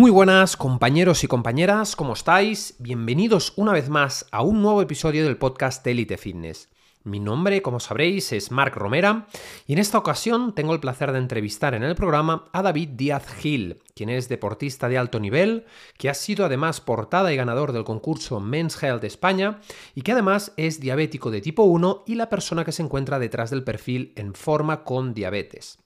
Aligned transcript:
Muy 0.00 0.10
buenas 0.10 0.56
compañeros 0.56 1.24
y 1.24 1.26
compañeras, 1.26 1.94
¿cómo 1.94 2.14
estáis? 2.14 2.74
Bienvenidos 2.78 3.52
una 3.56 3.72
vez 3.72 3.90
más 3.90 4.26
a 4.32 4.40
un 4.40 4.62
nuevo 4.62 4.80
episodio 4.80 5.24
del 5.24 5.36
podcast 5.36 5.86
Elite 5.86 6.16
Fitness. 6.16 6.70
Mi 7.04 7.20
nombre, 7.20 7.60
como 7.60 7.80
sabréis, 7.80 8.32
es 8.32 8.50
Marc 8.50 8.74
Romera 8.76 9.26
y 9.66 9.74
en 9.74 9.78
esta 9.78 9.98
ocasión 9.98 10.54
tengo 10.54 10.72
el 10.72 10.80
placer 10.80 11.12
de 11.12 11.18
entrevistar 11.18 11.74
en 11.74 11.82
el 11.82 11.96
programa 11.96 12.46
a 12.54 12.62
David 12.62 12.88
Díaz 12.94 13.28
Gil, 13.28 13.82
quien 13.94 14.08
es 14.08 14.30
deportista 14.30 14.88
de 14.88 14.96
alto 14.96 15.20
nivel, 15.20 15.66
que 15.98 16.08
ha 16.08 16.14
sido 16.14 16.46
además 16.46 16.80
portada 16.80 17.30
y 17.30 17.36
ganador 17.36 17.72
del 17.72 17.84
concurso 17.84 18.40
Men's 18.40 18.82
Health 18.82 19.02
de 19.02 19.08
España 19.08 19.60
y 19.94 20.00
que 20.00 20.12
además 20.12 20.54
es 20.56 20.80
diabético 20.80 21.30
de 21.30 21.42
tipo 21.42 21.64
1 21.64 22.04
y 22.06 22.14
la 22.14 22.30
persona 22.30 22.64
que 22.64 22.72
se 22.72 22.82
encuentra 22.82 23.18
detrás 23.18 23.50
del 23.50 23.64
perfil 23.64 24.14
en 24.16 24.32
forma 24.32 24.82
con 24.82 25.12
diabetes. 25.12 25.78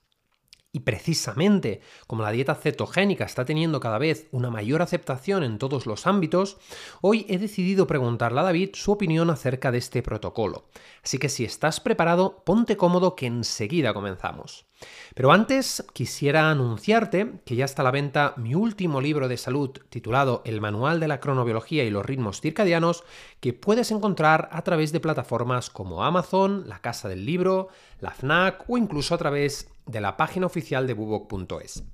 Y 0.75 0.81
precisamente 0.81 1.83
como 2.09 2.25
la 2.25 2.33
dieta 2.33 2.57
cetogénica 2.57 3.25
está 3.25 3.45
teniendo 3.45 3.79
cada 3.79 3.97
vez 3.97 4.27
una 4.33 4.51
mayor 4.51 4.83
aceptación 4.83 5.45
en 5.45 5.59
todos 5.59 5.87
los 5.87 6.09
ámbitos, 6.09 6.57
hoy 7.01 7.27
he 7.29 7.39
decidido 7.39 7.87
preguntarle 7.87 8.41
a 8.41 8.43
David 8.43 8.71
su 8.75 8.91
opinión 8.91 9.31
acerca 9.31 9.71
de 9.71 9.79
este 9.79 10.03
protocolo. 10.03 10.65
Así 11.05 11.19
que 11.19 11.29
si 11.29 11.45
estás 11.45 11.79
preparado, 11.79 12.43
ponte 12.45 12.77
cómodo 12.77 13.15
que 13.15 13.27
enseguida 13.27 13.95
comenzamos. 13.95 14.67
Pero 15.15 15.31
antes 15.31 15.85
quisiera 15.93 16.51
anunciarte 16.51 17.35
que 17.45 17.55
ya 17.55 17.67
está 17.67 17.83
a 17.83 17.85
la 17.85 17.93
venta 17.93 18.35
mi 18.37 18.57
último 18.57 19.01
libro 19.01 19.29
de 19.29 19.37
salud 19.37 19.71
titulado 19.89 20.43
El 20.45 20.61
Manual 20.61 20.99
de 20.99 21.07
la 21.07 21.21
Cronobiología 21.21 21.85
y 21.85 21.91
los 21.91 22.05
Ritmos 22.05 22.41
Circadianos, 22.41 23.05
que 23.39 23.53
puedes 23.53 23.93
encontrar 23.93 24.49
a 24.51 24.63
través 24.63 24.91
de 24.91 24.99
plataformas 24.99 25.71
como 25.71 26.03
Amazon, 26.03 26.65
la 26.67 26.81
Casa 26.81 27.09
del 27.09 27.25
Libro, 27.25 27.69
la 28.01 28.11
FNAC 28.11 28.65
o 28.69 28.77
incluso 28.77 29.15
a 29.15 29.19
través 29.19 29.71
de 29.87 30.01
la 30.01 30.17
página 30.17 30.47
oficial 30.47 30.87
de 30.87 30.95
bubok.es. 30.95 31.85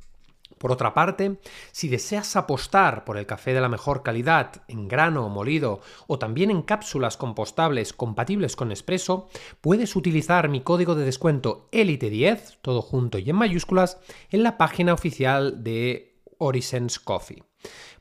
Por 0.59 0.73
otra 0.73 0.93
parte, 0.93 1.41
si 1.73 1.89
deseas 1.89 2.37
apostar 2.37 3.05
por 3.07 3.17
el 3.17 3.25
café 3.25 3.55
de 3.55 3.63
la 3.63 3.71
mejor 3.71 4.03
calidad, 4.03 4.63
en 4.69 4.89
grano 4.89 5.25
o 5.25 5.31
molido, 5.31 5.81
o 6.07 6.19
también 6.19 6.51
en 6.51 6.61
cápsulas 6.61 7.17
compostables 7.17 7.95
compatibles 7.95 8.57
con 8.57 8.71
espresso, 8.71 9.29
puedes 9.63 9.97
utilizar 9.97 10.51
mi 10.51 10.61
código 10.61 10.95
de 10.95 11.07
descuento 11.07 11.69
ELITE10, 11.73 12.59
todo 12.61 12.83
junto 12.83 13.19
y 13.19 13.31
en 13.31 13.37
mayúsculas, 13.37 14.01
en 14.31 14.43
la 14.43 14.59
página 14.59 14.93
oficial 14.93 15.65
de 15.65 16.21
Orisense 16.37 17.01
Coffee. 17.03 17.43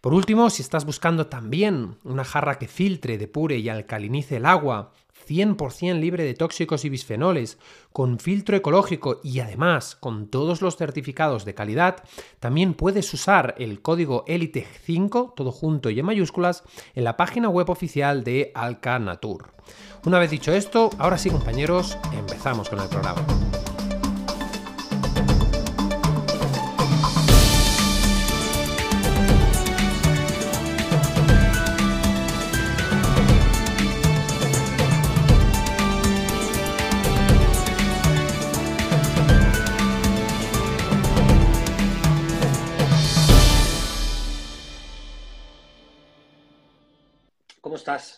Por 0.01 0.13
último, 0.13 0.49
si 0.49 0.61
estás 0.61 0.85
buscando 0.85 1.27
también 1.27 1.97
una 2.03 2.23
jarra 2.23 2.57
que 2.59 2.67
filtre, 2.67 3.17
depure 3.17 3.57
y 3.57 3.69
alcalinice 3.69 4.37
el 4.37 4.45
agua, 4.45 4.91
100% 5.29 5.99
libre 5.99 6.23
de 6.23 6.33
tóxicos 6.33 6.85
y 6.85 6.89
bisfenoles, 6.89 7.57
con 7.93 8.19
filtro 8.19 8.57
ecológico 8.57 9.19
y 9.23 9.39
además 9.39 9.95
con 9.95 10.27
todos 10.27 10.61
los 10.61 10.77
certificados 10.77 11.45
de 11.45 11.53
calidad, 11.53 12.03
también 12.39 12.73
puedes 12.73 13.13
usar 13.13 13.55
el 13.57 13.81
código 13.81 14.25
ELITE5, 14.25 15.33
todo 15.35 15.51
junto 15.51 15.89
y 15.89 15.99
en 15.99 16.05
mayúsculas, 16.05 16.63
en 16.95 17.03
la 17.03 17.17
página 17.17 17.49
web 17.49 17.69
oficial 17.69 18.23
de 18.23 18.51
Alcanatur. 18.55 19.51
Una 20.05 20.19
vez 20.19 20.31
dicho 20.31 20.53
esto, 20.53 20.89
ahora 20.97 21.17
sí 21.17 21.29
compañeros, 21.29 21.97
empezamos 22.13 22.69
con 22.69 22.79
el 22.79 22.87
programa. 22.87 23.25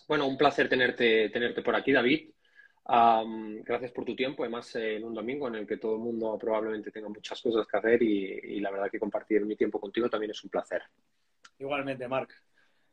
Bueno, 0.07 0.27
un 0.27 0.37
placer 0.37 0.67
tenerte, 0.67 1.29
tenerte 1.29 1.61
por 1.61 1.75
aquí, 1.75 1.91
David. 1.91 2.29
gracias 3.63 3.91
por 3.91 4.03
tu 4.03 4.15
tiempo, 4.15 4.43
además 4.43 4.75
en 4.75 5.03
un 5.03 5.13
domingo 5.13 5.47
en 5.47 5.55
el 5.55 5.67
que 5.67 5.77
todo 5.77 5.95
el 5.95 6.01
mundo 6.01 6.37
probablemente 6.37 6.91
tenga 6.91 7.07
muchas 7.09 7.41
cosas 7.41 7.65
que 7.67 7.77
hacer 7.77 8.01
y, 8.03 8.59
la 8.59 8.71
verdad 8.71 8.89
que 8.91 8.99
compartir 8.99 9.45
mi 9.45 9.55
tiempo 9.55 9.79
contigo 9.79 10.09
también 10.09 10.31
es 10.31 10.43
un 10.43 10.49
placer. 10.49 10.81
Igualmente, 11.59 12.07
Marc. 12.07 12.33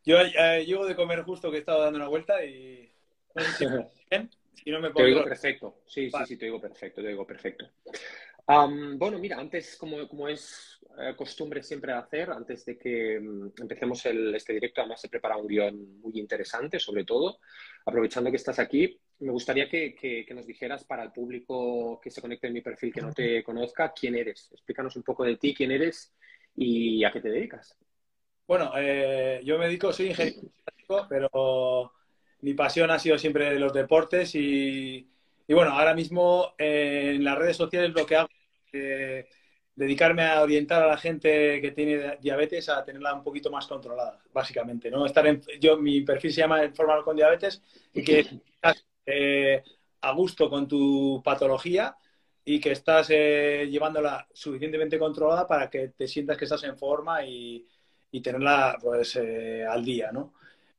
Yo 0.05 0.19
eh, 0.21 0.65
llego 0.65 0.87
de 0.87 0.95
comer 0.95 1.23
justo 1.23 1.51
que 1.51 1.57
he 1.57 1.61
estado 1.61 1.83
dando 1.83 1.99
una 1.99 2.09
vuelta 2.09 2.45
y... 2.45 2.91
no 3.35 4.81
me 4.81 4.91
Te 4.91 5.03
oigo 5.03 5.25
perfecto, 5.25 5.83
sí, 5.87 6.11
sí, 6.11 6.27
sí, 6.27 6.37
te 6.37 6.47
oigo 6.47 6.61
perfecto, 6.61 7.03
te 7.03 7.09
oigo 7.09 7.27
perfecto. 7.27 7.69
Bueno, 8.49 9.19
mira, 9.19 9.39
antes, 9.39 9.77
como, 9.77 10.09
como 10.09 10.29
es 10.29 10.81
eh, 11.01 11.15
costumbre 11.15 11.63
siempre 11.63 11.93
hacer 11.93 12.31
antes 12.31 12.65
de 12.65 12.79
que 12.79 13.21
mm, 13.21 13.53
empecemos 13.61 14.05
este 14.07 14.55
directo. 14.55 14.81
Además, 14.81 15.01
se 15.01 15.09
prepara 15.09 15.37
un 15.37 15.47
guion 15.47 16.01
muy 16.01 16.19
interesante, 16.19 16.81
sobre 16.81 17.05
todo. 17.05 17.39
Aprovechando 17.85 18.31
que 18.31 18.37
estás 18.37 18.59
aquí, 18.59 18.99
me 19.21 19.31
gustaría 19.31 19.69
que, 19.69 20.27
nos 20.35 20.47
dijeras 20.47 20.85
para 20.85 21.03
el 21.05 21.13
público 21.13 22.01
que 22.03 22.11
se 22.11 22.21
conecte 22.21 22.47
en 22.47 22.55
mi 22.55 22.63
perfil, 22.63 22.93
que 22.93 23.03
no 23.03 23.13
te 23.13 23.45
conozca, 23.45 23.93
quién 23.93 24.17
eres. 24.17 24.51
Explícanos 24.53 24.97
un 24.97 25.03
poco 25.03 25.25
de 25.25 25.37
ti, 25.37 25.55
quién 25.55 25.71
eres 25.71 26.15
y 26.57 27.05
a 27.05 27.13
qué 27.13 27.21
te 27.21 27.31
dedicas. 27.31 27.77
Bueno, 28.47 28.73
eh, 28.77 29.41
yo 29.45 29.59
me 29.59 29.67
dedico, 29.67 29.93
soy 29.93 30.07
ingeniero, 30.07 30.49
pero 31.09 31.93
mi 32.41 32.55
pasión 32.55 32.91
ha 32.91 32.99
sido 32.99 33.19
siempre 33.19 33.59
los 33.59 33.73
deportes 33.75 34.35
y, 34.35 35.07
bueno, 35.49 35.73
ahora 35.73 35.95
mismo 35.95 36.55
eh, 36.59 37.13
en 37.17 37.25
las 37.25 37.39
redes 37.39 37.57
sociales 37.57 37.93
lo 37.95 38.07
que 38.07 38.17
hago 38.17 38.29
dedicarme 39.79 40.25
a 40.25 40.43
orientar 40.43 40.83
a 40.83 40.89
la 40.89 40.99
gente 40.99 41.61
que 41.61 41.71
tiene 41.71 42.19
diabetes 42.21 42.69
a 42.69 42.85
tenerla 42.85 43.15
un 43.15 43.23
poquito 43.23 43.49
más 43.49 43.65
controlada, 43.69 44.21
básicamente, 44.33 44.91
¿no? 44.91 45.07
Estar 45.07 45.25
en, 45.29 45.41
yo, 45.61 45.77
mi 45.77 46.01
perfil 46.01 46.33
se 46.33 46.41
llama 46.41 46.65
Informar 46.65 47.05
con 47.05 47.15
Diabetes 47.15 47.63
y 47.95 48.03
que 48.03 48.19
estás 48.19 48.85
eh, 49.07 49.63
a 50.01 50.13
gusto 50.13 50.51
con 50.51 50.67
tu 50.67 51.23
patología 51.25 51.97
y 52.45 52.59
que 52.59 52.73
estás 52.73 53.07
eh, 53.11 53.69
llevándola 53.71 54.27
suficientemente 54.33 54.99
controlada 54.99 55.47
para 55.47 55.71
que 55.71 55.91
te 55.97 56.09
sientas 56.09 56.37
que 56.37 56.47
estás 56.47 56.65
en 56.65 56.77
forma 56.77 57.25
y, 57.25 57.65
tenerla 58.21 58.77
pues 58.83 59.15
eh, 59.15 59.65
al 59.65 59.85
día, 59.85 60.11
¿no? 60.11 60.35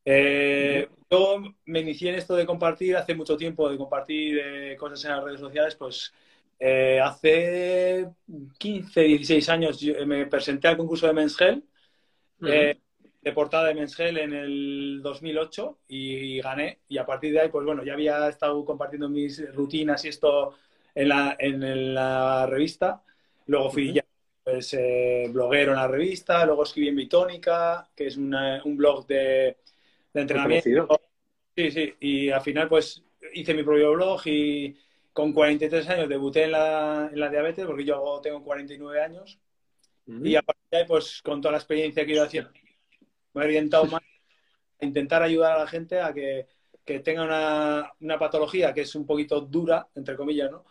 yo 0.05 1.41
me 1.65 1.81
inicié 1.81 2.09
en 2.09 2.15
esto 2.15 2.35
de 2.35 2.45
compartir 2.45 2.97
hace 2.97 3.13
mucho 3.13 3.37
tiempo, 3.37 3.69
de 3.69 3.77
compartir 3.77 4.75
cosas 4.77 5.05
en 5.05 5.11
las 5.11 5.23
redes 5.23 5.39
sociales, 5.39 5.75
pues 5.75 6.11
eh, 6.59 6.99
hace 7.01 8.09
15, 8.57 9.01
16 9.01 9.49
años 9.49 9.81
me 10.05 10.25
presenté 10.25 10.67
al 10.67 10.77
concurso 10.77 11.07
de 11.07 11.13
Men's 11.13 11.39
Health, 11.39 11.63
eh, 12.45 12.77
de 13.21 13.31
portada 13.31 13.69
de 13.69 13.75
Men's 13.75 13.97
Health 13.97 14.17
en 14.17 14.33
el 14.33 14.99
2008 15.01 15.79
y, 15.87 16.41
gané. 16.41 16.79
Y 16.89 16.97
a 16.97 17.05
partir 17.05 17.31
de 17.31 17.41
ahí, 17.41 17.49
pues 17.49 17.65
bueno, 17.65 17.83
ya 17.83 17.93
había 17.93 18.27
estado 18.27 18.63
compartiendo 18.65 19.07
mis 19.07 19.53
rutinas 19.53 20.03
y 20.03 20.09
esto 20.09 20.55
en 20.93 21.09
la, 21.09 21.37
en 21.39 21.93
la 21.93 22.45
revista. 22.45 23.03
Luego 23.45 23.69
fui 23.69 23.93
ya 23.93 24.05
pues, 24.43 24.73
eh, 24.73 25.27
bloguero 25.31 25.71
en 25.71 25.77
la 25.77 25.87
revista, 25.87 26.45
luego 26.45 26.63
escribí 26.63 26.89
en 26.89 26.95
Bitónica, 26.95 27.89
que 27.95 28.07
es 28.07 28.17
un 28.17 28.75
blog 28.75 29.07
de, 29.07 29.57
de 30.13 30.21
entrenamiento. 30.21 30.99
Sí, 31.55 31.71
sí, 31.71 31.93
y 31.99 32.29
al 32.29 32.41
final 32.41 32.69
pues 32.69 33.03
hice 33.33 33.53
mi 33.53 33.63
propio 33.63 33.91
blog 33.93 34.25
y 34.27 34.77
con 35.13 35.33
43 35.33 35.89
años 35.89 36.09
debuté 36.09 36.43
en 36.43 36.51
la, 36.51 37.09
en 37.11 37.19
la 37.19 37.29
diabetes, 37.29 37.65
porque 37.65 37.85
yo 37.85 38.19
tengo 38.21 38.43
49 38.43 39.01
años. 39.01 39.39
Y 40.23 40.35
a 40.35 40.41
partir 40.41 40.65
de 40.71 40.77
ahí, 40.77 40.85
pues 40.87 41.21
con 41.21 41.39
toda 41.39 41.51
la 41.51 41.59
experiencia 41.59 42.03
que 42.03 42.11
he 42.11 42.15
ido 42.15 42.23
haciendo, 42.23 42.49
me 43.33 43.43
he 43.43 43.45
orientado 43.45 43.85
más 43.85 44.01
a 44.81 44.85
intentar 44.85 45.21
ayudar 45.21 45.53
a 45.53 45.59
la 45.59 45.67
gente 45.67 46.01
a 46.01 46.11
que, 46.11 46.47
que 46.83 46.99
tenga 47.01 47.23
una, 47.23 47.93
una, 47.99 48.17
patología 48.17 48.73
que 48.73 48.81
es 48.81 48.95
un 48.95 49.05
poquito 49.05 49.41
dura, 49.41 49.87
entre 49.93 50.15
comillas, 50.15 50.49
¿no? 50.49 50.65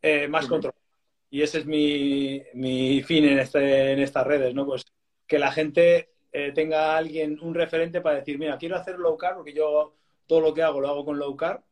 Eh, 0.00 0.28
más 0.28 0.46
controlada. 0.46 0.80
Y 1.30 1.42
ese 1.42 1.58
es 1.58 1.66
mi, 1.66 2.42
mi 2.54 3.02
fin 3.02 3.24
en, 3.24 3.40
este, 3.40 3.92
en 3.92 3.98
estas 3.98 4.24
redes, 4.24 4.54
¿no? 4.54 4.64
Pues 4.64 4.84
que 5.26 5.38
la 5.38 5.50
gente 5.50 6.10
eh, 6.32 6.52
tenga 6.52 6.96
alguien, 6.96 7.38
un 7.40 7.54
referente 7.54 8.00
para 8.00 8.16
decir, 8.16 8.38
mira, 8.38 8.56
quiero 8.58 8.76
hacer 8.76 8.98
low 8.98 9.16
carb, 9.16 9.38
porque 9.38 9.52
yo 9.52 9.96
todo 10.26 10.40
lo 10.40 10.54
que 10.54 10.62
hago 10.62 10.80
lo 10.80 10.88
hago 10.88 11.04
con 11.04 11.18
low 11.18 11.36
carb, 11.36 11.62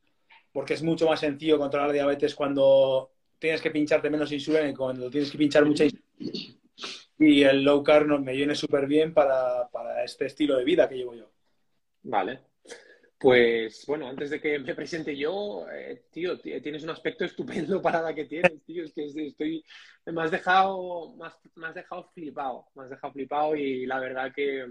porque 0.54 0.74
es 0.74 0.84
mucho 0.84 1.08
más 1.08 1.18
sencillo 1.18 1.58
controlar 1.58 1.90
diabetes 1.90 2.32
cuando 2.32 3.10
tienes 3.40 3.60
que 3.60 3.72
pincharte 3.72 4.08
menos 4.08 4.30
insulina 4.30 4.68
y 4.68 4.72
cuando 4.72 5.10
tienes 5.10 5.32
que 5.32 5.36
pinchar 5.36 5.64
mucha 5.66 5.84
insulina. 5.84 6.56
Y 7.18 7.42
el 7.42 7.64
low 7.64 7.82
carb 7.82 8.20
me 8.20 8.32
viene 8.32 8.54
súper 8.54 8.86
bien 8.86 9.12
para, 9.12 9.68
este 10.04 10.26
estilo 10.26 10.56
de 10.56 10.64
vida 10.64 10.88
que 10.88 10.94
llevo 10.94 11.16
yo. 11.16 11.28
Vale. 12.04 12.38
Pues 13.18 13.84
bueno, 13.88 14.06
antes 14.06 14.30
de 14.30 14.40
que 14.40 14.60
me 14.60 14.76
presente 14.76 15.16
yo, 15.16 15.66
eh, 15.72 16.04
tío, 16.12 16.38
tienes 16.38 16.84
un 16.84 16.90
aspecto 16.90 17.24
estupendo 17.24 17.82
para 17.82 18.00
la 18.00 18.14
que 18.14 18.26
tienes, 18.26 18.62
tío. 18.64 18.84
Es 18.84 18.92
que 18.92 19.06
estoy, 19.26 19.64
me 20.06 20.22
has 20.22 20.30
dejado, 20.30 21.16
me 21.56 21.66
has 21.66 21.74
dejado 21.74 22.10
flipado, 22.14 22.68
me 22.76 22.84
has 22.84 22.90
dejado 22.90 23.12
flipado 23.12 23.56
y 23.56 23.86
la 23.86 23.98
verdad 23.98 24.32
que 24.32 24.64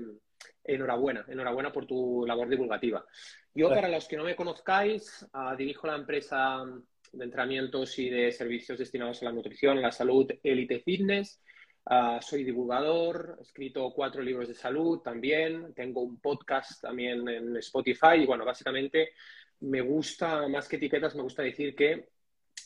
enhorabuena, 0.64 1.26
enhorabuena 1.28 1.72
por 1.72 1.86
tu 1.86 2.26
labor 2.26 2.50
divulgativa. 2.50 3.06
Yo, 3.54 3.70
para 3.70 3.88
los 3.88 4.08
que 4.08 4.18
no 4.18 4.24
me 4.24 4.36
conozcáis, 4.36 5.28
ah, 5.34 5.56
dirijo 5.56 5.88
la 5.88 5.96
empresa 5.96 6.64
de 7.12 7.24
entrenamientos 7.24 7.98
y 8.00 8.10
de 8.10 8.32
servicios 8.32 8.80
destinados 8.80 9.22
a 9.22 9.26
la 9.26 9.32
nutrición, 9.32 9.82
la 9.82 9.92
salud 9.92 10.32
Elite 10.42 10.80
Fitness. 10.80 11.42
Ah, 11.86 12.20
soy 12.22 12.46
divulgador, 12.46 13.36
he 13.40 13.42
escrito 13.42 13.92
cuatro 13.94 14.22
libros 14.22 14.48
de 14.48 14.54
salud 14.54 15.00
también, 15.00 15.74
tengo 15.74 16.02
un 16.02 16.20
podcast 16.20 16.82
también 16.82 17.28
en 17.28 17.58
Spotify 17.58 18.22
y 18.22 18.26
bueno, 18.26 18.46
básicamente 18.46 19.10
me 19.60 19.82
gusta, 19.82 20.48
más 20.48 20.68
que 20.68 20.78
etiquetas, 20.78 21.16
me 21.16 21.24
gusta 21.24 21.44
decir 21.44 21.76
que 21.76 22.08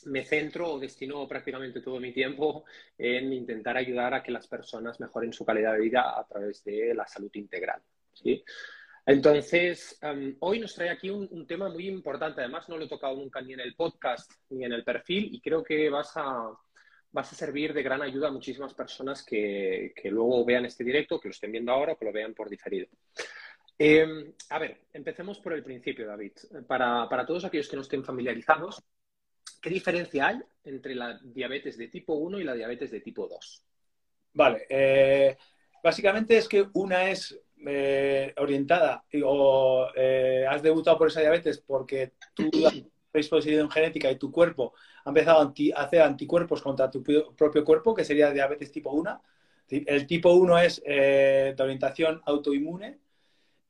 me 0.06 0.24
centro 0.24 0.72
o 0.72 0.78
destino 0.78 1.26
prácticamente 1.26 1.80
todo 1.80 2.00
mi 2.00 2.12
tiempo 2.12 2.64
en 2.96 3.32
intentar 3.32 3.76
ayudar 3.76 4.14
a 4.14 4.22
que 4.22 4.32
las 4.32 4.46
personas 4.46 5.00
mejoren 5.00 5.32
su 5.32 5.44
calidad 5.44 5.74
de 5.74 5.80
vida 5.80 6.18
a 6.18 6.26
través 6.26 6.62
de 6.64 6.94
la 6.94 7.06
salud 7.06 7.30
integral. 7.34 7.82
¿sí? 8.12 8.42
Entonces, 9.08 9.98
em, 10.02 10.36
hoy 10.40 10.58
nos 10.60 10.74
trae 10.74 10.90
aquí 10.90 11.08
un, 11.08 11.46
tema 11.46 11.70
muy 11.70 11.88
importante. 11.88 12.42
Además, 12.42 12.68
no 12.68 12.76
lo 12.76 12.84
he 12.84 12.88
tocado 12.88 13.16
nunca 13.16 13.40
ni 13.40 13.54
en 13.54 13.60
el 13.60 13.74
podcast 13.74 14.30
ni 14.50 14.66
en 14.66 14.72
el 14.74 14.84
perfil 14.84 15.30
y 15.32 15.40
creo 15.40 15.64
que 15.64 15.88
vas 15.88 16.12
a, 16.16 16.50
vas 17.10 17.32
a 17.32 17.34
servir 17.34 17.72
de 17.72 17.82
gran 17.82 18.02
ayuda 18.02 18.28
a 18.28 18.32
muchísimas 18.32 18.74
personas 18.74 19.24
que, 19.24 19.94
luego 20.04 20.44
vean 20.44 20.66
este 20.66 20.84
directo, 20.84 21.18
que 21.18 21.28
lo 21.28 21.32
estén 21.32 21.52
viendo 21.52 21.72
ahora 21.72 21.92
o 21.92 21.98
que 21.98 22.04
lo 22.04 22.12
vean 22.12 22.34
por 22.34 22.50
diferido. 22.50 22.86
Em, 23.78 24.30
a 24.50 24.58
ver, 24.58 24.82
empecemos 24.92 25.40
por 25.40 25.54
el 25.54 25.64
principio, 25.64 26.06
David. 26.06 26.32
Para, 26.66 27.08
para 27.08 27.24
todos 27.24 27.46
aquellos 27.46 27.68
que 27.68 27.76
no 27.76 27.82
estén 27.82 28.04
familiarizados, 28.04 28.82
¿qué 29.60 29.70
diferencia 29.70 30.28
hay 30.28 30.40
entre 30.64 30.94
la 30.94 31.18
diabetes 31.22 31.76
de 31.76 31.88
tipo 31.88 32.14
1 32.14 32.40
y 32.40 32.44
la 32.44 32.54
diabetes 32.54 32.90
de 32.90 33.00
tipo 33.00 33.26
2? 33.26 33.62
Vale, 34.34 34.66
eh, 34.68 35.36
básicamente 35.82 36.36
es 36.36 36.48
que 36.48 36.66
una 36.74 37.10
es 37.10 37.38
eh, 37.66 38.32
orientada 38.36 39.04
o 39.24 39.88
eh, 39.96 40.46
has 40.48 40.62
debutado 40.62 40.96
por 40.96 41.08
esa 41.08 41.20
diabetes 41.20 41.58
porque 41.58 42.12
tu 42.32 42.50
predisposición 43.10 43.68
genética 43.70 44.10
y 44.10 44.16
tu 44.16 44.30
cuerpo 44.30 44.74
ha 45.04 45.10
empezado 45.10 45.40
a, 45.40 45.82
hacer 45.82 46.02
anticuerpos 46.02 46.62
contra 46.62 46.90
tu 46.90 47.02
propio 47.02 47.64
cuerpo, 47.64 47.94
que 47.94 48.04
sería 48.04 48.30
diabetes 48.30 48.70
tipo 48.70 48.92
1. 48.92 49.22
El 49.70 50.06
tipo 50.06 50.32
1 50.32 50.58
es 50.60 50.82
eh, 50.86 51.54
de 51.56 51.62
orientación 51.62 52.22
autoinmune 52.26 52.98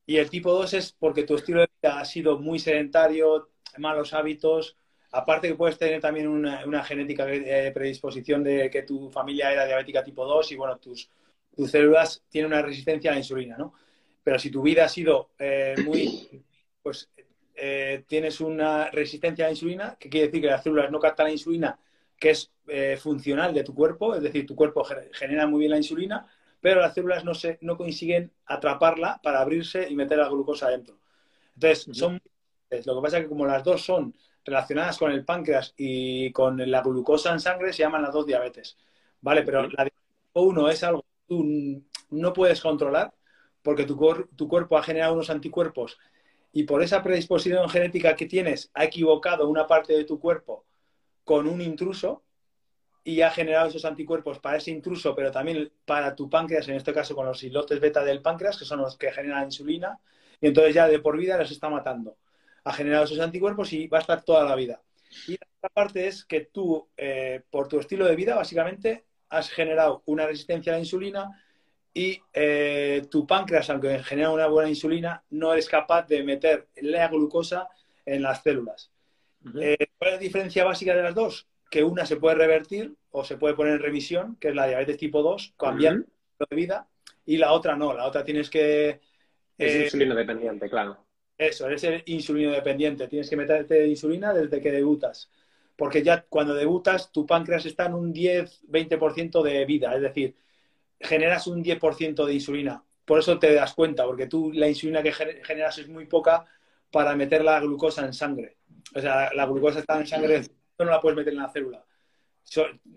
y 0.04 0.18
el 0.18 0.28
tipo 0.28 0.52
2 0.52 0.74
es 0.74 0.92
porque 0.92 1.22
tu 1.22 1.36
estilo 1.36 1.60
de 1.60 1.70
vida 1.80 2.00
ha 2.00 2.04
sido 2.04 2.38
muy 2.38 2.58
sedentario, 2.58 3.50
malos 3.78 4.12
hábitos, 4.12 4.76
aparte 5.10 5.48
que 5.48 5.54
puedes 5.54 5.78
tener 5.78 6.00
también 6.00 6.28
una, 6.28 6.64
una 6.66 6.84
genética 6.84 7.24
de 7.24 7.70
predisposición 7.72 8.44
de 8.44 8.70
que 8.70 8.82
tu 8.82 9.10
familia 9.10 9.52
era 9.52 9.66
diabética 9.66 10.04
tipo 10.04 10.24
2 10.24 10.52
y 10.52 10.56
bueno, 10.56 10.78
tus 10.78 11.10
tus 11.58 11.72
células 11.72 12.22
tienen 12.28 12.52
una 12.52 12.62
resistencia 12.62 13.10
a 13.10 13.14
la 13.14 13.18
insulina, 13.18 13.56
¿no? 13.58 13.74
Pero 14.22 14.38
si 14.38 14.48
tu 14.48 14.62
vida 14.62 14.84
ha 14.84 14.88
sido 14.88 15.30
eh, 15.40 15.74
muy, 15.84 16.44
pues 16.80 17.10
eh, 17.56 18.04
tienes 18.06 18.40
una 18.40 18.92
resistencia 18.92 19.44
a 19.44 19.48
la 19.48 19.54
insulina, 19.54 19.96
que 19.98 20.08
quiere 20.08 20.28
decir 20.28 20.40
que 20.40 20.46
las 20.46 20.62
células 20.62 20.88
no 20.92 21.00
captan 21.00 21.26
la 21.26 21.32
insulina, 21.32 21.76
que 22.16 22.30
es 22.30 22.52
eh, 22.68 22.96
funcional 22.96 23.52
de 23.52 23.64
tu 23.64 23.74
cuerpo, 23.74 24.14
es 24.14 24.22
decir, 24.22 24.46
tu 24.46 24.54
cuerpo 24.54 24.84
genera 24.84 25.48
muy 25.48 25.58
bien 25.58 25.72
la 25.72 25.78
insulina, 25.78 26.28
pero 26.60 26.80
las 26.80 26.94
células 26.94 27.24
no, 27.24 27.34
se, 27.34 27.58
no 27.60 27.76
consiguen 27.76 28.30
atraparla 28.46 29.18
para 29.20 29.40
abrirse 29.40 29.88
y 29.90 29.96
meter 29.96 30.18
la 30.18 30.28
glucosa 30.28 30.68
dentro. 30.68 31.00
Entonces, 31.54 31.88
son 31.90 32.22
lo 32.84 32.94
que 32.96 33.02
pasa 33.02 33.16
es 33.16 33.24
que 33.24 33.28
como 33.28 33.46
las 33.46 33.64
dos 33.64 33.84
son 33.84 34.14
relacionadas 34.48 34.98
con 34.98 35.10
el 35.12 35.24
páncreas 35.24 35.74
y 35.76 36.32
con 36.32 36.70
la 36.70 36.82
glucosa 36.82 37.32
en 37.32 37.40
sangre, 37.40 37.72
se 37.72 37.82
llaman 37.82 38.02
las 38.02 38.12
dos 38.12 38.26
diabetes. 38.26 38.76
¿Vale? 39.20 39.42
Pero 39.42 39.62
la 39.62 39.68
diabetes 39.68 39.98
1 40.32 40.68
es 40.70 40.84
algo 40.84 41.04
tú 41.28 41.82
no 42.10 42.32
puedes 42.32 42.60
controlar 42.60 43.12
porque 43.62 43.84
tu, 43.84 43.96
tu 44.34 44.48
cuerpo 44.48 44.78
ha 44.78 44.82
generado 44.82 45.12
unos 45.12 45.30
anticuerpos 45.30 45.98
y 46.52 46.64
por 46.64 46.82
esa 46.82 47.02
predisposición 47.02 47.68
genética 47.68 48.16
que 48.16 48.26
tienes 48.26 48.70
ha 48.74 48.84
equivocado 48.84 49.48
una 49.48 49.66
parte 49.66 49.92
de 49.92 50.04
tu 50.04 50.18
cuerpo 50.18 50.64
con 51.24 51.46
un 51.46 51.60
intruso 51.60 52.24
y 53.04 53.20
ha 53.20 53.30
generado 53.30 53.68
esos 53.68 53.84
anticuerpos 53.84 54.38
para 54.38 54.56
ese 54.56 54.70
intruso, 54.70 55.14
pero 55.14 55.30
también 55.30 55.70
para 55.84 56.14
tu 56.14 56.28
páncreas, 56.28 56.68
en 56.68 56.74
este 56.74 56.92
caso 56.92 57.14
con 57.14 57.26
los 57.26 57.42
islotes 57.42 57.80
beta 57.80 58.04
del 58.04 58.20
páncreas, 58.20 58.58
que 58.58 58.64
son 58.66 58.80
los 58.80 58.98
que 58.98 59.12
generan 59.12 59.44
insulina, 59.44 59.98
y 60.40 60.48
entonces 60.48 60.74
ya 60.74 60.86
de 60.88 60.98
por 60.98 61.16
vida 61.16 61.38
los 61.38 61.50
está 61.50 61.70
matando. 61.70 62.16
Ha 62.68 62.72
generado 62.74 63.04
esos 63.04 63.18
anticuerpos 63.18 63.72
y 63.72 63.86
va 63.86 63.98
a 63.98 64.00
estar 64.02 64.22
toda 64.22 64.44
la 64.44 64.54
vida. 64.54 64.82
Y 65.26 65.32
la 65.32 65.46
otra 65.56 65.70
parte 65.70 66.06
es 66.06 66.24
que 66.26 66.42
tú, 66.52 66.86
eh, 66.96 67.40
por 67.50 67.66
tu 67.66 67.78
estilo 67.78 68.04
de 68.04 68.14
vida, 68.14 68.34
básicamente 68.34 69.06
has 69.30 69.48
generado 69.50 70.02
una 70.04 70.26
resistencia 70.26 70.72
a 70.72 70.76
la 70.76 70.80
insulina 70.80 71.42
y 71.94 72.20
eh, 72.34 73.06
tu 73.10 73.26
páncreas, 73.26 73.70
aunque 73.70 74.02
genera 74.04 74.30
una 74.30 74.46
buena 74.48 74.68
insulina, 74.68 75.24
no 75.30 75.52
eres 75.52 75.66
capaz 75.66 76.06
de 76.06 76.22
meter 76.22 76.68
la 76.76 77.08
glucosa 77.08 77.68
en 78.04 78.22
las 78.22 78.42
células. 78.42 78.90
Eh, 79.60 79.88
¿Cuál 79.96 80.10
es 80.10 80.16
la 80.16 80.20
diferencia 80.20 80.64
básica 80.64 80.94
de 80.94 81.02
las 81.02 81.14
dos? 81.14 81.48
Que 81.70 81.82
una 81.82 82.04
se 82.04 82.16
puede 82.16 82.36
revertir 82.36 82.94
o 83.10 83.24
se 83.24 83.38
puede 83.38 83.54
poner 83.54 83.74
en 83.74 83.80
remisión, 83.80 84.36
que 84.36 84.48
es 84.48 84.54
la 84.54 84.66
diabetes 84.66 84.98
tipo 84.98 85.22
2, 85.22 85.54
cambiar 85.56 85.96
de 85.96 86.56
vida, 86.56 86.86
y 87.24 87.38
la 87.38 87.52
otra 87.52 87.76
no, 87.76 87.94
la 87.94 88.06
otra 88.06 88.24
tienes 88.24 88.50
que... 88.50 89.00
Es 89.56 89.84
insulino 89.84 90.14
dependiente, 90.14 90.68
claro. 90.68 91.07
Eso, 91.38 91.68
eres 91.68 91.86
insulino 92.06 92.50
dependiente, 92.50 93.06
tienes 93.08 93.30
que 93.30 93.36
meterte 93.36 93.86
insulina 93.86 94.34
desde 94.34 94.60
que 94.60 94.72
debutas 94.72 95.30
porque 95.78 96.02
ya 96.02 96.22
cuando 96.22 96.54
debutas 96.54 97.12
tu 97.12 97.24
páncreas 97.24 97.64
está 97.64 97.86
en 97.86 97.94
un 97.94 98.12
10-20% 98.12 99.42
de 99.44 99.64
vida, 99.64 99.94
es 99.94 100.02
decir, 100.02 100.34
generas 100.98 101.46
un 101.46 101.62
10% 101.62 102.26
de 102.26 102.34
insulina. 102.34 102.82
Por 103.04 103.20
eso 103.20 103.38
te 103.38 103.54
das 103.54 103.74
cuenta, 103.74 104.04
porque 104.04 104.26
tú 104.26 104.50
la 104.52 104.68
insulina 104.68 105.04
que 105.04 105.12
generas 105.12 105.78
es 105.78 105.88
muy 105.88 106.06
poca 106.06 106.44
para 106.90 107.14
meter 107.14 107.44
la 107.44 107.60
glucosa 107.60 108.04
en 108.04 108.12
sangre. 108.12 108.56
O 108.92 109.00
sea, 109.00 109.32
la 109.32 109.46
glucosa 109.46 109.78
está 109.78 110.00
en 110.00 110.08
sangre, 110.08 110.42
no 110.80 110.86
la 110.86 111.00
puedes 111.00 111.16
meter 111.16 111.32
en 111.32 111.38
la 111.38 111.48
célula. 111.48 111.84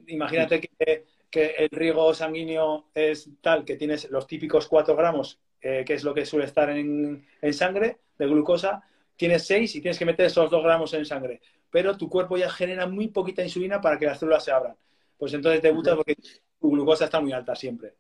imagínate 0.07 0.59
que, 0.59 1.05
el 1.31 1.69
riego 1.69 2.15
sanguíneo 2.15 2.89
es 2.95 3.29
tal 3.41 3.63
que 3.63 3.75
tienes 3.75 4.09
los 4.09 4.25
típicos 4.25 4.67
4 4.67 4.95
gramos, 4.95 5.39
eh, 5.61 5.83
que 5.85 5.93
es 5.93 6.03
lo 6.03 6.13
que 6.13 6.25
suele 6.25 6.45
estar 6.45 6.69
en, 6.69 7.25
en 7.41 7.53
sangre 7.53 7.99
de 8.17 8.27
glucosa, 8.27 8.83
tienes 9.15 9.45
6 9.45 9.75
y 9.75 9.81
tienes 9.81 9.99
que 9.99 10.05
meter 10.05 10.25
esos 10.25 10.49
2 10.49 10.63
gramos 10.63 10.93
en 10.93 11.05
sangre 11.05 11.41
pero 11.71 11.97
tu 11.97 12.09
cuerpo 12.09 12.37
ya 12.37 12.49
genera 12.49 12.85
muy 12.85 13.07
poquita 13.07 13.41
insulina 13.41 13.81
para 13.81 13.97
que 13.97 14.05
las 14.05 14.19
células 14.19 14.43
se 14.43 14.51
abran. 14.51 14.75
Pues 15.17 15.33
entonces 15.33 15.61
debutas 15.61 15.95
porque 15.95 16.15
tu 16.59 16.69
glucosa 16.69 17.05
está 17.05 17.21
muy 17.21 17.31
alta 17.31 17.55
siempre. 17.55 17.95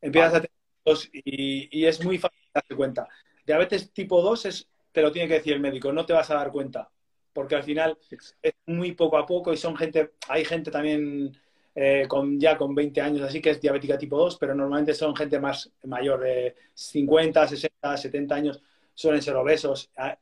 Empiezas 0.00 0.34
a 0.34 0.40
tener 0.40 0.50
dos 0.84 1.10
y, 1.12 1.84
es 1.84 2.02
muy 2.04 2.18
fácil 2.18 2.48
darte 2.54 2.76
cuenta. 2.76 3.08
Diabetes 3.44 3.92
tipo 3.92 4.22
2 4.22 4.46
es, 4.46 4.68
te 4.92 5.02
lo 5.02 5.10
tiene 5.10 5.28
que 5.28 5.34
decir 5.34 5.54
el 5.54 5.60
médico, 5.60 5.92
no 5.92 6.06
te 6.06 6.12
vas 6.12 6.30
a 6.30 6.36
dar 6.36 6.52
cuenta, 6.52 6.88
porque 7.32 7.56
al 7.56 7.64
final 7.64 7.98
es 8.40 8.54
muy 8.66 8.92
poco 8.92 9.18
a 9.18 9.26
poco 9.26 9.52
y 9.52 9.56
son 9.56 9.76
gente, 9.76 10.12
hay 10.28 10.44
gente 10.44 10.70
también 10.70 11.36
eh, 11.74 12.06
con, 12.06 12.38
ya 12.38 12.56
con 12.56 12.74
20 12.74 13.00
años 13.00 13.22
así 13.22 13.40
que 13.40 13.50
es 13.50 13.60
diabética 13.60 13.98
tipo 13.98 14.16
2, 14.16 14.36
pero 14.38 14.54
normalmente 14.54 14.94
son 14.94 15.14
gente 15.16 15.40
más 15.40 15.72
mayor, 15.84 16.20
de 16.20 16.54
50, 16.72 17.48
60, 17.48 17.96
70 17.96 18.34
años, 18.34 18.62
suelen 18.94 19.20
ser 19.20 19.34
obesos 19.34 19.90
a, 19.96 20.16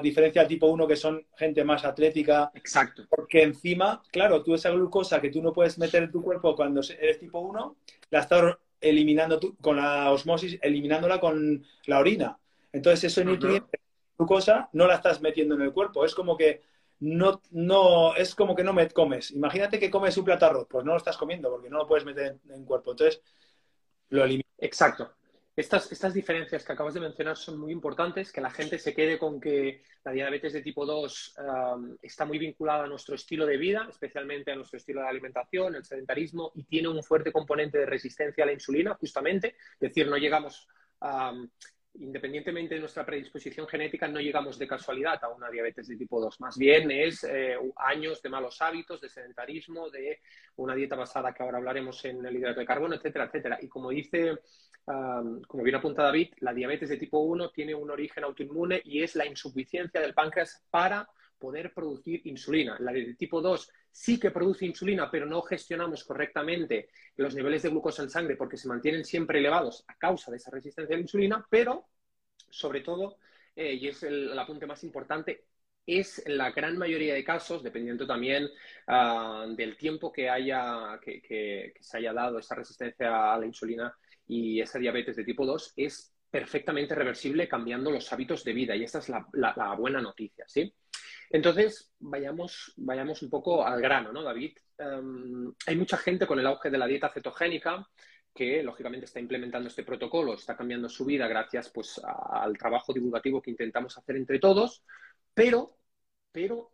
diferencia 0.00 0.42
del 0.42 0.48
tipo 0.48 0.68
1 0.68 0.86
que 0.86 0.94
son 0.94 1.26
gente 1.36 1.64
más 1.64 1.84
atlética. 1.84 2.50
Exacto. 2.54 3.02
Porque 3.10 3.42
encima, 3.42 4.00
claro, 4.12 4.42
tú 4.44 4.54
esa 4.54 4.70
glucosa 4.70 5.20
que 5.20 5.30
tú 5.30 5.42
no 5.42 5.52
puedes 5.52 5.78
meter 5.78 6.04
en 6.04 6.12
tu 6.12 6.22
cuerpo 6.22 6.54
cuando 6.54 6.80
eres 6.80 7.18
tipo 7.18 7.40
1, 7.40 7.76
la 8.10 8.20
estás 8.20 8.56
eliminando 8.80 9.40
tú, 9.40 9.56
con 9.60 9.76
la 9.76 10.12
osmosis, 10.12 10.58
eliminándola 10.62 11.18
con 11.18 11.64
la 11.86 11.98
orina. 11.98 12.38
Entonces, 12.72 13.04
eso 13.10 13.24
nutriente, 13.24 13.80
glucosa, 14.16 14.68
no 14.72 14.86
la 14.86 14.94
estás 14.94 15.20
metiendo 15.20 15.56
en 15.56 15.62
el 15.62 15.72
cuerpo. 15.72 16.04
Es 16.04 16.14
como 16.14 16.36
que 16.36 16.62
no, 17.00 17.42
no, 17.50 18.14
es 18.16 18.34
como 18.34 18.56
que 18.56 18.64
no 18.64 18.72
me 18.72 18.88
comes. 18.88 19.30
Imagínate 19.30 19.78
que 19.78 19.90
comes 19.90 20.16
un 20.16 20.24
plato 20.24 20.46
arroz, 20.46 20.66
pues 20.68 20.84
no 20.84 20.92
lo 20.92 20.98
estás 20.98 21.16
comiendo 21.16 21.50
porque 21.50 21.70
no 21.70 21.78
lo 21.78 21.86
puedes 21.86 22.04
meter 22.04 22.38
en, 22.48 22.64
cuerpo. 22.64 22.92
Entonces, 22.92 23.22
lo 24.10 24.24
eliminas. 24.24 24.52
Exacto. 24.58 25.14
Estas, 25.54 25.90
estas 25.90 26.14
diferencias 26.14 26.64
que 26.64 26.72
acabas 26.72 26.94
de 26.94 27.00
mencionar 27.00 27.36
son 27.36 27.58
muy 27.58 27.72
importantes, 27.72 28.30
que 28.30 28.40
la 28.40 28.50
gente 28.50 28.78
se 28.78 28.94
quede 28.94 29.18
con 29.18 29.40
que 29.40 29.82
la 30.04 30.12
diabetes 30.12 30.52
de 30.52 30.62
tipo 30.62 30.86
2 30.86 31.36
está 32.00 32.24
muy 32.24 32.38
vinculada 32.38 32.84
a 32.84 32.86
nuestro 32.86 33.16
estilo 33.16 33.44
de 33.44 33.56
vida, 33.56 33.86
especialmente 33.90 34.52
a 34.52 34.56
nuestro 34.56 34.76
estilo 34.76 35.00
de 35.00 35.08
alimentación, 35.08 35.74
el 35.74 35.84
sedentarismo, 35.84 36.52
y 36.54 36.62
tiene 36.62 36.88
un 36.88 37.02
fuerte 37.02 37.32
componente 37.32 37.78
de 37.78 37.86
resistencia 37.86 38.44
a 38.44 38.46
la 38.46 38.52
insulina, 38.52 38.94
justamente. 38.94 39.56
Es 39.72 39.80
decir, 39.80 40.06
no 40.06 40.16
llegamos 40.16 40.68
a 41.00 41.32
independientemente 42.00 42.74
de 42.74 42.80
nuestra 42.80 43.04
predisposición 43.04 43.66
genética, 43.66 44.08
no 44.08 44.20
llegamos 44.20 44.58
de 44.58 44.66
casualidad 44.66 45.22
a 45.22 45.28
una 45.28 45.50
diabetes 45.50 45.88
de 45.88 45.96
tipo 45.96 46.20
2. 46.20 46.40
Más 46.40 46.56
bien 46.56 46.90
es 46.90 47.24
eh, 47.24 47.56
años 47.76 48.22
de 48.22 48.28
malos 48.28 48.60
hábitos, 48.62 49.00
de 49.00 49.08
sedentarismo, 49.08 49.90
de 49.90 50.20
una 50.56 50.74
dieta 50.74 50.96
basada 50.96 51.32
que 51.32 51.42
ahora 51.42 51.58
hablaremos 51.58 52.04
en 52.04 52.24
el 52.24 52.36
hidrato 52.36 52.60
de 52.60 52.66
carbono, 52.66 52.94
etcétera, 52.94 53.26
etcétera. 53.26 53.58
Y 53.60 53.68
como 53.68 53.90
dice, 53.90 54.38
como 54.84 55.62
bien 55.62 55.76
apunta 55.76 56.02
David, 56.02 56.34
la 56.40 56.54
diabetes 56.54 56.88
de 56.88 56.96
tipo 56.96 57.20
1 57.20 57.50
tiene 57.50 57.74
un 57.74 57.90
origen 57.90 58.24
autoinmune 58.24 58.80
y 58.84 59.02
es 59.02 59.16
la 59.16 59.26
insuficiencia 59.26 60.00
del 60.00 60.14
páncreas 60.14 60.64
para 60.70 61.08
poder 61.38 61.72
producir 61.72 62.20
insulina. 62.26 62.76
La 62.80 62.92
de 62.92 63.14
tipo 63.14 63.40
2 63.40 63.70
sí 63.98 64.18
que 64.20 64.30
produce 64.30 64.64
insulina, 64.64 65.10
pero 65.10 65.26
no 65.26 65.42
gestionamos 65.42 66.04
correctamente 66.04 66.90
los 67.16 67.34
niveles 67.34 67.62
de 67.62 67.70
glucosa 67.70 68.04
en 68.04 68.10
sangre 68.10 68.36
porque 68.36 68.56
se 68.56 68.68
mantienen 68.68 69.04
siempre 69.04 69.40
elevados 69.40 69.84
a 69.88 69.96
causa 69.96 70.30
de 70.30 70.36
esa 70.36 70.52
resistencia 70.52 70.94
a 70.94 70.98
la 70.98 71.02
insulina, 71.02 71.44
pero 71.50 71.88
sobre 72.48 72.82
todo, 72.82 73.18
eh, 73.56 73.74
y 73.74 73.88
es 73.88 74.04
el, 74.04 74.38
apunte 74.38 74.66
más 74.66 74.84
importante, 74.84 75.46
es 75.84 76.24
en 76.24 76.38
la 76.38 76.52
gran 76.52 76.78
mayoría 76.78 77.12
de 77.12 77.24
casos, 77.24 77.64
dependiendo 77.64 78.06
también 78.06 78.48
ah, 78.86 79.46
del 79.56 79.76
tiempo 79.76 80.12
que, 80.12 80.30
haya, 80.30 81.00
que, 81.02 81.74
se 81.80 81.96
haya 81.98 82.12
dado 82.12 82.38
esa 82.38 82.54
resistencia 82.54 83.34
a 83.34 83.38
la 83.38 83.46
insulina 83.46 83.92
y 84.28 84.60
esa 84.60 84.78
diabetes 84.78 85.16
de 85.16 85.24
tipo 85.24 85.44
2, 85.44 85.72
es 85.76 86.14
perfectamente 86.30 86.94
reversible 86.94 87.48
cambiando 87.48 87.90
los 87.90 88.12
hábitos 88.12 88.44
de 88.44 88.52
vida. 88.52 88.76
Y 88.76 88.84
esta 88.84 89.00
es 89.00 89.08
la, 89.08 89.74
buena 89.76 90.00
noticia, 90.00 90.44
¿sí? 90.46 90.72
Entonces, 91.30 91.92
vayamos, 91.98 92.72
vayamos 92.76 93.22
un 93.22 93.30
poco 93.30 93.66
al 93.66 93.80
grano, 93.80 94.12
¿no, 94.12 94.22
David? 94.22 94.56
Em, 94.78 95.52
hay 95.66 95.76
mucha 95.76 95.96
gente 95.96 96.26
con 96.26 96.38
el 96.38 96.46
auge 96.46 96.70
de 96.70 96.78
la 96.78 96.86
dieta 96.86 97.10
cetogénica 97.10 97.86
que 98.34 98.62
lógicamente 98.62 99.06
está 99.06 99.18
implementando 99.20 99.68
este 99.68 99.82
protocolo, 99.82 100.34
está 100.34 100.56
cambiando 100.56 100.88
su 100.88 101.04
vida 101.04 101.26
gracias 101.26 101.70
pues, 101.70 102.00
al 102.04 102.56
trabajo 102.56 102.92
divulgativo 102.92 103.42
que 103.42 103.50
intentamos 103.50 103.98
hacer 103.98 104.16
entre 104.16 104.38
todos, 104.38 104.84
pero, 105.34 105.76
pero 106.30 106.70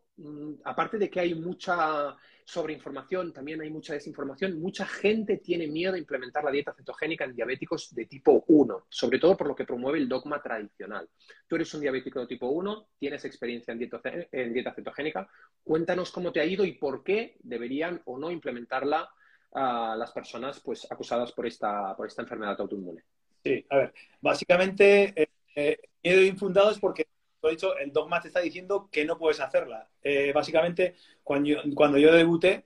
aparte 0.64 0.98
de 0.98 1.10
que 1.10 1.20
hay 1.20 1.34
mucha 1.34 2.16
sobreinformación, 2.44 3.32
también 3.32 3.60
hay 3.62 3.70
mucha 3.70 3.94
desinformación, 3.94 4.60
mucha 4.60 4.86
gente 4.86 5.38
tiene 5.38 5.66
miedo 5.66 5.94
a 5.94 5.98
implementar 5.98 6.44
la 6.44 6.50
dieta 6.50 6.74
cetogénica 6.74 7.24
en 7.24 7.34
diabéticos 7.34 7.94
de 7.94 8.06
tipo 8.06 8.44
1, 8.46 8.86
sobre 8.88 9.18
todo 9.18 9.36
por 9.36 9.48
lo 9.48 9.54
que 9.54 9.64
promueve 9.64 9.98
el 9.98 10.08
dogma 10.08 10.42
tradicional. 10.42 11.08
Tú 11.48 11.56
eres 11.56 11.72
un 11.74 11.80
diabético 11.80 12.20
de 12.20 12.26
tipo 12.26 12.48
1, 12.48 12.88
tienes 12.98 13.24
experiencia 13.24 13.72
en 13.72 13.78
dieta, 13.78 14.74
cetogénica, 14.74 15.28
cuéntanos 15.62 16.12
cómo 16.12 16.32
te 16.32 16.40
ha 16.40 16.44
ido 16.44 16.64
y 16.64 16.72
por 16.72 17.02
qué 17.02 17.36
deberían 17.40 18.02
o 18.04 18.18
no 18.18 18.30
implementarla 18.30 19.08
a 19.52 19.96
las 19.96 20.12
personas 20.12 20.60
pues, 20.60 20.86
acusadas 20.90 21.32
por 21.32 21.46
esta, 21.46 21.96
por 21.96 22.06
esta 22.06 22.22
enfermedad 22.22 22.60
autoinmune. 22.60 23.02
Sí, 23.42 23.64
a 23.70 23.76
ver, 23.76 23.94
básicamente 24.20 25.12
eh, 25.16 25.28
eh 25.54 25.78
miedo 26.02 26.22
infundado 26.22 26.70
es 26.70 26.78
porque, 26.78 27.06
lo 27.44 27.50
he 27.50 27.56
dicho, 27.56 27.76
el 27.76 27.92
dogma 27.92 28.20
te 28.20 28.28
está 28.28 28.40
diciendo 28.40 28.88
que 28.90 29.04
no 29.04 29.18
puedes 29.18 29.38
hacerla. 29.40 29.88
Eh, 30.02 30.32
básicamente, 30.34 30.94
cuando 31.22 31.50
yo, 31.50 31.58
cuando 31.74 31.98
yo 31.98 32.12
debuté, 32.12 32.64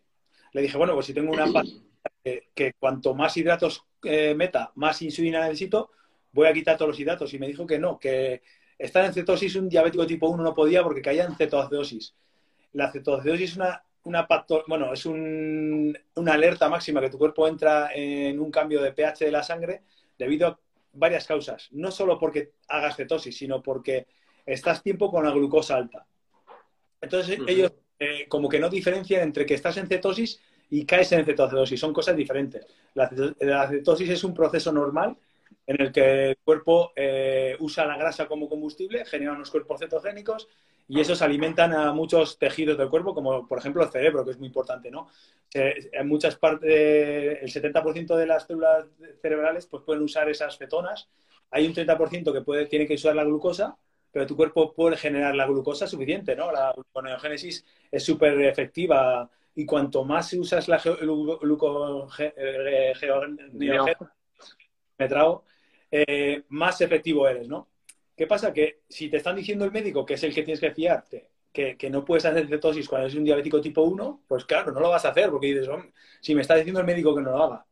le 0.52 0.62
dije, 0.62 0.78
bueno, 0.78 0.94
pues 0.94 1.06
si 1.06 1.14
tengo 1.14 1.32
una 1.32 1.46
que, 2.24 2.48
que 2.54 2.72
cuanto 2.78 3.14
más 3.14 3.36
hidratos 3.36 3.84
eh, 4.04 4.34
meta, 4.34 4.70
más 4.76 5.02
insulina 5.02 5.40
necesito, 5.40 5.90
voy 6.32 6.46
a 6.46 6.52
quitar 6.52 6.76
todos 6.76 6.90
los 6.90 7.00
hidratos. 7.00 7.34
Y 7.34 7.38
me 7.38 7.48
dijo 7.48 7.66
que 7.66 7.78
no, 7.78 7.98
que 7.98 8.42
estar 8.78 9.04
en 9.04 9.12
cetosis 9.12 9.56
un 9.56 9.68
diabético 9.68 10.06
tipo 10.06 10.28
1 10.28 10.42
no 10.42 10.54
podía 10.54 10.84
porque 10.84 11.02
caía 11.02 11.24
en 11.24 11.34
cetoacidosis. 11.34 12.14
La 12.72 12.92
cetoacidosis 12.92 13.50
es 13.50 13.56
una 13.56 13.82
una 14.04 14.26
bueno, 14.66 14.92
es 14.92 15.04
una 15.04 16.32
alerta 16.32 16.68
máxima 16.68 17.00
que 17.00 17.10
tu 17.10 17.18
cuerpo 17.18 17.46
entra 17.46 17.90
en 17.92 18.40
un 18.40 18.50
cambio 18.50 18.80
de 18.80 18.92
pH 18.92 19.26
de 19.26 19.30
la 19.30 19.42
sangre 19.42 19.82
debido 20.16 20.48
a 20.48 20.58
varias 20.92 21.26
causas. 21.26 21.68
No 21.72 21.90
solo 21.90 22.18
porque 22.18 22.52
hagas 22.68 22.96
cetosis, 22.96 23.36
sino 23.36 23.62
porque 23.62 24.06
estás 24.52 24.82
tiempo 24.82 25.10
con 25.10 25.24
la 25.24 25.30
glucosa 25.30 25.76
alta. 25.76 26.06
Entonces, 27.00 27.38
ellos 27.46 27.72
eh, 27.98 28.26
como 28.28 28.48
que 28.48 28.60
no 28.60 28.68
diferencian 28.68 29.22
entre 29.22 29.44
que 29.44 29.54
estás 29.54 29.76
en 29.76 29.88
cetosis 29.88 30.40
y 30.70 30.84
caes 30.84 31.12
en 31.12 31.24
cetoacidosis. 31.24 31.80
Son 31.80 31.92
cosas 31.92 32.16
diferentes. 32.16 32.66
La, 32.94 33.08
cetosis 33.68 34.10
es 34.10 34.24
un 34.24 34.34
proceso 34.34 34.72
normal 34.72 35.16
en 35.66 35.80
el 35.80 35.92
que 35.92 36.30
el 36.30 36.36
cuerpo 36.38 36.92
eh, 36.96 37.56
usa 37.60 37.86
la 37.86 37.96
grasa 37.96 38.26
como 38.26 38.48
combustible, 38.48 39.04
genera 39.04 39.32
unos 39.32 39.50
cuerpos 39.50 39.80
cetogénicos 39.80 40.48
y 40.88 41.00
esos 41.00 41.20
alimentan 41.20 41.74
a 41.74 41.92
muchos 41.92 42.38
tejidos 42.38 42.78
del 42.78 42.88
cuerpo, 42.88 43.14
como 43.14 43.46
por 43.46 43.58
ejemplo 43.58 43.82
el 43.82 43.90
cerebro, 43.90 44.24
que 44.24 44.30
es 44.30 44.38
muy 44.38 44.46
importante, 44.46 44.90
¿no? 44.90 45.08
en 45.52 46.08
muchas 46.08 46.36
partes, 46.36 46.70
el 46.70 47.50
70% 47.50 48.16
de 48.16 48.26
las 48.26 48.46
células 48.46 48.86
cerebrales 49.20 49.66
pues, 49.66 49.82
pueden 49.82 50.02
usar 50.02 50.28
esas 50.28 50.58
cetonas. 50.58 51.08
Hay 51.50 51.66
un 51.66 51.74
30% 51.74 52.32
que 52.32 52.42
puede, 52.42 52.66
tiene 52.66 52.86
que 52.86 52.94
usar 52.94 53.16
la 53.16 53.24
glucosa, 53.24 53.76
pero 54.18 54.26
tu 54.26 54.34
cuerpo 54.34 54.74
puede 54.74 54.96
generar 54.96 55.32
la 55.36 55.46
glucosa 55.46 55.86
suficiente, 55.86 56.34
¿no? 56.34 56.50
La 56.50 56.72
gluconeogénesis 56.72 57.64
es 57.88 58.02
súper 58.02 58.40
efectiva 58.40 59.30
y 59.54 59.64
cuanto 59.64 60.04
más 60.04 60.32
usas 60.32 60.66
la 60.66 60.78
gluconeogénesis, 60.78 62.34
me 64.98 65.08
trago, 65.08 65.44
eh, 65.88 66.42
más 66.48 66.80
efectivo 66.80 67.28
eres, 67.28 67.46
¿no? 67.46 67.68
¿Qué 68.16 68.26
pasa? 68.26 68.52
Que 68.52 68.80
si 68.88 69.08
te 69.08 69.18
están 69.18 69.36
diciendo 69.36 69.64
el 69.64 69.70
médico, 69.70 70.04
que 70.04 70.14
es 70.14 70.24
el 70.24 70.34
que 70.34 70.42
tienes 70.42 70.58
que 70.58 70.72
fiarte, 70.72 71.30
que, 71.52 71.76
no 71.88 72.04
puedes 72.04 72.24
hacer 72.24 72.48
cetosis 72.48 72.88
cuando 72.88 73.06
eres 73.06 73.16
un 73.16 73.22
diabético 73.22 73.60
tipo 73.60 73.82
1, 73.82 74.24
pues 74.26 74.44
claro, 74.46 74.72
no 74.72 74.80
lo 74.80 74.90
vas 74.90 75.04
a 75.04 75.10
hacer 75.10 75.30
porque 75.30 75.54
dices, 75.54 75.68
si 76.20 76.34
me 76.34 76.40
está 76.40 76.56
diciendo 76.56 76.80
el 76.80 76.86
médico 76.86 77.14
que 77.14 77.22
no 77.22 77.30
lo 77.30 77.44
haga. 77.44 77.64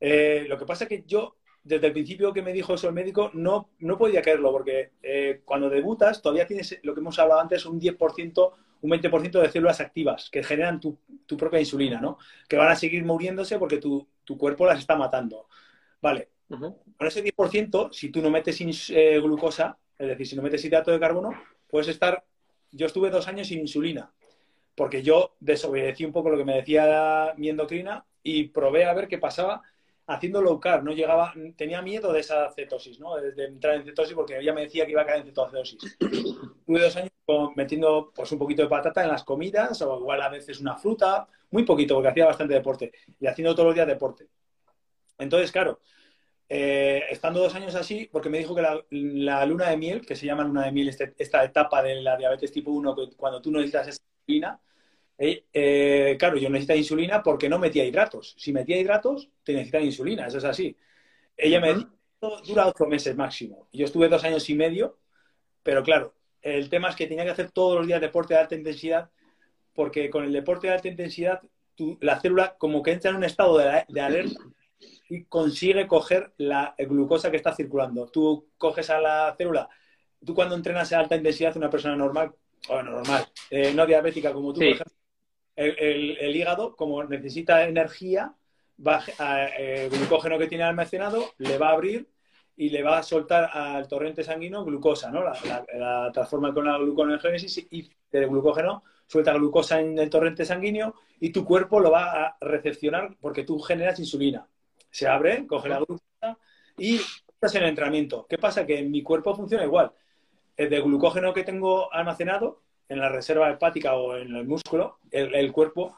Eh, 0.00 0.46
lo 0.48 0.58
que 0.58 0.66
pasa 0.66 0.82
es 0.82 0.88
que 0.88 1.04
yo, 1.06 1.36
desde 1.62 1.88
el 1.88 1.92
principio 1.92 2.32
que 2.32 2.42
me 2.42 2.52
dijo 2.52 2.74
eso 2.74 2.88
el 2.88 2.94
médico, 2.94 3.30
no, 3.34 3.70
no 3.80 3.98
podía 3.98 4.22
creerlo 4.22 4.50
porque 4.50 4.92
eh, 5.02 5.42
cuando 5.44 5.68
debutas 5.68 6.22
todavía 6.22 6.46
tienes 6.46 6.78
lo 6.82 6.94
que 6.94 7.00
hemos 7.00 7.18
hablado 7.18 7.40
antes, 7.40 7.66
un 7.66 7.80
10%, 7.80 8.52
un 8.82 8.90
20% 8.90 9.40
de 9.40 9.50
células 9.50 9.80
activas 9.80 10.30
que 10.30 10.42
generan 10.42 10.80
tu, 10.80 10.98
propia 11.36 11.60
insulina, 11.60 12.00
¿no? 12.00 12.18
Que 12.48 12.56
van 12.56 12.68
a 12.68 12.76
seguir 12.76 13.04
muriéndose 13.04 13.58
porque 13.58 13.76
tu, 13.76 14.08
tu 14.24 14.38
cuerpo 14.38 14.66
las 14.66 14.78
está 14.78 14.96
matando. 14.96 15.46
Vale, 16.00 16.30
con 16.48 17.06
ese 17.06 17.22
10%, 17.22 17.92
si 17.92 18.10
tú 18.10 18.20
no 18.20 18.30
metes 18.30 18.60
eh, 18.90 19.20
glucosa, 19.20 19.78
es 19.98 20.08
decir, 20.08 20.26
si 20.26 20.36
no 20.36 20.42
metes 20.42 20.64
hidrato 20.64 20.90
de 20.90 20.98
carbono, 21.00 21.30
puedes 21.68 21.88
estar... 21.88 22.24
Yo 22.72 22.86
estuve 22.86 23.10
dos 23.10 23.28
años 23.28 23.48
sin 23.48 23.60
insulina, 23.60 24.12
porque 24.74 25.02
yo 25.02 25.36
desobedecí 25.40 26.04
un 26.04 26.12
poco 26.12 26.30
lo 26.30 26.38
que 26.38 26.44
me 26.44 26.56
decía 26.56 27.34
mi 27.36 27.48
endocrina 27.48 28.04
y 28.22 28.44
probé 28.44 28.84
a 28.84 28.94
ver 28.94 29.08
qué 29.08 29.18
pasaba 29.18 29.62
haciendo 30.10 30.42
low 30.42 30.58
carb. 30.58 30.84
No 30.84 30.92
llegaba, 30.92 31.32
tenía 31.56 31.80
miedo 31.82 32.12
de 32.12 32.20
esa 32.20 32.50
cetosis, 32.50 32.98
¿no? 32.98 33.16
De, 33.16 33.44
entrar 33.44 33.76
en 33.76 33.84
cetosis 33.84 34.14
porque 34.14 34.38
ella 34.38 34.52
me 34.52 34.62
decía 34.62 34.84
que 34.84 34.92
iba 34.92 35.02
a 35.02 35.06
caer 35.06 35.20
en 35.20 35.26
cetosis. 35.26 35.78
Tuve 36.66 36.80
dos 36.80 36.96
años 36.96 37.10
metiendo 37.54 38.10
pues 38.14 38.30
un 38.32 38.38
poquito 38.38 38.62
de 38.62 38.68
patata 38.68 39.02
en 39.04 39.08
las 39.08 39.22
comidas 39.22 39.80
o 39.82 40.00
igual 40.00 40.20
a 40.20 40.28
veces 40.28 40.60
una 40.60 40.76
fruta, 40.76 41.28
muy 41.50 41.64
poquito 41.64 41.94
porque 41.94 42.08
hacía 42.08 42.26
bastante 42.26 42.54
deporte 42.54 42.92
y 43.20 43.26
haciendo 43.26 43.54
todos 43.54 43.66
los 43.66 43.74
días 43.74 43.86
deporte. 43.86 44.28
Entonces, 45.16 45.52
claro, 45.52 45.80
eh, 46.48 47.04
estando 47.10 47.40
dos 47.40 47.54
años 47.54 47.76
así, 47.76 48.08
porque 48.10 48.28
me 48.28 48.38
dijo 48.38 48.56
que 48.56 48.62
la, 48.62 49.46
luna 49.46 49.70
de 49.70 49.76
miel, 49.76 50.04
que 50.04 50.16
se 50.16 50.26
llama 50.26 50.42
luna 50.42 50.64
de 50.64 50.72
miel, 50.72 50.88
este, 50.88 51.14
esta 51.18 51.44
etapa 51.44 51.82
de 51.82 52.02
la 52.02 52.16
diabetes 52.16 52.50
tipo 52.50 52.72
1, 52.72 52.96
cuando 53.16 53.40
tú 53.40 53.52
no 53.52 53.58
necesitas 53.58 53.88
esa 53.88 54.02
insulina, 54.22 54.60
eh, 55.22 55.44
eh, 55.52 56.16
claro, 56.18 56.38
yo 56.38 56.48
necesito 56.48 56.74
insulina 56.74 57.22
porque 57.22 57.46
no 57.46 57.58
metía 57.58 57.84
hidratos. 57.84 58.34
Si 58.38 58.54
metía 58.54 58.80
hidratos, 58.80 59.28
te 59.44 59.52
necesitan 59.52 59.84
insulina, 59.84 60.26
eso 60.26 60.38
es 60.38 60.44
así. 60.44 60.74
Ella 61.36 61.60
me 61.60 61.74
dijo, 61.74 61.90
dura 62.46 62.66
ocho 62.66 62.86
meses 62.86 63.14
máximo. 63.14 63.68
Yo 63.70 63.84
estuve 63.84 64.08
dos 64.08 64.24
años 64.24 64.48
y 64.48 64.54
medio, 64.54 64.98
pero 65.62 65.82
claro, 65.82 66.14
el 66.40 66.70
tema 66.70 66.88
es 66.88 66.96
que 66.96 67.06
tenía 67.06 67.24
que 67.24 67.32
hacer 67.32 67.50
todos 67.50 67.76
los 67.76 67.86
días 67.86 68.00
deporte 68.00 68.32
de 68.32 68.40
alta 68.40 68.54
intensidad, 68.54 69.10
porque 69.74 70.08
con 70.08 70.24
el 70.24 70.32
deporte 70.32 70.68
de 70.68 70.72
alta 70.72 70.88
intensidad, 70.88 71.42
la 72.00 72.18
célula 72.18 72.56
como 72.56 72.82
que 72.82 72.92
entra 72.92 73.10
en 73.10 73.16
un 73.16 73.24
estado 73.24 73.58
de 73.58 74.00
alerta 74.00 74.40
y 75.10 75.24
consigue 75.24 75.86
coger 75.86 76.32
la 76.38 76.74
glucosa 76.78 77.30
que 77.30 77.36
está 77.36 77.54
circulando. 77.54 78.06
Tú 78.06 78.48
coges 78.56 78.88
a 78.88 78.98
la 78.98 79.34
célula, 79.36 79.68
tú 80.24 80.34
cuando 80.34 80.54
entrenas 80.54 80.90
a 80.94 81.00
alta 81.00 81.16
intensidad, 81.16 81.58
una 81.58 81.68
persona 81.68 81.94
normal, 81.94 82.32
o 82.70 82.82
normal, 82.82 83.26
eh, 83.50 83.74
no 83.74 83.84
diabética 83.84 84.32
como 84.32 84.54
tú, 84.54 84.60
por 84.60 84.68
ejemplo, 84.68 84.99
el, 85.66 86.36
hígado, 86.36 86.76
como 86.76 87.02
necesita 87.04 87.66
energía, 87.66 88.34
va 88.86 89.02
el 89.58 89.90
glucógeno 89.90 90.38
que 90.38 90.46
tiene 90.46 90.64
almacenado, 90.64 91.32
le 91.38 91.58
va 91.58 91.68
a 91.68 91.72
abrir 91.72 92.08
y 92.56 92.70
le 92.70 92.82
va 92.82 92.98
a 92.98 93.02
soltar 93.02 93.50
al 93.52 93.88
torrente 93.88 94.22
sanguíneo 94.24 94.64
glucosa, 94.64 95.10
¿no? 95.10 95.22
La, 95.22 96.10
transforma 96.12 96.52
con 96.52 96.66
la 96.66 96.78
gluconeogénesis 96.78 97.66
y 97.70 97.90
del 98.10 98.28
glucógeno 98.28 98.82
suelta 99.06 99.32
glucosa 99.32 99.80
en 99.80 99.98
el 99.98 100.08
torrente 100.08 100.44
sanguíneo 100.44 100.94
y 101.18 101.30
tu 101.30 101.44
cuerpo 101.44 101.80
lo 101.80 101.90
va 101.90 102.24
a 102.26 102.36
recepcionar 102.40 103.16
porque 103.20 103.44
tú 103.44 103.58
generas 103.58 103.98
insulina 103.98 104.46
se 104.90 105.06
abre, 105.06 105.46
coge 105.46 105.68
la 105.68 105.78
glucosa 105.78 106.38
y 106.76 106.96
estás 106.96 107.54
en 107.54 107.62
el 107.62 107.70
entrenamiento. 107.70 108.26
¿Qué 108.28 108.38
pasa? 108.38 108.66
Que 108.66 108.82
mi 108.82 109.02
cuerpo 109.02 109.34
funciona 109.34 109.64
igual. 109.64 109.92
El 110.56 110.68
de 110.68 110.80
glucógeno 110.80 111.32
que 111.32 111.44
tengo 111.44 111.92
almacenado 111.92 112.62
en 112.90 112.98
la 112.98 113.08
reserva 113.08 113.48
hepática 113.48 113.94
o 113.94 114.16
en 114.16 114.34
el 114.34 114.44
músculo, 114.44 114.98
el, 115.12 115.52
cuerpo, 115.52 115.96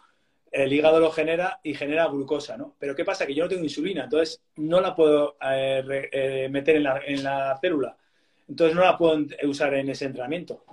el 0.51 0.73
hígado 0.73 1.01
lo 1.01 1.11
genera 1.11 1.59
y 1.63 1.75
genera 1.75 2.07
glucosa, 2.07 2.57
¿no? 2.59 2.77
Pero 2.79 2.95
¿qué 2.95 3.05
pasa? 3.05 3.27
Que 3.27 3.35
yo 3.35 3.45
no 3.45 3.49
tengo 3.49 3.65
insulina, 3.65 4.05
entonces 4.05 4.43
no 4.57 4.79
la 4.81 4.95
puedo 4.95 5.37
eh, 5.41 6.09
eh, 6.13 6.49
meter 6.51 6.77
en 6.77 7.25
la, 7.25 7.59
célula. 7.61 7.97
Entonces 8.47 8.77
no 8.77 8.83
la 8.83 8.99
puedo 8.99 9.25
usar 9.45 9.73
en 9.75 9.89
ese 9.89 10.05
entrenamiento. 10.05 10.65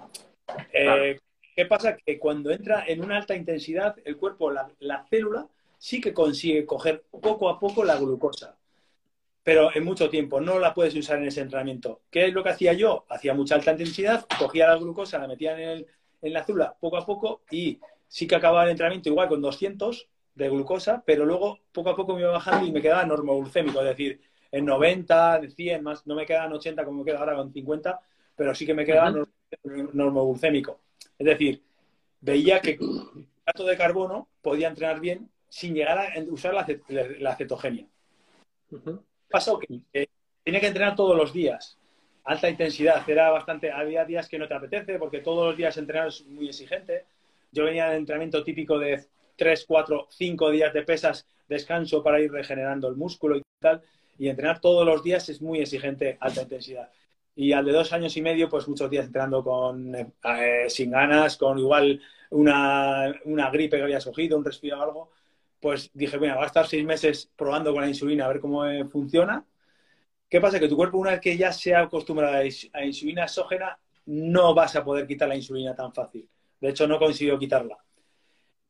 Eh, 0.74 1.18
¿Qué 1.56 1.66
pasa? 1.66 1.96
Que 1.96 2.20
cuando 2.20 2.52
entra 2.52 2.84
en 2.86 3.02
una 3.02 3.16
alta 3.16 3.34
intensidad, 3.34 3.96
el 4.04 4.18
cuerpo, 4.18 4.52
la 4.52 5.06
célula, 5.10 5.48
sí 5.78 6.02
que 6.02 6.14
consigue 6.14 6.66
coger 6.66 7.06
poco 7.10 7.50
a 7.50 7.58
poco 7.58 7.86
la 7.86 7.96
glucosa, 7.96 8.58
pero 9.42 9.74
en 9.74 9.86
mucho 9.86 10.10
tiempo. 10.10 10.40
No 10.42 10.60
la 10.60 10.74
puedes 10.74 10.94
usar 10.96 11.18
en 11.20 11.28
ese 11.28 11.42
entrenamiento. 11.42 12.02
¿Qué 12.12 12.28
es 12.28 12.34
lo 12.34 12.44
que 12.44 12.50
hacía 12.50 12.74
yo? 12.74 13.06
Hacía 13.10 13.34
mucha 13.34 13.56
alta 13.56 13.72
intensidad, 13.72 14.26
cogía 14.38 14.68
la 14.68 14.76
glucosa, 14.76 15.18
la 15.18 15.28
metía 15.28 15.58
en, 15.58 15.88
la 16.22 16.44
célula 16.44 16.76
poco 16.80 16.98
a 16.98 17.06
poco 17.06 17.42
y 17.52 17.80
sí 18.08 18.28
que 18.28 18.36
acababa 18.36 18.64
el 18.64 18.72
entrenamiento 18.72 19.10
igual 19.10 19.28
con 19.28 19.42
200 19.42 20.08
de 20.36 20.50
glucosa, 20.50 21.04
pero 21.06 21.26
luego 21.26 21.60
poco 21.72 21.90
a 21.90 21.96
poco 21.96 22.16
me 22.16 22.22
iba 22.22 22.32
bajando 22.32 22.66
y 22.66 22.72
me 22.72 22.82
quedaba 22.82 23.06
normoglucémico, 23.06 23.80
es 23.82 23.88
decir, 23.88 24.22
en 24.52 24.66
90, 24.66 25.40
de 25.40 25.50
100, 25.50 25.84
más, 25.84 26.08
no 26.08 26.16
me 26.16 26.26
quedaban 26.26 26.54
80 26.54 26.84
como 26.86 27.00
me 27.00 27.06
queda 27.06 27.20
ahora 27.20 27.36
con 27.36 27.54
50, 27.54 28.00
pero 28.36 28.56
sí 28.56 28.66
que 28.66 28.74
me 28.74 28.86
quedaba 28.86 29.14
normoglucémico. 29.94 30.80
Es 31.18 31.26
decir, 31.26 31.62
veía 32.22 32.60
que 32.60 32.78
con 32.78 33.28
hidrato 33.44 33.66
de 33.66 33.78
carbono 33.78 34.28
podía 34.42 34.70
entrenar 34.70 35.00
bien 35.00 35.30
sin 35.50 35.74
llegar 35.74 35.98
a 35.98 36.20
usar 36.30 36.54
la, 36.54 37.36
cetogenia. 37.36 37.88
Pasó 39.30 39.60
que 39.60 39.82
tenía 40.44 40.60
que 40.60 40.68
entrenar 40.68 40.96
todos 40.96 41.16
los 41.16 41.34
días, 41.34 41.79
alta 42.30 42.48
intensidad, 42.48 43.10
era 43.10 43.32
bastante, 43.32 43.72
había 43.72 44.06
días 44.06 44.30
que 44.30 44.38
no 44.38 44.48
te 44.48 44.54
apetece 44.54 45.00
porque 45.00 45.20
todos 45.20 45.48
los 45.48 45.58
días 45.58 45.76
entrenar 45.78 46.10
es 46.10 46.24
muy 46.28 46.48
exigente. 46.48 47.06
Yo 47.52 47.66
venía 47.66 47.90
de 47.90 47.98
entrenamiento 47.98 48.44
típico 48.44 48.78
de 48.78 49.04
3, 49.36 49.66
4, 49.68 50.08
5 50.12 50.52
días 50.52 50.72
de 50.72 50.84
pesas, 50.84 51.26
descanso 51.48 52.04
para 52.04 52.22
ir 52.22 52.32
regenerando 52.32 52.88
el 52.88 52.96
músculo 52.96 53.36
y 53.38 53.42
tal, 53.60 53.82
y 54.20 54.30
entrenar 54.30 54.62
todos 54.62 54.86
los 54.86 55.02
días 55.02 55.28
es 55.30 55.42
muy 55.42 55.60
exigente, 55.60 56.18
alta 56.20 56.44
intensidad. 56.44 56.92
Y 57.36 57.52
al 57.54 57.66
de 57.66 57.72
dos 57.72 57.94
años 57.94 58.16
y 58.16 58.22
medio, 58.22 58.48
pues 58.48 58.68
muchos 58.68 58.92
días 58.92 59.08
entrenando 59.08 59.44
con, 59.44 59.96
eh, 59.96 60.14
sin 60.68 60.92
ganas, 60.92 61.36
con 61.36 61.58
igual 61.58 62.00
una, 62.30 63.12
una, 63.26 63.50
gripe 63.50 63.78
que 63.78 63.84
había 63.84 64.02
surgido, 64.02 64.38
un 64.38 64.46
resfriado 64.46 64.82
o 64.82 64.84
algo, 64.84 65.12
pues 65.60 65.90
dije, 65.96 66.18
bueno, 66.18 66.36
va 66.36 66.44
a 66.44 66.48
estar 66.48 66.68
seis 66.68 66.86
meses 66.86 67.32
probando 67.36 67.74
con 67.74 67.82
la 67.82 67.88
insulina 67.88 68.26
a 68.26 68.28
ver 68.28 68.40
cómo 68.40 68.66
eh, 68.68 68.86
funciona. 68.86 69.44
¿Qué 70.30 70.40
pasa? 70.40 70.60
Que 70.60 70.68
tu 70.68 70.76
cuerpo, 70.76 70.98
una 70.98 71.12
vez 71.12 71.22
que 71.22 71.36
ya 71.36 71.52
se 71.52 71.74
ha 71.74 71.82
acostumbrado 71.82 72.38
a 72.38 72.86
insulina 72.86 73.24
exógena, 73.24 73.80
no 74.06 74.54
vas 74.54 74.76
a 74.76 74.84
poder 74.84 75.08
quitar 75.08 75.28
la 75.28 75.36
insulina 75.36 75.76
tan 75.76 75.94
fácil. 75.94 76.28
De 76.60 76.70
hecho, 76.70 76.88
no 76.88 77.00
consiguió 77.00 77.40
quitarla. 77.40 77.78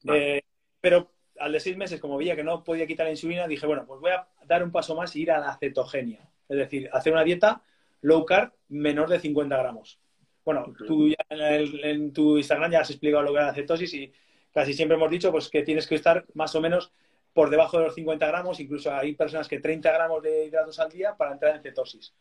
Eh, 0.06 0.42
pero 0.80 1.12
al 1.40 1.52
de 1.52 1.60
seis 1.60 1.76
meses, 1.76 2.00
como 2.00 2.18
veía 2.18 2.36
que 2.36 2.44
no 2.44 2.64
podía 2.64 2.88
quitar 2.88 3.06
la 3.06 3.12
insulina, 3.12 3.48
dije, 3.48 3.66
bueno, 3.66 3.86
pues 3.86 4.00
voy 4.00 4.12
a 4.12 4.28
dar 4.46 4.64
un 4.64 4.72
paso 4.72 4.96
más 4.96 5.16
y 5.16 5.24
ir 5.24 5.32
a 5.32 5.40
la 5.40 5.58
cetogenia. 5.58 6.30
Es 6.48 6.58
decir, 6.58 6.90
hacer 6.94 7.14
una 7.14 7.24
dieta 7.24 7.62
low 8.02 8.26
carb 8.26 8.54
menor 8.70 9.10
de 9.10 9.20
50 9.20 9.58
gramos. 9.58 10.00
Bueno, 10.46 10.74
tú 10.88 11.10
ya 11.10 11.16
en, 11.30 12.12
tu 12.14 12.38
Instagram 12.38 12.72
ya 12.72 12.80
has 12.82 12.90
explicado 12.90 13.24
lo 13.24 13.34
que 13.34 13.40
es 13.40 13.46
la 13.46 13.54
cetosis 13.54 13.94
y 13.94 14.12
casi 14.52 14.74
siempre 14.74 14.96
hemos 14.96 15.12
dicho 15.12 15.32
pues, 15.32 15.50
que 15.50 15.62
tienes 15.64 15.86
que 15.86 15.96
estar 15.96 16.26
más 16.34 16.56
o 16.56 16.62
menos 16.62 16.92
por 17.40 17.50
debajo 17.50 17.78
de 17.78 17.86
los 17.86 17.96
50 17.96 18.28
gramos, 18.28 18.60
incluso 18.60 18.94
hay 18.94 19.16
personas 19.16 19.48
que 19.48 19.62
30 19.62 19.94
gramos 19.94 20.22
de 20.22 20.48
hidratos 20.48 20.78
al 20.78 20.90
día 20.90 21.16
para 21.16 21.32
entrar 21.32 21.56
en 21.56 21.62
cetosis. 21.62 22.14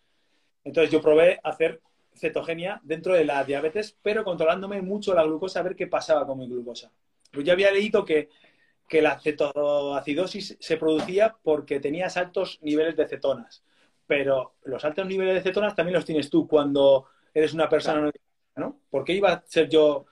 Entonces 0.62 0.92
yo 0.92 1.02
probé 1.02 1.40
hacer 1.42 1.80
cetogenia 2.14 2.80
dentro 2.84 3.14
de 3.14 3.24
la 3.24 3.42
diabetes, 3.42 3.98
pero 4.00 4.22
controlándome 4.22 4.80
mucho 4.80 5.14
la 5.14 5.24
glucosa, 5.24 5.58
a 5.58 5.64
ver 5.64 5.74
qué 5.74 5.88
pasaba 5.88 6.24
con 6.24 6.38
mi 6.38 6.46
glucosa. 6.46 6.92
Pues 7.32 7.44
ya 7.44 7.54
había 7.54 7.72
leído 7.72 8.04
que, 8.04 8.28
que 8.86 9.02
la 9.02 9.18
cetoacidosis 9.18 10.56
se 10.60 10.76
producía 10.76 11.36
porque 11.42 11.80
tenías 11.80 12.16
altos 12.16 12.60
niveles 12.62 12.94
de 12.94 13.08
cetonas 13.08 13.64
pero 14.06 14.54
los 14.62 14.84
altos 14.84 15.04
niveles 15.04 15.34
de 15.34 15.42
cetonas 15.42 15.74
también 15.74 15.96
los 15.96 16.04
tienes 16.04 16.30
tú 16.30 16.46
cuando 16.46 17.08
eres 17.34 17.52
una 17.54 17.68
persona 17.68 17.96
no 17.96 18.04
diabética, 18.04 18.60
¿no? 18.60 18.80
¿Por 18.88 19.04
qué 19.04 19.14
iba 19.14 19.32
a 19.32 19.44
ser 19.44 19.68
yo 19.68 20.06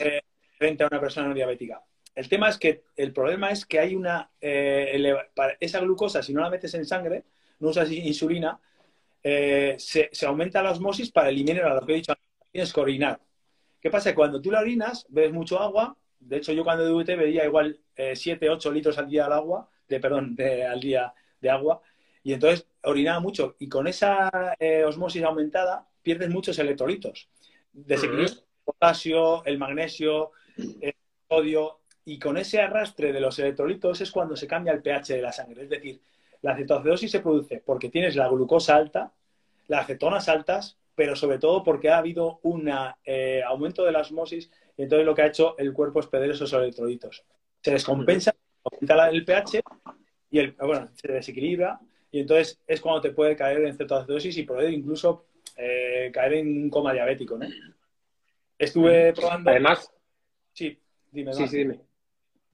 eh, 0.00 0.22
frente 0.56 0.84
a 0.84 0.86
una 0.86 1.00
persona 1.00 1.26
no 1.26 1.34
diabética? 1.34 1.82
El 2.14 2.28
tema 2.28 2.48
es 2.48 2.58
que 2.58 2.84
el 2.96 3.12
problema 3.12 3.50
es 3.50 3.66
que 3.66 3.78
hay 3.80 3.94
una 3.94 4.30
eh, 4.40 5.16
esa 5.60 5.80
glucosa, 5.80 6.22
si 6.22 6.32
no 6.32 6.42
la 6.42 6.50
metes 6.50 6.74
en 6.74 6.86
sangre, 6.86 7.24
no 7.60 7.68
usas 7.70 7.90
insulina, 7.90 8.60
eh, 9.22 9.76
se, 9.78 10.10
aumenta 10.26 10.62
la 10.62 10.70
osmosis 10.70 11.10
para 11.10 11.28
eliminar 11.28 11.74
lo 11.74 11.86
que 11.86 11.92
he 11.92 11.96
dicho 11.96 12.14
tienes 12.52 12.72
que 12.72 12.80
orinar. 12.80 13.20
¿Qué 13.80 13.90
pasa? 13.90 14.14
Cuando 14.14 14.40
tú 14.40 14.50
la 14.50 14.60
orinas, 14.60 15.06
bebes 15.08 15.32
mucho 15.32 15.58
agua. 15.60 15.96
De 16.20 16.36
hecho, 16.36 16.52
yo 16.52 16.62
cuando 16.62 16.84
debuté 16.84 17.16
bebía 17.16 17.44
igual 17.44 17.80
7, 17.96 18.48
8 18.48 18.72
litros 18.72 18.96
al 18.96 19.08
día 19.08 19.26
al 19.26 19.32
agua, 19.32 19.68
de, 19.88 20.00
perdón, 20.00 20.36
al 20.38 20.80
día 20.80 21.12
de 21.40 21.50
agua. 21.50 21.82
Y 22.22 22.32
entonces 22.32 22.66
orinaba 22.82 23.20
mucho 23.20 23.56
y 23.58 23.68
con 23.68 23.86
esa 23.86 24.54
eh, 24.58 24.82
osmosis 24.84 25.22
aumentada 25.22 25.86
pierdes 26.02 26.30
muchos 26.30 26.58
electrolitos. 26.58 27.28
Desequilibrio 27.72 28.28
el 28.28 28.44
potasio, 28.64 29.44
el 29.44 29.58
magnesio, 29.58 30.32
el 30.56 30.94
sodio 31.28 31.80
y 32.04 32.18
con 32.18 32.36
ese 32.36 32.60
arrastre 32.60 33.12
de 33.12 33.20
los 33.20 33.38
electrolitos 33.38 34.00
es 34.00 34.10
cuando 34.10 34.36
se 34.36 34.46
cambia 34.46 34.72
el 34.72 34.82
pH 34.82 35.14
de 35.14 35.22
la 35.22 35.32
sangre. 35.32 35.62
Es 35.62 35.70
decir, 35.70 36.00
la 36.42 36.56
cetoacidosis 36.56 37.10
se 37.10 37.20
produce 37.20 37.62
porque 37.64 37.88
tienes 37.88 38.16
la 38.16 38.28
glucosa 38.28 38.76
alta, 38.76 39.12
las 39.68 39.86
cetonas 39.86 40.28
altas, 40.28 40.76
pero 40.94 41.16
sobre 41.16 41.38
todo 41.38 41.64
porque 41.64 41.88
ha 41.88 41.98
habido 41.98 42.40
un 42.42 42.70
eh, 43.04 43.42
aumento 43.46 43.84
de 43.84 43.92
la 43.92 44.00
osmosis 44.00 44.50
y 44.76 44.82
entonces 44.82 45.06
lo 45.06 45.14
que 45.14 45.22
ha 45.22 45.26
hecho 45.26 45.56
el 45.58 45.72
cuerpo 45.72 46.00
es 46.00 46.06
perder 46.06 46.32
esos 46.32 46.52
electrolitos. 46.52 47.24
Se 47.62 47.70
descompensa, 47.70 48.34
aumenta 48.62 49.08
el 49.08 49.24
pH 49.24 49.62
y 50.30 50.38
el, 50.38 50.52
bueno, 50.52 50.90
se 50.94 51.10
desequilibra 51.10 51.80
y 52.10 52.20
entonces 52.20 52.60
es 52.66 52.80
cuando 52.80 53.00
te 53.00 53.10
puede 53.10 53.34
caer 53.34 53.64
en 53.64 53.76
cetoacidosis 53.76 54.36
y 54.36 54.42
poder 54.42 54.70
incluso 54.70 55.26
eh, 55.56 56.10
caer 56.12 56.34
en 56.34 56.64
un 56.64 56.70
coma 56.70 56.92
diabético, 56.92 57.38
¿no? 57.38 57.46
Estuve 58.58 59.12
probando... 59.14 59.50
Además... 59.50 59.90
Sí, 60.52 60.78
dime. 61.10 61.32
Sí, 61.32 61.48
sí, 61.48 61.56
dime. 61.58 61.80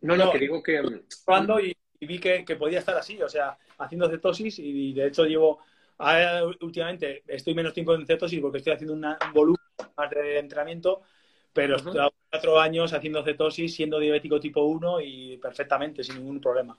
No, 0.02 0.16
no, 0.16 0.30
que 0.32 0.38
digo 0.38 0.62
que... 0.62 0.82
Probando 1.24 1.60
y, 1.60 1.76
vi 2.00 2.18
que, 2.18 2.44
podía 2.56 2.78
estar 2.78 2.96
así, 2.96 3.20
o 3.22 3.28
sea, 3.28 3.58
haciendo 3.78 4.08
cetosis 4.08 4.58
y, 4.58 4.92
de 4.92 5.08
hecho 5.08 5.24
llevo... 5.24 5.60
últimamente 6.60 7.22
estoy 7.26 7.54
menos 7.54 7.74
tiempo 7.74 7.94
en 7.94 8.06
cetosis 8.06 8.40
porque 8.40 8.58
estoy 8.58 8.72
haciendo 8.72 8.94
un 8.94 9.06
volumen 9.32 9.60
más 9.96 10.10
de 10.10 10.38
entrenamiento, 10.38 11.02
pero 11.52 11.76
estoy 11.76 11.98
cuatro 12.30 12.60
años 12.60 12.92
haciendo 12.92 13.24
cetosis, 13.24 13.74
siendo 13.74 13.98
diabético 13.98 14.40
tipo 14.40 14.62
1 14.62 15.00
y 15.00 15.36
perfectamente, 15.38 16.04
sin 16.04 16.16
ningún 16.16 16.40
problema. 16.40 16.78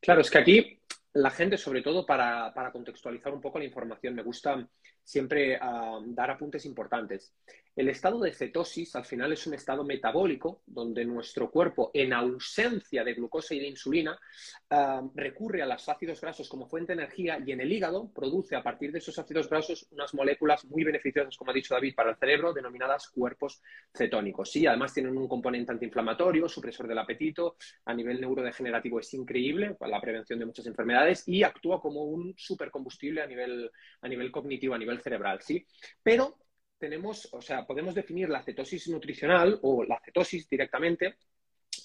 Claro, 0.00 0.22
es 0.22 0.30
que 0.30 0.38
aquí 0.38 0.80
la 1.12 1.30
gente, 1.30 1.56
sobre 1.56 1.82
todo 1.82 2.04
para, 2.04 2.52
contextualizar 2.72 3.32
un 3.32 3.40
poco 3.40 3.58
la 3.58 3.64
información, 3.64 4.14
me 4.14 4.22
gusta 4.22 4.66
siempre 5.06 5.56
ah, 5.60 6.00
dar 6.04 6.32
apuntes 6.32 6.66
importantes. 6.66 7.32
El 7.76 7.90
estado 7.90 8.18
de 8.20 8.32
cetosis 8.32 8.96
al 8.96 9.04
final 9.04 9.34
es 9.34 9.46
un 9.46 9.52
estado 9.52 9.84
metabólico 9.84 10.62
donde 10.66 11.04
nuestro 11.04 11.50
cuerpo, 11.50 11.90
en 11.92 12.14
ausencia 12.14 13.04
de 13.04 13.12
glucosa 13.12 13.54
y 13.54 13.60
de 13.60 13.68
insulina, 13.68 14.18
ah, 14.70 15.02
recurre 15.14 15.62
a 15.62 15.66
los 15.66 15.86
ácidos 15.88 16.20
grasos 16.20 16.48
como 16.48 16.66
fuente 16.66 16.94
de 16.94 17.02
energía 17.02 17.38
y 17.44 17.52
en 17.52 17.60
el 17.60 17.70
hígado 17.70 18.10
produce 18.12 18.56
a 18.56 18.62
partir 18.62 18.92
de 18.92 18.98
esos 18.98 19.18
ácidos 19.18 19.48
grasos 19.48 19.86
unas 19.90 20.12
moléculas 20.14 20.64
muy 20.64 20.84
beneficiosas, 20.84 21.36
como 21.36 21.50
ha 21.50 21.54
dicho 21.54 21.74
David, 21.74 21.94
para 21.94 22.10
el 22.10 22.16
cerebro, 22.16 22.54
denominadas 22.54 23.08
cuerpos 23.10 23.62
cetónicos. 23.94 24.50
Sí, 24.50 24.66
además 24.66 24.94
tienen 24.94 25.16
un 25.16 25.28
componente 25.28 25.70
antiinflamatorio, 25.70 26.48
supresor 26.48 26.88
del 26.88 26.98
apetito, 26.98 27.56
a 27.84 27.94
nivel 27.94 28.20
neurodegenerativo 28.20 29.00
es 29.00 29.12
increíble 29.14 29.74
para 29.74 29.90
la 29.90 30.00
prevención 30.00 30.38
de 30.38 30.46
muchas 30.46 30.66
enfermedades 30.66 31.28
y 31.28 31.42
actúa 31.42 31.80
como 31.80 32.04
un 32.04 32.34
supercombustible 32.38 33.20
a 33.20 33.26
nivel, 33.26 33.70
a 34.00 34.08
nivel 34.08 34.32
cognitivo, 34.32 34.74
a 34.74 34.78
nivel 34.78 34.95
cerebral, 35.00 35.40
¿sí? 35.42 35.66
Pero 36.02 36.38
tenemos, 36.78 37.28
o 37.32 37.40
sea, 37.40 37.66
podemos 37.66 37.94
definir 37.94 38.28
la 38.28 38.42
cetosis 38.42 38.88
nutricional 38.88 39.58
o 39.62 39.84
la 39.84 40.00
cetosis 40.04 40.48
directamente 40.48 41.16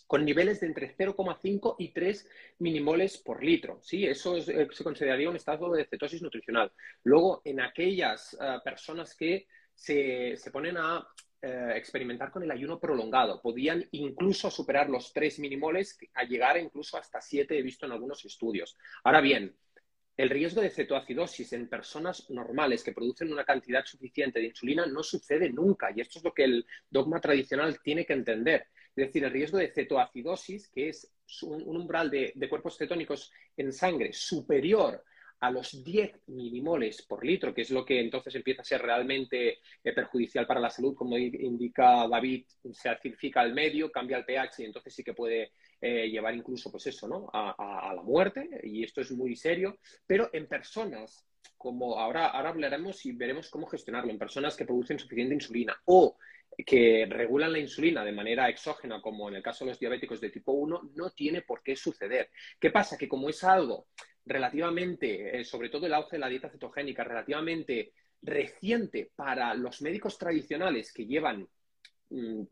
con 0.08 0.26
niveles 0.26 0.60
de 0.60 0.67
entre 0.67 0.95
0,5 0.95 1.76
y 1.80 1.93
3 1.93 2.30
minimoles 2.60 3.17
por 3.17 3.43
litro. 3.43 3.80
¿sí? 3.82 4.06
Eso 4.06 4.36
eh, 4.38 4.67
se 4.71 4.84
consideraría 4.84 5.30
un 5.30 5.38
estado 5.38 5.71
de 5.71 5.86
cetosis 5.86 6.21
nutricional. 6.21 6.71
Luego, 7.04 7.41
en 7.45 7.62
aquellas 7.62 8.34
eh, 8.34 8.58
personas 8.63 9.15
que 9.15 9.47
se, 9.74 10.36
ponen 10.52 10.78
a 10.78 11.08
eh, 11.41 11.74
experimentar 11.76 12.30
con 12.30 12.43
el 12.43 12.52
ayuno 12.52 12.80
prolongado, 12.80 13.41
podían 13.41 13.88
incluso 13.91 14.52
superar 14.52 14.89
los 14.89 15.13
3 15.13 15.39
minimoles, 15.39 15.97
a 16.13 16.24
llegar 16.24 16.58
incluso 16.58 16.97
hasta 16.97 17.21
7, 17.21 17.58
he 17.58 17.62
visto 17.62 17.86
en 17.86 17.93
algunos 17.93 18.26
estudios. 18.26 18.78
Ahora 19.06 19.21
bien, 19.21 19.56
el 20.22 20.30
riesgo 20.30 20.62
de 20.62 20.70
cetoacidosis 20.70 21.52
en 21.54 21.68
personas 21.68 22.30
normales 22.30 22.84
que 22.84 22.92
producen 22.92 23.34
una 23.34 23.44
cantidad 23.44 23.84
suficiente 23.84 24.40
de 24.40 24.46
insulina 24.46 24.86
no 24.86 25.02
sucede 25.02 25.50
nunca 25.50 25.92
y 25.96 26.00
esto 26.00 26.20
es 26.20 26.24
lo 26.24 26.32
que 26.32 26.44
el 26.44 26.68
dogma 26.92 27.20
tradicional 27.20 27.80
tiene 27.82 28.06
que 28.06 28.14
entender. 28.14 28.68
Es 28.96 29.08
decir, 29.08 29.24
el 29.24 29.32
riesgo 29.32 29.58
de 29.58 29.70
cetoacidosis, 29.70 30.70
que 30.70 30.90
es 30.90 31.12
un, 31.42 31.76
umbral 31.76 32.12
de, 32.12 32.36
cuerpos 32.48 32.78
cetónicos 32.78 33.32
en 33.58 33.74
sangre 33.74 34.14
superior 34.14 35.04
a 35.42 35.50
los 35.50 35.84
10 35.84 36.28
milimoles 36.28 37.02
por 37.02 37.26
litro, 37.26 37.54
que 37.54 37.62
es 37.62 37.72
lo 37.72 37.84
que 37.84 38.00
entonces 38.00 38.34
empieza 38.36 38.62
a 38.62 38.66
ser 38.66 38.82
realmente 38.82 39.60
eh, 39.84 39.94
perjudicial 39.94 40.46
para 40.46 40.60
la 40.60 40.70
salud, 40.70 40.94
como 40.94 41.18
indica 41.18 42.08
David, 42.08 42.46
se 42.72 42.90
acidifica 42.90 43.42
el 43.42 43.54
medio, 43.54 43.92
cambia 43.92 44.18
el 44.18 44.26
pH 44.26 44.60
y 44.62 44.66
entonces 44.66 44.94
sí 44.94 45.04
que 45.04 45.16
puede 45.16 45.52
eh, 45.82 46.08
llevar 46.10 46.36
incluso, 46.36 46.70
pues 46.70 46.86
eso. 46.88 47.30
A, 47.34 47.94
la 47.96 48.04
muerte, 48.04 48.48
y 48.64 48.84
esto 48.84 49.02
es 49.02 49.12
muy 49.12 49.36
serio, 49.36 49.80
pero 50.06 50.30
en 50.32 50.48
personas, 50.48 51.26
como 51.58 51.98
ahora, 51.98 52.28
ahora 52.28 52.50
hablaremos 52.50 53.04
y 53.08 53.12
veremos 53.14 53.50
cómo 53.50 53.66
gestionarlo, 53.66 54.12
en 54.12 54.20
personas 54.20 54.56
que 54.56 54.66
producen 54.66 55.00
suficiente 55.00 55.34
insulina 55.34 55.76
o 55.86 56.18
que 56.66 57.08
regulan 57.10 57.54
la 57.54 57.60
insulina 57.60 58.06
de 58.06 58.12
manera 58.12 58.48
exógena, 58.48 59.02
como 59.02 59.28
en 59.28 59.36
el 59.36 59.44
caso 59.44 59.66
de 59.66 59.72
los 59.72 59.80
diabéticos 59.80 60.22
de 60.22 60.30
tipo 60.30 60.52
1, 60.52 60.92
no 60.94 61.10
tiene 61.12 61.42
por 61.42 61.64
qué 61.64 61.76
suceder. 61.76 62.30
¿Qué 62.60 62.70
pasa? 62.70 62.98
Que 62.98 63.08
como 63.08 63.30
es 63.30 63.44
algo 63.44 63.88
relativamente, 64.26 65.40
eh, 65.40 65.44
sobre 65.44 65.70
todo 65.70 65.86
el 65.86 65.94
auge 65.94 66.16
de 66.16 66.20
la 66.20 66.30
dieta 66.30 66.50
cetogénica, 66.50 67.04
relativamente 67.04 67.94
reciente 68.22 69.12
para 69.16 69.54
los 69.56 69.82
médicos 69.82 70.18
tradicionales 70.18 70.94
que 70.94 71.06
llevan 71.06 71.48
mm, 72.10 72.44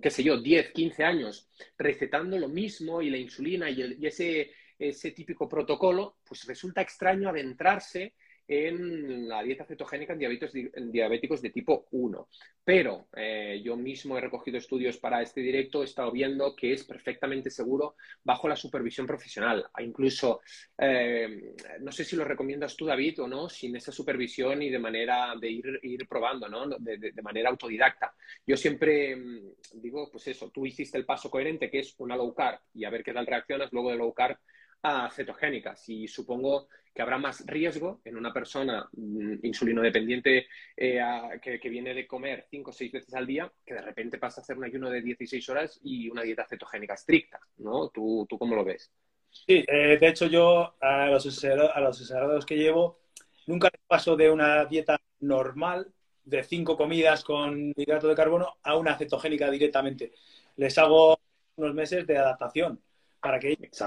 qué 0.00 0.10
sé 0.10 0.22
yo, 0.22 0.40
10, 0.40 0.72
15 0.72 1.04
años 1.04 1.48
recetando 1.76 2.38
lo 2.38 2.48
mismo 2.48 3.02
y 3.02 3.10
la 3.10 3.18
insulina 3.18 3.70
y, 3.70 4.06
ese, 4.06 4.52
ese 4.78 5.10
típico 5.12 5.48
protocolo, 5.48 6.16
pues 6.26 6.46
resulta 6.46 6.80
extraño 6.80 7.28
adentrarse 7.28 8.14
en 8.52 9.28
la 9.28 9.44
dieta 9.44 9.64
cetogénica 9.64 10.14
en 10.14 10.90
diabéticos, 10.90 11.40
de 11.40 11.50
tipo 11.50 11.86
1. 11.92 12.28
Pero 12.64 13.06
eh, 13.16 13.62
yo 13.64 13.76
mismo 13.76 14.18
he 14.18 14.20
recogido 14.20 14.58
estudios 14.58 14.96
para 14.98 15.22
este 15.22 15.40
directo, 15.40 15.82
he 15.82 15.84
estado 15.84 16.10
viendo 16.10 16.56
que 16.56 16.72
es 16.72 16.82
perfectamente 16.82 17.48
seguro 17.48 17.94
bajo 18.24 18.48
la 18.48 18.56
supervisión 18.56 19.06
profesional. 19.06 19.64
Incluso, 19.78 20.40
eh, 20.76 21.54
no 21.80 21.92
sé 21.92 22.04
si 22.04 22.16
lo 22.16 22.24
recomiendas 22.24 22.76
tú, 22.76 22.86
David, 22.86 23.22
o 23.22 23.28
no, 23.28 23.48
sin 23.48 23.76
esa 23.76 23.92
supervisión 23.92 24.60
y 24.62 24.68
de 24.68 24.80
manera 24.80 25.34
de 25.40 25.48
ir, 25.48 26.08
probando, 26.08 26.48
¿no? 26.48 26.66
De, 26.80 26.98
de, 26.98 27.22
manera 27.22 27.50
autodidacta. 27.50 28.12
Yo 28.44 28.56
siempre 28.56 29.14
mm, 29.14 29.52
digo, 29.74 30.10
pues 30.10 30.26
eso, 30.26 30.50
tú 30.50 30.66
hiciste 30.66 30.98
el 30.98 31.04
paso 31.04 31.30
coherente, 31.30 31.70
que 31.70 31.78
es 31.78 31.94
una 31.98 32.16
low 32.16 32.34
carb, 32.34 32.58
y 32.74 32.84
a 32.84 32.90
ver 32.90 33.04
qué 33.04 33.12
tal 33.12 33.26
reaccionas 33.28 33.72
luego 33.72 33.90
de 33.92 33.96
low 33.96 34.12
carb 34.12 34.36
a 34.82 35.10
cetogénicas 35.10 35.88
y 35.88 36.08
supongo 36.08 36.68
que 36.94 37.02
habrá 37.02 37.18
más 37.18 37.44
riesgo 37.46 38.00
en 38.04 38.16
una 38.16 38.32
persona 38.32 38.88
mm, 38.92 39.44
insulino 39.44 39.82
dependiente 39.82 40.46
eh, 40.76 41.00
que, 41.40 41.68
viene 41.68 41.94
de 41.94 42.06
comer 42.06 42.46
cinco 42.50 42.70
o 42.70 42.72
seis 42.72 42.90
veces 42.90 43.14
al 43.14 43.26
día 43.26 43.50
que 43.64 43.74
de 43.74 43.82
repente 43.82 44.18
pasa 44.18 44.40
a 44.40 44.42
hacer 44.42 44.56
un 44.56 44.64
ayuno 44.64 44.90
de 44.90 45.02
16 45.02 45.48
horas 45.50 45.80
y 45.84 46.08
una 46.08 46.22
dieta 46.22 46.46
cetogénica 46.48 46.94
estricta, 46.94 47.40
¿no? 47.58 47.90
¿Tú, 47.90 48.26
tú 48.28 48.38
cómo 48.38 48.56
lo 48.56 48.64
ves? 48.64 48.90
Sí, 49.30 49.64
eh, 49.68 49.96
de 49.98 50.08
hecho 50.08 50.26
yo 50.26 50.74
a 50.80 51.06
los, 51.06 51.26
asesorados 51.26 52.44
que 52.44 52.56
llevo 52.56 53.00
nunca 53.46 53.70
paso 53.86 54.16
de 54.16 54.30
una 54.30 54.64
dieta 54.64 55.00
normal 55.20 55.92
de 56.24 56.42
cinco 56.42 56.76
comidas 56.76 57.24
con 57.24 57.72
hidrato 57.76 58.08
de 58.08 58.14
carbono 58.14 58.58
a 58.62 58.76
una 58.76 58.96
cetogénica 58.96 59.50
directamente. 59.50 60.12
Les 60.56 60.76
hago 60.78 61.18
unos 61.56 61.74
meses 61.74 62.06
de 62.06 62.18
adaptación 62.18 62.80
para 63.20 63.38
que 63.38 63.50
ellos 63.50 63.82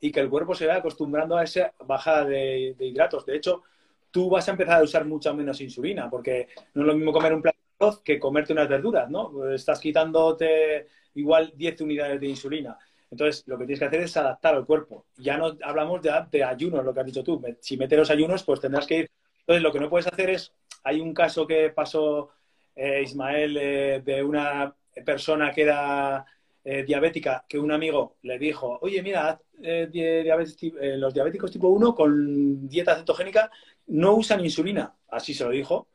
y 0.00 0.10
que 0.10 0.20
el 0.20 0.30
cuerpo 0.30 0.54
se 0.54 0.66
vaya 0.66 0.78
acostumbrando 0.78 1.36
a 1.36 1.44
esa 1.44 1.72
bajada 1.86 2.24
de, 2.24 2.74
hidratos. 2.78 3.26
De 3.26 3.36
hecho, 3.36 3.62
tú 4.10 4.28
vas 4.30 4.48
a 4.48 4.52
empezar 4.52 4.80
a 4.80 4.84
usar 4.84 5.04
mucha 5.04 5.32
menos 5.32 5.60
insulina, 5.60 6.08
porque 6.10 6.48
no 6.74 6.82
es 6.82 6.86
lo 6.86 6.94
mismo 6.94 7.12
comer 7.12 7.34
un 7.34 7.42
plato 7.42 7.58
de 7.58 7.86
arroz 7.86 8.02
que 8.02 8.18
comerte 8.18 8.52
unas 8.52 8.68
verduras, 8.68 9.10
¿no? 9.10 9.52
Estás 9.52 9.80
quitándote 9.80 10.86
igual 11.14 11.52
10 11.56 11.80
unidades 11.82 12.20
de 12.20 12.26
insulina. 12.28 12.78
Entonces, 13.10 13.44
lo 13.46 13.58
que 13.58 13.66
tienes 13.66 13.78
que 13.78 13.84
hacer 13.84 14.00
es 14.00 14.16
adaptar 14.16 14.54
al 14.54 14.64
cuerpo. 14.64 15.04
Ya 15.18 15.36
no 15.36 15.56
hablamos 15.62 16.00
de, 16.00 16.42
ayunos, 16.42 16.82
lo 16.82 16.94
que 16.94 17.00
has 17.00 17.06
dicho 17.06 17.22
tú. 17.22 17.42
Si 17.60 17.76
metes 17.76 17.98
los 17.98 18.10
ayunos, 18.10 18.42
pues 18.42 18.60
tendrás 18.60 18.86
que 18.86 18.98
ir. 19.00 19.10
Entonces, 19.40 19.62
lo 19.62 19.70
que 19.70 19.80
no 19.80 19.90
puedes 19.90 20.06
hacer 20.06 20.30
es, 20.30 20.52
hay 20.82 21.00
un 21.00 21.12
caso 21.12 21.46
que 21.46 21.68
pasó 21.70 22.30
eh, 22.74 23.02
Ismael 23.02 23.56
eh, 23.58 24.02
de 24.02 24.22
una 24.22 24.74
persona 25.04 25.52
que 25.52 25.62
era 25.62 26.24
eh, 26.64 26.84
diabética 26.84 27.44
que 27.48 27.58
un 27.58 27.72
amigo 27.72 28.18
le 28.22 28.38
dijo, 28.38 28.78
oye, 28.82 29.02
mira, 29.02 29.40
eh, 29.60 29.90
eh, 29.92 30.96
los 30.96 31.12
diabéticos 31.12 31.50
tipo 31.50 31.68
1 31.68 31.92
con 31.92 32.68
dieta 32.68 32.94
cetogénica 32.94 33.50
no 33.88 34.14
usan 34.14 34.44
insulina. 34.44 34.94
Así 35.08 35.34
se 35.34 35.42
lo 35.42 35.50
dijo. 35.50 35.88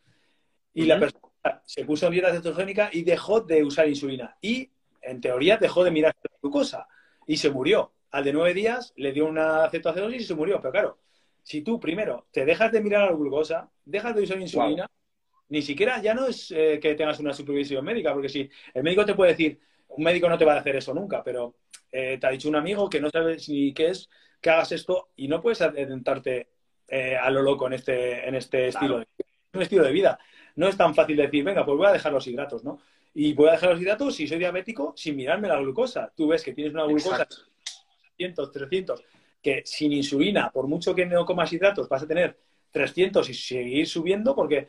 Y 0.74 0.84
la 0.84 1.00
persona 1.00 1.62
se 1.64 1.86
puso 1.86 2.08
en 2.08 2.12
dieta 2.12 2.34
cetogénica 2.34 2.90
y 2.92 3.04
dejó 3.04 3.40
de 3.40 3.64
usar 3.64 3.88
insulina. 3.88 4.38
Y, 4.42 4.70
en 5.02 5.22
teoría, 5.22 5.56
dejó 5.56 5.86
de 5.86 5.92
mirar 5.92 6.14
la 6.22 6.38
glucosa. 6.42 6.86
Y 7.26 7.38
se 7.38 7.50
murió. 7.50 7.94
Al 8.12 8.26
de 8.26 8.34
nueve 8.34 8.54
días 8.54 8.94
le 8.98 9.14
dio 9.14 9.26
una 9.26 9.70
cetoacidosis 9.70 10.22
y 10.22 10.26
se 10.26 10.36
murió. 10.36 10.60
Pero 10.62 10.72
claro, 10.74 11.00
si 11.44 11.62
tú 11.62 11.80
primero 11.80 12.28
te 12.32 12.44
dejas 12.44 12.74
de 12.74 12.82
mirar 12.82 13.10
la 13.10 13.16
glucosa, 13.16 13.72
dejas 13.86 14.14
de 14.14 14.24
usar 14.24 14.40
insulina, 14.40 14.86
ni 15.48 15.62
siquiera 15.62 16.02
ya 16.02 16.14
no 16.14 16.28
es 16.28 16.50
que 16.50 16.96
tengas 16.98 17.20
una 17.22 17.34
supervisión 17.34 17.86
médica, 17.86 18.12
porque 18.12 18.28
si 18.28 18.50
el 18.74 18.84
médico 18.84 19.06
te 19.06 19.16
puede 19.16 19.32
decir, 19.32 19.60
un 19.90 20.04
médico 20.04 20.30
no 20.30 20.38
te 20.38 20.46
va 20.46 20.54
a 20.54 20.60
hacer 20.60 20.76
eso 20.76 20.94
nunca, 20.94 21.24
pero 21.24 21.56
eh, 21.92 22.18
te 22.20 22.28
ha 22.28 22.32
dicho 22.32 22.50
un 22.50 22.56
amigo 22.56 22.90
que 22.90 23.00
no 23.00 23.10
sabes 23.10 23.48
ni 23.50 23.74
qué 23.74 23.88
es, 23.88 24.10
que 24.42 24.50
hagas 24.50 24.72
esto 24.72 25.10
y 25.16 25.28
no 25.28 25.42
puedes 25.42 25.62
adentrarte 25.62 26.48
eh, 26.88 27.18
a 27.18 27.30
lo 27.30 27.42
loco 27.42 27.68
en 27.68 27.74
este, 27.74 28.28
en 28.28 28.36
este 28.36 28.68
estilo, 28.68 29.00
de, 29.00 29.08
un 29.54 29.62
estilo 29.62 29.84
de 29.84 29.92
vida. 29.92 30.20
No 30.56 30.68
es 30.68 30.78
tan 30.78 30.94
fácil 30.96 31.18
decir, 31.18 31.44
venga, 31.44 31.66
pues 31.66 31.78
voy 31.78 31.88
a 31.88 31.92
dejar 31.92 32.12
los 32.12 32.26
hidratos, 32.28 32.64
¿no? 32.64 32.80
Y 33.14 33.34
voy 33.34 33.50
a 33.50 33.54
dejar 33.54 33.72
los 33.72 33.82
hidratos 33.82 34.16
si 34.16 34.28
soy 34.28 34.38
diabético 34.38 34.94
sin 34.96 35.16
mirarme 35.16 35.48
la 35.48 35.60
glucosa. 35.60 36.12
Tú 36.16 36.28
ves 36.28 36.44
que 36.44 36.54
tienes 36.54 36.74
una 36.74 36.86
glucosa 36.86 37.20
de 37.20 37.26
300, 38.18 38.52
300, 38.52 39.04
que 39.42 39.64
sin 39.66 39.94
insulina, 39.94 40.52
por 40.52 40.68
mucho 40.68 40.94
que 40.94 41.06
no 41.06 41.26
comas 41.26 41.52
hidratos, 41.52 41.90
vas 41.90 42.04
a 42.04 42.08
tener 42.08 42.38
300 42.72 43.30
y 43.30 43.34
seguir 43.34 43.88
subiendo 43.88 44.36
porque 44.36 44.68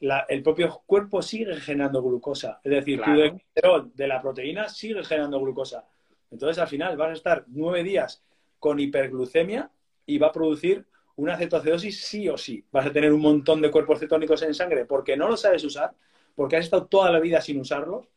el 0.00 0.42
propio 0.42 0.82
cuerpo 0.86 1.20
sigue 1.20 1.54
generando 1.56 2.02
glucosa. 2.02 2.60
Es 2.64 2.70
decir, 2.70 3.00
tu 3.02 3.90
de 3.94 4.08
la 4.08 4.20
proteína 4.20 4.68
sigue 4.68 5.04
generando 5.04 5.40
glucosa. 5.40 5.86
Entonces, 6.30 6.58
al 6.58 6.68
final, 6.68 6.96
vas 6.96 7.10
a 7.10 7.12
estar 7.12 7.44
nueve 7.48 7.82
días 7.82 8.22
con 8.58 8.80
hiperglucemia 8.80 9.70
y 10.06 10.18
va 10.18 10.28
a 10.28 10.32
producir 10.32 10.86
una 11.16 11.36
cetoacidosis 11.36 12.02
sí 12.02 12.28
o 12.28 12.38
sí. 12.38 12.64
Vas 12.70 12.86
a 12.86 12.92
tener 12.92 13.12
un 13.12 13.20
montón 13.20 13.60
de 13.60 13.70
cuerpos 13.70 13.98
cetónicos 13.98 14.42
en 14.42 14.54
sangre 14.54 14.86
porque 14.86 15.16
no 15.16 15.28
lo 15.28 15.36
sabes 15.36 15.64
usar, 15.64 15.92
porque 16.34 16.56
has 16.56 16.64
estado 16.64 16.86
toda 16.86 17.10
la 17.10 17.20
vida 17.20 17.40
sin 17.40 17.60
usarlos. 17.60 18.08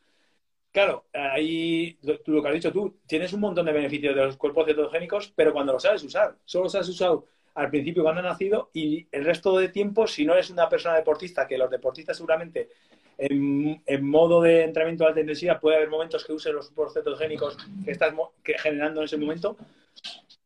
Claro, 0.72 1.06
ahí 1.13 2.00
tú 2.24 2.32
lo 2.32 2.41
que 2.41 2.48
has 2.48 2.54
dicho 2.56 2.72
tú, 2.72 2.98
tienes 3.06 3.34
un 3.34 3.41
montón 3.41 3.65
de 3.65 3.74
beneficios 3.74 4.15
de 4.15 4.26
los 4.26 4.38
cuerpos 4.38 4.65
cetogénicos, 4.65 5.32
pero 5.36 5.54
cuando 5.54 5.74
lo 5.74 5.80
sabes 5.80 6.04
usar, 6.04 6.38
solo 6.46 6.63
los 6.63 6.76
has 6.76 6.89
usado 6.89 7.28
al 7.56 7.70
principio 7.70 8.04
cuando 8.04 8.22
ha 8.22 8.24
nacido 8.24 8.70
y 8.74 9.08
el 9.12 9.26
resto 9.26 9.58
de 9.58 9.70
tiempo, 9.70 10.08
si 10.08 10.26
no 10.26 10.34
eres 10.34 10.50
una 10.50 10.70
persona 10.70 10.96
deportista, 10.96 11.48
que 11.48 11.58
los 11.58 11.70
deportistas 11.70 12.18
seguramente 12.18 12.70
en, 13.18 13.82
modo 14.02 14.42
de 14.42 14.63
entrenamiento 14.63 15.04
de 15.04 15.10
alta 15.10 15.22
intensidad 15.22 15.60
puede 15.60 15.78
haber 15.78 15.89
momentos 15.89 16.26
que 16.26 16.34
usen 16.34 16.56
los 16.56 16.72
cetogénicos 16.94 17.58
que 17.86 17.92
estás 17.92 18.13
generando 18.44 19.02
en 19.02 19.06
ese 19.06 19.18
momento, 19.18 19.58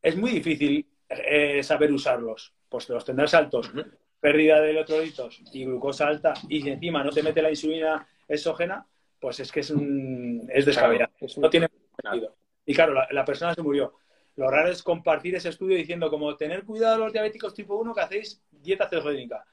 es 0.02 0.16
muy 0.16 0.32
difícil 0.32 0.86
eh, 1.10 1.64
saber 1.64 1.92
usarlos. 1.92 2.54
Pues 2.70 2.90
los 2.90 3.06
tendrás 3.06 3.34
altos, 3.34 3.72
pérdida 4.20 4.60
de 4.60 4.72
electrolitos 4.72 5.42
y 5.54 5.66
glucosa 5.66 6.08
alta 6.08 6.34
y 6.50 6.62
si 6.62 6.70
encima 6.70 7.04
no 7.04 7.12
te 7.12 7.24
mete 7.24 7.42
la 7.42 7.50
insulina 7.50 8.06
exógena, 8.28 8.86
pues 9.20 9.40
es 9.40 9.52
que 9.52 9.62
es, 9.62 9.70
un, 9.70 10.50
es 10.54 10.66
descabellado. 10.66 11.12
no 11.38 11.50
tiene 11.50 11.70
sentido. 12.04 12.36
Y 12.66 12.74
claro, 12.74 12.94
la 13.10 13.24
persona 13.24 13.54
se 13.54 13.62
murió. 13.62 13.94
Lo 14.38 14.50
raro 14.52 14.70
es 14.70 14.84
compartir 14.84 15.36
ese 15.36 15.50
estudio 15.50 15.76
diciendo 15.76 16.10
como 16.12 16.36
tener 16.38 16.64
cuidado 16.64 17.00
los 17.00 17.12
diabéticos 17.12 17.56
tipo 17.56 17.76
1 17.76 17.94
que 17.94 18.02
hacéis 18.02 18.42
dieta 18.52 18.88
cetogénica. 18.88 19.44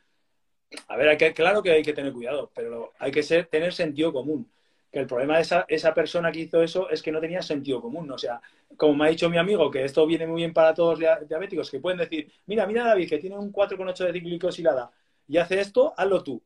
A 0.88 0.96
ver, 0.96 1.08
hay 1.08 1.16
que, 1.16 1.32
claro 1.32 1.62
que 1.62 1.70
hay 1.70 1.82
que 1.82 1.94
tener 1.94 2.12
cuidado, 2.12 2.50
pero 2.54 2.92
hay 2.98 3.10
que 3.10 3.22
ser, 3.22 3.46
tener 3.46 3.72
sentido 3.72 4.12
común. 4.12 4.50
Que 4.92 5.00
el 5.00 5.06
problema 5.06 5.36
de 5.36 5.42
esa, 5.42 5.64
esa 5.68 5.94
persona 5.94 6.30
que 6.30 6.40
hizo 6.40 6.62
eso 6.62 6.90
es 6.90 7.02
que 7.02 7.10
no 7.10 7.20
tenía 7.20 7.40
sentido 7.40 7.80
común. 7.80 8.10
O 8.10 8.18
sea, 8.18 8.42
como 8.76 8.94
me 8.94 9.06
ha 9.06 9.08
dicho 9.08 9.30
mi 9.30 9.38
amigo, 9.38 9.70
que 9.70 9.84
esto 9.84 10.06
viene 10.06 10.26
muy 10.26 10.42
bien 10.42 10.52
para 10.52 10.74
todos 10.74 11.00
los 11.00 11.28
diabéticos, 11.28 11.70
que 11.70 11.80
pueden 11.80 11.98
decir, 11.98 12.30
mira, 12.44 12.66
mira 12.66 12.84
David, 12.84 13.08
que 13.08 13.18
tiene 13.18 13.38
un 13.38 13.52
4,8 13.52 14.12
de 14.12 14.20
glicosilada 14.20 14.90
y 15.26 15.38
hace 15.38 15.60
esto, 15.60 15.94
hazlo 15.96 16.22
tú. 16.22 16.42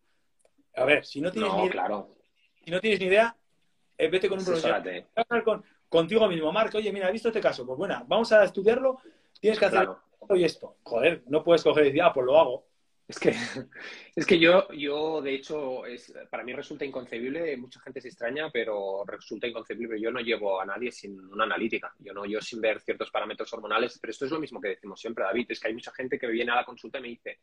A 0.76 0.84
ver, 0.84 1.04
si 1.04 1.20
no 1.20 1.32
tienes, 1.32 1.52
ni, 1.54 1.66
idea, 1.66 2.06
si 2.64 2.70
no 2.70 2.80
tienes 2.80 3.00
ni 3.00 3.06
idea, 3.06 3.36
eh, 3.98 4.08
vete 4.08 4.28
con 4.28 4.38
un 4.38 4.44
profesional. 4.44 5.06
Con, 5.88 6.02
contigo 6.02 6.28
mismo, 6.28 6.52
Marco, 6.52 6.78
oye, 6.78 6.92
mira, 6.92 7.08
he 7.08 7.12
visto 7.12 7.28
este 7.28 7.40
caso, 7.40 7.66
pues 7.66 7.78
bueno, 7.78 8.04
vamos 8.06 8.30
a 8.32 8.44
estudiarlo, 8.44 9.00
tienes 9.40 9.58
que 9.58 9.64
hacer 9.66 9.88
esto 10.20 10.36
y 10.36 10.44
esto. 10.44 10.76
Joder, 10.82 11.22
no 11.26 11.42
puedes 11.42 11.62
coger 11.62 11.84
y 11.84 11.86
decir, 11.88 12.02
ah, 12.02 12.12
pues 12.12 12.26
lo 12.26 12.38
hago. 12.38 12.68
Es 13.06 13.18
que, 13.18 13.30
es 14.16 14.26
que 14.26 14.38
yo, 14.38 14.68
yo, 14.72 15.22
de 15.22 15.34
hecho, 15.34 15.86
es, 15.86 16.12
para 16.30 16.44
mí 16.44 16.52
resulta 16.52 16.84
inconcebible, 16.84 17.56
mucha 17.56 17.80
gente 17.80 18.02
se 18.02 18.08
extraña, 18.08 18.50
pero 18.50 19.02
resulta 19.06 19.46
inconcebible. 19.46 19.98
Yo 19.98 20.10
no 20.10 20.20
llevo 20.20 20.60
a 20.60 20.66
nadie 20.66 20.92
sin 20.92 21.18
una 21.18 21.44
analítica, 21.44 21.94
yo 21.98 22.12
no, 22.12 22.26
yo 22.26 22.40
sin 22.42 22.60
ver 22.60 22.80
ciertos 22.80 23.10
parámetros 23.10 23.50
hormonales, 23.54 23.98
pero 23.98 24.10
esto 24.10 24.26
es 24.26 24.30
lo 24.30 24.40
mismo 24.40 24.60
que 24.60 24.68
decimos 24.68 25.00
siempre, 25.00 25.24
David, 25.24 25.46
es 25.48 25.60
que 25.60 25.68
hay 25.68 25.74
mucha 25.74 25.92
gente 25.92 26.18
que 26.18 26.26
viene 26.26 26.52
a 26.52 26.56
la 26.56 26.64
consulta 26.66 26.98
y 26.98 27.02
me 27.02 27.08
dice, 27.08 27.38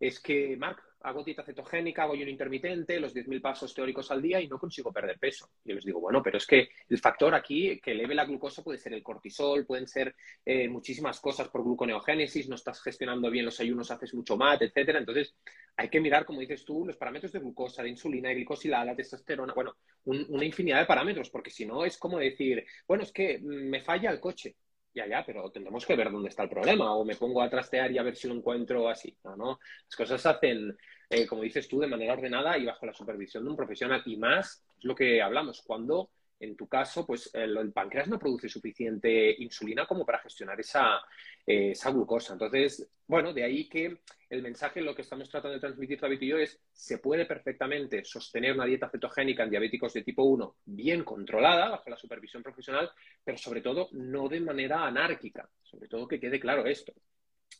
es 0.00 0.18
que, 0.20 0.56
Marc, 0.56 0.82
hago 1.06 1.22
dieta 1.22 1.44
cetogénica, 1.44 2.02
hago 2.02 2.14
ayuno 2.14 2.30
intermitente, 2.30 2.98
los 2.98 3.14
10.000 3.14 3.40
pasos 3.40 3.72
teóricos 3.72 4.10
al 4.10 4.20
día 4.20 4.40
y 4.40 4.48
no 4.48 4.58
consigo 4.58 4.92
perder 4.92 5.18
peso. 5.18 5.48
Yo 5.64 5.76
les 5.76 5.84
digo, 5.84 6.00
bueno, 6.00 6.20
pero 6.20 6.38
es 6.38 6.46
que 6.46 6.68
el 6.88 6.98
factor 6.98 7.32
aquí 7.32 7.78
que 7.80 7.92
eleve 7.92 8.14
la 8.14 8.24
glucosa 8.24 8.62
puede 8.62 8.78
ser 8.78 8.92
el 8.92 9.04
cortisol, 9.04 9.64
pueden 9.64 9.86
ser 9.86 10.16
eh, 10.44 10.68
muchísimas 10.68 11.20
cosas 11.20 11.48
por 11.48 11.62
gluconeogénesis, 11.62 12.48
no 12.48 12.56
estás 12.56 12.82
gestionando 12.82 13.30
bien 13.30 13.44
los 13.44 13.60
ayunos, 13.60 13.90
haces 13.92 14.14
mucho 14.14 14.36
más, 14.36 14.60
etcétera. 14.60 14.98
Entonces, 14.98 15.36
hay 15.76 15.88
que 15.88 16.00
mirar, 16.00 16.24
como 16.24 16.40
dices 16.40 16.64
tú, 16.64 16.84
los 16.84 16.96
parámetros 16.96 17.30
de 17.30 17.38
glucosa, 17.38 17.84
de 17.84 17.90
insulina, 17.90 18.30
de 18.30 18.34
glicosilada, 18.34 18.86
de 18.86 18.96
testosterona, 18.96 19.54
bueno, 19.54 19.76
una 20.04 20.44
infinidad 20.44 20.80
de 20.80 20.86
parámetros, 20.86 21.30
porque 21.30 21.50
si 21.50 21.66
no 21.66 21.84
es 21.84 21.98
como 21.98 22.18
decir, 22.18 22.64
bueno, 22.88 23.04
es 23.04 23.12
que 23.12 23.38
me 23.38 23.80
falla 23.80 24.10
el 24.10 24.18
coche 24.18 24.56
ya, 24.96 25.06
ya, 25.06 25.22
pero 25.24 25.50
tendremos 25.50 25.84
que 25.84 25.94
ver 25.94 26.10
dónde 26.10 26.30
está 26.30 26.42
el 26.42 26.48
problema 26.48 26.94
o 26.94 27.04
me 27.04 27.16
pongo 27.16 27.42
a 27.42 27.50
trastear 27.50 27.92
y 27.92 27.98
a 27.98 28.02
ver 28.02 28.16
si 28.16 28.28
lo 28.28 28.34
encuentro 28.34 28.88
así. 28.88 29.14
No, 29.24 29.36
no. 29.36 29.60
Las 29.84 29.94
cosas 29.94 30.22
se 30.22 30.28
hacen, 30.30 30.74
eh, 31.10 31.26
como 31.26 31.42
dices 31.42 31.68
tú, 31.68 31.78
de 31.78 31.86
manera 31.86 32.14
ordenada 32.14 32.56
y 32.56 32.64
bajo 32.64 32.86
la 32.86 32.94
supervisión 32.94 33.44
de 33.44 33.50
un 33.50 33.56
profesional. 33.56 34.02
Y 34.06 34.16
más, 34.16 34.64
es 34.78 34.84
lo 34.84 34.94
que 34.94 35.20
hablamos, 35.20 35.62
cuando 35.66 36.08
en 36.38 36.56
tu 36.56 36.68
caso, 36.68 37.06
pues 37.06 37.30
el, 37.34 37.72
páncreas 37.72 38.08
no 38.08 38.18
produce 38.18 38.48
suficiente 38.48 39.34
insulina 39.38 39.86
como 39.86 40.04
para 40.04 40.18
gestionar 40.18 40.60
esa, 40.60 41.00
eh, 41.46 41.70
esa, 41.70 41.90
glucosa. 41.90 42.34
Entonces, 42.34 42.88
bueno, 43.06 43.32
de 43.32 43.44
ahí 43.44 43.68
que 43.68 43.98
el 44.28 44.42
mensaje, 44.42 44.80
lo 44.80 44.94
que 44.94 45.02
estamos 45.02 45.28
tratando 45.30 45.54
de 45.54 45.60
transmitir 45.60 46.00
David 46.00 46.20
y 46.20 46.28
yo 46.28 46.38
es, 46.38 46.60
se 46.72 46.98
puede 46.98 47.24
perfectamente 47.24 48.04
sostener 48.04 48.52
una 48.52 48.66
dieta 48.66 48.90
cetogénica 48.90 49.44
en 49.44 49.50
diabéticos 49.50 49.94
de 49.94 50.02
tipo 50.02 50.24
1 50.24 50.56
bien 50.66 51.04
controlada, 51.04 51.68
bajo 51.68 51.90
la 51.90 51.96
supervisión 51.96 52.42
profesional, 52.42 52.90
pero 53.24 53.38
sobre 53.38 53.60
todo 53.60 53.88
no 53.92 54.28
de 54.28 54.40
manera 54.40 54.86
anárquica. 54.86 55.48
Sobre 55.62 55.88
todo 55.88 56.08
que 56.08 56.20
quede 56.20 56.38
claro 56.38 56.66
esto. 56.66 56.92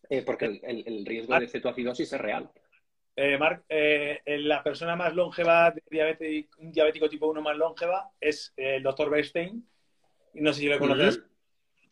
Eh, 0.09 0.23
porque 0.23 0.61
el, 0.63 1.07
riesgo 1.07 1.39
de 1.39 1.49
cetoacidosis 1.49 2.13
es 2.13 2.21
real. 2.21 2.51
Eh, 3.19 3.39
Marc, 3.39 3.65
eh, 3.71 4.21
la 4.27 4.63
persona 4.63 4.95
más 4.95 5.15
longeva, 5.15 5.71
de 5.71 6.49
un 6.59 6.71
diabético 6.71 7.09
tipo 7.09 7.27
1 7.27 7.41
más 7.41 7.57
longeva, 7.57 8.11
es 8.21 8.53
el 8.57 8.83
doctor 8.83 9.09
Bernstein. 9.09 9.67
No 10.35 10.53
sé 10.53 10.61
si 10.61 10.67
lo 10.69 10.79
conoces. 10.79 11.23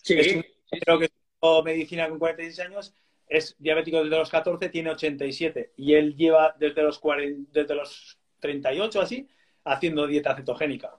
Sí, 0.03 0.45
Creo 0.85 0.99
que 0.99 1.07
es 1.07 1.65
medicina 1.65 2.09
con 2.11 2.19
46 2.19 2.61
años. 2.61 2.95
Es 3.27 3.57
diabético 3.59 4.05
desde 4.05 4.19
los 4.19 4.29
14, 4.29 4.69
tiene 4.69 4.91
87. 4.91 5.73
Y 5.79 5.95
él 5.95 6.15
lleva 6.15 6.55
desde 6.59 6.83
los, 6.83 6.99
40, 6.99 7.51
desde 7.59 7.75
los 7.75 8.19
38 8.41 9.01
así 9.01 9.27
haciendo 9.65 10.07
dieta 10.07 10.37
cetogénica. 10.37 10.99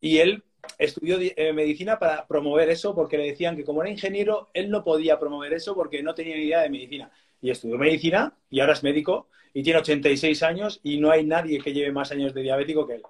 Y 0.00 0.18
él 0.18 0.44
estudió 0.78 1.18
eh, 1.20 1.52
medicina 1.52 1.98
para 1.98 2.26
promover 2.26 2.70
eso 2.70 2.94
porque 2.94 3.18
le 3.18 3.26
decían 3.26 3.56
que 3.56 3.64
como 3.64 3.82
era 3.82 3.90
ingeniero, 3.90 4.48
él 4.54 4.70
no 4.70 4.82
podía 4.82 5.18
promover 5.18 5.52
eso 5.52 5.74
porque 5.74 6.02
no 6.02 6.14
tenía 6.14 6.36
ni 6.36 6.44
idea 6.44 6.62
de 6.62 6.70
medicina. 6.70 7.10
Y 7.40 7.50
estudió 7.50 7.78
medicina 7.78 8.36
y 8.50 8.60
ahora 8.60 8.72
es 8.72 8.82
médico 8.82 9.28
y 9.52 9.62
tiene 9.62 9.80
86 9.80 10.42
años 10.42 10.80
y 10.82 10.98
no 10.98 11.10
hay 11.10 11.24
nadie 11.24 11.60
que 11.60 11.72
lleve 11.72 11.92
más 11.92 12.10
años 12.12 12.34
de 12.34 12.42
diabético 12.42 12.86
que 12.86 12.94
él. 12.94 13.02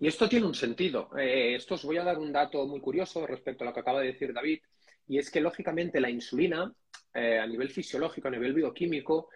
Y 0.00 0.06
esto 0.06 0.28
tiene 0.28 0.46
un 0.46 0.54
sentido. 0.54 1.10
Eh, 1.18 1.54
esto 1.56 1.74
os 1.74 1.84
voy 1.84 1.98
a 1.98 2.04
dar 2.04 2.18
un 2.18 2.32
dato 2.32 2.66
muy 2.66 2.80
curioso 2.80 3.26
respecto 3.26 3.64
a 3.64 3.66
lo 3.66 3.74
que 3.74 3.80
acaba 3.80 4.00
de 4.00 4.08
decir 4.08 4.32
David, 4.32 4.60
y 5.08 5.18
es 5.18 5.30
que 5.30 5.40
lógicamente 5.40 6.00
la 6.00 6.10
insulina, 6.10 6.72
eh, 7.14 7.38
a 7.38 7.46
nivel 7.46 7.70
fisiológico, 7.70 8.28
a 8.28 8.30
nivel 8.30 8.52
bioquímico, 8.52 9.28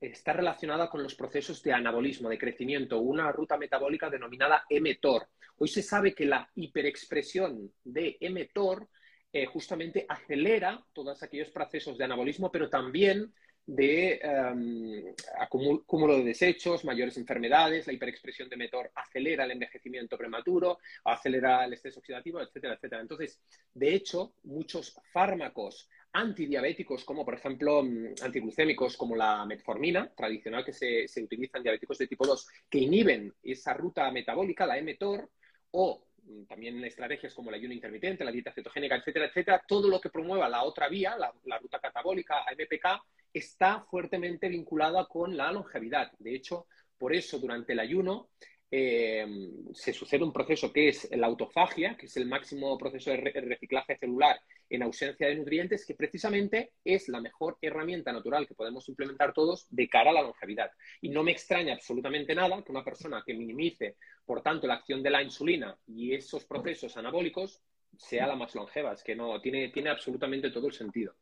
está 0.00 0.32
relacionada 0.32 0.88
con 0.88 1.02
los 1.02 1.14
procesos 1.14 1.62
de 1.62 1.72
anabolismo, 1.72 2.28
de 2.28 2.38
crecimiento, 2.38 3.00
una 3.00 3.32
ruta 3.32 3.56
metabólica 3.56 4.10
denominada 4.10 4.64
mTOR. 4.70 5.28
Hoy 5.58 5.68
se 5.68 5.82
sabe 5.82 6.14
que 6.14 6.26
la 6.26 6.48
hiperexpresión 6.54 7.72
de 7.84 8.18
mTOR 8.20 8.88
eh, 9.32 9.46
justamente 9.46 10.04
acelera 10.08 10.84
todos 10.92 11.22
aquellos 11.22 11.50
procesos 11.50 11.96
de 11.96 12.04
anabolismo, 12.04 12.50
pero 12.50 12.68
también 12.68 13.32
de 13.64 14.20
um, 14.52 16.16
de 16.16 16.24
desechos, 16.24 16.84
mayores 16.84 17.16
enfermedades, 17.16 17.86
la 17.86 17.92
hiperexpresión 17.92 18.48
de 18.48 18.56
mTOR 18.56 18.90
acelera 18.94 19.44
el 19.44 19.52
envejecimiento 19.52 20.18
prematuro, 20.18 20.78
acelera 21.04 21.64
el 21.64 21.74
estrés 21.74 21.96
oxidativo, 21.96 22.40
etcétera, 22.40 22.74
etcétera. 22.74 23.02
Entonces, 23.02 23.40
de 23.72 23.94
hecho, 23.94 24.34
muchos 24.42 24.96
fármacos 25.12 25.88
antidiabéticos, 26.12 27.04
como 27.04 27.24
por 27.24 27.34
ejemplo 27.34 27.82
mm, 27.82 28.14
antiglucémicos 28.22 28.96
como 28.96 29.16
la 29.16 29.46
metformina, 29.46 30.12
tradicional 30.14 30.64
que 30.64 30.72
se, 30.72 31.08
se 31.08 31.22
utiliza 31.22 31.56
en 31.56 31.62
diabéticos 31.62 31.98
de 31.98 32.08
tipo 32.08 32.26
2, 32.26 32.48
que 32.68 32.80
inhiben 32.80 33.32
esa 33.42 33.74
ruta 33.74 34.10
metabólica, 34.10 34.66
la 34.66 34.80
mTOR, 34.82 35.30
o 35.70 36.04
también 36.48 36.82
estrategias 36.84 37.34
como 37.34 37.50
el 37.50 37.56
ayuno 37.56 37.74
intermitente, 37.74 38.24
la 38.24 38.32
dieta 38.32 38.52
cetogénica, 38.52 38.96
etcétera, 38.96 39.26
etcétera, 39.26 39.62
todo 39.66 39.88
lo 39.88 40.00
que 40.00 40.10
promueva 40.10 40.48
la 40.48 40.62
otra 40.62 40.88
vía, 40.88 41.16
la, 41.16 41.32
la 41.44 41.58
ruta 41.58 41.78
catabólica, 41.78 42.44
AMPK, 42.46 43.02
está 43.32 43.80
fuertemente 43.90 44.48
vinculada 44.48 45.06
con 45.06 45.36
la 45.36 45.50
longevidad. 45.52 46.12
De 46.18 46.34
hecho, 46.34 46.66
por 46.98 47.14
eso 47.14 47.38
durante 47.38 47.72
el 47.72 47.80
ayuno 47.80 48.30
eh, 48.74 49.26
se 49.74 49.92
sucede 49.92 50.24
un 50.24 50.32
proceso 50.32 50.72
que 50.72 50.88
es 50.88 51.06
la 51.12 51.26
autofagia, 51.26 51.94
que 51.94 52.06
es 52.06 52.16
el 52.16 52.24
máximo 52.26 52.78
proceso 52.78 53.10
de 53.10 53.18
reciclaje 53.18 53.98
celular 53.98 54.40
en 54.70 54.82
ausencia 54.82 55.26
de 55.28 55.34
nutrientes, 55.34 55.84
que 55.84 55.94
precisamente 55.94 56.72
es 56.82 57.10
la 57.10 57.20
mejor 57.20 57.58
herramienta 57.60 58.12
natural 58.12 58.46
que 58.48 58.54
podemos 58.54 58.88
implementar 58.88 59.34
todos 59.34 59.66
de 59.68 59.90
cara 59.90 60.08
a 60.08 60.14
la 60.14 60.22
longevidad. 60.22 60.70
Y 61.02 61.10
no 61.10 61.22
me 61.22 61.32
extraña 61.32 61.74
absolutamente 61.74 62.34
nada 62.34 62.62
que 62.64 62.72
una 62.72 62.82
persona 62.82 63.22
que 63.26 63.34
minimice, 63.34 63.96
por 64.24 64.42
tanto, 64.42 64.66
la 64.66 64.74
acción 64.74 65.02
de 65.02 65.10
la 65.10 65.22
insulina 65.22 65.76
y 65.86 66.14
esos 66.14 66.46
procesos 66.46 66.96
anabólicos 66.96 67.60
sea 67.98 68.26
la 68.26 68.36
más 68.36 68.54
longeva. 68.54 68.94
Es 68.94 69.04
que 69.04 69.14
no, 69.14 69.38
tiene, 69.42 69.68
tiene 69.68 69.90
absolutamente 69.90 70.50
todo 70.50 70.68
el 70.68 70.72
sentido. 70.72 71.14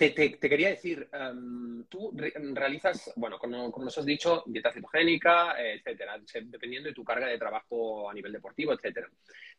Te, 0.00 0.14
quería 0.14 0.70
decir, 0.70 1.10
em, 1.12 1.84
tú 1.84 2.10
realizas, 2.54 3.12
bueno, 3.16 3.38
como, 3.38 3.68
nos 3.68 3.98
has 3.98 4.06
dicho, 4.06 4.42
dieta 4.46 4.72
cetogénica, 4.72 5.54
etcétera, 5.60 6.18
dependiendo 6.44 6.88
de 6.88 6.94
tu 6.94 7.04
carga 7.04 7.26
de 7.26 7.36
trabajo 7.36 8.08
a 8.08 8.14
nivel 8.14 8.32
deportivo, 8.32 8.72
etcétera. 8.72 9.10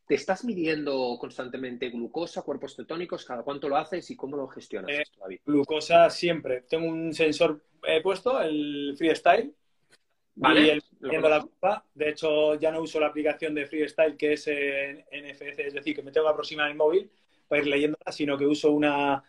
¿Te 0.08 0.16
estás 0.16 0.44
midiendo 0.44 1.16
constantemente 1.20 1.90
glucosa, 1.90 2.42
cuerpos 2.42 2.76
cetónicos? 2.76 3.24
¿Cada 3.24 3.44
cuánto 3.44 3.70
lo 3.70 3.78
haces 3.78 4.10
y 4.10 4.16
cómo 4.16 4.36
lo 4.36 4.48
gestionas 4.48 4.90
eh, 4.92 5.40
Glucosa 5.46 6.10
siempre. 6.10 6.62
Tengo 6.62 6.88
un 6.88 7.14
sensor 7.14 7.64
eh, 7.84 8.02
puesto, 8.02 8.42
el 8.42 8.96
Freestyle, 8.98 9.54
Vale, 10.34 10.62
y 10.62 10.70
el, 10.72 10.84
la 11.02 11.42
culpa. 11.42 11.86
De 11.94 12.10
hecho, 12.10 12.56
ya 12.56 12.72
no 12.72 12.82
uso 12.82 13.00
la 13.00 13.08
aplicación 13.08 13.54
de 13.54 13.68
Freestyle 13.68 14.18
que 14.18 14.34
es 14.34 14.48
en 14.48 15.06
NFC, 15.12 15.60
es 15.60 15.74
decir, 15.76 15.96
que 15.96 16.02
me 16.02 16.12
tengo 16.12 16.26
que 16.26 16.34
aproximar 16.34 16.72
el 16.72 16.78
móvil 16.78 17.12
para 17.48 17.62
ir 17.62 17.68
leyéndola, 17.68 18.12
sino 18.12 18.40
que 18.40 18.48
uso 18.48 18.72
una 18.72 19.24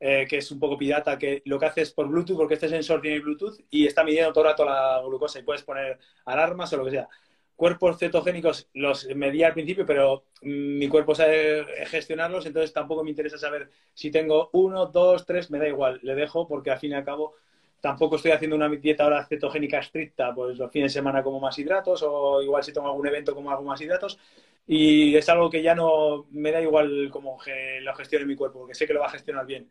eh, 0.00 0.26
que 0.28 0.38
es 0.38 0.50
un 0.52 0.60
poco 0.60 0.78
pirata, 0.78 1.18
que 1.18 1.42
lo 1.46 1.58
que 1.58 1.66
hace 1.66 1.82
es 1.82 1.90
por 1.92 2.08
Bluetooth, 2.08 2.36
porque 2.36 2.54
este 2.54 2.68
sensor 2.68 3.00
tiene 3.00 3.20
Bluetooth 3.20 3.58
y 3.70 3.86
está 3.86 4.04
midiendo 4.04 4.32
todo 4.32 4.44
el 4.44 4.50
rato 4.50 4.64
la 4.64 5.02
glucosa 5.04 5.38
y 5.40 5.42
puedes 5.42 5.62
poner 5.62 5.98
alarmas 6.24 6.72
o 6.72 6.76
lo 6.76 6.84
que 6.84 6.92
sea. 6.92 7.08
Cuerpos 7.56 7.98
cetogénicos 7.98 8.68
los 8.74 9.06
medía 9.16 9.48
al 9.48 9.54
principio, 9.54 9.84
pero 9.84 10.26
mi 10.42 10.88
cuerpo 10.88 11.14
sabe 11.14 11.66
gestionarlos, 11.86 12.46
entonces 12.46 12.72
tampoco 12.72 13.02
me 13.02 13.10
interesa 13.10 13.36
saber 13.38 13.70
si 13.94 14.10
tengo 14.12 14.50
uno, 14.52 14.86
dos, 14.86 15.26
tres, 15.26 15.50
me 15.50 15.58
da 15.58 15.66
igual, 15.66 15.98
le 16.02 16.14
dejo 16.14 16.46
porque 16.46 16.70
al 16.70 16.78
fin 16.78 16.92
y 16.92 16.94
al 16.94 17.04
cabo 17.04 17.34
tampoco 17.80 18.16
estoy 18.16 18.30
haciendo 18.32 18.56
una 18.56 18.68
dieta 18.68 19.04
ahora 19.04 19.24
cetogénica 19.26 19.78
estricta, 19.78 20.32
pues 20.34 20.56
los 20.58 20.70
fines 20.70 20.92
de 20.92 20.98
semana 20.98 21.22
como 21.22 21.40
más 21.40 21.58
hidratos 21.58 22.04
o 22.06 22.42
igual 22.42 22.62
si 22.62 22.72
tengo 22.72 22.88
algún 22.88 23.06
evento 23.06 23.34
como 23.34 23.50
más 23.62 23.80
hidratos 23.80 24.18
y 24.66 25.16
es 25.16 25.28
algo 25.28 25.48
que 25.50 25.62
ya 25.62 25.74
no 25.74 26.26
me 26.30 26.52
da 26.52 26.60
igual 26.60 27.08
como 27.10 27.38
lo 27.80 27.94
gestione 27.94 28.26
mi 28.26 28.36
cuerpo, 28.36 28.60
porque 28.60 28.74
sé 28.74 28.86
que 28.86 28.92
lo 28.92 29.00
va 29.00 29.06
a 29.06 29.10
gestionar 29.10 29.46
bien. 29.46 29.70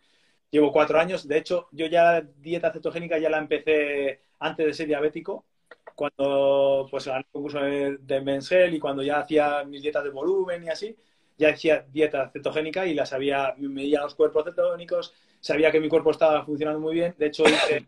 Llevo 0.52 0.72
cuatro 0.72 1.00
años. 1.00 1.28
De 1.28 1.38
hecho, 1.38 1.68
yo 1.72 1.88
ya 1.88 2.22
dieta 2.22 2.72
cetogénica 2.72 3.18
ya 3.18 3.30
la 3.30 3.40
empecé 3.40 4.22
antes 4.40 4.66
de 4.66 4.74
ser 4.74 4.88
diabético, 4.88 5.46
cuando 5.96 6.88
pues 6.90 7.06
gané 7.06 7.20
el 7.20 7.26
concurso 7.32 7.60
de 7.62 8.22
Mensel 8.22 8.74
y 8.74 8.80
cuando 8.80 9.04
ya 9.04 9.20
hacía 9.20 9.64
mis 9.66 9.82
dietas 9.82 10.04
de 10.04 10.10
volumen 10.12 10.64
y 10.64 10.70
así, 10.70 10.96
ya 11.38 11.50
hacía 11.50 11.86
dieta 11.92 12.30
cetogénica 12.32 12.86
y 12.86 12.94
la 12.94 13.06
sabía, 13.06 13.56
medía 13.58 14.02
los 14.02 14.16
cuerpos 14.16 14.46
cetónicos, 14.46 15.14
sabía 15.40 15.72
que 15.72 15.80
mi 15.80 15.90
cuerpo 15.90 16.12
estaba 16.12 16.46
funcionando 16.46 16.80
muy 16.80 16.94
bien. 16.96 17.16
De 17.18 17.28
hecho, 17.28 17.44
hice 17.48 17.88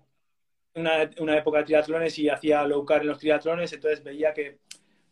una, 0.75 1.09
una 1.19 1.37
época 1.37 1.59
de 1.59 1.65
triatlones 1.65 2.17
y 2.19 2.29
hacía 2.29 2.65
low 2.67 2.85
carb 2.85 3.01
en 3.03 3.09
los 3.09 3.19
triatlones, 3.19 3.73
entonces 3.73 4.03
veía 4.03 4.33
que, 4.33 4.59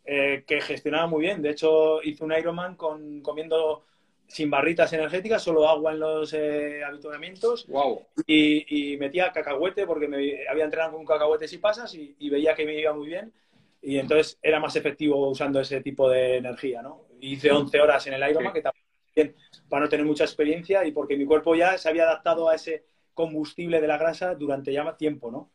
eh, 0.04 0.44
que 0.46 0.60
gestionaba 0.60 1.06
muy 1.06 1.22
bien. 1.22 1.42
De 1.42 1.50
hecho, 1.50 2.02
hice 2.02 2.24
un 2.24 2.32
Ironman 2.32 2.76
con, 2.76 3.20
comiendo 3.22 3.84
sin 4.28 4.50
barritas 4.50 4.92
energéticas, 4.92 5.42
solo 5.42 5.66
agua 5.68 5.92
en 5.92 6.00
los 6.00 6.32
eh, 6.34 6.84
habituamientos. 6.84 7.66
Wow. 7.66 8.06
Y, 8.26 8.96
metía 8.98 9.32
cacahuete 9.32 9.86
porque 9.86 10.06
me 10.06 10.46
había 10.48 10.64
entrenado 10.64 10.92
con 10.92 11.06
cacahuetes 11.06 11.52
y 11.52 11.58
pasas 11.58 11.94
y, 11.94 12.30
veía 12.30 12.54
que 12.54 12.66
me 12.66 12.78
iba 12.78 12.92
muy 12.92 13.08
bien. 13.08 13.32
Y 13.80 13.98
entonces 13.98 14.38
era 14.42 14.60
más 14.60 14.76
efectivo 14.76 15.28
usando 15.28 15.60
ese 15.60 15.80
tipo 15.80 16.10
de 16.10 16.36
energía, 16.36 16.82
¿no? 16.82 17.06
Hice 17.20 17.50
11 17.50 17.80
horas 17.80 18.06
en 18.06 18.14
el 18.14 18.30
Ironman, 18.30 18.52
que 18.52 18.62
también 18.62 19.34
para 19.68 19.84
no 19.84 19.88
tener 19.88 20.04
mucha 20.04 20.24
experiencia 20.24 20.84
y 20.84 20.92
porque 20.92 21.16
mi 21.16 21.24
cuerpo 21.24 21.54
ya 21.54 21.78
se 21.78 21.88
había 21.88 22.04
adaptado 22.04 22.48
a 22.48 22.54
ese 22.54 22.84
combustible 23.14 23.80
de 23.80 23.88
la 23.88 23.98
grasa 23.98 24.34
durante 24.34 24.72
ya 24.72 24.84
más 24.84 24.96
tiempo, 24.96 25.30
¿no? 25.30 25.50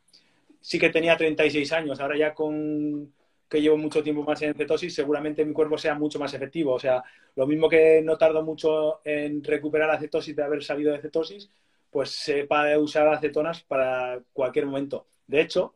Sí 0.60 0.80
que 0.80 0.90
tenía 0.90 1.18
36 1.18 1.72
años, 1.74 2.00
ahora 2.00 2.18
ya 2.18 2.34
con 2.34 3.14
que 3.54 3.62
llevo 3.62 3.78
mucho 3.78 4.02
tiempo 4.02 4.24
más 4.24 4.42
en 4.42 4.56
cetosis, 4.56 4.96
seguramente 4.96 5.46
mi 5.46 5.54
cuerpo 5.54 5.78
sea 5.78 5.94
mucho 5.94 6.18
más 6.18 6.34
efectivo. 6.34 6.74
O 6.74 6.80
sea, 6.80 7.04
lo 7.36 7.46
mismo 7.46 7.70
que 7.70 8.02
no 8.02 8.18
tardo 8.18 8.42
mucho 8.42 9.00
en 9.06 9.44
recuperar 9.44 9.89
la 9.89 10.00
cetosis 10.00 10.36
de 10.36 10.42
haber 10.44 10.63
salido 10.63 10.92
de 10.92 11.00
cetosis, 11.00 11.52
pues 11.92 12.10
sepa 12.10 12.76
usar 12.80 13.08
acetonas 13.08 13.62
para 13.62 14.20
cualquier 14.34 14.66
momento. 14.66 15.06
De 15.28 15.42
hecho, 15.42 15.76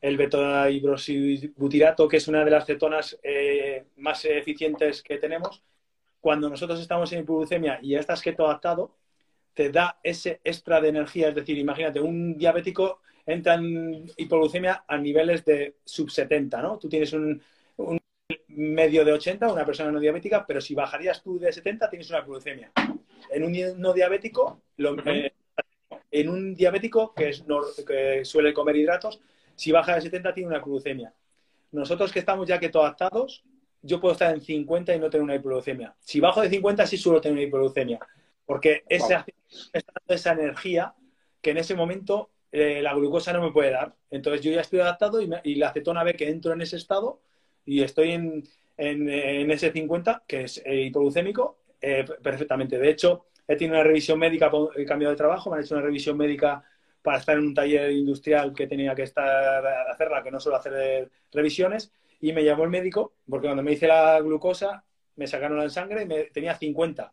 el 0.00 0.16
beta-hidroxibutirato, 0.16 2.08
que 2.08 2.16
es 2.16 2.26
una 2.26 2.44
de 2.44 2.50
las 2.50 2.66
cetonas 2.66 3.16
eh, 3.22 3.86
más 3.98 4.24
eficientes 4.24 5.00
que 5.00 5.18
tenemos, 5.18 5.62
cuando 6.20 6.50
nosotros 6.50 6.80
estamos 6.80 7.12
en 7.12 7.20
hipoglucemia 7.20 7.78
y 7.80 7.90
ya 7.90 8.00
estás 8.00 8.22
keto 8.22 8.44
adaptado, 8.46 8.96
te 9.54 9.70
da 9.70 10.00
ese 10.02 10.40
extra 10.42 10.80
de 10.80 10.88
energía. 10.88 11.28
Es 11.28 11.36
decir, 11.36 11.58
imagínate, 11.58 12.00
un 12.00 12.36
diabético 12.36 13.02
entra 13.26 13.54
en 13.54 14.10
hipoglucemia 14.16 14.84
a 14.86 14.98
niveles 14.98 15.44
de 15.44 15.76
sub 15.84 16.10
70, 16.10 16.60
¿no? 16.60 16.78
Tú 16.78 16.88
tienes 16.88 17.12
un, 17.12 17.40
medio 18.48 19.04
de 19.04 19.12
80, 19.12 19.52
una 19.52 19.66
persona 19.66 19.90
no 19.90 20.00
diabética, 20.00 20.46
pero 20.46 20.60
si 20.60 20.74
bajarías 20.74 21.22
tú 21.22 21.38
de 21.38 21.52
70, 21.52 21.90
tienes 21.90 22.08
una 22.10 22.20
glucemia. 22.20 22.70
En 23.30 23.44
un 23.44 23.80
no 23.80 23.92
diabético, 23.92 24.62
eh, 24.78 25.32
en 26.10 26.28
un 26.28 26.54
diabético 26.54 27.12
que, 27.14 27.30
es, 27.30 27.44
que 27.86 28.24
suele 28.24 28.54
comer 28.54 28.76
hidratos, 28.76 29.20
si 29.56 29.72
baja 29.72 29.94
de 29.94 30.02
70 30.02 30.34
tiene 30.34 30.48
una 30.48 30.60
glucemia. 30.60 31.12
Nosotros 31.72 32.12
que 32.12 32.20
estamos 32.20 32.46
ya 32.46 32.60
keto 32.60 32.80
adaptados, 32.80 33.44
yo 33.82 34.00
puedo 34.00 34.12
estar 34.12 34.32
en 34.34 34.40
50 34.40 34.94
y 34.94 34.98
no 34.98 35.10
tener 35.10 35.24
una 35.24 35.34
hipoglucemia. 35.34 35.94
Si 36.00 36.20
bajo 36.20 36.40
de 36.40 36.48
50 36.48 36.86
sí 36.86 36.96
suelo 36.96 37.20
tener 37.20 37.34
una 37.34 37.46
hipoglucemia, 37.46 37.98
porque 38.46 38.84
esa, 38.88 39.26
esa 40.08 40.32
energía 40.32 40.94
que 41.42 41.50
en 41.50 41.58
ese 41.58 41.74
momento 41.74 42.30
eh, 42.56 42.80
la 42.80 42.94
glucosa 42.94 43.32
no 43.32 43.42
me 43.42 43.50
puede 43.50 43.72
dar. 43.72 43.96
Entonces 44.12 44.40
yo 44.40 44.52
ya 44.52 44.60
estoy 44.60 44.78
adaptado 44.78 45.20
y, 45.20 45.54
la 45.56 45.68
acetona 45.70 46.04
ve 46.04 46.14
que 46.14 46.28
entro 46.28 46.52
en 46.52 46.60
ese 46.60 46.76
estado 46.76 47.20
y 47.66 47.82
estoy 47.82 48.12
en, 48.12 48.44
ese 48.76 49.72
50, 49.72 50.22
que 50.24 50.42
es 50.44 50.62
eh, 50.64 50.82
hipoglucémico, 50.82 51.58
eh, 51.80 52.04
perfectamente. 52.22 52.78
De 52.78 52.90
hecho, 52.90 53.26
he 53.48 53.56
tenido 53.56 53.74
una 53.74 53.82
revisión 53.82 54.20
médica, 54.20 54.52
he 54.76 54.84
cambiado 54.84 55.10
de 55.10 55.16
trabajo, 55.16 55.50
me 55.50 55.56
han 55.56 55.64
hecho 55.64 55.74
una 55.74 55.82
revisión 55.82 56.16
médica 56.16 56.62
para 57.02 57.18
estar 57.18 57.36
en 57.36 57.42
un 57.44 57.54
taller 57.54 57.90
industrial 57.90 58.54
que 58.54 58.68
tenía 58.68 58.94
que 58.94 59.02
estar 59.02 59.66
hacerla, 59.90 60.22
que 60.22 60.30
no 60.30 60.38
suelo 60.38 60.58
hacer 60.58 61.10
revisiones, 61.32 61.92
y 62.20 62.32
me 62.32 62.44
llamó 62.44 62.62
el 62.62 62.70
médico, 62.70 63.14
porque 63.28 63.48
cuando 63.48 63.64
me 63.64 63.72
hice 63.72 63.88
la 63.88 64.20
glucosa, 64.20 64.84
me 65.16 65.26
sacaron 65.26 65.58
la 65.58 65.68
sangre 65.70 66.02
y 66.02 66.06
me, 66.06 66.24
tenía 66.26 66.54
50. 66.54 67.12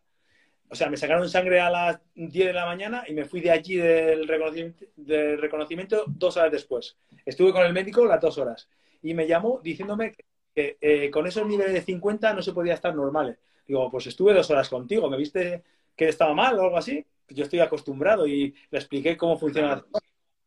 O 0.72 0.76
sea, 0.76 0.90
me 0.90 0.96
sacaron 0.96 1.28
sangre 1.30 1.60
a 1.60 1.70
las 1.70 2.00
10 2.16 2.48
de 2.48 2.54
la 2.54 2.66
mañana 2.66 3.04
y 3.06 3.14
me 3.14 3.26
fui 3.26 3.42
de 3.42 3.52
allí 3.52 3.76
del 3.76 4.26
reconocimiento, 4.26 4.86
del 4.96 5.38
reconocimiento 5.38 6.06
dos 6.08 6.38
horas 6.38 6.50
después. 6.50 6.96
Estuve 7.26 7.52
con 7.52 7.66
el 7.66 7.74
médico 7.74 8.06
las 8.06 8.22
dos 8.22 8.38
horas 8.38 8.70
y 9.04 9.14
me 9.14 9.28
llamó 9.28 9.60
diciéndome 9.62 10.14
que, 10.56 10.78
eh, 10.80 11.12
con 11.12 11.28
esos 11.28 11.46
niveles 11.46 11.74
de 11.74 11.82
50 11.82 12.34
no 12.34 12.42
se 12.42 12.54
podía 12.54 12.76
estar 12.76 12.96
normal. 12.96 13.38
Digo, 13.68 13.92
pues 13.92 14.08
estuve 14.08 14.34
dos 14.34 14.50
horas 14.50 14.70
contigo, 14.70 15.10
¿me 15.10 15.18
viste 15.18 15.62
que 15.94 16.08
estaba 16.08 16.34
mal 16.34 16.58
o 16.58 16.64
algo 16.64 16.78
así? 16.78 17.06
Yo 17.28 17.44
estoy 17.44 17.60
acostumbrado 17.60 18.26
y 18.26 18.56
le 18.70 18.80
expliqué 18.80 19.18
cómo 19.18 19.38
funciona. 19.38 19.84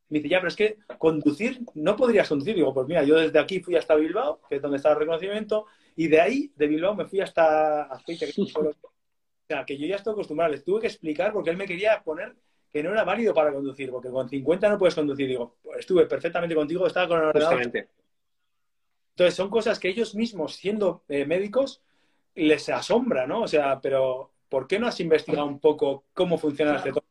Me 0.09 0.21
dice, 0.21 0.31
ya, 0.31 0.39
pero 0.39 0.49
es 0.49 0.57
que 0.57 0.79
conducir, 0.97 1.61
no 1.75 1.97
podrías 1.97 2.31
conducir. 2.31 2.55
Digo, 2.55 2.73
pues 2.73 2.87
mira, 2.89 3.05
yo 3.05 3.17
desde 3.17 3.39
aquí 3.39 3.61
fui 3.61 3.77
hasta 3.77 3.95
Bilbao, 3.95 4.41
que 4.49 4.57
es 4.57 4.63
donde 4.63 4.79
está 4.79 4.91
el 4.93 4.99
reconocimiento, 4.99 5.67
y 5.97 6.09
de 6.09 6.21
ahí, 6.23 6.51
de 6.57 6.67
Bilbao, 6.67 6.95
me 6.95 7.05
fui 7.05 7.21
hasta 7.21 7.83
Azpeitia, 7.83 8.27
que 8.27 8.41
o 8.41 8.94
sea, 9.55 9.65
que 9.65 9.77
yo 9.77 9.87
ya 9.87 9.97
estoy 9.97 10.13
acostumbrado. 10.13 10.53
Les 10.53 10.65
tuve 10.65 10.81
que 10.81 10.87
explicar 10.87 11.33
porque 11.33 11.51
él 11.51 11.57
me 11.57 11.67
quería 11.67 12.03
poner 12.03 12.35
que 12.73 12.83
no 12.83 12.91
era 12.91 13.05
válido 13.05 13.33
para 13.33 13.53
conducir, 13.53 13.91
porque 13.91 14.09
con 14.09 14.29
50 14.29 14.69
no 14.69 14.79
puedes 14.79 14.95
conducir. 14.95 15.29
Digo, 15.29 15.57
pues 15.63 15.81
estuve 15.81 16.07
perfectamente 16.07 16.55
contigo, 16.55 16.87
estaba 16.87 17.09
con 17.09 17.19
el 17.21 17.27
ordenador. 17.27 17.87
Entonces, 19.11 19.35
son 19.35 19.49
cosas 19.49 19.79
que 19.79 19.89
ellos 19.89 20.17
mismos, 20.17 20.57
siendo 20.57 21.05
eh, 21.09 21.25
médicos, 21.25 21.83
les 22.35 22.69
asombra, 22.69 23.29
¿no? 23.29 23.43
O 23.43 23.49
sea, 23.49 23.81
pero 23.81 24.33
¿por 24.49 24.67
qué 24.67 24.81
no 24.81 24.89
has 24.89 24.99
investigado 24.99 25.47
un 25.47 25.61
poco 25.61 26.07
cómo 26.13 26.37
funciona 26.37 26.75
el 26.75 26.81
cetosis? 26.81 27.11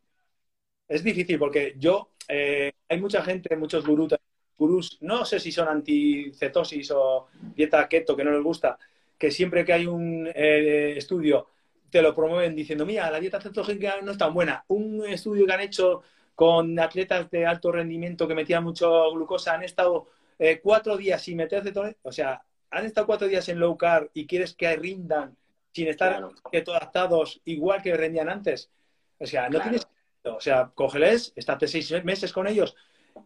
Es 0.85 1.01
difícil 1.01 1.39
porque 1.39 1.75
yo, 1.77 2.09
eh, 2.27 2.73
hay 2.89 2.99
mucha 2.99 3.23
gente, 3.23 3.55
muchos 3.55 3.85
gurús, 3.87 4.13
gurús, 4.57 4.97
no 4.99 5.23
sé 5.23 5.39
si 5.39 5.51
son 5.51 5.69
anti-cetosis 5.69 6.91
o 6.91 7.27
dieta 7.55 7.87
keto 7.87 8.17
que 8.17 8.23
no 8.25 8.31
les 8.31 8.43
gusta, 8.43 8.77
que 9.17 9.31
siempre 9.31 9.63
que 9.63 9.71
hay 9.71 9.85
un 9.85 10.29
eh, 10.35 10.95
estudio 10.97 11.47
te 11.93 12.01
lo 12.01 12.15
promueven 12.15 12.55
diciendo, 12.55 12.87
mira, 12.87 13.11
la 13.11 13.19
dieta 13.19 13.39
cetogénica 13.39 14.01
no 14.01 14.13
es 14.13 14.17
tan 14.17 14.33
buena. 14.33 14.65
Un 14.69 15.05
estudio 15.05 15.45
que 15.45 15.53
han 15.53 15.61
hecho 15.61 16.01
con 16.33 16.79
atletas 16.79 17.29
de 17.29 17.45
alto 17.45 17.71
rendimiento 17.71 18.27
que 18.27 18.33
metían 18.33 18.63
mucho 18.63 19.11
glucosa, 19.11 19.53
han 19.53 19.61
estado 19.61 20.07
eh, 20.39 20.59
cuatro 20.59 20.97
días 20.97 21.21
sin 21.21 21.37
meter 21.37 21.61
cetones, 21.61 21.95
o 22.01 22.11
sea, 22.11 22.43
han 22.71 22.85
estado 22.87 23.05
cuatro 23.05 23.27
días 23.27 23.47
en 23.47 23.59
low 23.59 23.77
carb 23.77 24.09
y 24.15 24.25
quieres 24.25 24.55
que 24.55 24.75
rindan 24.75 25.37
sin 25.71 25.87
estar 25.87 26.29
keto 26.51 26.73
adaptados 26.73 27.39
igual 27.45 27.83
que 27.83 27.95
rendían 27.95 28.27
antes. 28.27 28.71
O 29.19 29.27
sea, 29.27 29.47
no 29.47 29.61
tienes... 29.61 29.87
O 30.23 30.39
sea, 30.39 30.71
cógeles, 30.73 31.31
estate 31.35 31.67
seis 31.67 32.03
meses 32.03 32.33
con 32.33 32.47
ellos, 32.47 32.75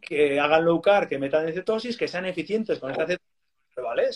que 0.01 0.41
hagan 0.41 0.65
low 0.65 0.82
carb, 0.82 1.08
que 1.08 1.19
metan 1.19 1.53
cetosis, 1.53 1.95
que 1.95 2.10
sean 2.10 2.25
eficientes 2.25 2.80
con 2.80 2.91
esta 2.91 3.08
cetosis, 3.08 3.32
¿vale? 3.77 4.10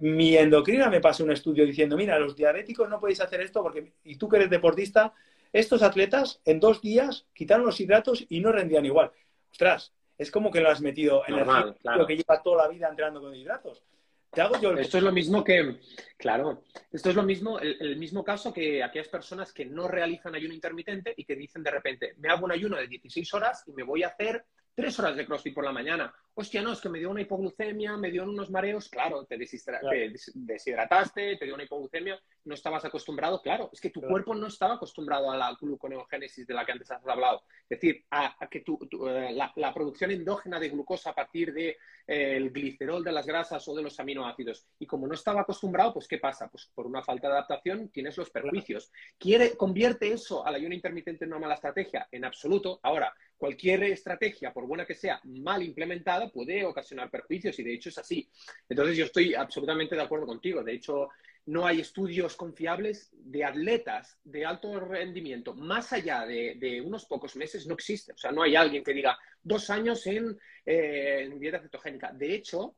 Mi 0.00 0.36
endocrina 0.36 0.90
me 0.90 1.00
pasó 1.00 1.24
un 1.24 1.32
estudio 1.32 1.64
diciendo, 1.64 1.96
mira, 1.96 2.18
los 2.18 2.36
diabéticos 2.36 2.88
no 2.88 3.00
podéis 3.00 3.20
hacer 3.20 3.40
esto 3.40 3.62
porque, 3.62 3.94
y 4.04 4.16
tú 4.16 4.28
que 4.28 4.36
eres 4.36 4.50
deportista, 4.50 5.12
estos 5.52 5.82
atletas 5.82 6.40
en 6.44 6.60
dos 6.60 6.80
días 6.80 7.26
quitaron 7.34 7.66
los 7.66 7.80
hidratos 7.80 8.26
y 8.28 8.40
no 8.40 8.52
rendían 8.52 8.84
igual. 8.84 9.10
Ostras, 9.50 9.92
es 10.18 10.30
como 10.30 10.50
que 10.50 10.60
lo 10.60 10.68
has 10.68 10.80
metido 10.80 11.22
en 11.26 11.38
el 11.38 11.44
claro. 11.44 12.06
que 12.06 12.16
lleva 12.16 12.42
toda 12.42 12.64
la 12.64 12.68
vida 12.68 12.88
entrenando 12.88 13.20
con 13.20 13.34
hidratos. 13.34 13.82
Te 14.30 14.42
hago 14.42 14.60
yo 14.60 14.72
Esto 14.74 14.98
es 14.98 15.02
lo 15.02 15.10
mismo 15.10 15.42
que, 15.42 15.80
claro, 16.16 16.62
esto 16.92 17.10
es 17.10 17.16
lo 17.16 17.24
mismo, 17.24 17.58
el, 17.58 17.76
el, 17.80 17.96
mismo 17.96 18.22
caso 18.22 18.52
que 18.52 18.80
aquellas 18.80 19.08
personas 19.08 19.52
que 19.52 19.64
no 19.64 19.88
realizan 19.88 20.36
ayuno 20.36 20.54
intermitente 20.54 21.14
y 21.16 21.24
que 21.24 21.34
dicen 21.34 21.64
de 21.64 21.70
repente, 21.72 22.14
me 22.18 22.28
hago 22.28 22.44
un 22.44 22.52
ayuno 22.52 22.76
de 22.76 22.86
16 22.86 23.34
horas 23.34 23.64
y 23.66 23.72
me 23.72 23.82
voy 23.82 24.04
a 24.04 24.08
hacer 24.08 24.44
tres 24.74 24.98
horas 24.98 25.16
de 25.16 25.26
CrossFit 25.26 25.54
por 25.54 25.64
la 25.64 25.72
mañana. 25.72 26.12
Hostia, 26.34 26.62
no, 26.62 26.72
es 26.72 26.80
que 26.80 26.88
me 26.88 26.98
dio 26.98 27.10
una 27.10 27.20
hipoglucemia, 27.20 27.96
me 27.96 28.10
dio 28.10 28.22
unos 28.22 28.50
mareos. 28.50 28.88
Claro, 28.88 29.26
te, 29.26 29.36
deshidrataste, 29.36 31.36
te 31.36 31.44
dio 31.44 31.54
una 31.54 31.64
hipoglucemia, 31.64 32.18
no 32.44 32.54
estabas 32.54 32.84
acostumbrado. 32.84 33.42
Claro, 33.42 33.68
es 33.72 33.80
que 33.80 33.90
tu 33.90 34.00
cuerpo 34.00 34.34
no 34.34 34.46
estaba 34.46 34.74
acostumbrado 34.74 35.30
a 35.30 35.36
la 35.36 35.54
gluconeogénesis 35.60 36.46
de 36.46 36.54
la 36.54 36.64
que 36.64 36.72
antes 36.72 36.90
has 36.90 37.06
hablado. 37.06 37.42
Es 37.68 37.80
decir, 37.80 38.04
a, 38.10 38.36
que 38.48 38.60
tu, 38.60 38.78
eh, 39.08 39.32
la, 39.32 39.74
producción 39.74 40.12
endógena 40.12 40.58
de 40.58 40.70
glucosa 40.70 41.10
a 41.10 41.14
partir 41.14 41.52
del 41.52 41.76
de, 42.06 42.36
eh, 42.36 42.50
glicerol 42.50 43.04
de 43.04 43.12
las 43.12 43.26
grasas 43.26 43.66
o 43.68 43.74
de 43.74 43.82
los 43.82 43.98
aminoácidos. 44.00 44.66
Y 44.78 44.86
como 44.86 45.06
no 45.06 45.14
estaba 45.14 45.42
acostumbrado, 45.42 45.92
pues 45.92 46.08
¿qué 46.08 46.18
pasa? 46.18 46.48
Pues 46.48 46.70
por 46.74 46.86
una 46.86 47.02
falta 47.02 47.28
de 47.28 47.34
adaptación 47.34 47.90
tienes 47.90 48.16
los 48.16 48.30
perjuicios. 48.30 48.90
¿Quiere, 49.18 49.56
¿Convierte 49.56 50.12
eso 50.12 50.46
al 50.46 50.54
ayuno 50.54 50.74
intermitente 50.74 51.24
en 51.24 51.32
una 51.32 51.40
mala 51.40 51.54
estrategia? 51.54 52.08
En 52.10 52.24
absoluto. 52.24 52.80
Ahora, 52.82 53.12
cualquier 53.40 53.82
estrategia, 53.84 54.52
por 54.52 54.66
buena 54.66 54.84
que 54.84 54.94
sea, 54.94 55.18
mal 55.24 55.62
implementada, 55.62 56.30
puede 56.30 56.62
ocasionar 56.62 57.10
perjuicios 57.10 57.58
y 57.58 57.62
de 57.62 57.72
hecho 57.72 57.88
es 57.88 57.96
así. 57.96 58.28
Entonces 58.68 58.98
yo 58.98 59.06
estoy 59.06 59.34
absolutamente 59.34 59.96
de 59.96 60.02
acuerdo 60.02 60.26
contigo. 60.26 60.62
De 60.62 60.74
hecho, 60.74 61.08
no 61.46 61.66
hay 61.66 61.80
estudios 61.80 62.36
confiables 62.36 63.08
de 63.12 63.42
atletas 63.42 64.18
de 64.24 64.44
alto 64.44 64.78
rendimiento 64.78 65.54
más 65.54 65.90
allá 65.94 66.26
de, 66.26 66.82
unos 66.84 67.06
pocos 67.06 67.34
meses, 67.34 67.66
no 67.66 67.74
existe. 67.74 68.12
O 68.12 68.18
sea, 68.18 68.30
no 68.30 68.42
hay 68.42 68.56
alguien 68.56 68.84
que 68.84 68.92
diga 68.92 69.18
dos 69.42 69.70
años 69.70 70.06
en, 70.06 70.38
eh, 70.66 71.22
en 71.22 71.40
dieta 71.40 71.60
cetogénica. 71.60 72.12
De 72.12 72.34
hecho, 72.34 72.76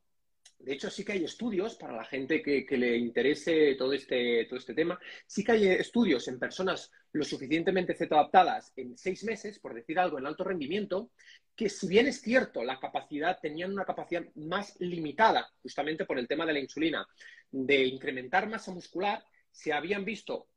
de 0.64 0.75
hecho, 0.75 0.90
sí 0.90 1.05
que 1.05 1.12
hay 1.12 1.25
estudios 1.25 1.75
para 1.75 1.96
la 1.96 2.05
gente 2.05 2.40
que, 2.42 2.64
le 2.77 2.96
interese 2.96 3.75
todo 3.75 3.92
este, 3.92 4.44
todo 4.46 4.59
este 4.59 4.75
tema. 4.75 4.98
Sí 5.27 5.42
que 5.42 5.53
hay 5.53 5.66
estudios 5.66 6.29
en 6.29 6.38
personas 6.38 6.90
lo 7.12 7.25
suficientemente 7.25 7.94
cetoadaptadas 7.94 8.72
en 8.77 8.96
seis 8.96 9.25
meses, 9.25 9.59
por 9.59 9.75
decir 9.75 9.98
algo, 9.98 10.18
en 10.18 10.27
alto 10.27 10.44
rendimiento, 10.44 11.11
que 11.57 11.68
si 11.68 11.88
bien 11.88 12.07
es 12.07 12.20
cierto, 12.20 12.62
la 12.62 12.79
capacidad, 12.79 13.38
tenían 13.40 13.72
una 13.72 13.85
capacidad 13.85 14.22
más 14.37 14.77
limitada, 14.79 15.51
justamente 15.62 16.05
por 16.07 16.18
el 16.18 16.29
tema 16.29 16.46
de 16.46 16.53
la 16.53 16.61
insulina, 16.61 17.07
de 17.51 17.85
incrementar 17.85 18.48
masa 18.48 18.72
muscular, 18.72 19.25
se 19.51 19.72
habían 19.72 20.05
visto 20.05 20.48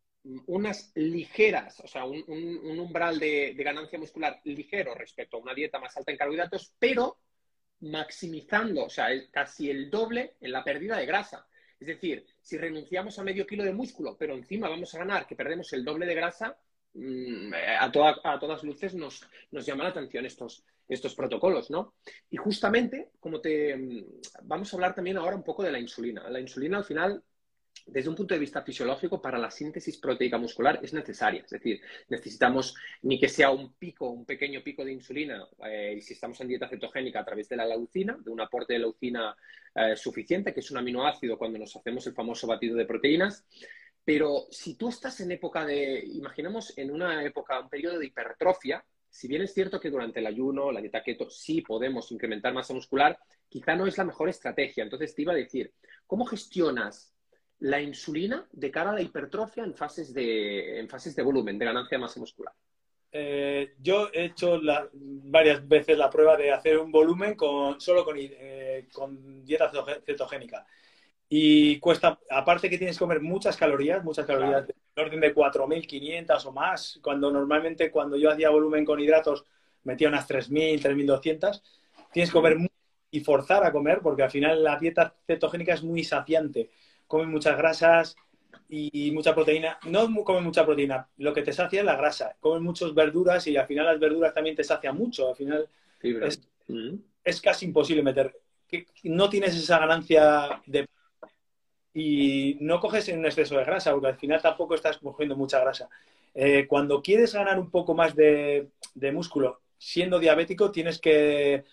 unas 0.47 0.91
ligeras, 0.95 1.79
o 1.81 1.87
sea, 1.87 2.05
un, 2.05 2.23
umbral 2.79 3.19
de, 3.19 3.53
de, 3.55 3.63
ganancia 3.63 3.99
muscular 3.99 4.39
ligero 4.43 4.95
respecto 4.95 5.37
a 5.37 5.41
una 5.41 5.53
dieta 5.53 5.79
más 5.79 5.95
alta 5.97 6.11
en 6.11 6.17
carbohidratos, 6.17 6.73
pero 6.79 7.17
maximizando, 7.85 8.85
o 8.85 8.89
sea, 8.89 9.07
casi 9.31 9.69
el 9.69 9.89
doble 9.89 10.35
en 10.41 10.51
la 10.51 10.63
pérdida 10.63 10.97
de 10.97 11.05
grasa. 11.05 11.47
Es 11.79 11.87
decir, 11.87 12.25
si 12.41 12.57
renunciamos 12.57 13.17
a 13.19 13.23
medio 13.23 13.45
kilo 13.45 13.63
de 13.63 13.73
músculo, 13.73 14.15
pero 14.17 14.33
encima 14.33 14.69
vamos 14.69 14.93
a 14.95 14.99
ganar 14.99 15.27
que 15.27 15.35
perdemos 15.35 15.71
el 15.73 15.83
doble 15.83 16.05
de 16.05 16.15
grasa, 16.15 16.57
mm, 16.93 17.53
a, 17.53 17.85
a 17.85 18.39
todas 18.39 18.63
luces 18.63 18.95
nos, 18.95 19.27
nos 19.51 19.65
llama 19.65 19.83
la 19.83 19.89
atención 19.89 20.25
estos, 20.25 20.63
estos 20.87 21.15
protocolos, 21.15 21.69
¿no? 21.69 21.95
Y 22.29 22.37
justamente, 22.37 23.11
como 23.19 23.41
te... 23.41 23.75
Mm, 23.75 24.05
vamos 24.43 24.71
a 24.71 24.77
hablar 24.77 24.95
también 24.95 25.17
ahora 25.17 25.35
un 25.35 25.43
poco 25.43 25.63
de 25.63 25.71
la 25.71 25.79
insulina. 25.79 26.29
La 26.29 26.39
insulina 26.39 26.77
al 26.77 26.85
final 26.85 27.23
desde 27.85 28.09
un 28.09 28.15
punto 28.15 28.33
de 28.33 28.39
vista 28.39 28.61
fisiológico, 28.61 29.21
para 29.21 29.37
la 29.37 29.51
síntesis 29.51 29.97
proteica 29.97 30.37
muscular 30.37 30.79
es 30.81 30.93
necesaria. 30.93 31.41
Es 31.41 31.51
decir, 31.51 31.81
necesitamos 32.09 32.75
ni 33.03 33.19
que 33.19 33.29
sea 33.29 33.51
un 33.51 33.73
pico, 33.73 34.09
un 34.09 34.25
pequeño 34.25 34.63
pico 34.63 34.83
de 34.83 34.93
insulina, 34.93 35.47
eh, 35.67 35.99
si 36.01 36.13
estamos 36.13 36.39
en 36.41 36.47
dieta 36.47 36.67
cetogénica 36.67 37.19
a 37.19 37.25
través 37.25 37.47
de 37.49 37.57
la 37.57 37.65
leucina, 37.65 38.17
de 38.19 38.31
un 38.31 38.41
aporte 38.41 38.73
de 38.73 38.79
leucina 38.79 39.35
eh, 39.75 39.95
suficiente, 39.95 40.53
que 40.53 40.61
es 40.61 40.71
un 40.71 40.77
aminoácido 40.77 41.37
cuando 41.37 41.59
nos 41.59 41.75
hacemos 41.75 42.05
el 42.07 42.13
famoso 42.13 42.47
batido 42.47 42.75
de 42.75 42.85
proteínas. 42.85 43.45
Pero 44.03 44.45
si 44.49 44.75
tú 44.75 44.89
estás 44.89 45.19
en 45.21 45.31
época 45.31 45.65
de, 45.65 46.03
imaginemos 46.05 46.77
en 46.77 46.91
una 46.91 47.23
época, 47.23 47.59
un 47.59 47.69
periodo 47.69 47.99
de 47.99 48.05
hipertrofia, 48.07 48.83
si 49.09 49.27
bien 49.27 49.41
es 49.41 49.53
cierto 49.53 49.79
que 49.79 49.89
durante 49.89 50.19
el 50.19 50.27
ayuno, 50.27 50.71
la 50.71 50.81
dieta 50.81 51.01
keto, 51.01 51.29
sí 51.29 51.61
podemos 51.61 52.11
incrementar 52.11 52.53
masa 52.53 52.73
muscular, 52.73 53.17
quizá 53.47 53.75
no 53.75 53.87
es 53.87 53.97
la 53.97 54.03
mejor 54.03 54.27
estrategia. 54.27 54.83
Entonces 54.83 55.15
te 55.15 55.21
iba 55.21 55.31
a 55.31 55.37
decir, 55.37 55.73
¿cómo 56.05 56.25
gestionas 56.25 57.14
la 57.65 57.81
insulina 57.81 58.45
de 58.51 58.69
cara 58.69 58.91
a 58.91 58.93
la 58.93 59.01
hipertrofia 59.01 59.63
en 59.63 59.73
fases 59.73 60.13
de, 60.13 60.79
en 60.79 60.87
fases 60.87 61.15
de 61.15 61.23
volumen, 61.23 61.57
de 61.57 61.65
ganancia 61.65 61.97
de 61.97 62.01
masa 62.01 62.19
muscular? 62.19 62.53
Eh, 63.11 63.73
yo 63.79 64.09
he 64.13 64.25
hecho 64.25 64.61
varias 64.93 65.67
veces 65.67 65.97
la 65.97 66.09
prueba 66.09 66.37
de 66.37 66.51
hacer 66.51 66.77
un 66.77 66.91
volumen 66.91 67.33
con, 67.33 67.81
solo 67.81 68.05
con, 68.05 68.17
eh, 68.19 68.87
con 68.93 69.43
dieta 69.43 69.71
cetogénica. 70.05 70.63
Y 71.27 71.79
cuesta, 71.79 72.19
aparte 72.29 72.69
que 72.69 72.77
tienes 72.77 72.97
que 72.97 73.03
comer 73.03 73.19
muchas 73.19 73.57
calorías, 73.57 74.03
muchas 74.03 74.27
calorías, 74.27 74.67
del 74.67 74.75
orden 74.95 75.19
de 75.19 75.33
4.500 75.33 76.45
o 76.45 76.51
más, 76.51 76.99
cuando 77.01 77.31
normalmente 77.31 77.89
cuando 77.89 78.15
yo 78.15 78.29
hacía 78.29 78.51
volumen 78.51 78.85
con 78.85 78.99
hidratos 78.99 79.43
metía 79.83 80.07
unas 80.07 80.29
3.000, 80.29 80.79
3.200, 80.83 81.63
tienes 82.11 82.29
que 82.29 82.35
comer 82.35 82.57
y 83.09 83.21
forzar 83.21 83.63
a 83.63 83.71
comer 83.71 84.01
porque 84.03 84.21
al 84.21 84.29
final 84.29 84.63
la 84.63 84.77
dieta 84.77 85.15
cetogénica 85.25 85.73
es 85.73 85.81
muy 85.81 86.03
saciante 86.03 86.69
comen 87.07 87.29
muchas 87.29 87.57
grasas 87.57 88.15
y 88.69 89.11
mucha 89.11 89.33
proteína. 89.33 89.77
No 89.87 90.11
comen 90.23 90.43
mucha 90.43 90.65
proteína, 90.65 91.07
lo 91.17 91.33
que 91.33 91.41
te 91.41 91.53
sacia 91.53 91.79
es 91.79 91.85
la 91.85 91.95
grasa. 91.95 92.35
Comen 92.39 92.63
muchas 92.63 92.93
verduras 92.93 93.45
y 93.47 93.57
al 93.57 93.67
final 93.67 93.85
las 93.85 93.99
verduras 93.99 94.33
también 94.33 94.55
te 94.55 94.63
sacian 94.63 94.97
mucho. 94.97 95.29
Al 95.29 95.35
final 95.35 95.69
mm. 96.67 96.95
es, 97.23 97.41
casi 97.41 97.65
imposible 97.65 98.03
meter. 98.03 98.35
No 99.03 99.29
tienes 99.29 99.55
esa 99.55 99.79
ganancia 99.79 100.61
de... 100.65 100.87
y 101.93 102.57
no 102.61 102.79
coges 102.79 103.07
en 103.09 103.19
un 103.19 103.25
exceso 103.25 103.57
de 103.57 103.63
grasa, 103.63 103.91
porque 103.91 104.07
al 104.07 104.17
final 104.17 104.41
tampoco 104.41 104.75
estás 104.75 104.97
cogiendo 104.97 105.35
mucha 105.35 105.59
grasa. 105.59 105.89
Eh, 106.33 106.65
cuando 106.67 107.01
quieres 107.01 107.33
ganar 107.33 107.57
un 107.57 107.69
poco 107.69 107.93
más 107.93 108.13
de, 108.15 108.69
músculo, 109.13 109.61
siendo 109.77 110.19
diabético, 110.19 110.71
tienes 110.71 110.99
que 110.99 111.63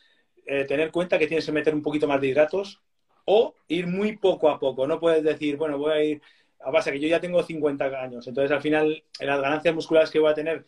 eh, 0.47 0.65
tener 0.67 0.93
cuenta 0.93 1.19
que 1.19 1.27
tienes 1.27 1.47
que 1.47 1.53
meter 1.53 1.75
un 1.75 1.83
poquito 1.83 2.07
más 2.07 2.21
de 2.21 2.29
hidratos 2.29 2.81
o 3.25 3.55
ir 3.69 3.87
muy 3.87 4.17
poco 4.17 4.51
a 4.51 4.59
poco. 4.59 4.87
No 4.87 5.01
puedes 5.01 5.23
decir, 5.23 5.57
bueno, 5.57 5.79
voy 5.79 5.93
a 5.93 6.05
ir 6.05 6.23
a 6.61 6.71
base 6.71 6.93
que 6.93 7.01
yo 7.01 7.09
ya 7.09 7.21
tengo 7.21 7.43
50 7.43 7.85
años, 7.85 8.27
entonces 8.27 8.53
al 8.53 8.63
final 8.63 9.03
en 9.19 9.27
las 9.27 9.41
ganancias 9.41 9.75
musculares 9.75 10.11
que 10.11 10.21
voy 10.21 10.31
a 10.31 10.35
tener, 10.35 10.65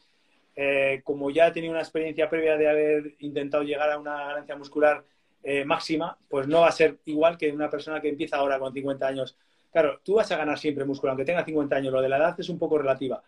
eh, 0.56 1.02
como 1.04 1.30
ya 1.30 1.48
he 1.48 1.52
tenido 1.52 1.72
una 1.72 1.82
experiencia 1.82 2.28
previa 2.28 2.56
de 2.56 2.68
haber 2.68 3.14
intentado 3.20 3.62
llegar 3.62 3.90
a 3.90 3.98
una 3.98 4.26
ganancia 4.26 4.56
muscular 4.56 5.04
máxima, 5.66 6.16
pues 6.30 6.48
no 6.48 6.62
va 6.62 6.68
a 6.68 6.72
ser 6.72 6.96
igual 7.04 7.36
que 7.36 7.52
una 7.52 7.68
persona 7.68 8.00
que 8.00 8.08
empieza 8.08 8.38
ahora 8.38 8.58
con 8.58 8.72
50 8.72 9.06
años. 9.06 9.36
Claro, 9.70 10.00
tú 10.02 10.14
vas 10.14 10.30
a 10.32 10.36
ganar 10.36 10.58
siempre 10.58 10.84
músculo, 10.84 11.10
aunque 11.10 11.24
tenga 11.24 11.44
50 11.44 11.76
años. 11.76 11.92
Lo 11.92 12.00
de 12.00 12.08
la 12.08 12.16
edad 12.16 12.34
es 12.38 12.48
un 12.48 12.58
poco 12.58 12.78
relativa. 12.78 13.22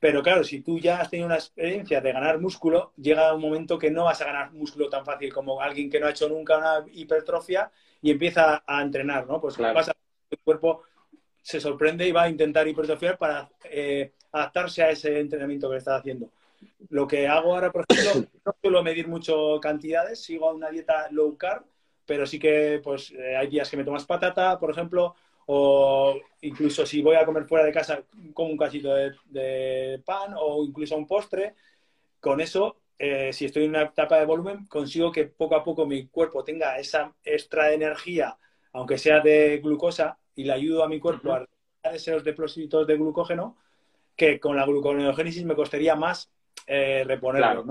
Pero 0.00 0.22
claro, 0.22 0.44
si 0.44 0.60
tú 0.60 0.78
ya 0.78 1.00
has 1.00 1.10
tenido 1.10 1.26
una 1.26 1.36
experiencia 1.36 2.00
de 2.00 2.12
ganar 2.12 2.38
músculo, 2.38 2.92
llega 2.96 3.34
un 3.34 3.40
momento 3.40 3.78
que 3.78 3.90
no 3.90 4.04
vas 4.04 4.20
a 4.20 4.26
ganar 4.26 4.52
músculo 4.52 4.88
tan 4.88 5.04
fácil 5.04 5.32
como 5.32 5.60
alguien 5.60 5.90
que 5.90 5.98
no 5.98 6.06
ha 6.06 6.10
hecho 6.10 6.28
nunca 6.28 6.58
una 6.58 6.84
hipertrofia 6.92 7.70
y 8.02 8.10
empieza 8.10 8.62
a 8.66 8.82
entrenar, 8.82 9.26
¿no? 9.26 9.40
Pues 9.40 9.56
claro. 9.56 9.74
pasa, 9.74 9.92
el 10.30 10.38
cuerpo 10.38 10.82
se 11.42 11.60
sorprende 11.60 12.06
y 12.06 12.12
va 12.12 12.24
a 12.24 12.28
intentar 12.28 12.68
hipertrofiar 12.68 13.16
para 13.16 13.50
eh, 13.64 14.12
adaptarse 14.32 14.82
a 14.82 14.90
ese 14.90 15.18
entrenamiento 15.18 15.70
que 15.70 15.78
está 15.78 15.96
haciendo. 15.96 16.30
Lo 16.90 17.06
que 17.06 17.26
hago 17.26 17.54
ahora, 17.54 17.72
por 17.72 17.84
ejemplo, 17.88 18.28
no 18.44 18.54
suelo 18.60 18.82
medir 18.82 19.08
mucho 19.08 19.58
cantidades, 19.60 20.22
sigo 20.22 20.48
a 20.48 20.54
una 20.54 20.70
dieta 20.70 21.08
low 21.10 21.36
carb, 21.36 21.64
pero 22.04 22.26
sí 22.26 22.38
que 22.38 22.80
pues 22.82 23.10
eh, 23.12 23.36
hay 23.36 23.48
días 23.48 23.70
que 23.70 23.76
me 23.76 23.84
tomas 23.84 24.04
patata, 24.04 24.58
por 24.58 24.70
ejemplo, 24.70 25.14
o 25.46 26.18
incluso 26.42 26.84
si 26.84 27.00
voy 27.00 27.16
a 27.16 27.24
comer 27.24 27.44
fuera 27.44 27.64
de 27.64 27.72
casa 27.72 28.02
como 28.34 28.50
un 28.50 28.58
cachito 28.58 28.94
de, 28.94 30.02
pan 30.04 30.34
o 30.36 30.64
incluso 30.64 30.96
un 30.96 31.06
postre, 31.06 31.54
con 32.20 32.40
eso, 32.40 32.76
eh, 32.98 33.32
si 33.32 33.44
estoy 33.44 33.64
en 33.64 33.70
una 33.70 33.82
etapa 33.82 34.18
de 34.18 34.26
volumen, 34.26 34.66
consigo 34.66 35.12
que 35.12 35.26
poco 35.26 35.54
a 35.54 35.62
poco 35.62 35.86
mi 35.86 36.08
cuerpo 36.08 36.42
tenga 36.42 36.78
esa 36.78 37.14
extra 37.22 37.72
energía, 37.72 38.36
aunque 38.72 38.98
sea 38.98 39.20
de 39.20 39.58
glucosa, 39.58 40.18
y 40.34 40.44
le 40.44 40.52
ayudo 40.52 40.82
a 40.82 40.88
mi 40.88 40.98
cuerpo 40.98 41.32
a 41.32 41.38
recuperar 41.40 41.94
esos 41.94 42.24
depósitos 42.24 42.86
de 42.86 42.96
glucógeno, 42.96 43.56
que 44.16 44.40
con 44.40 44.56
la 44.56 44.66
gluconeogénesis 44.66 45.44
me 45.44 45.54
costaría 45.54 45.94
más 45.94 46.30
eh, 46.66 47.04
reponerlo. 47.06 47.66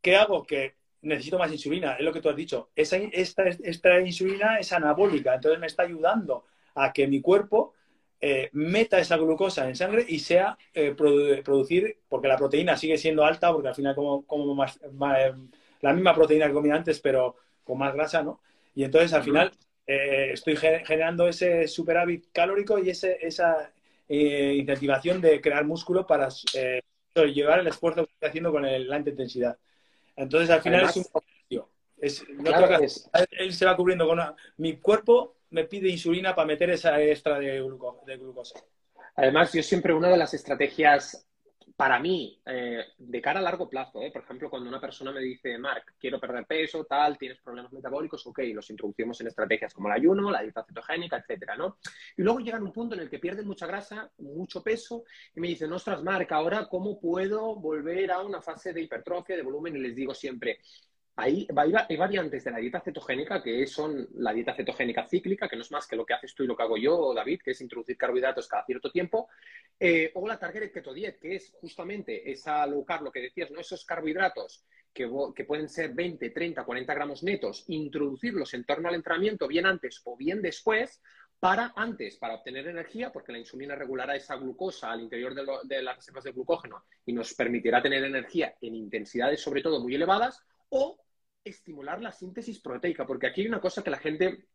¿Qué 0.00 0.16
hago? 0.16 0.42
Que 0.44 0.74
necesito 1.02 1.38
más 1.38 1.52
insulina, 1.52 1.94
es 1.94 2.04
lo 2.04 2.12
que 2.12 2.20
tú 2.20 2.28
has 2.28 2.36
dicho. 2.36 2.70
Esa, 2.74 2.96
esta, 2.96 3.44
esta 3.44 4.00
insulina 4.00 4.58
es 4.58 4.72
anabólica, 4.72 5.34
entonces 5.34 5.60
me 5.60 5.66
está 5.66 5.84
ayudando 5.84 6.44
a 6.74 6.92
que 6.92 7.06
mi 7.06 7.20
cuerpo 7.20 7.74
eh, 8.20 8.48
meta 8.52 8.98
esa 8.98 9.16
glucosa 9.16 9.68
en 9.68 9.76
sangre 9.76 10.04
y 10.08 10.18
sea 10.18 10.56
eh, 10.72 10.94
producir, 10.94 11.98
porque 12.08 12.28
la 12.28 12.36
proteína 12.36 12.76
sigue 12.76 12.96
siendo 12.96 13.24
alta, 13.24 13.52
porque 13.52 13.68
al 13.68 13.74
final 13.74 13.94
como, 13.94 14.24
como 14.26 14.54
más, 14.54 14.78
eh, 14.82 15.32
la 15.80 15.92
misma 15.92 16.14
proteína 16.14 16.46
que 16.46 16.54
comía 16.54 16.74
antes, 16.74 17.00
pero 17.00 17.36
con 17.62 17.78
más 17.78 17.94
grasa, 17.94 18.22
¿no? 18.22 18.40
Y 18.74 18.84
entonces 18.84 19.12
al 19.12 19.22
final 19.22 19.52
estoy 19.86 20.56
generando 20.56 21.28
ese 21.28 21.68
superávit 21.68 22.32
calórico 22.32 22.78
y 22.78 22.88
ese, 22.88 23.18
esa 23.20 23.70
incentivación 24.08 25.20
de 25.20 25.42
crear 25.42 25.64
músculo 25.66 26.06
para 26.06 26.28
llevar 27.14 27.60
el 27.60 27.66
esfuerzo 27.66 28.06
que 28.06 28.12
estoy 28.12 28.28
haciendo 28.30 28.50
con 28.50 28.62
la 28.62 28.96
alta 28.96 29.10
intensidad. 29.10 29.58
Entonces 30.16 30.48
al 30.48 30.62
final 30.62 30.84
es 30.84 30.96
un 30.96 31.04
es, 32.04 32.24
él 33.30 33.52
se 33.52 33.66
va 33.66 33.76
cubriendo 33.76 34.06
con 34.06 34.20
mi 34.58 34.76
cuerpo 34.76 35.36
me 35.54 35.64
pide 35.64 35.88
insulina 35.88 36.34
para 36.34 36.48
meter 36.48 36.70
esa 36.70 37.00
extra 37.00 37.38
de, 37.38 37.60
glucosa. 37.60 38.58
Además, 39.14 39.52
yo 39.52 39.62
siempre 39.62 39.94
una 39.94 40.08
de 40.08 40.16
las 40.16 40.34
estrategias 40.34 41.28
para 41.76 42.00
mí, 42.00 42.40
eh, 42.44 42.84
de 42.98 43.20
cara 43.20 43.38
a 43.38 43.42
largo 43.42 43.68
plazo, 43.68 44.02
eh, 44.02 44.10
por 44.10 44.22
ejemplo, 44.22 44.50
cuando 44.50 44.68
una 44.68 44.80
persona 44.80 45.12
me 45.12 45.20
dice, 45.20 45.56
Marc, 45.58 45.94
quiero 45.98 46.18
perder 46.18 46.44
peso, 46.44 46.84
tal, 46.84 47.16
tienes 47.16 47.40
problemas 47.40 47.72
metabólicos, 47.72 48.26
ok, 48.26 48.40
los 48.52 48.68
introducimos 48.70 49.20
en 49.20 49.28
estrategias 49.28 49.72
como 49.72 49.88
el 49.88 49.94
ayuno, 49.94 50.30
la 50.30 50.42
dieta 50.42 50.64
cetogénica, 50.64 51.18
etcétera, 51.18 51.56
¿no? 51.56 51.78
Y 52.16 52.22
luego 52.22 52.40
llegan 52.40 52.62
a 52.62 52.64
un 52.64 52.72
punto 52.72 52.96
en 52.96 53.02
el 53.02 53.10
que 53.10 53.20
pierden 53.20 53.46
mucha 53.46 53.66
grasa, 53.66 54.10
mucho 54.18 54.60
peso, 54.62 55.04
y 55.36 55.40
me 55.40 55.48
dicen, 55.48 55.72
ostras, 55.72 56.02
Marc, 56.02 56.30
ahora, 56.32 56.66
¿cómo 56.68 57.00
puedo 57.00 57.54
volver 57.56 58.10
a 58.10 58.22
una 58.22 58.40
fase 58.40 58.72
de 58.72 58.82
hipertrofia, 58.82 59.36
de 59.36 59.42
volumen? 59.42 59.76
Y 59.76 59.80
les 59.80 59.94
digo 59.94 60.14
siempre, 60.14 60.58
hay, 61.16 61.46
variantes 61.52 62.42
de 62.44 62.50
la 62.50 62.58
dieta 62.58 62.80
cetogénica 62.80 63.40
que 63.40 63.66
son 63.66 64.08
la 64.14 64.32
dieta 64.32 64.54
cetogénica 64.54 65.06
cíclica, 65.06 65.48
que 65.48 65.54
no 65.54 65.62
es 65.62 65.70
más 65.70 65.86
que 65.86 65.94
lo 65.94 66.04
que 66.04 66.14
haces 66.14 66.34
tú 66.34 66.42
y 66.42 66.46
lo 66.46 66.56
que 66.56 66.64
hago 66.64 66.76
yo, 66.76 67.14
David, 67.14 67.40
que 67.44 67.52
es 67.52 67.60
introducir 67.60 67.96
carbohidratos 67.96 68.48
cada 68.48 68.64
cierto 68.64 68.90
tiempo, 68.90 69.28
eh, 69.78 70.10
o 70.14 70.26
la 70.26 70.38
Targeted 70.38 70.72
Keto 70.72 70.92
Diet, 70.92 71.20
que 71.20 71.36
es 71.36 71.52
justamente 71.60 72.30
esa 72.30 72.66
low 72.66 72.84
carb, 72.84 73.04
lo 73.04 73.12
que 73.12 73.20
decías, 73.20 73.50
¿no? 73.52 73.60
esos 73.60 73.84
carbohidratos 73.84 74.64
que, 74.92 75.08
que, 75.36 75.44
pueden 75.44 75.68
ser 75.68 75.94
20, 75.94 76.30
30, 76.30 76.64
40 76.64 76.94
gramos 76.94 77.22
netos, 77.22 77.64
introducirlos 77.68 78.52
en 78.54 78.64
torno 78.64 78.88
al 78.88 78.96
entrenamiento 78.96 79.46
bien 79.46 79.66
antes 79.66 80.00
o 80.04 80.16
bien 80.16 80.42
después, 80.42 81.00
para 81.38 81.74
antes, 81.76 82.16
para 82.16 82.34
obtener 82.36 82.66
energía, 82.66 83.12
porque 83.12 83.30
la 83.30 83.38
insulina 83.38 83.76
regulará 83.76 84.16
esa 84.16 84.34
glucosa 84.36 84.90
al 84.90 85.02
interior 85.02 85.34
de, 85.34 85.44
de 85.64 85.82
las 85.82 85.96
reservas 85.96 86.24
de 86.24 86.32
glucógeno 86.32 86.84
y 87.06 87.12
nos 87.12 87.34
permitirá 87.34 87.82
tener 87.82 88.02
energía 88.02 88.56
en 88.60 88.74
intensidades 88.74 89.40
sobre 89.40 89.62
todo 89.62 89.78
muy 89.80 89.94
elevadas, 89.94 90.42
o 90.70 91.03
estimular 91.44 92.00
la 92.00 92.12
síntesis 92.12 92.58
proteica, 92.60 93.06
porque 93.06 93.26
aquí 93.26 93.42
hay 93.42 93.48
una 93.48 93.60
cosa 93.60 93.82
que 93.82 93.90
la 93.90 93.98
gente 93.98 94.46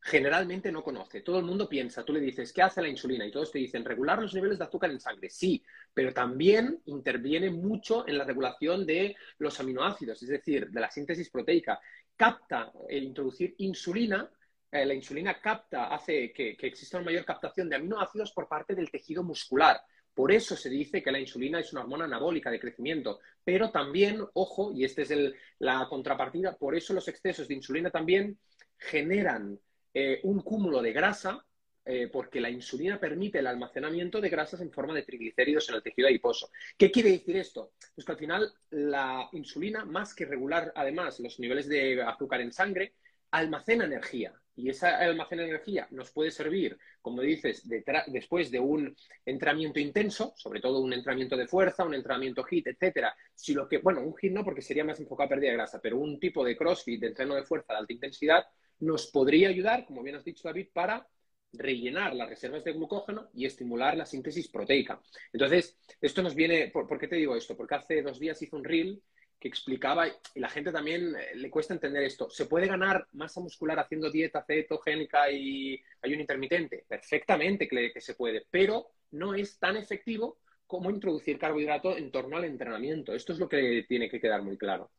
generalmente 0.00 0.72
no 0.72 0.82
conoce. 0.82 1.20
Todo 1.20 1.38
el 1.38 1.44
mundo 1.44 1.68
piensa, 1.68 2.04
tú 2.04 2.12
le 2.12 2.20
dices, 2.20 2.52
¿qué 2.52 2.62
hace 2.62 2.80
la 2.80 2.88
insulina? 2.88 3.26
Y 3.26 3.30
todos 3.30 3.52
te 3.52 3.58
dicen, 3.58 3.84
regular 3.84 4.20
los 4.20 4.34
niveles 4.34 4.58
de 4.58 4.64
azúcar 4.64 4.90
en 4.90 5.00
sangre. 5.00 5.28
Sí, 5.28 5.62
pero 5.92 6.12
también 6.12 6.80
interviene 6.86 7.50
mucho 7.50 8.06
en 8.08 8.18
la 8.18 8.24
regulación 8.24 8.86
de 8.86 9.16
los 9.38 9.58
aminoácidos, 9.60 10.22
es 10.22 10.28
decir, 10.28 10.70
de 10.70 10.80
la 10.80 10.90
síntesis 10.90 11.30
proteica. 11.30 11.80
Capta 12.16 12.72
el 12.88 13.04
introducir 13.04 13.54
insulina, 13.58 14.30
eh, 14.70 14.86
la 14.86 14.94
insulina 14.94 15.40
capta, 15.40 15.94
hace 15.94 16.32
que, 16.32 16.56
que 16.56 16.66
exista 16.66 16.98
una 16.98 17.06
mayor 17.06 17.24
captación 17.24 17.68
de 17.68 17.76
aminoácidos 17.76 18.32
por 18.32 18.48
parte 18.48 18.74
del 18.74 18.90
tejido 18.90 19.22
muscular. 19.22 19.80
Por 20.18 20.32
eso 20.32 20.56
se 20.56 20.68
dice 20.68 21.00
que 21.00 21.12
la 21.12 21.20
insulina 21.20 21.60
es 21.60 21.72
una 21.72 21.82
hormona 21.82 22.06
anabólica 22.06 22.50
de 22.50 22.58
crecimiento, 22.58 23.20
pero 23.44 23.70
también, 23.70 24.20
ojo, 24.32 24.72
y 24.74 24.82
esta 24.82 25.02
es 25.02 25.14
la 25.60 25.86
contrapartida, 25.88 26.56
por 26.56 26.74
eso 26.74 26.92
los 26.92 27.06
excesos 27.06 27.46
de 27.46 27.54
insulina 27.54 27.88
también 27.88 28.36
generan 28.76 29.60
eh, 29.94 30.18
un 30.24 30.40
cúmulo 30.40 30.82
de 30.82 30.92
grasa, 30.92 31.46
eh, 31.84 32.08
porque 32.08 32.40
la 32.40 32.50
insulina 32.50 32.98
permite 32.98 33.38
el 33.38 33.46
almacenamiento 33.46 34.20
de 34.20 34.28
grasas 34.28 34.60
en 34.60 34.72
forma 34.72 34.92
de 34.92 35.04
triglicéridos 35.04 35.68
en 35.68 35.76
el 35.76 35.84
tejido 35.84 36.08
adiposo. 36.08 36.50
¿Qué 36.76 36.90
quiere 36.90 37.10
decir 37.10 37.36
esto? 37.36 37.74
Pues 37.94 38.04
que 38.04 38.10
al 38.10 38.18
final 38.18 38.52
la 38.70 39.28
insulina, 39.34 39.84
más 39.84 40.16
que 40.16 40.26
regular 40.26 40.72
además 40.74 41.20
los 41.20 41.38
niveles 41.38 41.68
de 41.68 42.02
azúcar 42.02 42.40
en 42.40 42.52
sangre, 42.52 42.94
almacena 43.30 43.84
energía. 43.84 44.32
Y 44.56 44.70
esa 44.70 44.98
almacena 44.98 45.44
energía 45.44 45.86
nos 45.92 46.10
puede 46.10 46.32
servir, 46.32 46.76
como 47.00 47.22
dices, 47.22 47.62
después 48.08 48.50
de 48.50 48.58
un 48.58 48.96
entrenamiento 49.24 49.78
intenso, 49.78 50.34
sobre 50.36 50.60
todo 50.60 50.80
un 50.80 50.92
entrenamiento 50.92 51.36
de 51.36 51.46
fuerza, 51.46 51.84
un 51.84 51.94
entrenamiento 51.94 52.44
HIT, 52.44 52.66
etcétera. 52.66 53.14
Si 53.34 53.54
lo 53.54 53.68
que, 53.68 53.78
bueno, 53.78 54.00
un 54.00 54.16
HIT 54.20 54.32
no, 54.32 54.44
porque 54.44 54.62
sería 54.62 54.84
más 54.84 54.98
enfocado 54.98 55.26
a 55.26 55.30
pérdida 55.30 55.50
de 55.50 55.56
grasa, 55.58 55.80
pero 55.80 55.98
un 55.98 56.18
tipo 56.18 56.44
de 56.44 56.56
CrossFit, 56.56 57.00
de 57.00 57.06
entreno 57.06 57.36
de 57.36 57.44
fuerza 57.44 57.72
de 57.72 57.78
alta 57.78 57.92
intensidad, 57.92 58.46
nos 58.80 59.06
podría 59.06 59.48
ayudar, 59.48 59.84
como 59.84 60.02
bien 60.02 60.16
has 60.16 60.24
dicho 60.24 60.48
David, 60.48 60.68
para 60.72 61.06
rellenar 61.52 62.14
las 62.14 62.28
reservas 62.28 62.64
de 62.64 62.72
glucógeno 62.72 63.30
y 63.34 63.46
estimular 63.46 63.96
la 63.96 64.06
síntesis 64.06 64.48
proteica. 64.48 65.00
Entonces, 65.32 65.78
esto 66.00 66.20
nos 66.20 66.34
viene, 66.34 66.68
¿por, 66.72 66.86
¿por 66.88 66.98
qué 66.98 67.08
te 67.08 67.16
digo 67.16 67.36
esto? 67.36 67.56
Porque 67.56 67.76
hace 67.76 68.02
dos 68.02 68.18
días 68.18 68.42
hice 68.42 68.56
un 68.56 68.64
reel 68.64 69.02
que 69.38 69.48
explicaba, 69.48 70.08
y 70.08 70.40
la 70.40 70.48
gente 70.48 70.72
también 70.72 71.14
eh, 71.14 71.36
le 71.36 71.50
cuesta 71.50 71.74
entender 71.74 72.02
esto, 72.02 72.28
¿se 72.28 72.46
puede 72.46 72.66
ganar 72.66 73.06
masa 73.12 73.40
muscular 73.40 73.78
haciendo 73.78 74.10
dieta 74.10 74.44
cetogénica 74.44 75.30
y 75.30 75.80
ayuno 76.02 76.22
intermitente? 76.22 76.84
Perfectamente 76.88 77.68
que, 77.68 78.00
se 78.00 78.14
puede, 78.14 78.46
pero 78.50 78.88
no 79.12 79.34
es 79.34 79.58
tan 79.58 79.76
efectivo 79.76 80.38
como 80.66 80.90
introducir 80.90 81.38
carbohidrato 81.38 81.96
en 81.96 82.10
torno 82.10 82.36
al 82.36 82.44
entrenamiento. 82.44 83.14
Esto 83.14 83.32
es 83.32 83.38
lo 83.38 83.48
que 83.48 83.84
tiene 83.88 84.10
que 84.10 84.20
quedar 84.20 84.42
muy 84.42 84.58
claro. 84.58 84.90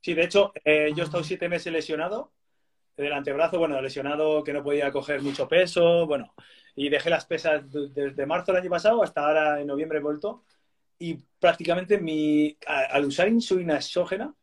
Sí, 0.00 0.14
de 0.14 0.24
hecho, 0.24 0.52
eh, 0.64 0.92
yo 0.94 1.02
he 1.02 1.06
estado 1.06 1.22
siete 1.22 1.48
meses 1.48 1.72
lesionado 1.72 2.32
del 2.96 3.12
antebrazo, 3.12 3.58
bueno, 3.58 3.80
lesionado 3.80 4.42
que 4.42 4.52
no 4.52 4.62
podía 4.62 4.90
coger 4.90 5.20
mucho 5.20 5.48
peso, 5.48 6.06
bueno, 6.06 6.34
y 6.74 6.88
dejé 6.88 7.10
las 7.10 7.26
pesas 7.26 7.62
desde 7.70 8.26
marzo 8.26 8.52
del 8.52 8.62
año 8.62 8.70
pasado 8.70 9.02
hasta 9.02 9.26
ahora 9.26 9.60
en 9.60 9.66
noviembre 9.66 9.98
he 9.98 10.02
vuelto 10.02 10.44
y 10.98 11.18
prácticamente 11.38 11.98
mi, 11.98 12.56
al 12.66 13.04
usar 13.04 13.28
insulina 13.28 13.76
exógena, 13.76 14.34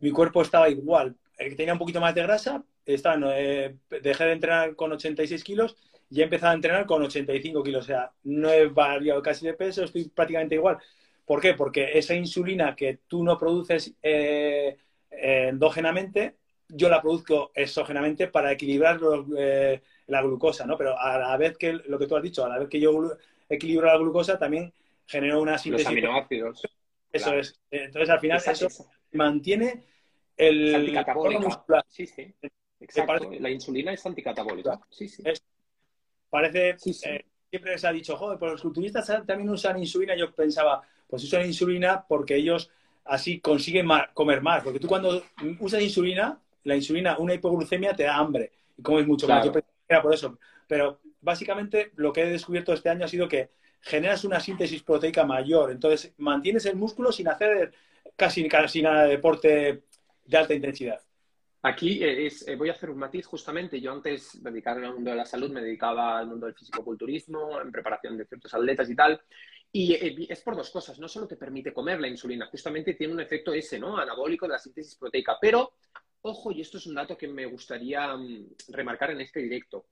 mi 0.00 0.10
cuerpo 0.10 0.42
estaba 0.42 0.68
igual. 0.68 1.16
Tenía 1.56 1.72
un 1.72 1.78
poquito 1.78 2.00
más 2.00 2.14
de 2.14 2.22
grasa, 2.22 2.64
estaba, 2.84 3.18
eh, 3.38 3.76
dejé 4.02 4.24
de 4.24 4.32
entrenar 4.32 4.76
con 4.76 4.92
86 4.92 5.44
kilos 5.44 5.76
y 6.10 6.20
he 6.20 6.24
empezado 6.24 6.52
a 6.52 6.54
entrenar 6.54 6.86
con 6.86 7.02
85 7.02 7.62
kilos. 7.62 7.84
O 7.84 7.86
sea, 7.86 8.12
no 8.24 8.50
he 8.50 8.66
variado 8.68 9.22
casi 9.22 9.46
de 9.46 9.54
peso, 9.54 9.84
estoy 9.84 10.08
prácticamente 10.08 10.54
igual. 10.56 10.78
¿Por 11.24 11.40
qué? 11.40 11.54
Porque 11.54 11.98
esa 11.98 12.14
insulina 12.14 12.74
que 12.74 13.00
tú 13.06 13.22
no 13.22 13.38
produces 13.38 13.94
eh, 14.02 14.76
endógenamente 15.10 16.36
yo 16.72 16.88
la 16.88 17.00
produzco 17.00 17.50
exógenamente 17.54 18.28
para 18.28 18.52
equilibrar 18.52 19.00
eh, 19.36 19.82
la 20.06 20.22
glucosa, 20.22 20.66
¿no? 20.66 20.76
Pero 20.76 20.98
a 20.98 21.18
la 21.18 21.36
vez 21.36 21.56
que 21.56 21.72
lo 21.72 21.98
que 21.98 22.06
tú 22.06 22.16
has 22.16 22.22
dicho, 22.22 22.44
a 22.44 22.48
la 22.48 22.58
vez 22.58 22.68
que 22.68 22.80
yo 22.80 23.12
equilibro 23.48 23.86
la 23.86 23.96
glucosa, 23.96 24.38
también 24.38 24.72
genero 25.10 25.42
una 25.42 25.58
síntesis. 25.58 25.86
Los 25.86 25.92
aminoácidos. 25.92 26.62
Eso 27.12 27.34
es. 27.34 27.60
Entonces, 27.70 28.08
al 28.08 28.20
final, 28.20 28.40
eso 28.46 28.86
mantiene 29.12 29.84
el. 30.36 30.74
anticatabólica. 30.74 31.84
Sí, 31.88 32.06
sí. 32.06 32.32
Exacto. 32.78 33.30
La 33.38 33.50
insulina 33.50 33.92
es 33.92 34.06
anticatabólica. 34.06 34.80
Sí, 34.88 35.08
sí. 35.08 35.22
parece. 36.30 36.70
Eh, 36.70 37.24
siempre 37.50 37.76
se 37.76 37.86
ha 37.86 37.92
dicho, 37.92 38.16
joder, 38.16 38.38
pues 38.38 38.52
los 38.52 38.62
culturistas 38.62 39.06
también 39.26 39.50
usan 39.50 39.78
insulina. 39.78 40.16
Yo 40.16 40.32
pensaba, 40.32 40.80
pues 41.08 41.24
usan 41.24 41.44
insulina 41.44 42.04
porque 42.06 42.36
ellos 42.36 42.70
así 43.04 43.40
consiguen 43.40 43.88
comer 44.14 44.40
más. 44.40 44.62
Porque 44.62 44.78
tú 44.78 44.86
cuando 44.86 45.24
usas 45.58 45.82
insulina, 45.82 46.40
la 46.62 46.76
insulina, 46.76 47.18
una 47.18 47.34
hipoglucemia 47.34 47.94
te 47.94 48.04
da 48.04 48.16
hambre 48.16 48.52
y 48.78 48.82
comes 48.82 49.06
mucho 49.06 49.26
más. 49.26 49.44
Yo 49.44 49.52
pensaba 49.52 49.74
que 49.86 49.94
era 49.94 50.02
por 50.02 50.14
eso. 50.14 50.38
Pero 50.68 51.00
básicamente 51.20 51.90
lo 51.96 52.12
que 52.12 52.22
he 52.22 52.30
descubierto 52.30 52.72
este 52.72 52.88
año 52.88 53.04
ha 53.04 53.08
sido 53.08 53.28
que 53.28 53.50
generas 53.80 54.24
una 54.24 54.40
síntesis 54.40 54.82
proteica 54.82 55.24
mayor. 55.24 55.70
Entonces 55.70 56.12
mantienes 56.18 56.66
el 56.66 56.76
músculo 56.76 57.12
sin 57.12 57.28
hacer 57.28 57.72
casi, 58.16 58.48
casi 58.48 58.82
nada 58.82 59.04
de 59.04 59.10
deporte 59.10 59.84
de 60.24 60.36
alta 60.36 60.54
intensidad. 60.54 61.00
Aquí 61.62 62.02
eh, 62.02 62.26
es, 62.26 62.48
eh, 62.48 62.56
voy 62.56 62.70
a 62.70 62.72
hacer 62.72 62.90
un 62.90 62.98
matiz 62.98 63.26
justamente. 63.26 63.80
Yo 63.80 63.92
antes 63.92 64.42
de 64.42 64.50
dedicarme 64.50 64.86
al 64.86 64.94
mundo 64.94 65.10
de 65.10 65.16
la 65.16 65.26
salud 65.26 65.50
me 65.50 65.60
dedicaba 65.60 66.18
al 66.18 66.26
mundo 66.26 66.46
del 66.46 66.54
fisicoculturismo, 66.54 67.60
en 67.60 67.70
preparación 67.70 68.16
de 68.16 68.24
ciertos 68.24 68.54
atletas 68.54 68.88
y 68.88 68.96
tal. 68.96 69.20
Y 69.70 69.92
eh, 69.92 70.26
es 70.28 70.40
por 70.40 70.56
dos 70.56 70.70
cosas. 70.70 70.98
No 70.98 71.08
solo 71.08 71.26
te 71.26 71.36
permite 71.36 71.72
comer 71.72 72.00
la 72.00 72.08
insulina, 72.08 72.46
justamente 72.46 72.94
tiene 72.94 73.12
un 73.12 73.20
efecto 73.20 73.52
ese, 73.52 73.78
¿no? 73.78 73.98
Anabólico 73.98 74.46
de 74.46 74.52
la 74.52 74.58
síntesis 74.58 74.96
proteica. 74.96 75.36
Pero, 75.40 75.74
ojo, 76.22 76.50
y 76.50 76.62
esto 76.62 76.78
es 76.78 76.86
un 76.86 76.94
dato 76.94 77.16
que 77.16 77.28
me 77.28 77.44
gustaría 77.44 78.16
mm, 78.16 78.54
remarcar 78.68 79.10
en 79.10 79.20
este 79.20 79.40
directo. 79.40 79.86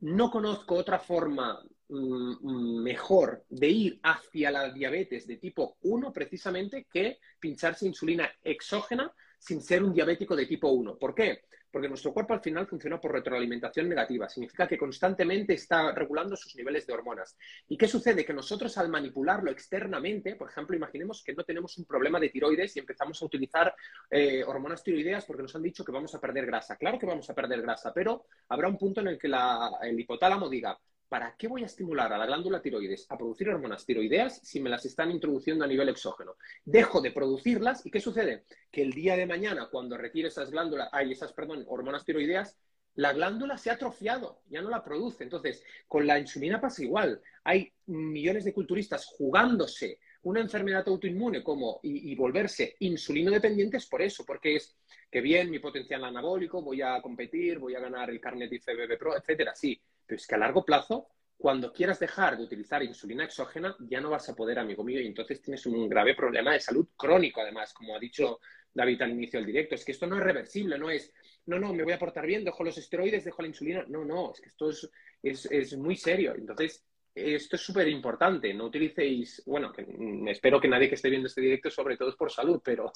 No 0.00 0.30
conozco 0.30 0.76
otra 0.76 1.00
forma 1.00 1.60
mejor 1.90 3.44
de 3.48 3.68
ir 3.68 4.00
hacia 4.02 4.50
la 4.50 4.70
diabetes 4.70 5.26
de 5.26 5.36
tipo 5.36 5.76
1 5.82 6.12
precisamente 6.12 6.86
que 6.90 7.18
pincharse 7.38 7.86
insulina 7.86 8.30
exógena 8.42 9.12
sin 9.38 9.60
ser 9.60 9.82
un 9.82 9.92
diabético 9.92 10.36
de 10.36 10.46
tipo 10.46 10.68
1. 10.68 10.96
¿Por 10.98 11.14
qué? 11.14 11.44
Porque 11.72 11.88
nuestro 11.88 12.12
cuerpo 12.12 12.34
al 12.34 12.40
final 12.40 12.66
funciona 12.66 13.00
por 13.00 13.12
retroalimentación 13.12 13.88
negativa. 13.88 14.28
Significa 14.28 14.66
que 14.66 14.76
constantemente 14.76 15.54
está 15.54 15.92
regulando 15.92 16.36
sus 16.36 16.54
niveles 16.56 16.86
de 16.86 16.92
hormonas. 16.92 17.36
¿Y 17.68 17.76
qué 17.76 17.86
sucede? 17.86 18.24
Que 18.24 18.34
nosotros 18.34 18.76
al 18.76 18.88
manipularlo 18.88 19.50
externamente, 19.50 20.34
por 20.34 20.50
ejemplo, 20.50 20.76
imaginemos 20.76 21.22
que 21.22 21.32
no 21.32 21.44
tenemos 21.44 21.78
un 21.78 21.84
problema 21.84 22.18
de 22.18 22.28
tiroides 22.28 22.76
y 22.76 22.80
empezamos 22.80 23.22
a 23.22 23.24
utilizar 23.24 23.74
eh, 24.10 24.42
hormonas 24.44 24.82
tiroideas 24.82 25.24
porque 25.24 25.42
nos 25.42 25.54
han 25.54 25.62
dicho 25.62 25.84
que 25.84 25.92
vamos 25.92 26.14
a 26.14 26.20
perder 26.20 26.46
grasa. 26.46 26.76
Claro 26.76 26.98
que 26.98 27.06
vamos 27.06 27.30
a 27.30 27.34
perder 27.34 27.62
grasa, 27.62 27.92
pero 27.94 28.26
habrá 28.48 28.68
un 28.68 28.76
punto 28.76 29.00
en 29.00 29.08
el 29.08 29.18
que 29.18 29.28
el 29.28 30.00
hipotálamo 30.00 30.48
diga, 30.48 30.76
¿para 31.10 31.34
qué 31.36 31.48
voy 31.48 31.64
a 31.64 31.66
estimular 31.66 32.12
a 32.12 32.18
la 32.18 32.24
glándula 32.24 32.62
tiroides 32.62 33.04
a 33.10 33.18
producir 33.18 33.48
hormonas 33.48 33.84
tiroideas 33.84 34.38
si 34.44 34.60
me 34.60 34.70
las 34.70 34.86
están 34.86 35.10
introduciendo 35.10 35.64
a 35.64 35.68
nivel 35.68 35.88
exógeno? 35.88 36.36
Dejo 36.64 37.00
de 37.00 37.10
producirlas 37.10 37.84
y 37.84 37.90
¿qué 37.90 38.00
sucede? 38.00 38.44
Que 38.70 38.82
el 38.82 38.92
día 38.92 39.16
de 39.16 39.26
mañana, 39.26 39.68
cuando 39.70 39.98
retire 39.98 40.28
esas 40.28 40.52
glándulas, 40.52 40.88
hay 40.92 41.10
esas, 41.10 41.32
perdón, 41.32 41.64
hormonas 41.66 42.04
tiroideas, 42.04 42.56
la 42.94 43.12
glándula 43.12 43.58
se 43.58 43.70
ha 43.70 43.72
atrofiado, 43.72 44.42
ya 44.48 44.62
no 44.62 44.70
la 44.70 44.84
produce. 44.84 45.24
Entonces, 45.24 45.64
con 45.88 46.06
la 46.06 46.16
insulina 46.16 46.60
pasa 46.60 46.84
igual. 46.84 47.20
Hay 47.42 47.72
millones 47.86 48.44
de 48.44 48.54
culturistas 48.54 49.06
jugándose 49.06 49.98
una 50.22 50.40
enfermedad 50.40 50.86
autoinmune 50.86 51.42
como 51.42 51.80
y, 51.82 52.12
y 52.12 52.14
volverse 52.14 52.76
insulino 52.78 53.32
dependientes 53.32 53.86
por 53.86 54.00
eso, 54.00 54.24
porque 54.24 54.56
es 54.56 54.76
que 55.10 55.20
bien 55.20 55.50
mi 55.50 55.58
potencial 55.58 56.04
anabólico, 56.04 56.62
voy 56.62 56.82
a 56.82 57.02
competir, 57.02 57.58
voy 57.58 57.74
a 57.74 57.80
ganar 57.80 58.10
el 58.10 58.20
carnet 58.20 58.52
IFBB 58.52 58.96
Pro, 58.96 59.16
etcétera, 59.16 59.56
sí, 59.56 59.80
pero 60.10 60.18
es 60.18 60.26
que 60.26 60.34
a 60.34 60.38
largo 60.38 60.64
plazo, 60.64 61.06
cuando 61.36 61.72
quieras 61.72 62.00
dejar 62.00 62.36
de 62.36 62.42
utilizar 62.42 62.82
insulina 62.82 63.22
exógena, 63.22 63.76
ya 63.78 64.00
no 64.00 64.10
vas 64.10 64.28
a 64.28 64.34
poder, 64.34 64.58
amigo 64.58 64.82
mío, 64.82 65.00
y 65.00 65.06
entonces 65.06 65.40
tienes 65.40 65.64
un 65.66 65.88
grave 65.88 66.16
problema 66.16 66.52
de 66.52 66.58
salud 66.58 66.88
crónico, 66.96 67.40
además, 67.40 67.72
como 67.72 67.94
ha 67.94 68.00
dicho 68.00 68.40
David 68.74 69.02
al 69.02 69.12
inicio 69.12 69.38
del 69.38 69.46
directo. 69.46 69.76
Es 69.76 69.84
que 69.84 69.92
esto 69.92 70.08
no 70.08 70.16
es 70.16 70.24
reversible, 70.24 70.76
no 70.76 70.90
es, 70.90 71.14
no, 71.46 71.60
no, 71.60 71.72
me 71.72 71.84
voy 71.84 71.92
a 71.92 71.98
portar 71.98 72.26
bien, 72.26 72.44
dejo 72.44 72.64
los 72.64 72.76
esteroides, 72.76 73.24
dejo 73.24 73.40
la 73.40 73.48
insulina. 73.48 73.84
No, 73.86 74.04
no, 74.04 74.32
es 74.32 74.40
que 74.40 74.48
esto 74.48 74.68
es, 74.68 74.90
es, 75.22 75.76
muy 75.76 75.94
serio. 75.94 76.34
Entonces, 76.34 76.84
esto 77.14 77.54
es 77.54 77.62
súper 77.62 77.86
importante. 77.86 78.52
No 78.52 78.64
utilicéis, 78.64 79.44
bueno, 79.46 79.72
que, 79.72 79.86
espero 80.26 80.60
que 80.60 80.66
nadie 80.66 80.88
que 80.88 80.96
esté 80.96 81.08
viendo 81.08 81.28
este 81.28 81.40
directo, 81.40 81.70
sobre 81.70 81.96
todo 81.96 82.08
es 82.08 82.16
por 82.16 82.32
salud, 82.32 82.60
pero, 82.64 82.92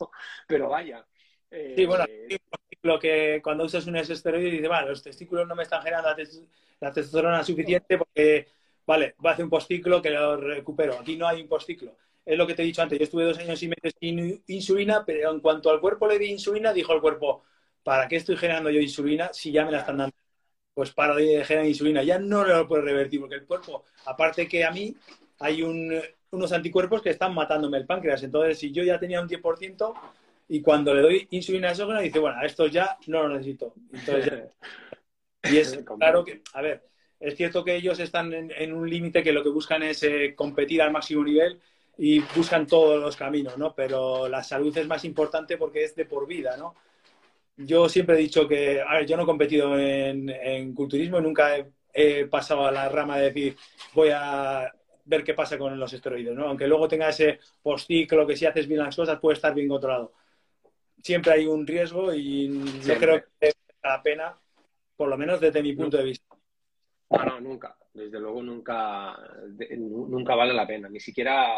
pero 0.48 0.68
vaya. 0.68 1.06
Sí, 1.50 1.86
bueno, 1.86 2.04
eh, 2.08 2.38
lo 2.82 2.98
que 2.98 3.40
cuando 3.42 3.64
usas 3.64 3.86
un 3.86 3.96
esteroide 3.96 4.50
dice, 4.50 4.68
vale, 4.68 4.90
los 4.90 5.02
testículos 5.02 5.48
no 5.48 5.54
me 5.54 5.62
están 5.62 5.82
generando 5.82 6.10
la, 6.80 6.92
testosterona 6.92 7.42
suficiente 7.42 7.96
porque, 7.96 8.46
vale, 8.86 9.14
va 9.24 9.30
a 9.30 9.32
hacer 9.32 9.44
un 9.44 9.50
postículo 9.50 10.02
que 10.02 10.10
lo 10.10 10.36
recupero. 10.36 10.98
Aquí 11.00 11.16
no 11.16 11.26
hay 11.26 11.42
un 11.42 11.48
postículo. 11.48 11.96
Es 12.24 12.36
lo 12.36 12.46
que 12.46 12.54
te 12.54 12.62
he 12.62 12.66
dicho 12.66 12.82
antes. 12.82 12.98
Yo 12.98 13.04
estuve 13.04 13.24
dos 13.24 13.38
años 13.38 13.62
y 13.62 13.68
medio 13.68 13.90
sin 13.98 14.42
insulina, 14.48 15.04
pero 15.04 15.32
en 15.32 15.40
cuanto 15.40 15.70
al 15.70 15.80
cuerpo 15.80 16.06
le 16.06 16.18
di 16.18 16.26
insulina, 16.26 16.72
dijo 16.72 16.92
el 16.92 17.00
cuerpo, 17.00 17.42
¿para 17.82 18.06
qué 18.06 18.16
estoy 18.16 18.36
generando 18.36 18.70
yo 18.70 18.80
insulina 18.80 19.32
si 19.32 19.50
ya 19.50 19.64
me 19.64 19.72
la 19.72 19.80
están 19.80 19.98
dando? 19.98 20.14
Pues 20.74 20.90
para 20.92 21.14
de 21.14 21.44
generar 21.44 21.66
insulina. 21.66 22.02
Ya 22.02 22.18
no 22.18 22.44
lo 22.44 22.66
puedo 22.68 22.82
revertir 22.82 23.20
porque 23.20 23.36
el 23.36 23.46
cuerpo, 23.46 23.84
aparte 24.06 24.48
que 24.48 24.64
a 24.64 24.70
mí, 24.70 24.94
hay 25.38 25.62
unos 25.62 26.52
anticuerpos 26.52 27.00
que 27.00 27.10
están 27.10 27.34
matándome 27.34 27.78
el 27.78 27.86
páncreas. 27.86 28.22
Entonces, 28.22 28.58
si 28.58 28.72
yo 28.72 28.82
ya 28.82 28.98
tenía 28.98 29.20
un 29.20 29.28
10%, 29.28 29.94
y 30.48 30.60
cuando 30.60 30.94
le 30.94 31.02
doy 31.02 31.28
insulina 31.30 31.70
exógena 31.70 32.00
dice, 32.00 32.18
bueno, 32.18 32.42
esto 32.42 32.66
ya 32.66 32.98
no 33.06 33.22
lo 33.22 33.30
necesito. 33.30 33.74
y 35.42 35.56
es 35.56 35.78
claro 35.98 36.24
que, 36.24 36.42
a 36.52 36.62
ver, 36.62 36.82
es 37.18 37.36
cierto 37.36 37.64
que 37.64 37.76
ellos 37.76 37.98
están 38.00 38.32
en, 38.32 38.72
un 38.72 38.88
límite 38.88 39.22
que 39.22 39.32
lo 39.32 39.42
que 39.42 39.48
buscan 39.48 39.82
es 39.82 40.02
eh, 40.02 40.34
competir 40.36 40.82
al 40.82 40.92
máximo 40.92 41.24
nivel 41.24 41.58
y 41.96 42.20
buscan 42.36 42.66
todos 42.66 43.00
los 43.00 43.16
caminos, 43.16 43.56
¿no? 43.56 43.74
Pero 43.74 44.28
la 44.28 44.42
salud 44.42 44.76
es 44.76 44.86
más 44.86 45.04
importante 45.04 45.56
porque 45.56 45.84
es 45.84 45.94
de 45.94 46.04
por 46.04 46.26
vida, 46.26 46.56
¿no? 46.56 46.74
Yo 47.56 47.88
siempre 47.88 48.16
he 48.16 48.18
dicho 48.18 48.48
que, 48.48 48.82
a 48.82 48.94
ver, 48.94 49.06
yo 49.06 49.16
no 49.16 49.22
he 49.22 49.26
competido 49.26 49.78
en, 49.78 50.74
culturismo 50.74 51.20
nunca 51.20 51.56
he, 51.56 51.70
he, 51.92 52.26
pasado 52.26 52.66
a 52.66 52.72
la 52.72 52.88
rama 52.88 53.16
de 53.16 53.24
decir, 53.26 53.56
voy 53.94 54.10
a 54.12 54.70
ver 55.04 55.22
qué 55.22 55.34
pasa 55.34 55.56
con 55.56 55.78
los 55.78 55.92
esteroides, 55.92 56.34
¿no? 56.34 56.48
Aunque 56.48 56.66
luego 56.66 56.88
tenga 56.88 57.08
ese 57.08 57.38
postciclo 57.62 58.26
que 58.26 58.36
si 58.36 58.44
haces 58.44 58.66
bien 58.66 58.80
las 58.80 58.96
cosas 58.96 59.20
puede 59.20 59.34
estar 59.36 59.54
bien 59.54 59.68
controlado 59.68 60.12
siempre 61.04 61.32
hay 61.32 61.46
un 61.46 61.66
riesgo 61.66 62.14
y 62.14 62.48
yo 62.80 62.96
creo 62.96 63.22
que 63.38 63.52
la 63.82 64.02
pena, 64.02 64.34
por 64.96 65.08
lo 65.08 65.18
menos 65.18 65.38
desde 65.38 65.62
mi 65.62 65.74
punto 65.74 65.98
de 65.98 66.04
vista. 66.04 66.34
No, 67.10 67.24
no, 67.24 67.40
nunca. 67.40 67.76
Desde 67.92 68.18
luego 68.18 68.42
nunca, 68.42 69.14
nunca 69.76 70.34
vale 70.34 70.54
la 70.54 70.66
pena, 70.66 70.88
ni 70.88 70.98
siquiera 70.98 71.54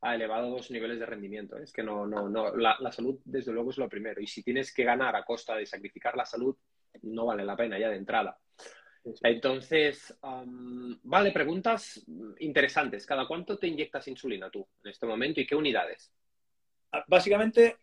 a 0.00 0.14
elevados 0.14 0.70
niveles 0.72 0.98
de 0.98 1.06
rendimiento. 1.06 1.56
Es 1.56 1.72
que 1.72 1.84
no, 1.84 2.06
no, 2.06 2.28
no. 2.28 2.56
La, 2.56 2.90
salud, 2.90 3.20
desde 3.24 3.52
luego, 3.52 3.70
es 3.70 3.78
lo 3.78 3.88
primero. 3.88 4.20
Y 4.20 4.26
si 4.26 4.42
tienes 4.42 4.74
que 4.74 4.82
ganar 4.82 5.14
a 5.14 5.24
costa 5.24 5.56
de 5.56 5.64
sacrificar 5.64 6.16
la 6.16 6.26
salud, 6.26 6.56
no 7.02 7.26
vale 7.26 7.44
la 7.44 7.56
pena 7.56 7.78
ya 7.78 7.88
de 7.88 7.96
entrada. 7.96 8.36
Entonces, 9.22 10.14
vale, 11.04 11.30
preguntas 11.30 12.04
interesantes. 12.40 13.06
¿Cada 13.06 13.26
cuánto 13.26 13.56
te 13.56 13.68
inyectas 13.68 14.08
insulina 14.08 14.50
tú 14.50 14.66
en 14.82 14.90
este 14.90 15.06
momento 15.06 15.40
y 15.40 15.46
qué 15.46 15.54
unidades? 15.54 16.12
Básicamente, 17.06 17.76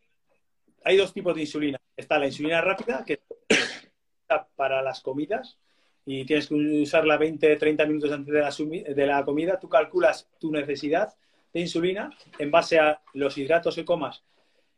hay 0.84 0.98
dos 0.98 1.14
tipos 1.14 1.36
de 1.36 1.42
insulina. 1.42 1.80
Está 1.96 2.18
la 2.20 2.28
insulina 2.28 2.62
rápida, 2.62 3.04
que 3.06 3.22
está 3.50 4.48
para 4.56 4.82
las 4.82 5.02
comidas, 5.02 5.58
y 6.06 6.26
tienes 6.26 6.48
que 6.48 6.56
usarla 6.56 7.18
20, 7.18 7.56
30 7.56 7.86
minutos 7.86 8.12
antes 8.12 8.34
de 8.34 8.42
la, 8.42 8.94
de 8.94 9.08
la 9.08 9.24
comida. 9.24 9.60
Tú 9.60 9.70
calculas 9.70 10.28
tu 10.40 10.52
necesidad 10.52 11.14
de 11.54 11.60
insulina 11.60 12.10
en 12.38 12.52
base 12.52 12.80
a 12.80 13.02
los 13.14 13.38
hidratos 13.38 13.76
que 13.76 13.86
comas. 13.86 14.24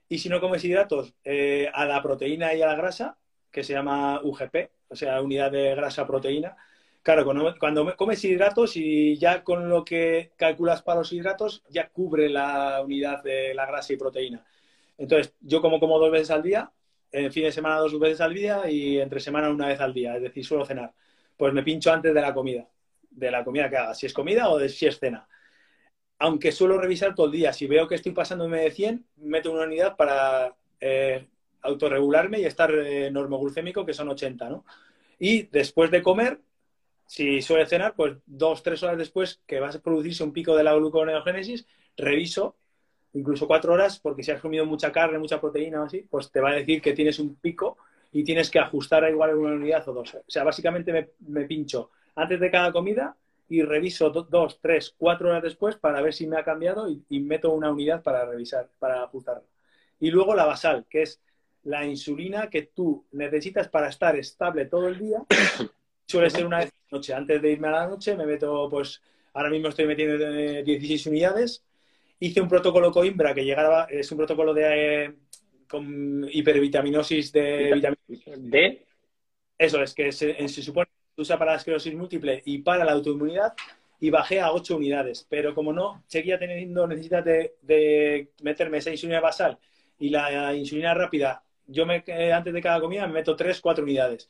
Y 0.10 0.20
si 0.20 0.28
no 0.28 0.42
comes 0.42 0.64
hidratos, 0.66 1.14
eh, 1.24 1.70
a 1.74 1.86
la 1.86 2.02
proteína 2.02 2.54
y 2.54 2.62
a 2.62 2.68
la 2.68 2.76
grasa, 2.76 3.18
que 3.50 3.64
se 3.64 3.74
llama 3.74 4.20
UGP, 4.22 4.70
o 4.90 4.96
sea, 4.96 5.22
unidad 5.22 5.52
de 5.52 5.74
grasa-proteína. 5.76 6.58
Claro, 7.02 7.24
cuando, 7.26 7.56
cuando, 7.60 7.96
comes 7.96 8.24
hidratos 8.24 8.76
y 8.76 9.18
ya 9.18 9.44
con 9.44 9.70
lo 9.70 9.84
que 9.84 10.32
calculas 10.36 10.84
para 10.84 11.00
los 11.00 11.14
hidratos, 11.14 11.64
ya 11.70 11.90
cubre 11.90 12.30
la 12.30 12.82
unidad 12.84 13.24
de 13.24 13.54
la 13.54 13.66
grasa 13.66 13.94
y 13.94 13.98
proteína. 13.98 14.46
Entonces, 14.98 15.34
yo 15.42 15.62
como 15.62 15.80
como 15.80 16.00
dos 16.00 16.12
veces 16.12 16.32
al 16.32 16.44
día, 16.44 16.72
en 17.12 17.32
fin 17.32 17.44
de 17.44 17.52
semana 17.52 17.78
dos 17.78 17.98
veces 18.00 18.22
al 18.22 18.34
día 18.34 18.70
y 18.70 19.00
entre 19.00 19.20
semana 19.20 19.50
una 19.50 19.68
vez 19.68 19.80
al 19.80 19.94
día, 19.94 20.16
es 20.16 20.22
decir, 20.22 20.46
suelo 20.46 20.66
cenar. 20.66 20.94
Pues 21.38 21.54
me 21.54 21.64
pincho 21.64 21.92
antes 21.92 22.14
de 22.14 22.22
la 22.22 22.34
comida, 22.34 22.68
de 23.10 23.32
la 23.32 23.44
comida 23.44 23.70
que 23.70 23.78
haga, 23.78 23.94
si 23.94 24.06
es 24.06 24.14
comida 24.14 24.50
o 24.50 24.60
si 24.70 24.88
es 24.88 25.00
cena. 25.00 25.28
Aunque 26.20 26.52
suelo 26.52 26.80
revisar 26.80 27.16
todo 27.16 27.26
el 27.26 27.32
día, 27.32 27.52
si 27.52 27.68
veo 27.68 27.88
que 27.88 27.96
estoy 27.96 28.12
pasándome 28.12 28.62
de 28.62 28.72
100, 28.72 29.06
meto 29.18 29.52
una 29.52 29.64
unidad 29.64 29.96
para 29.96 30.56
eh, 30.80 31.28
autorregularme 31.62 32.40
y 32.40 32.46
estar 32.46 32.72
eh, 32.74 33.10
normoglucémico, 33.12 33.86
que 33.86 33.94
son 33.94 34.10
80, 34.10 34.50
¿no? 34.50 34.66
Y 35.20 35.44
después 35.44 35.92
de 35.92 36.02
comer, 36.02 36.40
si 37.06 37.42
suele 37.42 37.66
cenar, 37.66 37.96
pues 37.96 38.18
dos, 38.26 38.64
tres 38.64 38.82
horas 38.84 38.98
después 38.98 39.42
que 39.46 39.60
va 39.60 39.70
a 39.70 39.80
producirse 39.80 40.24
un 40.24 40.34
pico 40.34 40.56
de 40.56 40.64
la 40.64 40.74
gluconeogénesis, 40.76 41.68
reviso 41.98 42.56
incluso 43.14 43.48
cuatro 43.48 43.74
horas, 43.74 44.00
porque 44.00 44.24
si 44.24 44.32
has 44.32 44.42
comido 44.42 44.66
mucha 44.66 44.92
carne, 44.92 45.20
mucha 45.20 45.40
proteína 45.40 45.82
o 45.82 45.86
así, 45.86 46.06
pues 46.10 46.32
te 46.32 46.40
va 46.40 46.52
a 46.52 46.56
decir 46.56 46.82
que 46.82 46.94
tienes 46.94 47.20
un 47.20 47.36
pico 47.36 47.78
y 48.12 48.24
tienes 48.24 48.50
que 48.50 48.60
ajustar 48.60 49.04
a 49.04 49.10
igual 49.10 49.36
una 49.36 49.54
unidad 49.54 49.88
o 49.90 49.94
dos. 49.94 50.16
O 50.16 50.24
sea, 50.28 50.44
básicamente 50.44 51.14
me, 51.20 51.46
pincho 51.46 51.92
antes 52.16 52.40
de 52.40 52.52
cada 52.52 52.72
comida 52.72 53.16
y 53.50 53.62
reviso 53.64 54.10
dos, 54.10 54.60
tres, 54.62 54.94
cuatro 54.98 55.30
horas 55.30 55.44
después 55.44 55.76
para 55.76 56.02
ver 56.02 56.14
si 56.14 56.28
me 56.28 56.38
ha 56.38 56.44
cambiado 56.44 56.88
y, 56.90 57.20
meto 57.20 57.52
una 57.52 57.72
unidad 57.72 58.02
para 58.02 58.26
revisar, 58.26 58.70
para 58.80 59.04
ajustarla. 59.04 59.44
Y 60.00 60.10
luego 60.10 60.36
la 60.36 60.46
basal, 60.46 60.86
que 60.90 61.04
es 61.04 61.22
la 61.64 61.86
insulina 61.86 62.50
que 62.50 62.64
tú 62.64 63.06
necesitas 63.12 63.68
para 63.68 63.90
estar 63.90 64.16
estable 64.16 64.66
todo 64.66 64.88
el 64.88 64.98
día. 64.98 65.24
Suele 66.08 66.30
ser 66.30 66.46
una 66.46 66.60
vez 66.60 66.72
noche. 66.92 67.14
Antes 67.14 67.42
de 67.42 67.52
irme 67.52 67.68
a 67.70 67.72
la 67.72 67.88
noche 67.88 68.16
me 68.16 68.26
meto, 68.26 68.68
pues, 68.70 69.02
ahora 69.34 69.50
mismo 69.50 69.70
estoy 69.70 69.86
metiendo 69.86 70.18
16 70.18 71.08
unidades. 71.08 71.64
Hice 72.24 72.40
un 72.40 72.48
protocolo 72.48 72.92
Coimbra 72.92 73.34
que 73.34 73.44
llegaba, 73.44 73.86
es 73.86 74.12
un 74.12 74.20
protocolo 74.20 74.54
de 74.54 75.06
eh, 75.06 75.14
con 75.68 76.28
hipervitaminosis 76.32 77.32
de 77.32 77.74
vitamina 77.74 77.98
D. 78.38 78.86
Eso 79.58 79.82
es, 79.82 79.96
que 79.96 80.12
se, 80.12 80.48
supone 80.50 80.86
que 80.86 81.16
se 81.16 81.22
usa 81.22 81.40
para 81.40 81.54
la 81.54 81.58
esclerosis 81.58 81.96
múltiple 81.96 82.44
y 82.46 82.60
para 82.60 82.86
la 82.86 82.92
autoinmunidad 82.92 83.54
y 84.00 84.12
bajé 84.12 84.40
a 84.40 84.52
8 84.52 84.76
unidades. 84.76 85.26
Pero 85.28 85.56
como 85.56 85.74
no 85.74 86.04
seguía 86.06 86.38
teniendo 86.38 86.86
necesidad 86.86 87.24
de, 87.24 88.30
meterme 88.44 88.78
esa 88.78 88.92
insulina 88.92 89.20
basal 89.20 89.58
y 89.98 90.10
la 90.10 90.54
insulina 90.54 90.94
rápida, 90.94 91.44
yo 91.66 91.88
me, 91.88 92.04
eh, 92.06 92.32
antes 92.32 92.54
de 92.54 92.62
cada 92.62 92.80
comida 92.80 93.08
me 93.08 93.14
meto 93.14 93.36
3, 93.36 93.60
4 93.60 93.84
unidades. 93.84 94.30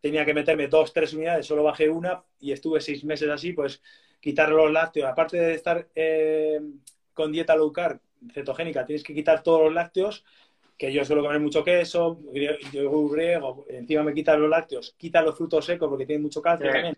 Tenía 0.00 0.24
que 0.24 0.32
meterme 0.32 0.68
2, 0.68 0.92
3 0.92 1.14
unidades, 1.14 1.46
solo 1.46 1.64
bajé 1.64 1.88
una 1.88 2.22
y 2.38 2.52
estuve 2.52 2.80
6 2.80 3.02
meses 3.02 3.28
así, 3.28 3.52
pues 3.52 3.82
quitar 4.20 4.50
los 4.50 4.70
lácteos. 4.70 5.10
Aparte 5.10 5.38
de 5.38 5.54
estar 5.54 5.88
eh, 5.96 6.60
con 7.14 7.32
dieta 7.32 7.56
low 7.56 7.72
carb, 7.72 8.00
cetogénica, 8.32 8.86
tienes 8.86 9.02
que 9.02 9.14
quitar 9.14 9.42
todos 9.42 9.62
los 9.62 9.72
lácteos 9.72 10.24
que 10.82 10.92
yo 10.92 11.04
suelo 11.04 11.22
comer 11.22 11.38
mucho 11.38 11.62
queso, 11.62 12.18
yo 12.72 13.08
griego, 13.08 13.64
encima 13.68 14.02
me 14.02 14.14
quitan 14.14 14.40
los 14.40 14.50
lácteos, 14.50 14.94
quita 14.98 15.22
los 15.22 15.36
frutos 15.36 15.64
secos 15.64 15.88
porque 15.88 16.06
tienen 16.06 16.22
mucho 16.22 16.42
calcio 16.42 16.70
también. 16.70 16.96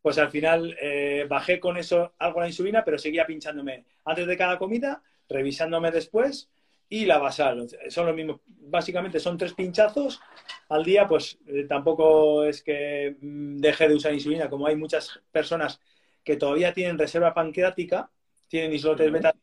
Pues 0.00 0.18
al 0.18 0.30
final 0.30 0.76
eh, 0.80 1.26
bajé 1.28 1.60
con 1.60 1.76
eso 1.76 2.14
algo 2.18 2.40
la 2.40 2.48
insulina, 2.48 2.84
pero 2.84 2.98
seguía 2.98 3.24
pinchándome 3.24 3.84
antes 4.04 4.26
de 4.26 4.36
cada 4.36 4.58
comida, 4.58 5.02
revisándome 5.28 5.92
después 5.92 6.50
y 6.88 7.06
la 7.06 7.18
basal. 7.18 7.68
Son 7.88 8.06
los 8.06 8.14
mismos, 8.16 8.40
básicamente 8.46 9.20
son 9.20 9.38
tres 9.38 9.54
pinchazos 9.54 10.20
al 10.68 10.84
día, 10.84 11.06
pues 11.06 11.38
eh, 11.46 11.66
tampoco 11.68 12.44
es 12.44 12.62
que 12.62 13.16
mm, 13.20 13.58
deje 13.58 13.88
de 13.88 13.94
usar 13.94 14.12
insulina, 14.12 14.50
como 14.50 14.66
hay 14.66 14.74
muchas 14.74 15.20
personas 15.30 15.80
que 16.24 16.36
todavía 16.36 16.74
tienen 16.74 16.98
reserva 16.98 17.34
pancreática, 17.34 18.10
tienen 18.52 18.74
islotes 18.74 19.10
beta 19.10 19.34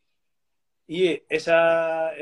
y 0.86 1.20
ese 1.28 1.52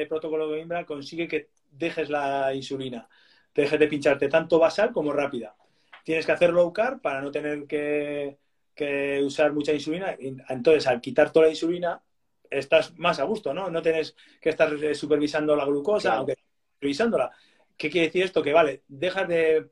protocolo 0.09 0.49
de 0.49 0.61
Imbra 0.61 0.87
consigue 0.87 1.29
que 1.29 1.51
dejes 1.71 2.09
la 2.09 2.55
insulina, 2.55 3.07
te 3.53 3.61
dejes 3.61 3.79
de 3.79 3.89
pincharte 3.89 4.27
tanto 4.29 4.59
basal 4.59 4.91
como 4.91 5.13
rápida. 5.13 5.55
Tienes 6.03 6.25
que 6.25 6.33
hacer 6.33 6.49
low 6.49 6.73
carb 6.73 7.03
para 7.03 7.21
no 7.21 7.31
tener 7.31 7.67
que, 7.67 8.39
usar 9.23 9.53
mucha 9.53 9.75
insulina. 9.75 10.17
Entonces, 10.49 10.87
al 10.87 11.03
quitar 11.03 11.31
toda 11.31 11.45
la 11.45 11.51
insulina, 11.51 12.03
estás 12.49 12.99
más 12.99 13.21
a 13.21 13.25
gusto, 13.25 13.53
¿no? 13.53 13.69
No 13.69 13.83
tienes 13.83 14.17
que 14.41 14.49
estar 14.49 14.71
supervisando 14.95 15.55
la 15.55 15.67
glucosa, 15.67 16.15
aunque 16.15 16.39
supervisándola. 16.73 17.31
¿Qué 17.77 17.91
quiere 17.91 18.07
decir 18.07 18.23
esto? 18.23 18.43
Que 18.43 18.55
vale, 18.55 18.85
dejas 18.89 19.29
de 19.29 19.69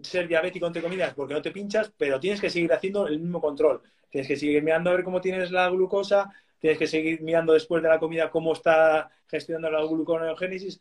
ser 0.00 0.26
diabético 0.26 0.66
entre 0.66 0.80
comillas 0.80 1.12
porque 1.12 1.34
no 1.34 1.42
te 1.42 1.50
pinchas, 1.50 1.92
pero 1.98 2.18
tienes 2.18 2.40
que 2.40 2.48
seguir 2.48 2.72
haciendo 2.72 3.06
el 3.06 3.20
mismo 3.20 3.42
control. 3.42 3.82
Tienes 4.10 4.28
que 4.28 4.36
seguir 4.36 4.62
mirando 4.62 4.90
a 4.90 4.94
ver 4.94 5.04
cómo 5.04 5.20
tienes 5.20 5.50
la 5.50 5.68
glucosa, 5.70 6.30
tienes 6.58 6.78
que 6.78 6.86
seguir 6.86 7.22
mirando 7.22 7.52
después 7.52 7.82
de 7.82 7.88
la 7.88 7.98
comida 7.98 8.30
cómo 8.30 8.52
está 8.52 9.10
gestionando 9.28 9.70
la 9.70 9.84
gluconeogénesis. 9.84 10.80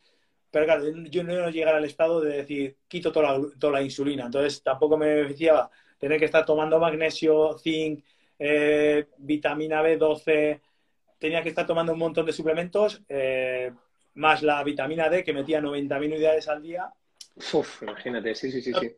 Pero 0.51 0.65
claro, 0.65 0.83
yo 1.09 1.23
no 1.23 1.49
llegar 1.49 1.75
al 1.75 1.85
estado 1.85 2.21
de 2.21 2.37
decir, 2.37 2.75
quito 2.87 3.11
toda 3.11 3.37
la, 3.37 3.45
toda 3.59 3.73
la 3.73 3.81
insulina. 3.83 4.25
Entonces 4.25 4.63
tampoco 4.63 4.97
me 4.97 5.13
beneficiaba 5.13 5.69
tener 5.99 6.17
que 6.17 6.25
estar 6.25 6.45
tomando 6.45 6.79
magnesio, 6.79 7.57
zinc, 7.59 8.03
eh, 8.39 9.05
vitamina 9.17 9.83
B12. 9.83 10.59
Tenía 11.19 11.43
que 11.43 11.49
estar 11.49 11.67
tomando 11.67 11.93
un 11.93 11.99
montón 11.99 12.25
de 12.25 12.33
suplementos, 12.33 13.03
eh, 13.09 13.71
más 14.15 14.41
la 14.41 14.63
vitamina 14.63 15.09
D 15.09 15.23
que 15.23 15.33
metía 15.33 15.61
90.000 15.61 16.13
unidades 16.13 16.47
al 16.47 16.63
día. 16.63 16.91
Uf, 17.53 17.83
imagínate, 17.83 18.33
sí, 18.33 18.51
sí, 18.51 18.61
sí. 18.61 18.73
sí. 18.73 18.95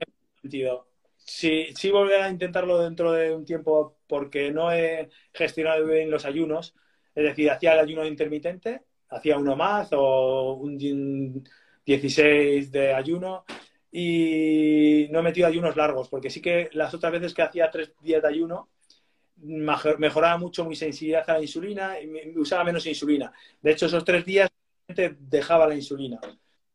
Sí, 1.25 1.67
sí 1.75 1.89
volver 1.91 2.21
a 2.21 2.29
intentarlo 2.29 2.79
dentro 2.79 3.11
de 3.13 3.33
un 3.33 3.45
tiempo 3.45 3.97
porque 4.07 4.51
no 4.51 4.71
he 4.71 5.09
gestionado 5.33 5.85
bien 5.85 6.11
los 6.11 6.25
ayunos. 6.25 6.75
Es 7.15 7.23
decir, 7.23 7.49
hacía 7.49 7.73
el 7.73 7.79
ayuno 7.79 8.05
intermitente, 8.05 8.83
hacía 9.09 9.37
uno 9.37 9.55
más 9.55 9.89
o 9.93 10.53
un 10.53 10.77
16 11.85 12.71
de 12.71 12.93
ayuno 12.93 13.45
y 13.91 15.07
no 15.11 15.19
he 15.19 15.23
metido 15.23 15.47
ayunos 15.47 15.75
largos 15.75 16.07
porque 16.09 16.29
sí 16.29 16.41
que 16.41 16.69
las 16.73 16.93
otras 16.93 17.11
veces 17.11 17.33
que 17.33 17.41
hacía 17.41 17.69
tres 17.69 17.93
días 18.01 18.21
de 18.21 18.27
ayuno 18.29 18.69
mejoraba 19.37 20.37
mucho 20.37 20.65
mi 20.65 20.75
sensibilidad 20.75 21.29
a 21.29 21.33
la 21.33 21.41
insulina 21.41 21.99
y 21.99 22.37
usaba 22.37 22.63
menos 22.63 22.85
insulina. 22.85 23.31
De 23.61 23.71
hecho, 23.71 23.87
esos 23.87 24.05
tres 24.05 24.25
días 24.25 24.49
dejaba 25.19 25.67
la 25.67 25.75
insulina. 25.75 26.19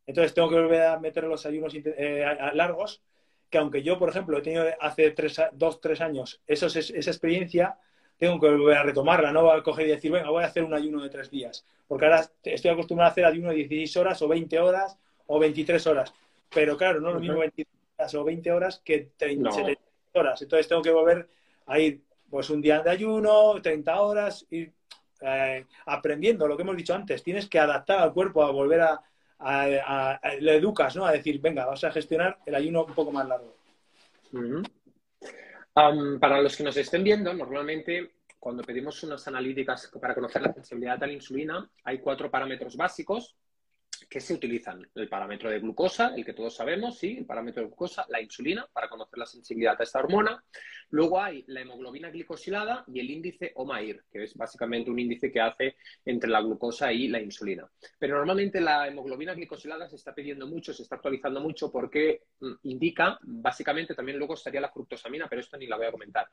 Entonces 0.07 0.35
tengo 0.35 0.49
que 0.49 0.57
volver 0.57 0.83
a 0.83 0.99
meter 0.99 1.25
los 1.25 1.45
ayunos 1.47 1.73
eh, 1.75 2.25
largos 2.55 3.03
que 3.51 3.59
aunque 3.59 3.83
yo, 3.83 3.99
por 3.99 4.09
ejemplo, 4.09 4.39
he 4.39 4.43
tenido 4.43 4.65
hace 4.81 5.11
tres, 5.13 5.41
dos, 5.53 5.81
tres 5.81 6.01
años 6.01 6.41
eso, 6.47 6.67
esa 6.67 7.11
experiencia, 7.11 7.79
tengo 8.19 8.41
que 8.41 8.51
volver 8.51 8.79
a 8.79 8.83
retomarla, 8.83 9.33
no 9.33 9.43
voy 9.43 9.59
a 9.59 9.63
coger 9.63 9.87
y 9.87 9.91
decir, 9.91 10.11
venga, 10.11 10.31
voy 10.31 10.43
a 10.43 10.47
hacer 10.47 10.65
un 10.65 10.75
ayuno 10.75 11.03
de 11.03 11.11
tres 11.11 11.31
días, 11.31 11.65
porque 11.87 12.07
ahora 12.07 12.29
estoy 12.43 12.71
acostumbrado 12.71 13.09
a 13.09 13.13
hacer 13.13 13.25
ayuno 13.25 13.51
de 13.51 13.57
16 13.57 13.97
horas 13.99 14.23
o 14.23 14.29
20 14.29 14.59
horas 14.59 14.99
o 15.27 15.39
23 15.39 15.87
horas, 15.87 16.13
pero 16.53 16.77
claro, 16.77 17.01
no 17.01 17.13
lo 17.13 17.21
mismo 17.21 17.39
23 17.39 17.69
horas 17.99 18.15
o 18.15 18.25
20 18.25 18.53
horas 18.53 18.81
que 18.85 19.11
30, 19.17 19.51
horas, 20.15 20.43
entonces 20.43 20.69
tengo 20.69 20.83
que 20.83 20.91
volver 20.91 21.29
a 21.67 21.79
ir 21.79 22.01
pues 22.31 22.51
un 22.51 22.61
día 22.61 22.81
de 22.83 22.91
ayuno, 22.91 23.61
30 23.63 24.01
horas, 24.01 24.47
ir 24.51 24.73
eh, 25.21 25.65
aprendiendo 25.87 26.49
lo 26.49 26.57
que 26.57 26.63
hemos 26.63 26.77
dicho 26.77 26.95
antes, 26.95 27.23
tienes 27.23 27.49
que 27.49 27.59
adaptar 27.59 28.01
al 28.01 28.13
cuerpo 28.13 28.43
a 28.43 28.51
volver 28.51 28.81
a, 28.81 29.01
a, 29.39 30.21
le 30.41 30.57
educas, 30.57 30.97
¿no? 30.97 31.07
A 31.07 31.13
decir, 31.13 31.41
venga, 31.41 31.67
vas 31.67 31.85
a 31.85 31.91
gestionar 31.91 32.39
el 32.47 32.55
ayuno 32.55 32.85
un 32.85 32.95
poco 32.95 33.13
más 33.13 33.27
largo. 33.27 33.57
para 35.73 36.41
los 36.41 36.57
que 36.57 36.65
nos 36.65 36.77
estén 36.77 37.05
viendo, 37.05 37.33
normalmente 37.35 38.17
cuando 38.39 38.63
pedimos 38.63 39.03
unas 39.03 39.27
analíticas 39.27 39.91
para 40.01 40.15
conocer 40.15 40.43
la 40.43 40.53
sensibilidad 40.53 41.03
a 41.03 41.07
la 41.07 41.13
insulina, 41.13 41.69
hay 41.85 41.99
cuatro 41.99 42.31
parámetros 42.31 42.77
básicos 42.77 43.37
que 44.09 44.21
se 44.21 44.35
utilizan. 44.35 44.89
El 44.95 45.09
parámetro 45.09 45.51
de 45.51 45.59
glucosa, 45.59 46.15
el 46.15 46.25
que 46.25 46.33
todos 46.33 46.55
sabemos, 46.55 46.99
sí, 46.99 47.17
el 47.19 47.27
parámetro 47.27 47.63
de 47.63 47.69
glucosa, 47.69 48.07
la 48.09 48.21
insulina, 48.21 48.67
para 48.73 48.89
conocer 48.89 49.19
la 49.19 49.27
sensibilidad 49.27 49.77
a 49.79 49.83
esta 49.83 49.99
hormona. 49.99 50.45
Luego 50.91 51.21
hay 51.21 51.45
la 51.49 51.61
hemoglobina 51.61 52.11
glicosilada 52.11 52.85
y 52.87 53.01
el 53.01 53.11
índice 53.11 53.53
OMAIR, 53.57 54.05
que 54.11 54.25
es 54.25 54.35
básicamente 54.35 54.91
un 54.91 54.99
índice 54.99 55.31
que 55.31 55.41
hace 55.41 55.77
entre 56.05 56.31
la 56.31 56.41
glucosa 56.41 56.93
y 56.93 57.09
la 57.09 57.21
insulina. 57.21 57.69
Pero 57.99 58.17
normalmente 58.17 58.61
la 58.61 58.89
hemoglobina 58.89 59.35
glicosilada 59.35 59.89
se 59.89 59.97
está 59.97 60.15
pidiendo 60.15 60.47
mucho, 60.47 60.73
se 60.73 60.83
está 60.83 60.97
actualizando 60.97 61.41
mucho 61.41 61.71
porque 61.71 62.23
mm, 62.41 62.53
indica, 62.65 63.19
básicamente 63.23 63.95
también 63.95 64.19
luego 64.19 64.35
estaría 64.35 64.61
la 64.61 64.71
fructosamina, 64.71 65.27
pero 65.29 65.41
esto 65.41 65.57
ni 65.57 65.67
la 65.67 65.77
voy 65.77 65.87
a 65.87 65.93
comentar. 65.93 66.29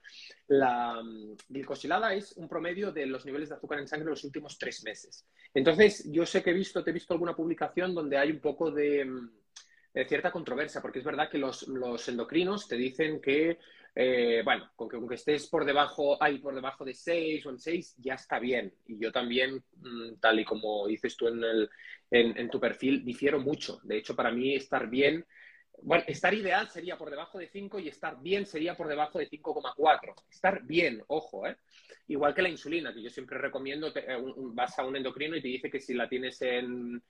La 0.48 1.02
mm, 1.02 1.36
glicosilada 1.50 2.14
es 2.14 2.34
un 2.38 2.48
promedio 2.48 2.92
de 2.92 3.06
los 3.06 3.26
niveles 3.26 3.50
de 3.50 3.56
azúcar 3.56 3.80
en 3.80 3.88
sangre 3.88 4.10
los 4.10 4.24
últimos 4.24 4.58
tres 4.58 4.84
meses. 4.84 5.26
Entonces, 5.54 6.10
yo 6.12 6.26
sé 6.26 6.42
que 6.42 6.52
he 6.52 6.54
visto, 6.54 6.84
te 6.84 6.90
he 6.90 6.94
visto 6.94 7.14
alguna 7.14 7.36
publicación 7.36 7.94
donde 7.94 8.18
hay 8.18 8.32
un 8.32 8.40
poco 8.40 8.72
de, 8.72 9.08
cierta 10.08 10.32
controversia, 10.32 10.82
porque 10.82 11.00
es 11.00 11.06
verdad 11.06 11.30
que 11.30 11.38
los, 11.38 11.68
endocrinos 12.08 12.68
te 12.68 12.76
dicen 12.76 13.22
que, 13.22 13.60
eh, 13.96 14.42
bueno, 14.44 14.72
con 14.76 14.90
que 14.90 14.96
aunque 14.96 15.16
estés 15.16 15.48
por 15.48 15.66
debajo, 15.66 16.22
hay 16.22 16.40
por 16.40 16.56
debajo 16.56 16.84
de 16.84 16.94
6 16.94 17.46
o 17.46 17.52
en 17.52 17.60
6, 17.60 17.96
ya 17.98 18.16
está 18.16 18.40
bien. 18.40 18.74
Y 18.88 18.98
yo 19.00 19.12
también, 19.12 19.64
mm, 19.78 20.16
tal 20.20 20.40
y 20.40 20.46
como 20.46 20.88
dices 20.88 21.16
tú 21.16 21.28
en, 21.28 21.44
el, 21.44 21.70
en, 22.10 22.50
tu 22.50 22.60
perfil, 22.60 23.06
difiero 23.06 23.40
mucho. 23.40 23.80
De 23.84 23.98
hecho, 23.98 24.16
para 24.16 24.32
mí 24.32 24.56
estar 24.56 24.90
bien 24.90 25.26
bueno, 25.82 26.04
estar 26.08 26.34
ideal 26.34 26.70
sería 26.70 26.98
por 26.98 27.10
debajo 27.10 27.40
de 27.40 27.48
5 27.48 27.80
y 27.80 27.88
estar 27.88 28.22
bien 28.22 28.46
sería 28.46 28.76
por 28.76 28.88
debajo 28.88 29.20
de 29.20 29.30
5,4. 29.30 30.14
Estar 30.30 30.64
bien, 30.64 31.04
ojo, 31.08 31.48
¿eh? 31.48 31.58
Igual 32.08 32.34
que 32.34 32.42
la 32.42 32.50
insulina, 32.50 32.94
que 32.94 33.02
yo 33.02 33.10
siempre 33.10 33.38
recomiendo, 33.38 33.92
eh, 33.96 34.18
vas 34.54 34.78
a 34.78 34.86
un 34.86 34.96
endocrino 34.96 35.36
y 35.36 35.42
te 35.42 35.48
dice 35.48 35.70
que 35.70 35.80
si 35.80 35.94
la 35.94 36.08
tienes 36.08 36.42
en, 36.42 36.62
en 36.62 37.02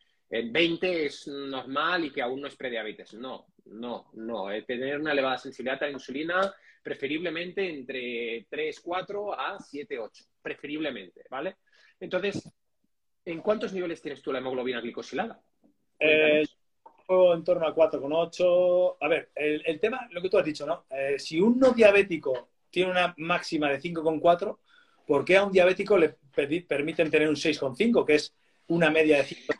20 0.42 1.06
es 1.06 1.28
normal 1.28 2.06
y 2.06 2.12
que 2.12 2.22
aún 2.22 2.42
no 2.42 2.48
es 2.48 2.56
prediabetes. 2.56 3.14
No, 3.14 3.48
no, 3.66 4.10
no. 4.14 4.48
tener 4.66 5.00
una 5.00 5.12
elevada 5.12 5.38
sensibilidad 5.38 5.84
a 5.84 5.86
la 5.86 5.94
insulina, 5.94 6.54
preferiblemente 6.82 7.70
entre 7.70 8.48
3, 8.50 8.80
4 8.80 9.40
a 9.40 9.60
7, 9.60 10.00
8. 10.00 10.24
Preferiblemente, 10.42 11.26
¿vale? 11.30 11.58
Entonces, 12.00 12.52
¿en 13.26 13.42
cuántos 13.42 13.74
niveles 13.74 14.02
tienes 14.02 14.22
tú 14.22 14.32
la 14.32 14.40
hemoglobina 14.40 14.82
glicosilada? 14.82 15.40
Eh, 16.00 16.44
en 17.08 17.44
torno 17.44 17.68
a 17.68 17.76
4,8. 17.76 18.98
A 19.00 19.08
ver, 19.08 19.32
el, 19.36 19.80
tema, 19.80 20.08
lo 20.12 20.22
que 20.22 20.30
tú 20.30 20.38
has 20.38 20.46
dicho, 20.46 20.66
¿no? 20.66 20.86
Eh, 20.90 21.20
si 21.20 21.40
un 21.40 21.60
no 21.60 21.72
diabético 21.72 22.50
tiene 22.70 22.92
una 22.92 23.14
máxima 23.18 23.70
de 23.70 23.80
5,4, 23.80 24.58
¿por 25.06 25.24
qué 25.24 25.38
a 25.38 25.44
un 25.44 25.52
diabético 25.52 25.98
le 25.98 26.16
permiten 26.68 27.12
tener 27.12 27.30
un 27.30 27.36
6,5, 27.36 28.06
que 28.06 28.16
es 28.16 28.34
una 28.68 28.90
media 28.90 29.18
de 29.18 29.24
5? 29.26 29.54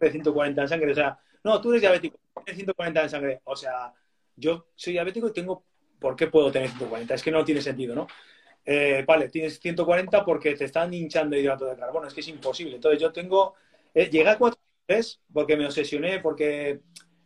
De 0.00 0.10
140 0.10 0.62
en 0.62 0.68
sangre. 0.68 0.92
O 0.92 0.94
sea, 0.94 1.18
no, 1.44 1.60
tú 1.60 1.70
eres 1.70 1.82
diabético. 1.82 2.18
140 2.46 3.02
en 3.02 3.10
sangre. 3.10 3.40
O 3.44 3.56
sea, 3.56 3.92
yo 4.36 4.66
soy 4.74 4.94
diabético 4.94 5.28
y 5.28 5.32
tengo, 5.32 5.64
¿por 5.98 6.16
qué 6.16 6.28
puedo 6.28 6.50
tener 6.50 6.68
140? 6.68 7.14
Es 7.14 7.22
que 7.22 7.30
no 7.30 7.44
tiene 7.44 7.60
sentido, 7.60 7.94
¿no? 7.94 8.06
Eh, 8.64 9.04
vale, 9.06 9.28
tienes 9.28 9.58
140 9.60 10.24
porque 10.24 10.54
te 10.54 10.64
están 10.64 10.92
hinchando 10.92 11.36
hidrato 11.36 11.64
de 11.64 11.76
carbono, 11.76 12.06
es 12.06 12.14
que 12.14 12.20
es 12.20 12.28
imposible. 12.28 12.76
Entonces 12.76 13.00
yo 13.00 13.12
tengo, 13.12 13.54
eh, 13.94 14.10
llegué 14.10 14.28
a 14.28 14.38
4,3 14.38 15.20
porque 15.32 15.56
me 15.56 15.66
obsesioné, 15.66 16.20
porque 16.20 16.80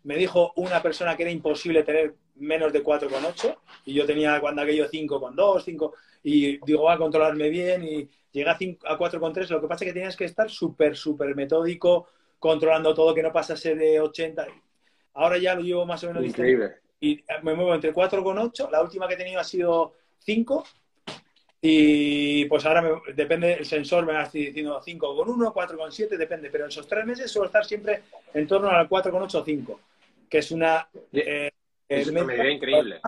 me 0.05 0.17
dijo 0.17 0.53
una 0.57 0.83
persona 0.83 1.17
que 1.17 1.25
era 1.25 1.33
imposible 1.33 1.83
tener 1.83 2.15
menos 2.37 2.73
de 2.73 2.83
4,8 2.83 3.57
y 3.87 3.95
yo 3.95 4.07
tenía 4.07 4.41
cuando 4.41 4.63
aquello 4.63 4.89
5,2, 4.89 5.63
5 5.65 5.95
y 6.23 6.65
digo, 6.65 6.85
va 6.85 6.95
a 6.95 6.99
controlarme 6.99 7.49
bien 7.49 7.85
y 7.85 8.09
llegué 8.31 8.49
a, 8.49 8.57
5, 8.57 8.87
a 8.87 8.99
4,3. 8.99 9.49
Lo 9.49 9.61
que 9.61 9.67
pasa 9.67 9.85
es 9.85 9.91
que 9.91 9.95
tenías 9.95 10.17
que 10.17 10.25
estar 10.25 10.49
súper, 10.49 10.97
súper 10.97 11.35
metódico, 11.35 12.09
controlando 12.43 12.93
todo, 12.93 13.15
que 13.15 13.23
no 13.23 13.33
pasase 13.33 13.77
de 13.77 14.01
80. 14.01 14.49
Ahora 15.15 15.39
ya 15.39 15.55
lo 15.55 15.63
llevo 15.63 15.87
más 15.87 16.03
o 16.03 16.09
menos. 16.09 16.25
Increíble. 16.25 16.73
Y 16.99 17.23
me 17.45 17.55
muevo 17.55 17.73
entre 17.73 17.95
4,8. 17.95 18.69
La 18.69 18.83
última 18.83 19.07
que 19.07 19.15
he 19.15 19.17
tenido 19.17 19.39
ha 19.39 19.45
sido 19.45 19.95
5. 20.19 20.65
Y 21.61 22.45
pues 22.47 22.67
ahora 22.67 22.83
me, 22.83 23.15
depende, 23.15 23.53
el 23.53 23.65
sensor 23.65 24.05
me 24.05 24.15
va 24.15 24.25
diciendo 24.25 24.83
5,1, 24.85 25.55
4,7, 25.55 26.17
depende. 26.17 26.51
Pero 26.51 26.65
en 26.65 26.71
esos 26.71 26.89
tres 26.89 27.07
meses 27.07 27.31
suelo 27.31 27.47
estar 27.47 27.65
siempre 27.65 28.03
en 28.35 28.45
torno 28.49 28.69
al 28.71 28.89
4,8 28.89 29.35
o 29.37 29.45
5, 29.45 29.81
que 30.29 30.39
es 30.39 30.51
una. 30.51 30.89
Eh, 31.13 31.53
es 31.89 32.09
una 32.09 32.25
medida 32.25 32.51
increíble. 32.51 33.01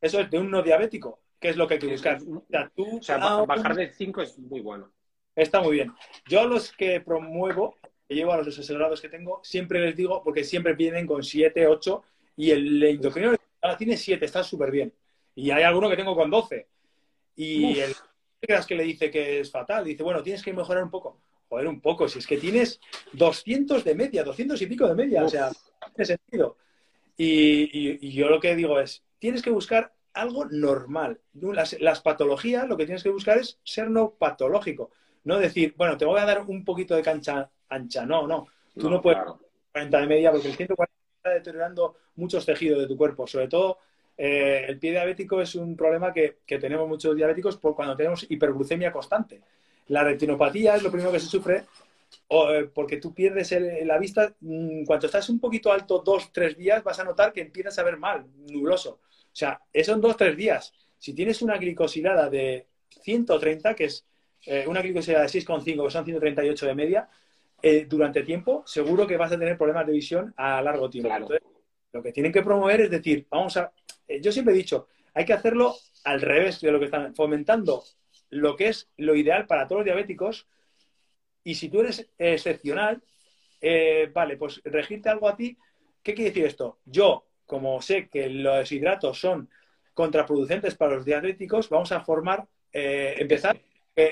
Eso 0.00 0.20
es 0.20 0.30
de 0.30 0.38
un 0.38 0.48
no 0.48 0.62
diabético, 0.62 1.18
que 1.40 1.48
es 1.48 1.56
lo 1.56 1.66
que 1.66 1.74
hay 1.74 1.80
que 1.80 1.88
buscar. 1.88 2.20
O 2.22 2.44
sea, 2.48 2.70
tú, 2.76 2.98
o 2.98 3.02
sea 3.02 3.18
bajar 3.18 3.74
de 3.74 3.92
5 3.92 4.22
es 4.22 4.38
muy 4.38 4.60
bueno. 4.60 4.88
Está 5.34 5.60
muy 5.60 5.72
bien. 5.72 5.92
Yo 6.28 6.46
los 6.46 6.70
que 6.70 7.00
promuevo 7.00 7.76
llevo 8.12 8.32
a 8.32 8.38
los 8.38 8.48
asesorados 8.48 9.00
que 9.00 9.08
tengo, 9.08 9.40
siempre 9.42 9.80
les 9.80 9.96
digo, 9.96 10.22
porque 10.22 10.44
siempre 10.44 10.74
vienen 10.74 11.06
con 11.06 11.22
7, 11.22 11.66
8 11.66 12.02
y 12.36 12.50
el 12.50 12.82
endocrinólogo 12.82 13.42
tiene 13.78 13.96
7, 13.96 14.24
está 14.24 14.42
súper 14.42 14.70
bien. 14.70 14.92
Y 15.34 15.50
hay 15.50 15.62
alguno 15.62 15.88
que 15.88 15.96
tengo 15.96 16.14
con 16.14 16.30
12. 16.30 16.66
Y 17.36 17.78
el 17.78 17.94
que 18.66 18.74
le 18.74 18.82
dice 18.82 19.10
que 19.10 19.40
es 19.40 19.50
fatal, 19.50 19.84
dice, 19.84 20.02
bueno, 20.02 20.22
tienes 20.22 20.42
que 20.42 20.52
mejorar 20.52 20.82
un 20.82 20.90
poco. 20.90 21.18
Joder, 21.48 21.68
un 21.68 21.80
poco, 21.80 22.08
si 22.08 22.18
es 22.18 22.26
que 22.26 22.38
tienes 22.38 22.80
200 23.12 23.84
de 23.84 23.94
media, 23.94 24.24
200 24.24 24.60
y 24.60 24.66
pico 24.66 24.88
de 24.88 24.94
media, 24.94 25.24
o 25.24 25.28
sea, 25.28 25.50
tiene 25.94 26.06
sentido. 26.06 26.56
Y, 27.16 27.98
y, 28.06 28.12
yo 28.12 28.28
lo 28.28 28.40
que 28.40 28.56
digo 28.56 28.80
es, 28.80 29.04
tienes 29.18 29.42
que 29.42 29.50
buscar 29.50 29.92
algo 30.14 30.46
normal. 30.46 31.20
Las, 31.34 31.78
las, 31.80 32.00
patologías, 32.00 32.66
lo 32.66 32.76
que 32.76 32.86
tienes 32.86 33.02
que 33.02 33.10
buscar 33.10 33.38
es 33.38 33.58
ser 33.64 33.90
no 33.90 34.14
patológico. 34.14 34.90
No 35.24 35.38
decir, 35.38 35.74
bueno, 35.76 35.96
te 35.96 36.04
voy 36.04 36.20
a 36.20 36.24
dar 36.24 36.40
un 36.40 36.64
poquito 36.64 36.96
de 36.96 37.02
cancha 37.02 37.50
ancha. 37.74 38.06
No, 38.06 38.26
no. 38.26 38.48
Tú 38.78 38.88
no, 38.88 39.00
puedes 39.00 39.20
40 39.72 40.00
de 40.00 40.06
media 40.06 40.30
porque 40.30 40.48
el 40.48 40.54
140 40.54 40.92
está 41.16 41.30
deteriorando 41.30 41.96
muchos 42.16 42.44
tejidos 42.44 42.80
de 42.80 42.86
tu 42.86 42.96
cuerpo. 42.96 43.26
Sobre 43.26 43.48
todo, 43.48 43.78
eh, 44.16 44.66
el 44.68 44.78
pie 44.78 44.92
diabético 44.92 45.40
es 45.40 45.54
un 45.54 45.76
problema 45.76 46.12
que, 46.12 46.38
tenemos 46.46 46.88
muchos 46.88 47.16
diabéticos 47.16 47.56
por 47.56 47.74
cuando 47.74 47.96
tenemos 47.96 48.26
hiperglucemia 48.28 48.92
constante. 48.92 49.40
La 49.88 50.04
retinopatía 50.04 50.76
es 50.76 50.82
lo 50.82 50.90
primero 50.90 51.12
que 51.12 51.20
se 51.20 51.26
sufre 51.26 51.64
eh, 52.28 52.68
porque 52.72 52.98
tú 52.98 53.12
pierdes 53.14 53.54
la 53.84 53.98
vista. 53.98 54.34
Mm, 54.40 54.84
cuando 54.84 55.06
estás 55.06 55.28
un 55.28 55.40
poquito 55.40 55.72
alto, 55.72 56.02
dos, 56.04 56.32
tres 56.32 56.56
días, 56.56 56.82
vas 56.82 56.98
a 56.98 57.04
notar 57.04 57.32
que 57.32 57.40
empiezas 57.40 57.78
a 57.78 57.82
ver 57.82 57.96
mal, 57.96 58.26
nubloso. 58.48 59.00
O 59.32 59.34
sea, 59.34 59.60
eso 59.72 59.92
en 59.94 60.00
dos, 60.00 60.16
tres 60.16 60.36
días. 60.36 60.72
Si 60.98 61.14
tienes 61.14 61.42
una 61.42 61.56
glicosilada 61.56 62.28
de 62.28 62.66
130, 63.02 63.74
que 63.74 63.84
es 63.84 64.04
eh, 64.46 64.64
una 64.68 64.82
glicosilada 64.82 65.24
de 65.24 65.30
6,5, 65.30 65.84
que 65.84 65.90
son 65.90 66.04
138 66.04 66.66
de 66.66 66.74
media, 66.74 67.08
eh, 67.64 67.86
durante 67.88 68.24
tiempo, 68.24 68.64
seguro 68.66 69.06
que 69.06 69.16
vas 69.16 69.30
a 69.30 69.38
tener 69.38 69.56
problemas 69.56 69.86
de 69.86 69.92
visión 69.92 70.34
a 70.36 70.60
largo 70.60 70.90
tiempo. 70.90 71.14
Entonces, 71.14 71.42
lo 71.92 72.02
que 72.02 72.10
tienen 72.10 72.32
que 72.32 72.42
promover 72.42 72.80
es 72.80 72.90
decir, 72.90 73.24
vamos 73.30 73.56
a. 73.56 73.72
Eh, 74.08 74.20
yo 74.20 74.32
siempre 74.32 74.52
he 74.52 74.56
dicho, 74.56 74.88
hay 75.14 75.24
que 75.24 75.32
hacerlo 75.32 75.76
al 76.02 76.20
revés 76.20 76.60
de 76.60 76.72
lo 76.72 76.80
que 76.80 76.86
están 76.86 77.14
fomentando 77.14 77.84
lo 78.30 78.56
que 78.56 78.68
es 78.68 78.88
lo 78.96 79.14
ideal 79.14 79.46
para 79.46 79.68
todos 79.68 79.80
los 79.80 79.84
diabéticos. 79.84 80.48
Y 81.44 81.54
si 81.54 81.68
tú 81.68 81.82
eres 81.82 82.10
excepcional, 82.18 83.02
eh, 83.60 84.10
vale, 84.12 84.36
pues 84.38 84.60
regirte 84.64 85.10
algo 85.10 85.28
a 85.28 85.36
ti. 85.36 85.56
¿Qué 86.02 86.14
quiere 86.14 86.30
decir 86.30 86.46
esto? 86.46 86.78
Yo, 86.84 87.26
como 87.46 87.80
sé 87.82 88.08
que 88.08 88.28
los 88.28 88.72
hidratos 88.72 89.20
son 89.20 89.50
contraproducentes 89.94 90.74
para 90.74 90.96
los 90.96 91.04
diabéticos, 91.04 91.68
vamos 91.68 91.92
a 91.92 92.00
formar, 92.00 92.48
empezar 92.72 93.60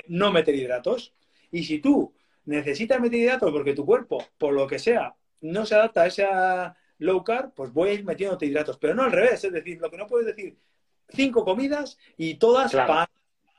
no 0.07 0.31
meter 0.31 0.53
hidratos. 0.53 1.13
Y 1.51 1.63
si 1.63 1.79
tú 1.79 2.13
necesitas 2.45 2.99
meter 2.99 3.19
hidratos 3.19 3.51
porque 3.51 3.73
tu 3.73 3.85
cuerpo, 3.85 4.25
por 4.37 4.53
lo 4.53 4.67
que 4.67 4.79
sea, 4.79 5.15
no 5.41 5.65
se 5.65 5.75
adapta 5.75 6.03
a 6.03 6.07
esa 6.07 6.77
low 6.99 7.23
carb, 7.23 7.53
pues 7.53 7.73
voy 7.73 7.89
a 7.89 7.93
ir 7.93 8.05
metiéndote 8.05 8.45
hidratos. 8.45 8.77
Pero 8.77 8.93
no 8.93 9.03
al 9.03 9.11
revés, 9.11 9.43
es 9.43 9.51
decir, 9.51 9.79
lo 9.79 9.89
que 9.89 9.97
no 9.97 10.07
puedes 10.07 10.27
decir, 10.27 10.57
cinco 11.09 11.43
comidas 11.43 11.97
y 12.17 12.35
todas 12.35 12.73
pan, 12.73 13.07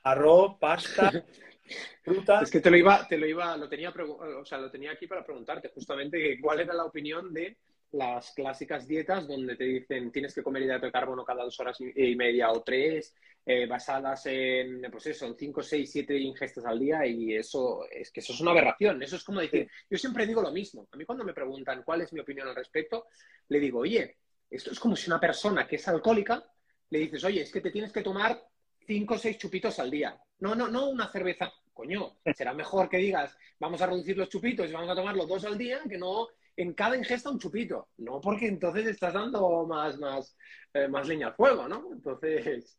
arroz, 0.02 0.56
pasta, 0.60 1.10
fruta. 2.02 2.40
Es 2.40 2.50
que 2.50 2.60
te 2.60 2.70
lo 2.70 2.76
iba, 2.76 3.06
te 3.06 3.18
lo 3.18 3.26
iba, 3.26 3.56
lo 3.56 3.68
tenía, 3.68 3.90
o 3.90 4.44
sea, 4.44 4.58
lo 4.58 4.70
tenía 4.70 4.92
aquí 4.92 5.06
para 5.06 5.24
preguntarte 5.24 5.70
justamente 5.74 6.40
cuál 6.40 6.60
era 6.60 6.74
la 6.74 6.84
opinión 6.84 7.32
de 7.32 7.56
las 7.92 8.32
clásicas 8.32 8.88
dietas 8.88 9.28
donde 9.28 9.54
te 9.54 9.64
dicen 9.64 10.10
tienes 10.10 10.34
que 10.34 10.42
comer 10.42 10.62
hidrato 10.62 10.86
de 10.86 10.92
carbono 10.92 11.26
cada 11.26 11.44
dos 11.44 11.60
horas 11.60 11.78
y 11.78 12.16
media 12.16 12.50
o 12.50 12.62
tres, 12.62 13.14
eh, 13.44 13.66
basadas 13.66 14.24
en, 14.26 14.82
pues 14.90 15.06
eso, 15.06 15.26
en 15.26 15.36
cinco, 15.36 15.62
seis, 15.62 15.90
siete 15.90 16.16
ingestas 16.16 16.64
al 16.64 16.78
día 16.78 17.04
y 17.06 17.34
eso 17.34 17.84
es 17.90 18.12
que 18.12 18.20
eso 18.20 18.32
es 18.32 18.40
una 18.40 18.52
aberración. 18.52 19.02
Eso 19.02 19.16
es 19.16 19.24
como 19.24 19.40
decir, 19.40 19.68
yo 19.90 19.98
siempre 19.98 20.26
digo 20.26 20.40
lo 20.40 20.52
mismo. 20.52 20.86
A 20.92 20.96
mí 20.96 21.04
cuando 21.04 21.24
me 21.24 21.34
preguntan 21.34 21.82
cuál 21.82 22.02
es 22.02 22.12
mi 22.12 22.20
opinión 22.20 22.48
al 22.48 22.54
respecto, 22.54 23.06
le 23.48 23.58
digo, 23.58 23.80
oye, 23.80 24.18
esto 24.48 24.70
es 24.70 24.78
como 24.78 24.94
si 24.94 25.10
una 25.10 25.18
persona 25.18 25.66
que 25.66 25.76
es 25.76 25.88
alcohólica 25.88 26.44
le 26.90 26.98
dices, 27.00 27.24
oye, 27.24 27.42
es 27.42 27.50
que 27.50 27.60
te 27.60 27.70
tienes 27.70 27.90
que 27.90 28.02
tomar 28.02 28.40
cinco 28.86 29.14
o 29.14 29.18
seis 29.18 29.38
chupitos 29.38 29.78
al 29.78 29.90
día. 29.90 30.16
No, 30.40 30.54
no, 30.54 30.68
no 30.68 30.88
una 30.88 31.10
cerveza. 31.10 31.52
Coño, 31.72 32.18
será 32.36 32.52
mejor 32.52 32.88
que 32.88 32.98
digas, 32.98 33.36
vamos 33.58 33.80
a 33.80 33.86
reducir 33.86 34.16
los 34.16 34.28
chupitos 34.28 34.68
y 34.68 34.72
vamos 34.72 34.90
a 34.90 34.94
tomar 34.94 35.16
los 35.16 35.26
dos 35.26 35.44
al 35.46 35.56
día, 35.56 35.80
que 35.88 35.96
no 35.96 36.28
en 36.54 36.74
cada 36.74 36.96
ingesta 36.96 37.30
un 37.30 37.38
chupito. 37.38 37.88
No, 37.96 38.20
porque 38.20 38.46
entonces 38.46 38.86
estás 38.86 39.14
dando 39.14 39.64
más, 39.66 39.98
más, 39.98 40.36
eh, 40.74 40.86
más 40.86 41.08
leña 41.08 41.28
al 41.28 41.34
fuego, 41.34 41.66
¿no? 41.66 41.88
Entonces. 41.92 42.78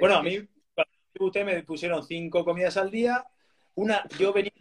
Bueno, 0.00 0.16
a 0.16 0.22
mí, 0.22 0.38
cuando 0.74 1.44
me 1.44 1.62
pusieron 1.62 2.04
cinco 2.06 2.44
comidas 2.44 2.76
al 2.76 2.90
día. 2.90 3.24
Una, 3.74 4.04
yo 4.18 4.32
venía 4.32 4.52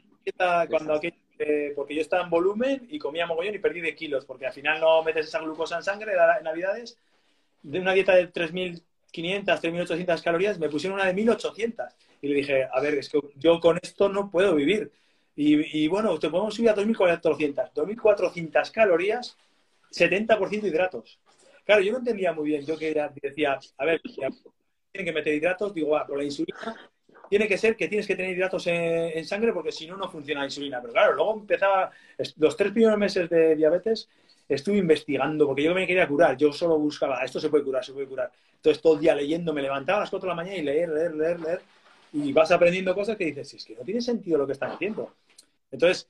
cuando 0.69 0.99
eh, 1.39 1.71
porque 1.73 1.95
yo 1.95 2.01
estaba 2.01 2.23
en 2.23 2.29
volumen 2.29 2.85
y 2.89 2.99
comía 2.99 3.25
mogollón 3.25 3.55
y 3.55 3.59
perdí 3.59 3.79
de 3.79 3.95
kilos, 3.95 4.25
porque 4.25 4.45
al 4.45 4.53
final 4.53 4.81
no 4.81 5.01
metes 5.03 5.27
esa 5.27 5.39
glucosa 5.39 5.77
en 5.77 5.83
sangre 5.83 6.11
en 6.11 6.43
Navidades. 6.43 6.97
De 7.63 7.79
una 7.79 7.93
dieta 7.93 8.13
de 8.15 8.31
3.500, 8.31 8.81
3.800 9.45 10.21
calorías, 10.21 10.59
me 10.59 10.69
pusieron 10.69 10.99
una 10.99 11.11
de 11.11 11.15
1.800. 11.15 11.93
Y 12.21 12.27
le 12.27 12.35
dije, 12.35 12.67
a 12.71 12.81
ver, 12.81 12.95
es 12.95 13.09
que 13.09 13.19
yo 13.37 13.59
con 13.59 13.79
esto 13.81 14.09
no 14.09 14.29
puedo 14.29 14.53
vivir. 14.55 14.91
Y, 15.35 15.87
bueno, 15.87 16.19
te 16.19 16.29
podemos 16.29 16.53
subir 16.53 16.69
a 16.69 16.75
2.400. 16.75 17.71
2.400 17.73 18.71
calorías, 18.71 19.37
70% 19.89 20.67
hidratos. 20.67 21.17
Claro, 21.63 21.81
yo 21.81 21.93
no 21.93 21.99
entendía 21.99 22.33
muy 22.33 22.49
bien. 22.49 22.65
Yo 22.65 22.77
que 22.77 22.93
decía, 23.21 23.57
a 23.77 23.85
ver, 23.85 24.01
tienen 24.91 25.05
que 25.05 25.17
meter 25.17 25.33
hidratos. 25.33 25.73
Digo, 25.73 25.95
ah, 25.95 26.05
con 26.05 26.17
la 26.17 26.23
insulina 26.23 26.75
tiene 27.29 27.47
que 27.47 27.57
ser 27.57 27.75
que 27.75 27.87
tienes 27.87 28.07
que 28.07 28.15
tener 28.15 28.35
hidratos 28.35 28.65
en, 28.67 29.23
sangre 29.25 29.53
porque 29.53 29.71
si 29.71 29.85
no, 29.85 29.95
no 29.95 30.09
funciona 30.09 30.41
la 30.41 30.47
insulina. 30.47 30.81
Pero 30.81 30.93
claro, 30.93 31.13
luego 31.13 31.33
empezaba, 31.39 31.91
los 32.37 32.57
tres 32.57 32.71
primeros 32.71 32.97
meses 32.97 33.29
de 33.29 33.55
diabetes, 33.55 34.09
estuve 34.47 34.77
investigando 34.77 35.45
porque 35.45 35.63
yo 35.63 35.73
me 35.73 35.85
quería 35.85 36.07
curar. 36.07 36.35
Yo 36.35 36.51
solo 36.51 36.77
buscaba, 36.79 37.23
esto 37.23 37.39
se 37.39 37.49
puede 37.49 37.63
curar, 37.63 37.85
se 37.85 37.93
puede 37.93 38.07
curar. 38.07 38.31
Entonces 38.55 38.81
todo 38.81 38.95
el 38.95 39.01
día 39.01 39.15
leyendo, 39.15 39.53
me 39.53 39.61
levantaba 39.61 39.99
a 39.99 40.01
las 40.01 40.09
4 40.09 40.27
de 40.27 40.31
la 40.31 40.35
mañana 40.35 40.57
y 40.57 40.63
leer, 40.63 40.89
leer, 40.89 41.13
leer, 41.13 41.39
leer. 41.39 41.61
Y 42.11 42.33
vas 42.33 42.51
aprendiendo 42.51 42.95
cosas 42.95 43.15
que 43.15 43.25
dices, 43.25 43.53
es 43.53 43.63
que 43.63 43.75
no 43.75 43.83
tiene 43.83 44.01
sentido 44.01 44.39
lo 44.39 44.47
que 44.47 44.53
están 44.53 44.71
haciendo. 44.71 45.13
Entonces, 45.71 46.09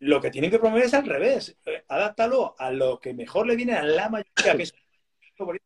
lo 0.00 0.20
que 0.20 0.30
tienen 0.30 0.50
que 0.50 0.58
promover 0.58 0.84
es 0.84 0.94
al 0.94 1.06
revés. 1.06 1.56
Eh, 1.64 1.84
adáptalo 1.86 2.56
a 2.58 2.72
lo 2.72 2.98
que 2.98 3.14
mejor 3.14 3.46
le 3.46 3.54
viene 3.54 3.74
a 3.74 3.84
la 3.84 4.08
mayoría, 4.08 4.56
que 4.56 4.64
es 4.64 4.74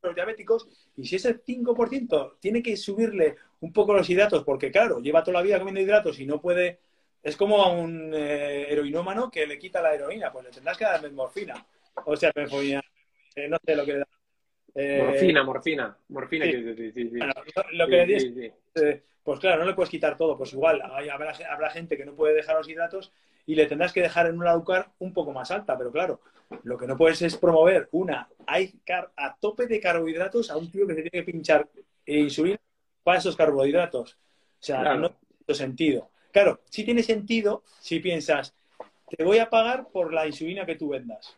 los 0.03 0.15
diabéticos, 0.15 0.69
y 0.97 1.07
si 1.07 1.17
ese 1.17 1.43
5% 1.43 2.37
tiene 2.41 2.63
que 2.63 2.77
subirle 2.77 3.37
un 3.61 3.73
poco 3.73 3.95
los 3.95 4.09
hidratos, 4.09 4.45
porque 4.45 4.71
claro, 4.71 5.01
lleva 5.01 5.23
toda 5.23 5.39
la 5.39 5.43
vida 5.43 5.59
comiendo 5.59 5.81
hidratos 5.81 6.19
y 6.21 6.27
no 6.27 6.41
puede, 6.41 6.81
es 7.23 7.37
como 7.37 7.63
a 7.63 7.71
un 7.71 8.13
eh, 8.15 8.67
heroinómano 8.71 9.31
que 9.31 9.47
le 9.47 9.59
quita 9.59 9.83
la 9.83 9.95
heroína, 9.95 10.33
pues 10.33 10.47
le 10.47 10.51
tendrás 10.51 10.77
que 10.77 10.85
dar 10.85 11.13
morfina. 11.13 11.67
O 12.07 12.17
sea, 12.17 12.33
eh, 12.35 13.49
no 13.49 13.59
sé 13.65 13.77
lo 13.77 13.85
que 13.85 13.93
le 13.93 13.99
da. 13.99 15.05
morfina, 15.05 15.45
morfina, 15.45 15.99
morfina. 16.09 16.47
lo 17.73 17.87
que 17.87 18.07
le 18.07 19.03
pues 19.23 19.39
claro, 19.39 19.61
no 19.61 19.67
le 19.67 19.75
puedes 19.75 19.91
quitar 19.91 20.17
todo. 20.17 20.37
Pues 20.37 20.53
igual 20.53 20.83
habrá, 20.83 21.71
gente 21.71 21.97
que 21.97 22.05
no 22.05 22.15
puede 22.15 22.35
dejar 22.35 22.57
los 22.57 22.69
hidratos 22.69 23.13
y 23.47 23.55
le 23.55 23.67
tendrás 23.67 23.93
que 23.93 24.03
dejar 24.03 24.27
en 24.27 24.39
una 24.39 24.53
educar 24.53 24.93
un 24.99 25.13
poco 25.13 25.33
más 25.33 25.51
alta. 25.51 25.79
Pero 25.79 25.93
claro, 25.93 26.21
lo 26.65 26.79
que 26.79 26.87
no 26.87 26.97
puedes 26.97 27.23
es 27.23 27.37
promover 27.37 27.89
una 27.93 28.29
a 29.17 29.37
tope 29.41 29.67
de 29.67 29.81
carbohidratos 29.81 30.51
a 30.51 30.57
un 30.57 30.71
tío 30.71 30.87
que 30.87 30.95
se 30.95 31.03
tiene 31.03 31.25
que 31.25 31.33
pinchar 31.33 31.69
insulina 32.07 32.59
para 33.03 33.19
esos 33.19 33.37
carbohidratos. 33.37 34.15
O 34.15 34.65
sea, 34.65 34.95
no 34.95 35.11
tiene 35.11 35.59
sentido. 35.59 36.11
Claro, 36.31 36.61
sí 36.71 36.85
tiene 36.85 37.03
sentido 37.03 37.63
si 37.81 38.01
piensas, 38.01 38.55
te 39.09 39.25
voy 39.25 39.39
a 39.39 39.51
pagar 39.51 39.89
por 39.89 40.13
la 40.13 40.27
insulina 40.27 40.65
que 40.65 40.77
tú 40.77 40.91
vendas. 40.91 41.37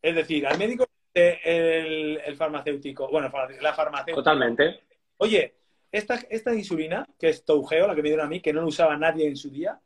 Es 0.00 0.14
decir, 0.14 0.46
al 0.46 0.58
médico 0.58 0.86
el, 1.12 2.20
el 2.24 2.36
farmacéutico, 2.36 3.08
bueno, 3.08 3.30
la 3.60 3.74
farmacéutica. 3.74 4.16
Totalmente. 4.16 4.80
Oye, 5.18 5.54
esta, 5.90 6.20
esta 6.28 6.54
insulina, 6.54 7.06
que 7.18 7.30
es 7.30 7.44
Tougeo, 7.44 7.86
la 7.86 7.94
que 7.94 8.02
me 8.02 8.08
dieron 8.08 8.26
a 8.26 8.28
mí, 8.28 8.40
que 8.40 8.52
no 8.52 8.60
lo 8.60 8.68
usaba 8.68 8.96
nadie 8.96 9.26
en 9.26 9.36
su 9.36 9.50
día, 9.50 9.80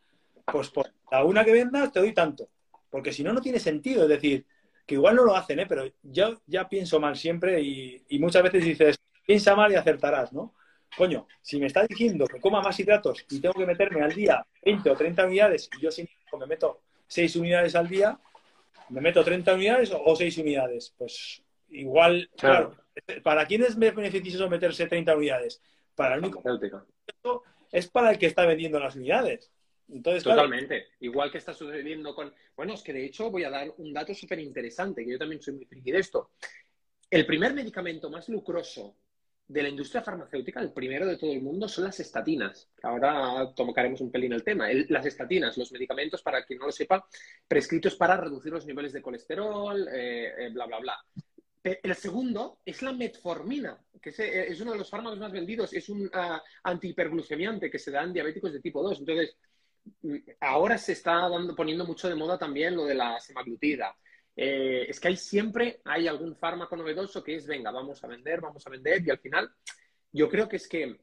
pues 0.44 0.70
por 0.70 0.90
la 1.10 1.24
una 1.24 1.44
que 1.44 1.52
vendas 1.52 1.92
te 1.92 2.00
doy 2.00 2.12
tanto. 2.12 2.48
Porque 2.90 3.12
si 3.12 3.22
no, 3.22 3.32
no 3.32 3.40
tiene 3.40 3.58
sentido. 3.58 4.02
Es 4.02 4.08
decir, 4.08 4.44
que 4.86 4.96
igual 4.96 5.16
no 5.16 5.24
lo 5.24 5.36
hacen, 5.36 5.60
¿eh? 5.60 5.66
pero 5.66 5.84
yo 6.02 6.40
ya 6.46 6.68
pienso 6.68 6.98
mal 6.98 7.16
siempre 7.16 7.60
y, 7.60 8.02
y 8.08 8.18
muchas 8.18 8.42
veces 8.42 8.64
dices, 8.64 8.96
piensa 9.24 9.54
mal 9.54 9.70
y 9.70 9.76
acertarás, 9.76 10.32
¿no? 10.32 10.54
Coño, 10.96 11.26
si 11.40 11.60
me 11.60 11.66
está 11.66 11.86
diciendo 11.86 12.26
que 12.26 12.40
coma 12.40 12.60
más 12.60 12.78
hidratos 12.80 13.24
y 13.30 13.40
tengo 13.40 13.54
que 13.54 13.66
meterme 13.66 14.02
al 14.02 14.12
día 14.12 14.44
20 14.64 14.90
o 14.90 14.96
30 14.96 15.24
unidades 15.24 15.70
y 15.78 15.82
yo 15.82 15.90
sin 15.90 16.08
me 16.38 16.46
meto 16.46 16.80
6 17.06 17.36
unidades 17.36 17.74
al 17.74 17.88
día, 17.88 18.18
¿me 18.88 19.00
meto 19.00 19.22
30 19.22 19.54
unidades 19.54 19.92
o 19.92 20.16
6 20.16 20.38
unidades? 20.38 20.92
Pues 20.96 21.42
igual, 21.68 22.28
claro. 22.36 22.76
¿para 23.22 23.46
quién 23.46 23.62
es 23.62 23.78
beneficioso 23.78 24.48
meterse 24.48 24.86
30 24.86 25.16
unidades? 25.16 25.62
Para 25.94 26.16
el 26.16 26.24
único 26.24 26.42
es 27.72 27.88
para 27.88 28.10
el 28.10 28.18
que 28.18 28.26
está 28.26 28.46
vendiendo 28.46 28.80
las 28.80 28.96
unidades. 28.96 29.50
Entonces, 29.92 30.22
Totalmente. 30.22 30.88
Igual 31.00 31.30
que 31.30 31.38
está 31.38 31.52
sucediendo 31.52 32.14
con. 32.14 32.32
Bueno, 32.56 32.74
es 32.74 32.82
que 32.82 32.92
de 32.92 33.04
hecho 33.04 33.30
voy 33.30 33.44
a 33.44 33.50
dar 33.50 33.72
un 33.78 33.92
dato 33.92 34.14
súper 34.14 34.38
interesante, 34.38 35.04
que 35.04 35.12
yo 35.12 35.18
también 35.18 35.42
soy 35.42 35.54
muy 35.54 35.64
friki 35.64 35.90
de 35.90 35.98
esto. 35.98 36.30
El 37.10 37.26
primer 37.26 37.54
medicamento 37.54 38.08
más 38.08 38.28
lucroso 38.28 38.96
de 39.48 39.64
la 39.64 39.68
industria 39.68 40.00
farmacéutica, 40.00 40.60
el 40.60 40.72
primero 40.72 41.06
de 41.06 41.16
todo 41.16 41.32
el 41.32 41.42
mundo, 41.42 41.68
son 41.68 41.84
las 41.84 41.98
estatinas. 41.98 42.70
Ahora 42.84 43.52
tocaremos 43.52 44.00
un 44.00 44.12
pelín 44.12 44.32
el 44.32 44.44
tema. 44.44 44.68
las 44.88 45.06
estatinas, 45.06 45.58
los 45.58 45.72
medicamentos, 45.72 46.22
para 46.22 46.44
quien 46.44 46.60
no 46.60 46.66
lo 46.66 46.72
sepa, 46.72 47.04
prescritos 47.48 47.96
para 47.96 48.16
reducir 48.16 48.52
los 48.52 48.64
niveles 48.64 48.92
de 48.92 49.02
colesterol, 49.02 49.88
eh, 49.92 50.32
eh, 50.38 50.50
bla, 50.50 50.66
bla, 50.66 50.78
bla. 50.78 51.04
El 51.62 51.94
segundo 51.96 52.60
es 52.64 52.80
la 52.80 52.92
metformina, 52.92 53.78
que 54.00 54.10
eh, 54.10 54.46
es, 54.48 54.60
uno 54.60 54.72
de 54.72 54.78
los 54.78 54.88
fármacos 54.88 55.18
más 55.18 55.30
vendidos, 55.32 55.74
es 55.74 55.88
un 55.90 56.06
uh, 56.06 56.38
antihiperglucemiante 56.62 57.70
que 57.70 57.78
se 57.78 57.90
da 57.90 58.02
en 58.02 58.14
diabéticos 58.14 58.52
de 58.52 58.60
tipo 58.60 58.82
2. 58.82 59.00
Entonces, 59.00 59.36
ahora 60.40 60.78
se 60.78 60.92
está 60.92 61.28
dando, 61.28 61.54
poniendo 61.54 61.84
mucho 61.84 62.08
de 62.08 62.14
moda 62.14 62.38
también 62.38 62.76
lo 62.76 62.84
de 62.86 62.94
la 62.94 63.20
semaglutida. 63.20 63.94
Eh, 64.36 64.86
es 64.88 65.00
que 65.00 65.08
hay 65.08 65.16
siempre 65.16 65.80
hay 65.84 66.08
algún 66.08 66.36
fármaco 66.36 66.76
novedoso 66.76 67.22
que 67.22 67.36
es, 67.36 67.46
venga, 67.46 67.70
vamos 67.70 68.02
a 68.02 68.06
vender, 68.06 68.40
vamos 68.40 68.66
a 68.66 68.70
vender, 68.70 69.02
y 69.04 69.10
al 69.10 69.18
final 69.18 69.50
yo 70.12 70.28
creo 70.28 70.48
que 70.48 70.56
es 70.56 70.68
que 70.68 70.98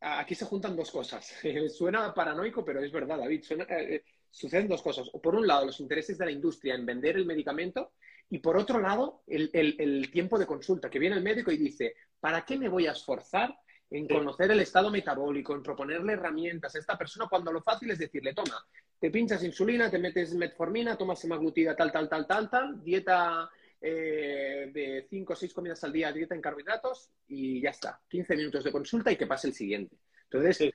aquí 0.00 0.34
se 0.34 0.46
juntan 0.46 0.76
dos 0.76 0.90
cosas. 0.90 1.34
Suena 1.76 2.14
paranoico, 2.14 2.64
pero 2.64 2.82
es 2.82 2.92
verdad, 2.92 3.18
David. 3.18 3.44
Eh, 3.50 3.66
eh, 3.68 4.04
suceden 4.30 4.68
dos 4.68 4.82
cosas. 4.82 5.10
Por 5.10 5.34
un 5.34 5.46
lado, 5.46 5.66
los 5.66 5.80
intereses 5.80 6.16
de 6.18 6.24
la 6.24 6.30
industria 6.30 6.74
en 6.74 6.86
vender 6.86 7.16
el 7.16 7.26
medicamento 7.26 7.92
y 8.30 8.38
por 8.38 8.56
otro 8.56 8.80
lado, 8.80 9.22
el, 9.26 9.50
el 9.52 10.10
tiempo 10.10 10.38
de 10.38 10.46
consulta, 10.46 10.88
que 10.88 10.98
viene 10.98 11.16
el 11.16 11.22
médico 11.22 11.52
y 11.52 11.58
dice, 11.58 11.94
¿para 12.18 12.44
qué 12.44 12.56
me 12.56 12.70
voy 12.70 12.86
a 12.86 12.92
esforzar 12.92 13.54
en 13.92 14.08
conocer 14.08 14.50
el 14.50 14.60
estado 14.60 14.90
metabólico, 14.90 15.54
en 15.54 15.62
proponerle 15.62 16.14
herramientas 16.14 16.74
a 16.74 16.78
esta 16.78 16.96
persona 16.96 17.28
cuando 17.28 17.52
lo 17.52 17.60
fácil 17.60 17.90
es 17.90 17.98
decirle, 17.98 18.32
toma, 18.32 18.64
te 18.98 19.10
pinchas 19.10 19.44
insulina, 19.44 19.90
te 19.90 19.98
metes 19.98 20.34
metformina, 20.34 20.96
tomas 20.96 21.20
semaglutida, 21.20 21.76
tal, 21.76 21.92
tal, 21.92 22.08
tal, 22.08 22.26
tal, 22.26 22.48
tal, 22.48 22.82
dieta 22.82 23.50
eh, 23.80 24.70
de 24.72 25.06
5 25.10 25.32
o 25.32 25.36
6 25.36 25.52
comidas 25.52 25.84
al 25.84 25.92
día, 25.92 26.10
dieta 26.10 26.34
en 26.34 26.40
carbohidratos 26.40 27.10
y 27.28 27.60
ya 27.60 27.70
está. 27.70 28.00
15 28.08 28.34
minutos 28.36 28.64
de 28.64 28.72
consulta 28.72 29.12
y 29.12 29.16
que 29.16 29.26
pase 29.26 29.48
el 29.48 29.54
siguiente. 29.54 29.98
Entonces, 30.30 30.72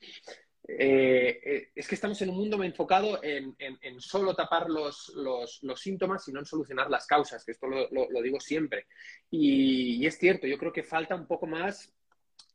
eh, 0.67 1.39
eh, 1.43 1.69
es 1.73 1.87
que 1.87 1.95
estamos 1.95 2.21
en 2.21 2.29
un 2.29 2.37
mundo 2.37 2.61
enfocado 2.63 3.19
en, 3.23 3.55
solo 3.99 4.35
tapar 4.35 4.69
los, 4.69 5.11
síntomas 5.75 6.27
y 6.27 6.33
no 6.33 6.39
en 6.39 6.45
solucionar 6.45 6.91
las 6.91 7.07
causas, 7.07 7.43
que 7.43 7.53
esto 7.53 7.65
lo, 7.65 8.21
digo 8.21 8.39
siempre. 8.39 8.85
Y, 9.31 10.03
y, 10.03 10.05
es 10.05 10.19
cierto, 10.19 10.45
yo 10.45 10.59
creo 10.59 10.71
que 10.71 10.83
falta 10.83 11.15
un 11.15 11.25
poco 11.25 11.47
más 11.47 11.96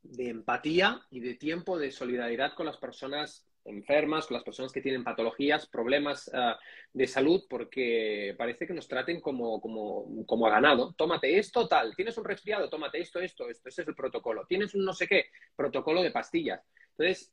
de 0.03 0.29
empatía 0.29 1.01
y 1.09 1.21
de 1.21 1.35
tiempo 1.35 1.79
de 1.79 1.91
solidaridad 1.91 2.53
con 2.53 2.65
las 2.65 2.77
personas 2.77 3.47
enfermas, 3.65 4.27
con 4.27 4.35
las 4.35 4.43
personas 4.43 4.71
que 4.71 4.81
tienen 4.81 5.03
patologías, 5.03 5.67
problemas 5.67 6.29
ah, 6.33 6.59
de 6.91 7.07
salud, 7.07 7.43
porque 7.49 8.35
parece 8.37 8.67
que 8.67 8.73
nos 8.73 8.87
traten 8.87 9.21
como, 9.21 9.61
como, 9.61 10.25
como, 10.25 10.47
a 10.47 10.51
ganado. 10.51 10.93
Tómate 10.93 11.37
esto, 11.37 11.67
tal. 11.67 11.95
Tienes 11.95 12.17
un 12.17 12.25
resfriado, 12.25 12.69
tómate 12.69 12.99
esto, 12.99 13.19
esto, 13.19 13.49
esto. 13.49 13.69
Ese 13.69 13.83
es 13.83 13.87
el 13.87 13.95
protocolo. 13.95 14.45
Tienes 14.45 14.75
un 14.75 14.83
no 14.83 14.93
sé 14.93 15.07
qué, 15.07 15.27
protocolo 15.55 16.03
de 16.03 16.11
pastillas. 16.11 16.61
Entonces, 16.97 17.31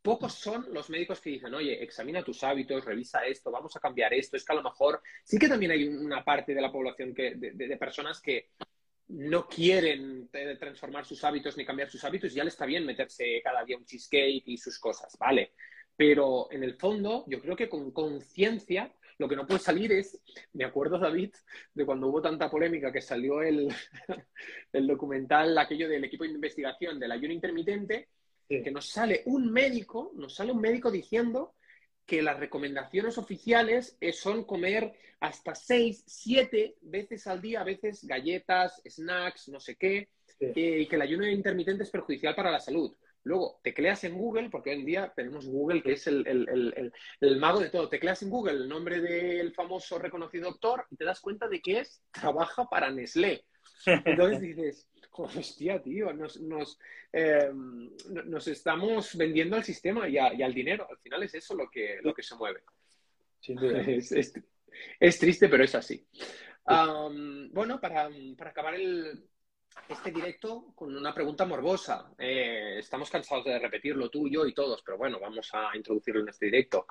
pocos 0.00 0.34
son 0.34 0.72
los 0.72 0.88
médicos 0.88 1.20
que 1.20 1.30
dicen, 1.30 1.52
oye, 1.54 1.82
examina 1.82 2.22
tus 2.22 2.44
hábitos, 2.44 2.84
revisa 2.84 3.24
esto, 3.26 3.50
vamos 3.50 3.74
a 3.74 3.80
cambiar 3.80 4.14
esto. 4.14 4.36
Es 4.36 4.44
que 4.44 4.52
a 4.52 4.56
lo 4.56 4.62
mejor 4.62 5.02
sí 5.24 5.38
que 5.38 5.48
también 5.48 5.72
hay 5.72 5.88
una 5.88 6.24
parte 6.24 6.54
de 6.54 6.60
la 6.60 6.70
población 6.70 7.12
que, 7.12 7.34
de 7.34 7.76
personas 7.76 8.20
que 8.20 8.50
no 9.12 9.46
quieren 9.46 10.28
eh, 10.32 10.56
transformar 10.58 11.04
sus 11.04 11.22
hábitos 11.24 11.56
ni 11.56 11.64
cambiar 11.64 11.90
sus 11.90 12.02
hábitos, 12.04 12.32
ya 12.32 12.44
le 12.44 12.48
está 12.48 12.64
bien 12.64 12.86
meterse 12.86 13.40
cada 13.44 13.64
día 13.64 13.76
un 13.76 13.84
cheesecake 13.84 14.42
y 14.46 14.56
sus 14.56 14.78
cosas, 14.78 15.16
¿vale? 15.18 15.52
Pero 15.94 16.48
en 16.50 16.64
el 16.64 16.74
fondo, 16.74 17.24
yo 17.28 17.40
creo 17.40 17.54
que 17.54 17.68
con 17.68 17.90
conciencia, 17.90 18.90
lo 19.18 19.28
que 19.28 19.36
no 19.36 19.46
puede 19.46 19.60
salir 19.60 19.92
es, 19.92 20.18
me 20.54 20.64
acuerdo, 20.64 20.98
David, 20.98 21.34
de 21.74 21.84
cuando 21.84 22.08
hubo 22.08 22.22
tanta 22.22 22.50
polémica 22.50 22.90
que 22.90 23.02
salió 23.02 23.42
el, 23.42 23.68
el 24.72 24.86
documental, 24.86 25.56
aquello 25.58 25.88
del 25.88 26.04
equipo 26.04 26.24
de 26.24 26.30
investigación 26.30 26.98
del 26.98 27.12
ayuno 27.12 27.34
intermitente, 27.34 28.08
que 28.48 28.70
nos 28.70 28.90
sale 28.90 29.22
un 29.26 29.50
médico, 29.50 30.12
nos 30.14 30.34
sale 30.34 30.52
un 30.52 30.60
médico 30.60 30.90
diciendo 30.90 31.54
que 32.06 32.22
las 32.22 32.38
recomendaciones 32.38 33.18
oficiales 33.18 33.96
son 34.12 34.44
comer 34.44 34.92
hasta 35.20 35.54
seis, 35.54 36.02
siete 36.06 36.76
veces 36.80 37.26
al 37.28 37.40
día, 37.40 37.60
a 37.60 37.64
veces 37.64 38.04
galletas, 38.04 38.82
snacks, 38.84 39.48
no 39.48 39.60
sé 39.60 39.76
qué, 39.76 40.08
eh, 40.40 40.80
y 40.80 40.86
que 40.88 40.96
el 40.96 41.02
ayuno 41.02 41.28
intermitente 41.28 41.84
es 41.84 41.90
perjudicial 41.90 42.34
para 42.34 42.50
la 42.50 42.58
salud. 42.58 42.92
Luego, 43.24 43.60
tecleas 43.62 44.02
en 44.02 44.18
Google, 44.18 44.50
porque 44.50 44.70
hoy 44.70 44.80
en 44.80 44.84
día 44.84 45.12
tenemos 45.14 45.46
Google, 45.46 45.80
que 45.80 45.92
es 45.92 46.08
el, 46.08 46.26
el, 46.26 47.36
mago 47.36 47.60
de 47.60 47.70
todo. 47.70 47.88
Tecleas 47.88 48.20
en 48.22 48.30
Google 48.30 48.54
el 48.54 48.68
nombre 48.68 49.00
del 49.00 49.54
famoso 49.54 49.96
reconocido 49.98 50.50
doctor 50.50 50.86
y 50.90 50.96
te 50.96 51.04
das 51.04 51.20
cuenta 51.20 51.46
de 51.46 51.60
que 51.60 51.78
es, 51.78 52.02
trabaja 52.10 52.64
para 52.68 52.90
Nestlé. 52.90 53.44
Entonces 54.04 54.40
dices, 54.40 54.88
hostia, 55.36 55.82
tío, 55.82 56.12
nos, 56.12 56.40
nos, 56.40 56.78
em, 57.12 57.90
nos 58.24 58.48
estamos 58.48 59.16
vendiendo 59.16 59.56
al 59.56 59.64
sistema 59.64 60.08
y, 60.08 60.18
al 60.18 60.54
dinero. 60.54 60.86
Al 60.88 60.98
final 60.98 61.22
es 61.22 61.34
eso 61.34 61.54
lo 61.54 61.68
que, 61.70 61.98
lo 62.02 62.14
que 62.14 62.22
se 62.22 62.34
mueve. 62.34 62.62
Es, 64.98 65.18
triste, 65.18 65.48
pero 65.50 65.64
es 65.64 65.74
así. 65.74 66.06
bueno, 66.64 67.78
para, 67.78 68.08
acabar 68.38 68.74
el, 68.74 69.28
este 69.88 70.10
directo 70.10 70.72
con 70.74 70.96
una 70.96 71.12
pregunta 71.12 71.44
morbosa. 71.44 72.10
Eh, 72.18 72.78
estamos 72.78 73.10
cansados 73.10 73.44
de 73.44 73.58
repetirlo 73.58 74.08
tú, 74.08 74.28
yo 74.28 74.46
y 74.46 74.54
todos, 74.54 74.82
pero 74.82 74.96
bueno, 74.96 75.20
vamos 75.20 75.50
a 75.52 75.76
introducirlo 75.76 76.22
en 76.22 76.28
este 76.30 76.46
directo. 76.46 76.86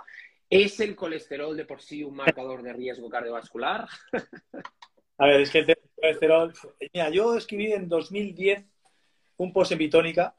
¿Es 0.47 0.79
el 0.79 0.95
colesterol 0.95 1.55
de 1.57 1.65
por 1.65 1.81
sí 1.81 2.03
un 2.03 2.15
marcador 2.15 2.61
de 2.61 2.73
riesgo 2.73 3.09
cardiovascular? 3.09 3.87
A 5.21 5.27
ver, 5.27 5.41
es 5.41 5.51
que 5.51 5.59
el 5.59 5.77
colesterol. 5.95 6.51
Mira, 6.95 7.11
yo 7.11 7.35
escribí 7.37 7.71
en 7.71 7.87
2010 7.87 8.65
un 9.37 9.53
post 9.53 9.71
en 9.71 9.77
Bitónica. 9.77 10.33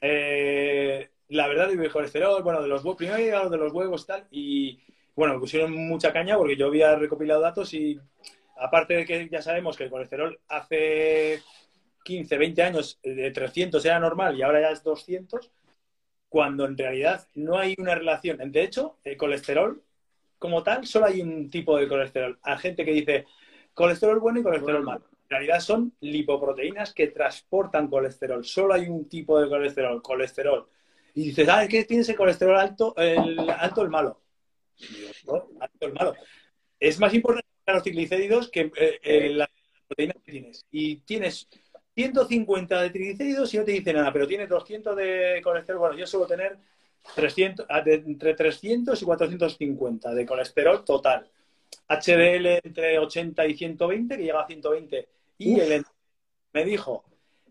Eh, 0.00 1.08
la 1.28 1.46
verdad 1.46 1.68
del 1.68 1.92
colesterol, 1.92 2.42
bueno, 2.42 2.60
de 2.60 2.66
los 2.66 2.82
huevos, 2.82 2.96
primero 2.96 3.18
llegado 3.18 3.48
de 3.48 3.58
los 3.58 3.72
huevos 3.72 4.02
y 4.02 4.06
tal, 4.06 4.26
y 4.32 4.80
bueno, 5.14 5.34
me 5.34 5.40
pusieron 5.40 5.70
mucha 5.72 6.12
caña 6.12 6.36
porque 6.36 6.56
yo 6.56 6.66
había 6.66 6.96
recopilado 6.96 7.42
datos 7.42 7.72
y 7.74 8.00
aparte 8.56 8.94
de 8.94 9.06
que 9.06 9.28
ya 9.30 9.40
sabemos 9.40 9.76
que 9.76 9.84
el 9.84 9.90
colesterol 9.90 10.36
hace 10.48 11.40
15, 12.02 12.36
20 12.36 12.62
años 12.64 12.98
de 13.04 13.30
300 13.30 13.84
era 13.84 14.00
normal 14.00 14.36
y 14.36 14.42
ahora 14.42 14.62
ya 14.62 14.70
es 14.70 14.82
200, 14.82 15.48
cuando 16.28 16.64
en 16.64 16.76
realidad 16.76 17.28
no 17.34 17.56
hay 17.56 17.76
una 17.78 17.94
relación. 17.94 18.50
De 18.50 18.64
hecho, 18.64 18.98
el 19.04 19.16
colesterol 19.16 19.80
como 20.40 20.64
tal, 20.64 20.84
solo 20.86 21.06
hay 21.06 21.22
un 21.22 21.48
tipo 21.48 21.78
de 21.78 21.86
colesterol. 21.86 22.36
Hay 22.42 22.58
gente 22.58 22.84
que 22.84 22.92
dice, 22.92 23.26
colesterol 23.74 24.20
bueno 24.20 24.40
y 24.40 24.42
colesterol 24.42 24.82
malo. 24.82 25.04
En 25.24 25.30
realidad 25.30 25.60
son 25.60 25.92
lipoproteínas 26.00 26.92
que 26.92 27.08
transportan 27.08 27.88
colesterol. 27.88 28.44
Solo 28.44 28.74
hay 28.74 28.88
un 28.88 29.08
tipo 29.08 29.40
de 29.40 29.48
colesterol, 29.48 30.00
colesterol. 30.02 30.68
Y 31.14 31.26
dices, 31.26 31.48
ah, 31.48 31.62
es 31.62 31.68
que 31.68 31.84
tienes 31.84 32.08
el 32.08 32.16
colesterol 32.16 32.56
alto, 32.56 32.94
el 32.96 33.38
alto 33.50 33.82
el 33.82 33.90
malo. 33.90 34.20
alto 35.60 35.86
el 35.86 35.92
malo. 35.92 36.14
Es 36.78 36.98
más 36.98 37.14
importante 37.14 37.48
los 37.66 37.82
triglicéridos 37.82 38.50
que 38.50 38.72
eh, 38.76 39.00
eh, 39.02 39.30
las 39.30 39.48
proteínas 39.88 40.16
que 40.22 40.32
tienes. 40.32 40.66
Y 40.70 40.96
tienes 40.96 41.48
150 41.94 42.82
de 42.82 42.90
triglicéridos 42.90 43.54
y 43.54 43.58
no 43.58 43.64
te 43.64 43.72
dice 43.72 43.92
nada, 43.92 44.12
pero 44.12 44.26
tienes 44.26 44.48
200 44.48 44.96
de 44.96 45.40
colesterol. 45.42 45.80
Bueno, 45.80 45.96
yo 45.96 46.06
suelo 46.06 46.26
tener 46.26 46.58
300, 47.14 47.66
ah, 47.68 47.82
entre 47.86 48.34
300 48.34 49.00
y 49.00 49.04
450 49.04 50.14
de 50.14 50.26
colesterol 50.26 50.84
total. 50.84 51.30
HDL 51.88 52.60
entre 52.64 52.98
80 52.98 53.46
y 53.46 53.56
120, 53.56 54.16
que 54.16 54.22
llega 54.22 54.40
a 54.40 54.46
120. 54.46 55.08
Y 55.38 55.60
el, 55.60 55.84
me 56.52 56.64
dijo 56.64 57.04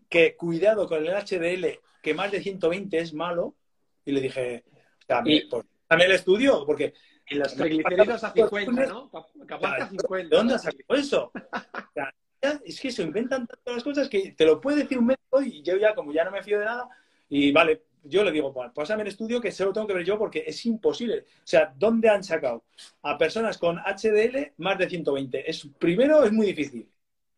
que 0.08 0.36
cuidado 0.36 0.88
con 0.88 1.04
el 1.04 1.12
HDL, 1.12 1.80
que 2.02 2.14
más 2.14 2.30
de 2.30 2.42
120 2.42 2.98
es 2.98 3.14
malo. 3.14 3.54
Y 4.04 4.12
le 4.12 4.20
dije, 4.20 4.64
también, 5.06 5.48
pues, 5.50 5.64
el 5.88 6.12
estudio, 6.12 6.64
porque... 6.66 6.94
Y 7.26 7.36
los 7.36 7.54
triglicéridos 7.54 8.22
a 8.22 8.32
50, 8.32 8.86
¿no? 8.86 9.10
Capaz 9.46 9.76
a 9.76 9.88
50. 9.88 10.28
¿De 10.28 10.36
dónde 10.36 10.58
sacó 10.58 10.94
eso? 10.94 11.32
es 12.40 12.80
que 12.80 12.88
eso, 12.88 13.02
inventan 13.02 13.46
tantas 13.46 13.82
cosas 13.82 14.08
que 14.08 14.32
te 14.32 14.44
lo 14.44 14.60
puede 14.60 14.82
decir 14.82 14.98
un 14.98 15.06
médico 15.06 15.40
y 15.42 15.62
yo 15.62 15.76
ya, 15.76 15.94
como 15.94 16.12
ya 16.12 16.24
no 16.24 16.30
me 16.30 16.42
fío 16.42 16.58
de 16.58 16.66
nada, 16.66 16.88
y 17.28 17.52
vale, 17.52 17.82
yo 18.04 18.22
le 18.22 18.30
digo, 18.30 18.52
pues 18.52 18.70
pásame 18.72 19.02
el 19.02 19.08
estudio 19.08 19.40
que 19.40 19.50
se 19.50 19.64
lo 19.64 19.72
tengo 19.72 19.86
que 19.86 19.94
ver 19.94 20.04
yo 20.04 20.18
porque 20.18 20.44
es 20.46 20.64
imposible. 20.66 21.24
O 21.38 21.46
sea, 21.46 21.72
¿dónde 21.76 22.08
han 22.08 22.22
sacado 22.22 22.64
a 23.02 23.18
personas 23.18 23.58
con 23.58 23.78
HDL 23.78 24.52
más 24.58 24.78
de 24.78 24.88
120? 24.88 25.50
Es, 25.50 25.68
primero, 25.78 26.24
es 26.24 26.32
muy 26.32 26.46
difícil. 26.46 26.88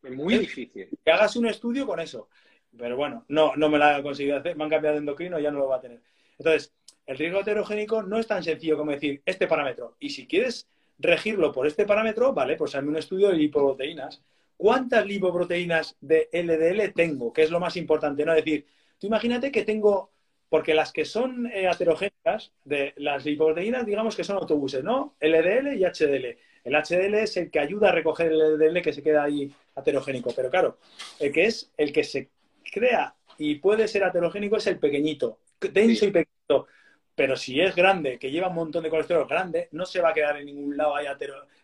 Muy 0.03 0.39
difícil. 0.39 0.89
Que 1.05 1.11
hagas 1.11 1.37
un 1.37 1.47
estudio 1.47 1.87
con 1.87 2.01
eso. 2.01 2.29
Pero 2.77 2.97
bueno, 2.97 3.25
no, 3.29 3.57
no 3.57 3.69
me 3.69 3.79
la 3.79 3.99
he 3.99 4.03
conseguido 4.03 4.37
hacer. 4.37 4.57
Me 4.57 4.65
han 4.65 4.71
cambiado 4.71 4.95
de 4.95 5.01
endocrino, 5.01 5.39
ya 5.39 5.51
no 5.51 5.59
lo 5.59 5.69
va 5.69 5.77
a 5.77 5.81
tener. 5.81 6.03
Entonces, 6.39 6.75
el 7.07 7.17
riesgo 7.17 7.41
heterogénico 7.41 8.03
no 8.03 8.19
es 8.19 8.27
tan 8.27 8.43
sencillo 8.43 8.77
como 8.77 8.91
decir 8.91 9.23
este 9.25 9.47
parámetro. 9.47 9.97
Y 9.99 10.11
si 10.11 10.27
quieres 10.27 10.69
regirlo 10.99 11.53
por 11.53 11.67
este 11.67 11.87
parámetro, 11.87 12.33
vale, 12.33 12.57
pues 12.57 12.75
hazme 12.75 12.91
un 12.91 12.97
estudio 12.97 13.29
de 13.29 13.37
lipoproteínas. 13.37 14.23
¿Cuántas 14.57 15.07
lipoproteínas 15.07 15.97
de 16.01 16.29
LDL 16.33 16.93
tengo? 16.95 17.33
Que 17.33 17.43
es 17.43 17.51
lo 17.51 17.61
más 17.61 17.77
importante, 17.77 18.25
¿no? 18.25 18.35
Decir, 18.35 18.67
tú 18.99 19.07
imagínate 19.07 19.53
que 19.53 19.65
tengo, 19.65 20.13
porque 20.49 20.75
las 20.75 20.93
que 20.93 21.05
son 21.05 21.47
eh, 21.47 21.69
heterogénicas, 21.71 22.53
de 22.65 22.93
las 22.97 23.25
lipoproteínas, 23.25 23.85
digamos 23.85 24.15
que 24.17 24.25
son 24.25 24.37
autobuses, 24.37 24.85
¿no? 24.85 25.17
LDL 25.21 25.75
y 25.77 25.85
HDL. 25.85 26.39
El 26.65 26.75
HDL 26.75 27.15
es 27.15 27.37
el 27.37 27.51
que 27.51 27.61
ayuda 27.61 27.89
a 27.89 27.93
recoger 27.93 28.33
el 28.33 28.55
LDL 28.55 28.83
que 28.83 28.93
se 28.93 29.03
queda 29.03 29.25
ahí 29.25 29.53
heterogénico. 29.77 30.33
Pero 30.35 30.51
claro, 30.51 30.79
el 31.21 31.33
que 31.33 31.45
es 31.45 31.73
el 31.77 31.93
que 31.93 32.05
se 32.05 32.31
crea 32.73 33.15
y 33.39 33.57
puede 33.57 33.87
ser 33.89 34.03
heterogénico 34.03 34.57
es 34.57 34.67
el 34.67 34.79
pequeñito, 34.79 35.39
denso 35.73 36.07
y 36.07 36.11
pequeñito. 36.11 36.67
Pero 37.15 37.37
si 37.37 37.61
es 37.61 37.75
grande, 37.75 38.19
que 38.19 38.31
lleva 38.31 38.49
un 38.49 38.57
montón 38.57 38.83
de 38.83 38.91
colesterol 38.91 39.27
grande, 39.27 39.69
no 39.73 39.87
se 39.87 40.01
va 40.01 40.11
a 40.11 40.13
quedar 40.13 40.37
en 40.37 40.47
ningún 40.47 40.77
lado 40.77 40.95
ahí 40.95 41.07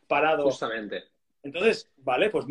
parado. 0.07 0.45
Justamente. 0.45 1.05
Entonces, 1.43 1.91
vale, 1.99 2.30
pues 2.30 2.47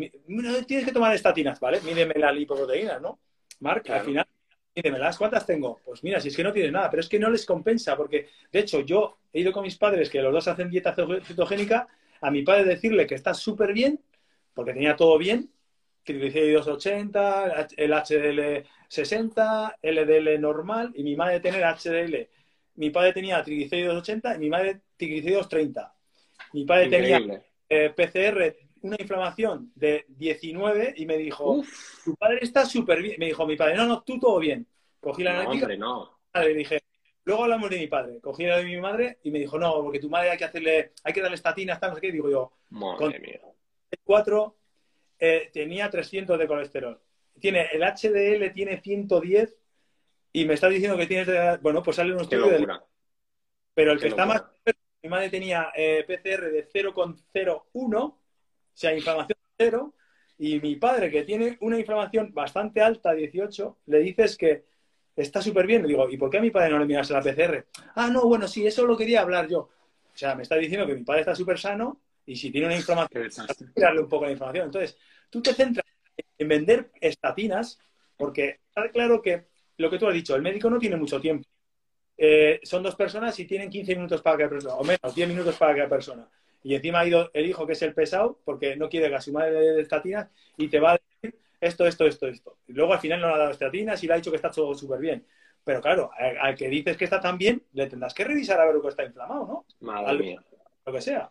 tienes 0.66 0.84
que 0.84 0.92
tomar 0.92 1.14
estatinas, 1.14 1.58
¿vale? 1.58 1.80
Mídeme 1.80 2.14
las 2.16 2.34
lipoproteínas, 2.34 3.00
¿no? 3.00 3.18
Marc, 3.60 3.88
al 3.90 4.04
final, 4.04 4.26
mídemelas. 4.74 5.18
¿Cuántas 5.18 5.46
tengo? 5.46 5.80
Pues 5.84 6.02
mira, 6.04 6.20
si 6.20 6.28
es 6.28 6.36
que 6.36 6.44
no 6.44 6.52
tienes 6.52 6.72
nada, 6.72 6.90
pero 6.90 7.00
es 7.00 7.08
que 7.08 7.18
no 7.18 7.30
les 7.30 7.46
compensa, 7.46 7.96
porque, 7.96 8.28
de 8.50 8.58
hecho, 8.58 8.80
yo 8.80 9.18
he 9.32 9.40
ido 9.40 9.52
con 9.52 9.62
mis 9.62 9.76
padres, 9.76 10.10
que 10.10 10.22
los 10.22 10.32
dos 10.32 10.48
hacen 10.48 10.70
dieta 10.70 10.94
cetogénica, 10.94 11.86
a 12.20 12.30
mi 12.30 12.42
padre 12.42 12.64
decirle 12.64 13.06
que 13.06 13.14
está 13.14 13.34
súper 13.34 13.72
bien, 13.72 14.00
porque 14.54 14.72
tenía 14.72 14.96
todo 14.96 15.18
bien, 15.18 15.50
triglicéridos 16.04 16.66
80, 16.68 17.68
el 17.76 17.92
HDL 17.92 18.66
60, 18.88 19.78
LDL 19.82 20.40
normal, 20.40 20.92
y 20.94 21.02
mi 21.02 21.16
madre 21.16 21.40
tener 21.40 21.62
HDL 21.64 22.28
mi 22.74 22.90
padre 22.90 23.12
tenía 23.12 23.42
triglicéridos 23.42 23.96
80 23.98 24.36
y 24.36 24.38
mi 24.38 24.48
madre 24.50 24.80
triglicéridos 24.96 25.48
30. 25.48 25.94
Mi 26.54 26.64
padre 26.64 26.88
tenía 26.88 27.20
eh, 27.68 27.90
PCR, 27.90 28.56
una 28.82 28.96
inflamación 28.98 29.72
de 29.74 30.04
19 30.08 30.94
y 30.96 31.06
me 31.06 31.16
dijo, 31.16 31.62
tu 32.04 32.14
padre 32.16 32.38
está 32.42 32.64
súper 32.66 33.02
bien. 33.02 33.16
Me 33.18 33.26
dijo 33.26 33.46
mi 33.46 33.56
padre, 33.56 33.76
no, 33.76 33.86
no, 33.86 34.02
tú 34.02 34.18
todo 34.18 34.38
bien. 34.38 34.66
Cogí 35.00 35.22
la 35.22 35.42
no, 35.42 35.50
Hombre, 35.50 35.76
no. 35.76 36.18
Le 36.34 36.54
dije, 36.54 36.82
luego 37.24 37.44
hablamos 37.44 37.70
de 37.70 37.78
mi 37.78 37.86
padre. 37.86 38.20
Cogí 38.20 38.44
la 38.44 38.58
de 38.58 38.64
mi 38.64 38.80
madre 38.80 39.18
y 39.22 39.30
me 39.30 39.38
dijo, 39.38 39.58
no, 39.58 39.82
porque 39.82 39.98
tu 39.98 40.08
madre 40.08 40.30
hay 40.30 40.38
que 40.38 40.44
hacerle, 40.44 40.92
hay 41.02 41.12
que 41.12 41.20
darle 41.20 41.36
estatinas, 41.36 41.80
tal, 41.80 41.90
no 41.90 41.96
sé 41.96 42.02
qué. 42.02 42.12
digo 42.12 42.30
yo, 42.30 42.52
Madre 42.70 43.18
mía. 43.18 43.40
4 44.04 44.56
eh, 45.18 45.50
tenía 45.52 45.88
300 45.88 46.38
de 46.38 46.46
colesterol. 46.46 47.00
Tiene, 47.38 47.68
el 47.72 47.82
HDL 47.82 48.52
tiene 48.52 48.80
110 48.80 49.56
y 50.32 50.44
me 50.44 50.54
está 50.54 50.68
diciendo 50.68 50.96
que 50.96 51.06
tienes... 51.06 51.60
Bueno, 51.60 51.82
pues 51.82 51.96
sale 51.96 52.14
un 52.14 52.20
estudio 52.20 52.82
Pero 53.74 53.92
el 53.92 54.00
que 54.00 54.08
está 54.08 54.26
más... 54.26 54.44
Mi 55.02 55.08
madre 55.08 55.30
tenía 55.30 55.72
eh, 55.74 56.04
PCR 56.06 56.50
de 56.50 56.68
0,01, 56.68 57.94
o 57.94 58.21
sea, 58.74 58.94
inflamación 58.94 59.38
cero, 59.56 59.94
y 60.38 60.60
mi 60.60 60.76
padre, 60.76 61.10
que 61.10 61.22
tiene 61.22 61.56
una 61.60 61.78
inflamación 61.78 62.32
bastante 62.32 62.80
alta, 62.80 63.12
18, 63.12 63.78
le 63.86 63.98
dices 64.00 64.36
que 64.36 64.64
está 65.14 65.40
súper 65.40 65.66
bien. 65.66 65.82
Le 65.82 65.88
digo, 65.88 66.08
¿y 66.10 66.16
por 66.16 66.30
qué 66.30 66.38
a 66.38 66.40
mi 66.40 66.50
padre 66.50 66.70
no 66.70 66.78
le 66.78 66.86
miras 66.86 67.10
la 67.10 67.20
PCR? 67.20 67.66
Ah, 67.94 68.08
no, 68.08 68.26
bueno, 68.26 68.48
sí, 68.48 68.66
eso 68.66 68.86
lo 68.86 68.96
quería 68.96 69.20
hablar 69.20 69.48
yo. 69.48 69.58
O 69.60 70.16
sea, 70.16 70.34
me 70.34 70.42
está 70.42 70.56
diciendo 70.56 70.86
que 70.86 70.94
mi 70.94 71.04
padre 71.04 71.20
está 71.20 71.34
súper 71.34 71.58
sano 71.58 72.00
y 72.26 72.36
si 72.36 72.50
tiene 72.50 72.66
una 72.66 72.76
inflamación, 72.76 73.28
darle 73.74 74.00
un 74.00 74.08
poco 74.08 74.24
la 74.24 74.32
inflamación. 74.32 74.66
Entonces, 74.66 74.96
tú 75.30 75.40
te 75.40 75.54
centras 75.54 75.86
en 76.38 76.48
vender 76.48 76.90
estatinas 77.00 77.78
porque 78.16 78.60
está 78.68 78.90
claro 78.90 79.22
que 79.22 79.46
lo 79.78 79.90
que 79.90 79.98
tú 79.98 80.06
has 80.06 80.14
dicho, 80.14 80.34
el 80.34 80.42
médico 80.42 80.68
no 80.68 80.78
tiene 80.78 80.96
mucho 80.96 81.20
tiempo. 81.20 81.48
Eh, 82.16 82.60
son 82.62 82.82
dos 82.82 82.94
personas 82.94 83.38
y 83.38 83.46
tienen 83.46 83.70
15 83.70 83.96
minutos 83.96 84.22
para 84.22 84.36
cada 84.36 84.50
persona, 84.50 84.74
o 84.74 84.84
menos, 84.84 85.14
10 85.14 85.28
minutos 85.28 85.56
para 85.56 85.74
cada 85.74 85.88
persona. 85.88 86.28
Y 86.62 86.74
encima 86.74 87.00
ha 87.00 87.06
ido 87.06 87.30
el 87.34 87.46
hijo, 87.46 87.66
que 87.66 87.72
es 87.72 87.82
el 87.82 87.94
pesado, 87.94 88.38
porque 88.44 88.76
no 88.76 88.88
quiere 88.88 89.08
que 89.08 89.16
a 89.16 89.20
su 89.20 89.32
madre 89.32 89.52
de 89.52 89.82
estatinas, 89.82 90.28
y 90.56 90.68
te 90.68 90.80
va 90.80 90.92
a 90.92 90.98
decir 91.20 91.40
esto, 91.60 91.86
esto, 91.86 92.06
esto, 92.06 92.26
esto. 92.28 92.58
Y 92.66 92.72
luego 92.72 92.92
al 92.92 93.00
final 93.00 93.20
no 93.20 93.28
le 93.28 93.34
ha 93.34 93.38
dado 93.38 93.50
estatinas 93.50 94.02
y 94.02 94.06
le 94.06 94.12
ha 94.14 94.16
dicho 94.16 94.30
que 94.30 94.36
está 94.36 94.50
todo 94.50 94.74
súper 94.74 95.00
bien. 95.00 95.26
Pero 95.64 95.80
claro, 95.80 96.10
al, 96.40 96.56
que 96.56 96.68
dices 96.68 96.96
que 96.96 97.04
está 97.04 97.20
tan 97.20 97.38
bien, 97.38 97.62
le 97.72 97.86
tendrás 97.86 98.14
que 98.14 98.24
revisar 98.24 98.60
a 98.60 98.66
ver 98.66 98.74
lo 98.74 98.82
que 98.82 98.88
está 98.88 99.04
inflamado, 99.04 99.46
¿no? 99.46 99.66
Madre 99.80 100.18
mía. 100.18 100.44
Lo 100.84 100.92
que 100.92 101.00
sea. 101.00 101.30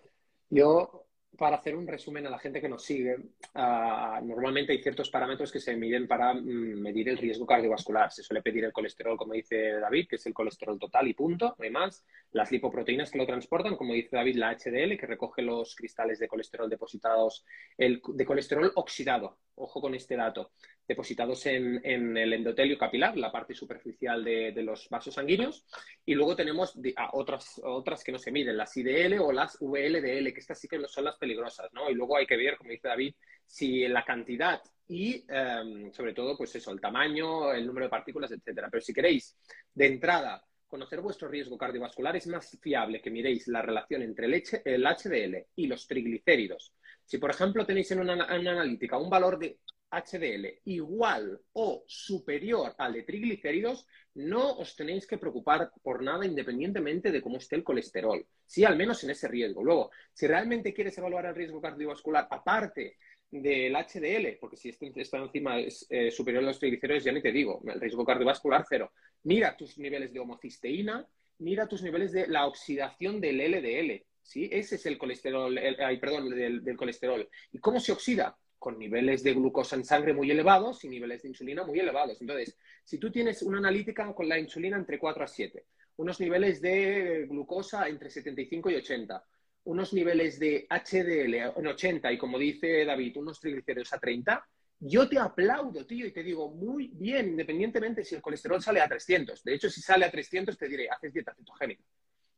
Yo 0.49 1.00
para 1.41 1.55
hacer 1.55 1.75
un 1.75 1.87
resumen 1.87 2.27
a 2.27 2.29
la 2.29 2.37
gente 2.37 2.61
que 2.61 2.69
nos 2.69 2.83
sigue, 2.83 3.17
ah, 3.55 4.21
normalmente 4.23 4.73
hay 4.73 4.83
ciertos 4.83 5.09
parámetros 5.09 5.51
que 5.51 5.59
se 5.59 5.75
miden 5.75 6.07
para 6.07 6.35
mm, 6.35 6.79
medir 6.79 7.09
el 7.09 7.17
riesgo 7.17 7.47
cardiovascular. 7.47 8.11
Se 8.11 8.21
suele 8.21 8.43
pedir 8.43 8.63
el 8.63 8.71
colesterol, 8.71 9.17
como 9.17 9.33
dice 9.33 9.79
David, 9.79 10.07
que 10.07 10.17
es 10.17 10.25
el 10.27 10.35
colesterol 10.35 10.77
total 10.77 11.07
y 11.07 11.15
punto, 11.15 11.55
no 11.57 11.63
hay 11.63 11.71
más. 11.71 12.05
Las 12.31 12.51
lipoproteínas 12.51 13.09
que 13.09 13.17
lo 13.17 13.25
transportan, 13.25 13.75
como 13.75 13.95
dice 13.95 14.17
David, 14.17 14.35
la 14.35 14.55
HDL, 14.55 14.95
que 14.99 15.07
recoge 15.07 15.41
los 15.41 15.75
cristales 15.75 16.19
de 16.19 16.27
colesterol 16.27 16.69
depositados, 16.69 17.43
el, 17.75 18.03
de 18.07 18.23
colesterol 18.23 18.71
oxidado, 18.75 19.39
ojo 19.55 19.81
con 19.81 19.95
este 19.95 20.15
dato, 20.15 20.51
depositados 20.87 21.45
en, 21.45 21.85
el 21.85 22.33
endotelio 22.33 22.77
capilar, 22.77 23.17
la 23.17 23.31
parte 23.31 23.53
superficial 23.53 24.23
de, 24.23 24.61
los 24.63 24.89
vasos 24.89 25.13
sanguíneos. 25.13 25.65
Y 26.05 26.13
luego 26.13 26.35
tenemos 26.35 26.77
otras, 27.13 27.61
otras 27.63 28.03
que 28.03 28.11
no 28.11 28.19
se 28.19 28.31
miden, 28.31 28.57
las 28.57 28.75
IDL 28.75 29.19
o 29.19 29.31
las 29.31 29.57
VLDL, 29.59 30.33
que 30.33 30.39
estas 30.39 30.59
sí 30.59 30.67
que 30.67 30.79
no 30.79 30.87
son 30.87 31.05
las 31.05 31.17
peligrosas, 31.17 31.71
¿no? 31.73 31.89
Y 31.89 31.93
luego 31.93 32.17
hay 32.17 32.25
que 32.25 32.37
ver, 32.37 32.57
como 32.57 32.71
dice 32.71 32.87
David, 32.87 33.15
si 33.45 33.87
la 33.87 34.03
cantidad 34.03 34.61
y 34.87 35.25
em, 35.29 35.91
sobre 35.93 36.13
todo, 36.13 36.37
pues 36.37 36.53
eso, 36.55 36.71
el 36.71 36.81
tamaño, 36.81 37.53
el 37.53 37.65
número 37.65 37.85
de 37.85 37.89
partículas, 37.89 38.31
etcétera. 38.31 38.67
Pero 38.69 38.81
si 38.81 38.93
queréis, 38.93 39.37
de 39.73 39.87
entrada, 39.87 40.43
conocer 40.67 41.01
vuestro 41.01 41.27
riesgo 41.27 41.57
cardiovascular, 41.57 42.15
es 42.15 42.27
más 42.27 42.57
fiable 42.61 43.01
que 43.01 43.09
miréis 43.09 43.47
la 43.47 43.61
relación 43.61 44.01
entre 44.01 44.25
el, 44.25 44.43
el 44.65 44.85
HDL 44.85 45.47
y 45.55 45.67
los 45.67 45.87
triglicéridos. 45.87 46.73
Si, 47.05 47.17
por 47.17 47.29
ejemplo, 47.29 47.65
tenéis 47.65 47.91
en 47.91 47.99
una, 47.99 48.13
en 48.33 48.41
una 48.41 48.51
analítica 48.51 48.97
un 48.97 49.09
valor 49.09 49.37
de 49.37 49.59
HDL 49.91 50.61
igual 50.65 51.39
o 51.53 51.83
superior 51.85 52.73
al 52.77 52.93
de 52.93 53.03
triglicéridos, 53.03 53.85
no 54.15 54.57
os 54.57 54.75
tenéis 54.75 55.05
que 55.05 55.17
preocupar 55.17 55.71
por 55.83 56.01
nada 56.01 56.25
independientemente 56.25 57.11
de 57.11 57.21
cómo 57.21 57.37
esté 57.37 57.57
el 57.57 57.63
colesterol. 57.63 58.25
Sí, 58.45 58.63
al 58.63 58.77
menos 58.77 59.03
en 59.03 59.11
ese 59.11 59.27
riesgo. 59.27 59.63
Luego, 59.63 59.91
si 60.13 60.27
realmente 60.27 60.73
quieres 60.73 60.97
evaluar 60.97 61.25
el 61.25 61.35
riesgo 61.35 61.61
cardiovascular 61.61 62.27
aparte 62.29 62.97
del 63.29 63.73
HDL, 63.73 64.37
porque 64.39 64.57
si 64.57 64.69
este 64.69 64.91
está 64.95 65.17
encima 65.17 65.59
es 65.59 65.85
eh, 65.89 66.11
superior 66.11 66.43
a 66.43 66.47
los 66.47 66.59
triglicéridos, 66.59 67.03
ya 67.03 67.11
ni 67.11 67.21
te 67.21 67.31
digo, 67.31 67.61
el 67.65 67.79
riesgo 67.79 68.05
cardiovascular 68.05 68.65
cero. 68.67 68.91
Mira 69.23 69.55
tus 69.55 69.77
niveles 69.77 70.11
de 70.13 70.19
homocisteína, 70.19 71.07
mira 71.39 71.67
tus 71.67 71.81
niveles 71.81 72.11
de 72.11 72.27
la 72.27 72.45
oxidación 72.45 73.21
del 73.21 73.39
LDL. 73.39 74.05
¿sí? 74.21 74.49
Ese 74.51 74.75
es 74.75 74.85
el 74.85 74.97
colesterol, 74.97 75.57
ay, 75.57 75.97
perdón, 75.97 76.29
del 76.29 76.77
colesterol. 76.77 77.27
¿Y 77.51 77.59
cómo 77.59 77.79
se 77.79 77.91
oxida? 77.91 78.37
Con 78.61 78.77
niveles 78.77 79.23
de 79.23 79.33
glucosa 79.33 79.75
en 79.75 79.83
sangre 79.83 80.13
muy 80.13 80.29
elevados 80.29 80.83
y 80.83 80.87
niveles 80.87 81.23
de 81.23 81.29
insulina 81.29 81.63
muy 81.63 81.79
elevados. 81.79 82.21
Entonces, 82.21 82.55
si 82.83 82.99
tú 82.99 83.11
tienes 83.11 83.41
una 83.41 83.57
analítica 83.57 84.13
con 84.13 84.29
la 84.29 84.37
insulina 84.37 84.77
entre 84.77 84.99
4 84.99 85.23
a 85.23 85.27
7, 85.27 85.65
unos 85.97 86.19
niveles 86.19 86.61
de 86.61 87.25
glucosa 87.27 87.87
entre 87.87 88.11
75 88.11 88.69
y 88.69 88.75
80, 88.75 89.25
unos 89.63 89.93
niveles 89.93 90.37
de 90.37 90.67
HDL 90.69 91.59
en 91.59 91.67
80 91.67 92.11
y 92.11 92.19
como 92.19 92.37
dice 92.37 92.85
David, 92.85 93.17
unos 93.17 93.39
triglicéridos 93.39 93.93
a 93.93 93.97
30, 93.97 94.47
yo 94.81 95.09
te 95.09 95.17
aplaudo, 95.17 95.83
tío, 95.87 96.05
y 96.05 96.11
te 96.11 96.21
digo 96.21 96.51
muy 96.51 96.91
bien, 96.93 97.29
independientemente 97.29 98.03
si 98.03 98.13
el 98.13 98.21
colesterol 98.21 98.61
sale 98.61 98.79
a 98.79 98.87
300. 98.87 99.43
De 99.43 99.55
hecho, 99.55 99.71
si 99.71 99.81
sale 99.81 100.05
a 100.05 100.11
300, 100.11 100.55
te 100.55 100.67
diré, 100.67 100.87
haces 100.87 101.11
dieta 101.11 101.33
cetogénica. 101.33 101.83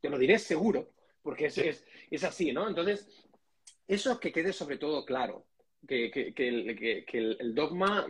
Te 0.00 0.08
lo 0.08 0.18
diré 0.18 0.38
seguro, 0.38 0.88
porque 1.20 1.46
es, 1.46 1.58
es, 1.58 1.84
es 2.10 2.24
así, 2.24 2.50
¿no? 2.50 2.66
Entonces, 2.66 3.06
eso 3.86 4.18
que 4.18 4.32
quede 4.32 4.54
sobre 4.54 4.78
todo 4.78 5.04
claro 5.04 5.44
que, 5.86 6.32
el, 7.12 7.54
dogma, 7.54 8.06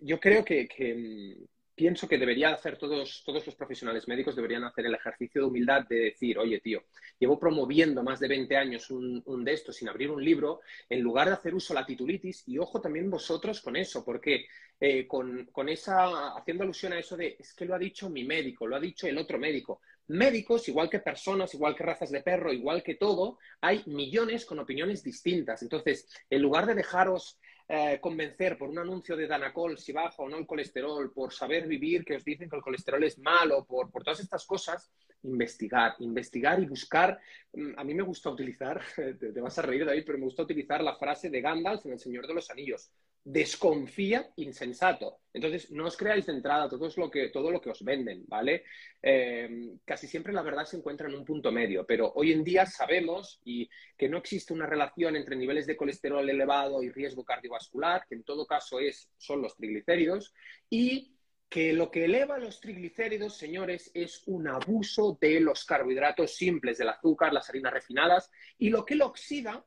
yo 0.00 0.18
creo 0.18 0.44
que, 0.44 0.68
mm, 0.94 1.44
pienso 1.74 2.08
que 2.08 2.18
debería 2.18 2.50
hacer 2.50 2.78
todos, 2.78 3.22
todos 3.24 3.44
los 3.46 3.54
profesionales 3.54 4.08
médicos, 4.08 4.34
deberían 4.34 4.64
hacer 4.64 4.86
el 4.86 4.94
ejercicio 4.94 5.42
de 5.42 5.46
humildad 5.46 5.86
de 5.86 5.96
decir, 5.96 6.38
oye, 6.38 6.58
tío, 6.60 6.84
llevo 7.18 7.38
promoviendo 7.38 8.02
más 8.02 8.18
de 8.18 8.28
20 8.28 8.56
años 8.56 8.90
un, 8.90 9.44
de 9.44 9.52
estos 9.52 9.76
sin 9.76 9.88
abrir 9.88 10.10
un 10.10 10.24
libro, 10.24 10.60
en 10.88 11.00
lugar 11.02 11.28
de 11.28 11.34
hacer 11.34 11.54
uso 11.54 11.74
la 11.74 11.84
titulitis, 11.84 12.44
y 12.46 12.58
ojo 12.58 12.80
también 12.80 13.10
vosotros 13.10 13.60
con 13.60 13.76
eso, 13.76 14.04
porque 14.04 14.46
eh, 14.80 15.06
con, 15.06 15.46
con, 15.52 15.68
esa, 15.68 16.34
haciendo 16.36 16.64
alusión 16.64 16.94
a 16.94 16.98
eso 16.98 17.16
de, 17.16 17.36
es 17.38 17.52
que 17.54 17.66
lo 17.66 17.74
ha 17.74 17.78
dicho 17.78 18.08
mi 18.08 18.24
médico, 18.24 18.66
lo 18.66 18.76
ha 18.76 18.80
dicho 18.80 19.06
el 19.06 19.18
otro 19.18 19.38
médico, 19.38 19.80
médicos, 20.08 20.68
igual 20.68 20.88
que 20.88 21.00
personas, 21.00 21.52
igual 21.54 21.74
que 21.74 21.84
razas 21.84 22.10
de 22.10 22.22
perro, 22.22 22.52
igual 22.52 22.82
que 22.82 22.94
todo, 22.94 23.38
hay 23.60 23.82
millones 23.86 24.44
con 24.46 24.58
opiniones 24.58 25.02
distintas. 25.02 25.62
Entonces, 25.62 26.08
en 26.30 26.42
lugar 26.42 26.66
de 26.66 26.74
dejaros 26.74 27.38
eh, 27.68 27.98
convencer 28.00 28.56
por 28.56 28.68
un 28.68 28.78
anuncio 28.78 29.16
de 29.16 29.26
Danacol 29.26 29.76
si 29.76 29.92
baja 29.92 30.22
o 30.22 30.28
no 30.28 30.38
el 30.38 30.46
colesterol, 30.46 31.12
por 31.12 31.32
saber 31.32 31.66
vivir 31.66 32.04
que 32.04 32.14
os 32.14 32.24
dicen 32.24 32.48
que 32.48 32.56
el 32.56 32.62
colesterol 32.62 33.02
es 33.02 33.18
malo, 33.18 33.64
por, 33.64 33.90
por 33.90 34.04
todas 34.04 34.20
estas 34.20 34.46
cosas, 34.46 34.92
investigar, 35.24 35.96
investigar 35.98 36.62
y 36.62 36.66
buscar. 36.66 37.18
Mm, 37.52 37.72
a 37.76 37.82
mí 37.82 37.94
me 37.94 38.04
gusta 38.04 38.30
utilizar, 38.30 38.80
te, 39.18 39.40
vas 39.40 39.58
a 39.58 39.62
reír 39.62 39.84
David, 39.84 40.04
pero 40.06 40.18
me 40.18 40.24
gusta 40.24 40.44
utilizar 40.44 40.82
la 40.82 40.96
frase 40.96 41.28
de 41.28 41.40
Gandalf 41.40 41.84
en 41.86 41.92
El 41.92 41.98
Señor 41.98 42.28
de 42.28 42.34
los 42.34 42.50
Anillos. 42.50 42.90
Desconfía 43.28 44.30
insensato. 44.36 45.18
Entonces, 45.32 45.72
no 45.72 45.86
os 45.86 45.96
creáis 45.96 46.26
de 46.26 46.32
entrada 46.32 46.68
todo, 46.68 46.88
lo 46.96 47.10
que, 47.10 47.30
todo 47.30 47.50
lo 47.50 47.60
que 47.60 47.70
os 47.70 47.82
venden, 47.82 48.24
¿vale? 48.28 48.62
Eh, 49.02 49.74
casi 49.84 50.06
siempre 50.06 50.32
la 50.32 50.42
verdad 50.42 50.64
se 50.64 50.76
encuentra 50.76 51.08
en 51.08 51.16
un 51.16 51.24
punto 51.24 51.50
medio, 51.50 51.84
pero 51.84 52.12
hoy 52.14 52.30
en 52.30 52.44
día 52.44 52.66
sabemos 52.66 53.40
y 53.44 53.68
que 53.98 54.08
no 54.08 54.18
existe 54.18 54.52
una 54.52 54.66
relación 54.66 55.16
entre 55.16 55.34
niveles 55.34 55.66
de 55.66 55.76
colesterol 55.76 56.30
elevado 56.30 56.84
y 56.84 56.90
riesgo 56.90 57.24
cardiovascular, 57.24 58.06
que 58.08 58.14
en 58.14 58.22
todo 58.22 58.46
caso 58.46 58.78
es, 58.78 59.10
son 59.18 59.42
los 59.42 59.56
triglicéridos, 59.56 60.32
y 60.70 61.16
que 61.48 61.72
lo 61.72 61.90
que 61.90 62.04
eleva 62.04 62.38
los 62.38 62.60
triglicéridos, 62.60 63.36
señores, 63.36 63.90
es 63.92 64.22
un 64.26 64.46
abuso 64.46 65.18
de 65.20 65.40
los 65.40 65.64
carbohidratos 65.64 66.36
simples, 66.36 66.78
del 66.78 66.90
azúcar, 66.90 67.32
las 67.32 67.50
harinas 67.50 67.72
refinadas, 67.72 68.30
y 68.56 68.70
lo 68.70 68.84
que 68.84 68.94
lo 68.94 69.06
oxida 69.06 69.66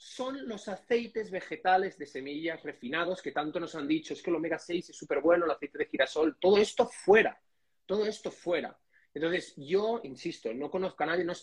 son 0.00 0.48
los 0.48 0.66
aceites 0.66 1.30
vegetales 1.30 1.98
de 1.98 2.06
semillas 2.06 2.62
refinados 2.62 3.20
que 3.20 3.32
tanto 3.32 3.60
nos 3.60 3.74
han 3.74 3.86
dicho, 3.86 4.14
es 4.14 4.22
que 4.22 4.30
el 4.30 4.36
omega 4.36 4.58
6 4.58 4.88
es 4.88 4.96
súper 4.96 5.20
bueno, 5.20 5.44
el 5.44 5.50
aceite 5.50 5.76
de 5.76 5.84
girasol, 5.84 6.38
todo 6.40 6.56
esto 6.56 6.88
fuera, 6.88 7.38
todo 7.84 8.06
esto 8.06 8.30
fuera. 8.30 8.74
Entonces, 9.12 9.52
yo 9.58 10.00
insisto, 10.04 10.54
no 10.54 10.70
conozco 10.70 11.02
a 11.02 11.06
nadie, 11.06 11.22
no, 11.22 11.34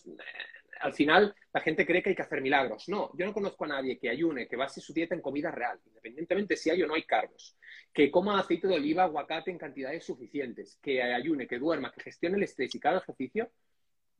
al 0.80 0.92
final 0.92 1.36
la 1.54 1.62
gente 1.62 1.86
cree 1.86 2.02
que 2.02 2.10
hay 2.10 2.16
que 2.16 2.24
hacer 2.24 2.42
milagros. 2.42 2.90
No, 2.90 3.12
yo 3.16 3.28
no 3.28 3.34
conozco 3.34 3.66
a 3.66 3.68
nadie 3.68 4.00
que 4.00 4.10
ayune, 4.10 4.48
que 4.48 4.56
base 4.56 4.82
su 4.82 4.92
dieta 4.92 5.14
en 5.14 5.22
comida 5.22 5.52
real, 5.52 5.80
independientemente 5.86 6.58
si 6.58 6.72
hay 6.72 6.82
o 6.82 6.88
no 6.88 6.96
hay 6.96 7.04
carbos, 7.04 7.56
que 7.94 8.10
coma 8.10 8.40
aceite 8.40 8.68
de 8.68 8.74
oliva, 8.74 9.04
aguacate 9.04 9.52
en 9.52 9.60
cantidades 9.60 10.04
suficientes, 10.04 10.80
que 10.82 11.04
ayune, 11.04 11.46
que 11.46 11.60
duerma, 11.60 11.92
que 11.92 12.02
gestione 12.02 12.38
el 12.38 12.44
estrés 12.44 12.74
y 12.74 12.80
cada 12.80 12.98
ejercicio 12.98 13.52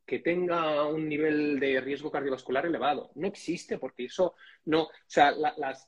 que 0.08 0.20
tenga 0.20 0.86
un 0.86 1.06
nivel 1.06 1.60
de 1.60 1.82
riesgo 1.82 2.10
cardiovascular 2.10 2.64
elevado. 2.64 3.10
No 3.16 3.28
existe 3.28 3.76
porque 3.76 4.06
eso 4.06 4.34
no, 4.64 4.84
o 4.84 4.90
sea, 5.06 5.32
las, 5.32 5.86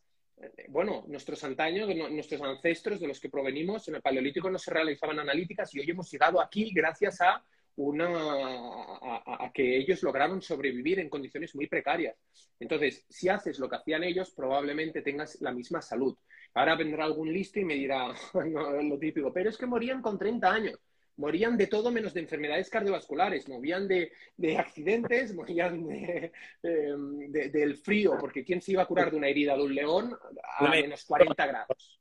bueno, 0.68 1.05
nuestros 1.09 1.43
antaños, 1.43 1.89
nuestros 2.11 2.43
ancestros 2.43 3.01
de 3.01 3.09
los 3.09 3.18
que 3.18 3.31
provenimos 3.31 3.89
en 3.89 3.95
el 3.95 4.03
Paleolítico 4.03 4.51
no 4.51 4.59
se 4.59 4.73
realizaban 4.73 5.18
analíticas 5.21 5.75
y 5.75 5.81
hoy 5.81 5.91
hemos 5.91 6.11
llegado 6.11 6.39
aquí 6.39 6.71
gracias 6.71 7.23
a 7.23 7.43
una, 7.77 8.11
a, 8.11 9.51
que 9.55 9.79
ellos 9.79 10.03
lograron 10.03 10.43
sobrevivir 10.43 11.01
en 11.01 11.09
condiciones 11.09 11.55
muy 11.55 11.66
precarias. 11.66 12.14
Entonces, 12.59 13.07
si 13.09 13.31
haces 13.31 13.59
lo 13.59 13.71
que 13.71 13.77
hacían 13.77 14.05
ellos, 14.05 14.33
probablemente 14.33 15.01
tengas 15.01 15.41
la 15.41 15.51
misma 15.51 15.81
salud. 15.81 16.14
Ahora 16.53 16.77
vendrá 16.77 17.05
algún 17.05 17.33
listo 17.33 17.59
y 17.59 17.64
me 17.64 17.75
dirá 17.75 18.12
lo 18.83 18.99
típico, 18.99 19.33
pero 19.33 19.49
es 19.49 19.57
que 19.57 19.64
morían 19.64 20.03
con 20.03 20.18
30 20.18 20.53
años. 20.53 20.79
Morían 21.21 21.59
de 21.59 21.66
todo 21.66 21.91
menos 21.91 22.14
de 22.14 22.21
enfermedades 22.21 22.71
cardiovasculares, 22.71 23.47
morían 23.47 23.87
de, 23.87 24.11
accidentes, 24.59 25.35
morían 25.35 25.87
del 26.62 27.77
frío, 27.77 28.16
porque 28.18 28.43
¿quién 28.43 28.62
se 28.62 28.73
iba 28.73 28.83
a 28.83 28.87
curar 28.87 29.11
de 29.11 29.18
una 29.18 29.29
herida 29.29 29.55
de 29.55 29.62
un 29.62 29.75
león 29.75 30.16
a 30.59 30.68
menos 30.68 31.05
40 31.05 31.47
grados? 31.47 32.01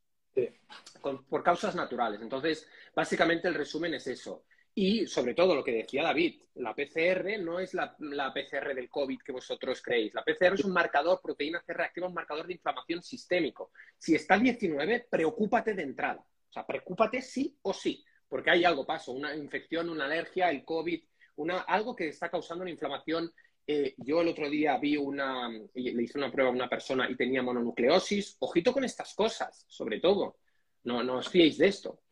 por 1.28 1.42
causas 1.42 1.74
naturales. 1.74 2.20
Entonces, 2.22 2.66
básicamente 2.94 3.48
el 3.48 3.54
resumen 3.54 3.94
es 3.94 4.06
eso. 4.06 4.44
Y 4.74 5.06
sobre 5.06 5.34
todo 5.34 5.54
lo 5.54 5.64
que 5.64 5.72
decía 5.72 6.02
David, 6.02 6.42
la 6.54 6.74
PCR 6.74 7.40
no 7.40 7.58
es 7.58 7.74
la, 7.74 7.96
PCR 7.96 8.74
del 8.74 8.88
COVID 8.88 9.20
que 9.20 9.32
vosotros 9.32 9.82
creéis. 9.82 10.14
La 10.14 10.22
PCR 10.22 10.54
es 10.54 10.64
un 10.64 10.72
marcador, 10.72 11.20
proteína 11.20 11.60
C 11.60 11.74
reactiva, 11.74 12.06
un 12.06 12.14
marcador 12.14 12.46
de 12.46 12.54
inflamación 12.54 13.02
sistémico. 13.02 13.72
Si 13.98 14.14
está 14.14 14.38
19, 14.38 15.08
preocúpate 15.10 15.74
de 15.74 15.82
entrada. 15.82 16.20
O 16.20 16.52
sea, 16.52 16.66
preocúpate 16.66 17.20
sí 17.20 17.56
o 17.62 17.72
sí, 17.72 18.04
porque 18.30 18.50
hay 18.50 18.64
algo, 18.64 18.86
paso, 18.86 19.12
una 19.12 19.34
infección, 19.34 19.90
una 19.90 20.06
alergia, 20.06 20.50
el 20.50 20.64
COVID, 20.64 21.02
una, 21.36 21.58
algo 21.62 21.94
que 21.96 22.08
está 22.08 22.30
causando 22.30 22.62
una 22.62 22.70
inflamación. 22.70 23.30
Eh, 23.66 23.94
yo 23.98 24.20
el 24.22 24.28
otro 24.28 24.48
día 24.48 24.78
vi 24.78 24.96
una, 24.96 25.48
le 25.48 26.02
hice 26.02 26.16
una 26.16 26.30
prueba 26.30 26.50
a 26.50 26.54
una 26.54 26.68
persona 26.68 27.10
y 27.10 27.16
tenía 27.16 27.42
mononucleosis. 27.42 28.36
Ojito 28.38 28.72
con 28.72 28.84
estas 28.84 29.14
cosas, 29.14 29.66
sobre 29.68 30.00
todo. 30.00 30.38
No, 30.84 31.02
no 31.02 31.16
os 31.16 31.28
fiéis 31.28 31.58
de 31.58 31.66
esto. 31.66 32.02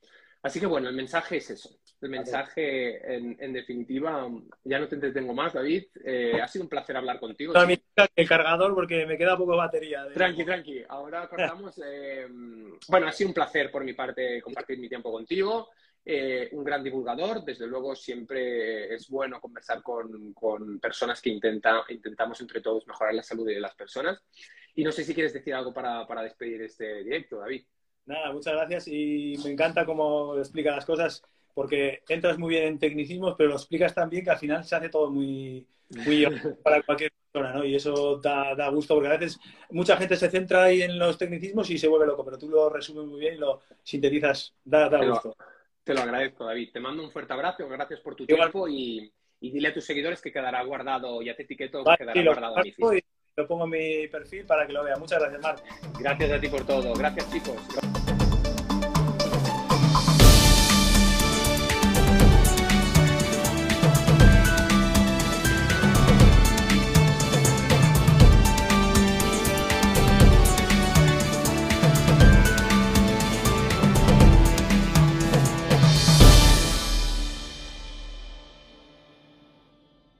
Así 0.42 0.60
que 0.60 0.66
bueno, 0.66 0.88
el 0.88 0.94
mensaje 0.94 1.38
es 1.38 1.50
eso. 1.50 1.70
El 2.00 2.10
mensaje, 2.10 3.16
en, 3.16 3.52
definitiva, 3.52 4.28
ya 4.62 4.78
no 4.78 4.86
te 4.86 4.94
entretengo 4.94 5.34
más, 5.34 5.52
David. 5.52 5.86
Eh, 6.04 6.40
ha 6.40 6.46
sido 6.46 6.64
un 6.64 6.68
placer 6.68 6.96
hablar 6.96 7.18
contigo. 7.18 7.52
el 8.14 8.28
cargador 8.28 8.72
porque 8.74 9.04
me 9.04 9.18
queda 9.18 9.36
poco 9.36 9.56
batería. 9.56 10.06
Tranqui, 10.14 10.44
tranqui. 10.44 10.84
Ahora 10.88 11.28
cortamos. 11.28 11.80
Eh, 11.84 12.28
bueno, 12.88 13.08
ha 13.08 13.12
sido 13.12 13.28
un 13.28 13.34
placer 13.34 13.70
por 13.70 13.82
mi 13.82 13.94
parte 13.94 14.40
compartir 14.40 14.78
mi 14.78 14.88
tiempo 14.88 15.10
contigo. 15.10 15.70
Eh, 16.10 16.48
un 16.52 16.64
gran 16.64 16.82
divulgador. 16.82 17.44
Desde 17.44 17.66
luego, 17.66 17.94
siempre 17.94 18.94
es 18.94 19.10
bueno 19.10 19.38
conversar 19.42 19.82
con, 19.82 20.32
personas 20.80 21.20
que 21.20 21.28
intenta, 21.28 21.84
intentamos 21.90 22.40
entre 22.40 22.62
todos 22.62 22.86
mejorar 22.86 23.12
la 23.12 23.22
salud 23.22 23.46
de 23.46 23.60
las 23.60 23.74
personas. 23.74 24.18
Y 24.74 24.84
no 24.84 24.90
sé 24.90 25.04
si 25.04 25.12
quieres 25.12 25.34
decir 25.34 25.52
algo 25.52 25.74
para, 25.74 26.06
para 26.06 26.22
despedir 26.22 26.62
este 26.62 27.04
directo, 27.04 27.40
David. 27.40 27.62
Nada, 28.06 28.32
muchas 28.32 28.54
gracias 28.54 28.88
y 28.88 29.38
me 29.44 29.50
encanta 29.50 29.84
cómo 29.84 30.38
explica 30.38 30.74
las 30.74 30.86
cosas 30.86 31.22
porque 31.52 32.02
entras 32.08 32.38
muy 32.38 32.54
bien 32.54 32.64
en 32.64 32.78
tecnicismos, 32.78 33.34
pero 33.36 33.50
lo 33.50 33.56
explicas 33.56 33.94
tan 33.94 34.08
bien 34.08 34.24
que 34.24 34.30
al 34.30 34.38
final 34.38 34.64
se 34.64 34.76
hace 34.76 34.88
todo 34.88 35.10
muy, 35.10 35.66
muy 35.90 36.24
para 36.62 36.80
cualquier 36.84 37.12
persona, 37.30 37.52
¿no? 37.52 37.66
Y 37.66 37.74
eso 37.74 38.16
da, 38.16 38.54
da, 38.54 38.70
gusto 38.70 38.94
porque 38.94 39.08
a 39.08 39.18
veces 39.18 39.38
mucha 39.68 39.94
gente 39.98 40.16
se 40.16 40.30
centra 40.30 40.64
ahí 40.64 40.80
en 40.80 40.98
los 40.98 41.18
tecnicismos 41.18 41.68
y 41.68 41.76
se 41.76 41.88
vuelve 41.88 42.06
loco, 42.06 42.24
pero 42.24 42.38
tú 42.38 42.48
lo 42.48 42.70
resumes 42.70 43.04
muy 43.04 43.20
bien 43.20 43.34
y 43.34 43.38
lo 43.38 43.60
sintetizas, 43.82 44.54
da, 44.64 44.88
da 44.88 45.04
gusto. 45.04 45.36
Te 45.88 45.94
lo 45.94 46.02
agradezco, 46.02 46.44
David. 46.44 46.68
Te 46.70 46.80
mando 46.80 47.02
un 47.02 47.10
fuerte 47.10 47.32
abrazo, 47.32 47.66
gracias 47.66 48.00
por 48.00 48.14
tu 48.14 48.26
tiempo 48.26 48.68
y, 48.68 49.10
y, 49.40 49.50
dile 49.50 49.68
a 49.68 49.74
tus 49.74 49.86
seguidores 49.86 50.20
que 50.20 50.30
quedará 50.30 50.62
guardado, 50.62 51.22
ya 51.22 51.34
te 51.34 51.44
etiqueto, 51.44 51.82
que 51.82 52.04
quedará 52.04 52.22
guardado 52.22 52.58
a 52.58 52.62
mi 52.62 52.74
lo 53.36 53.46
pongo 53.46 53.64
en 53.64 53.70
mi 53.70 54.08
perfil 54.08 54.44
para 54.44 54.66
que 54.66 54.72
lo 54.72 54.84
vean. 54.84 54.98
Muchas 54.98 55.20
gracias, 55.20 55.40
Marc. 55.40 55.64
Gracias 56.00 56.32
a 56.32 56.40
ti 56.40 56.48
por 56.48 56.66
todo. 56.66 56.92
Gracias, 56.92 57.32
chicos. 57.32 57.56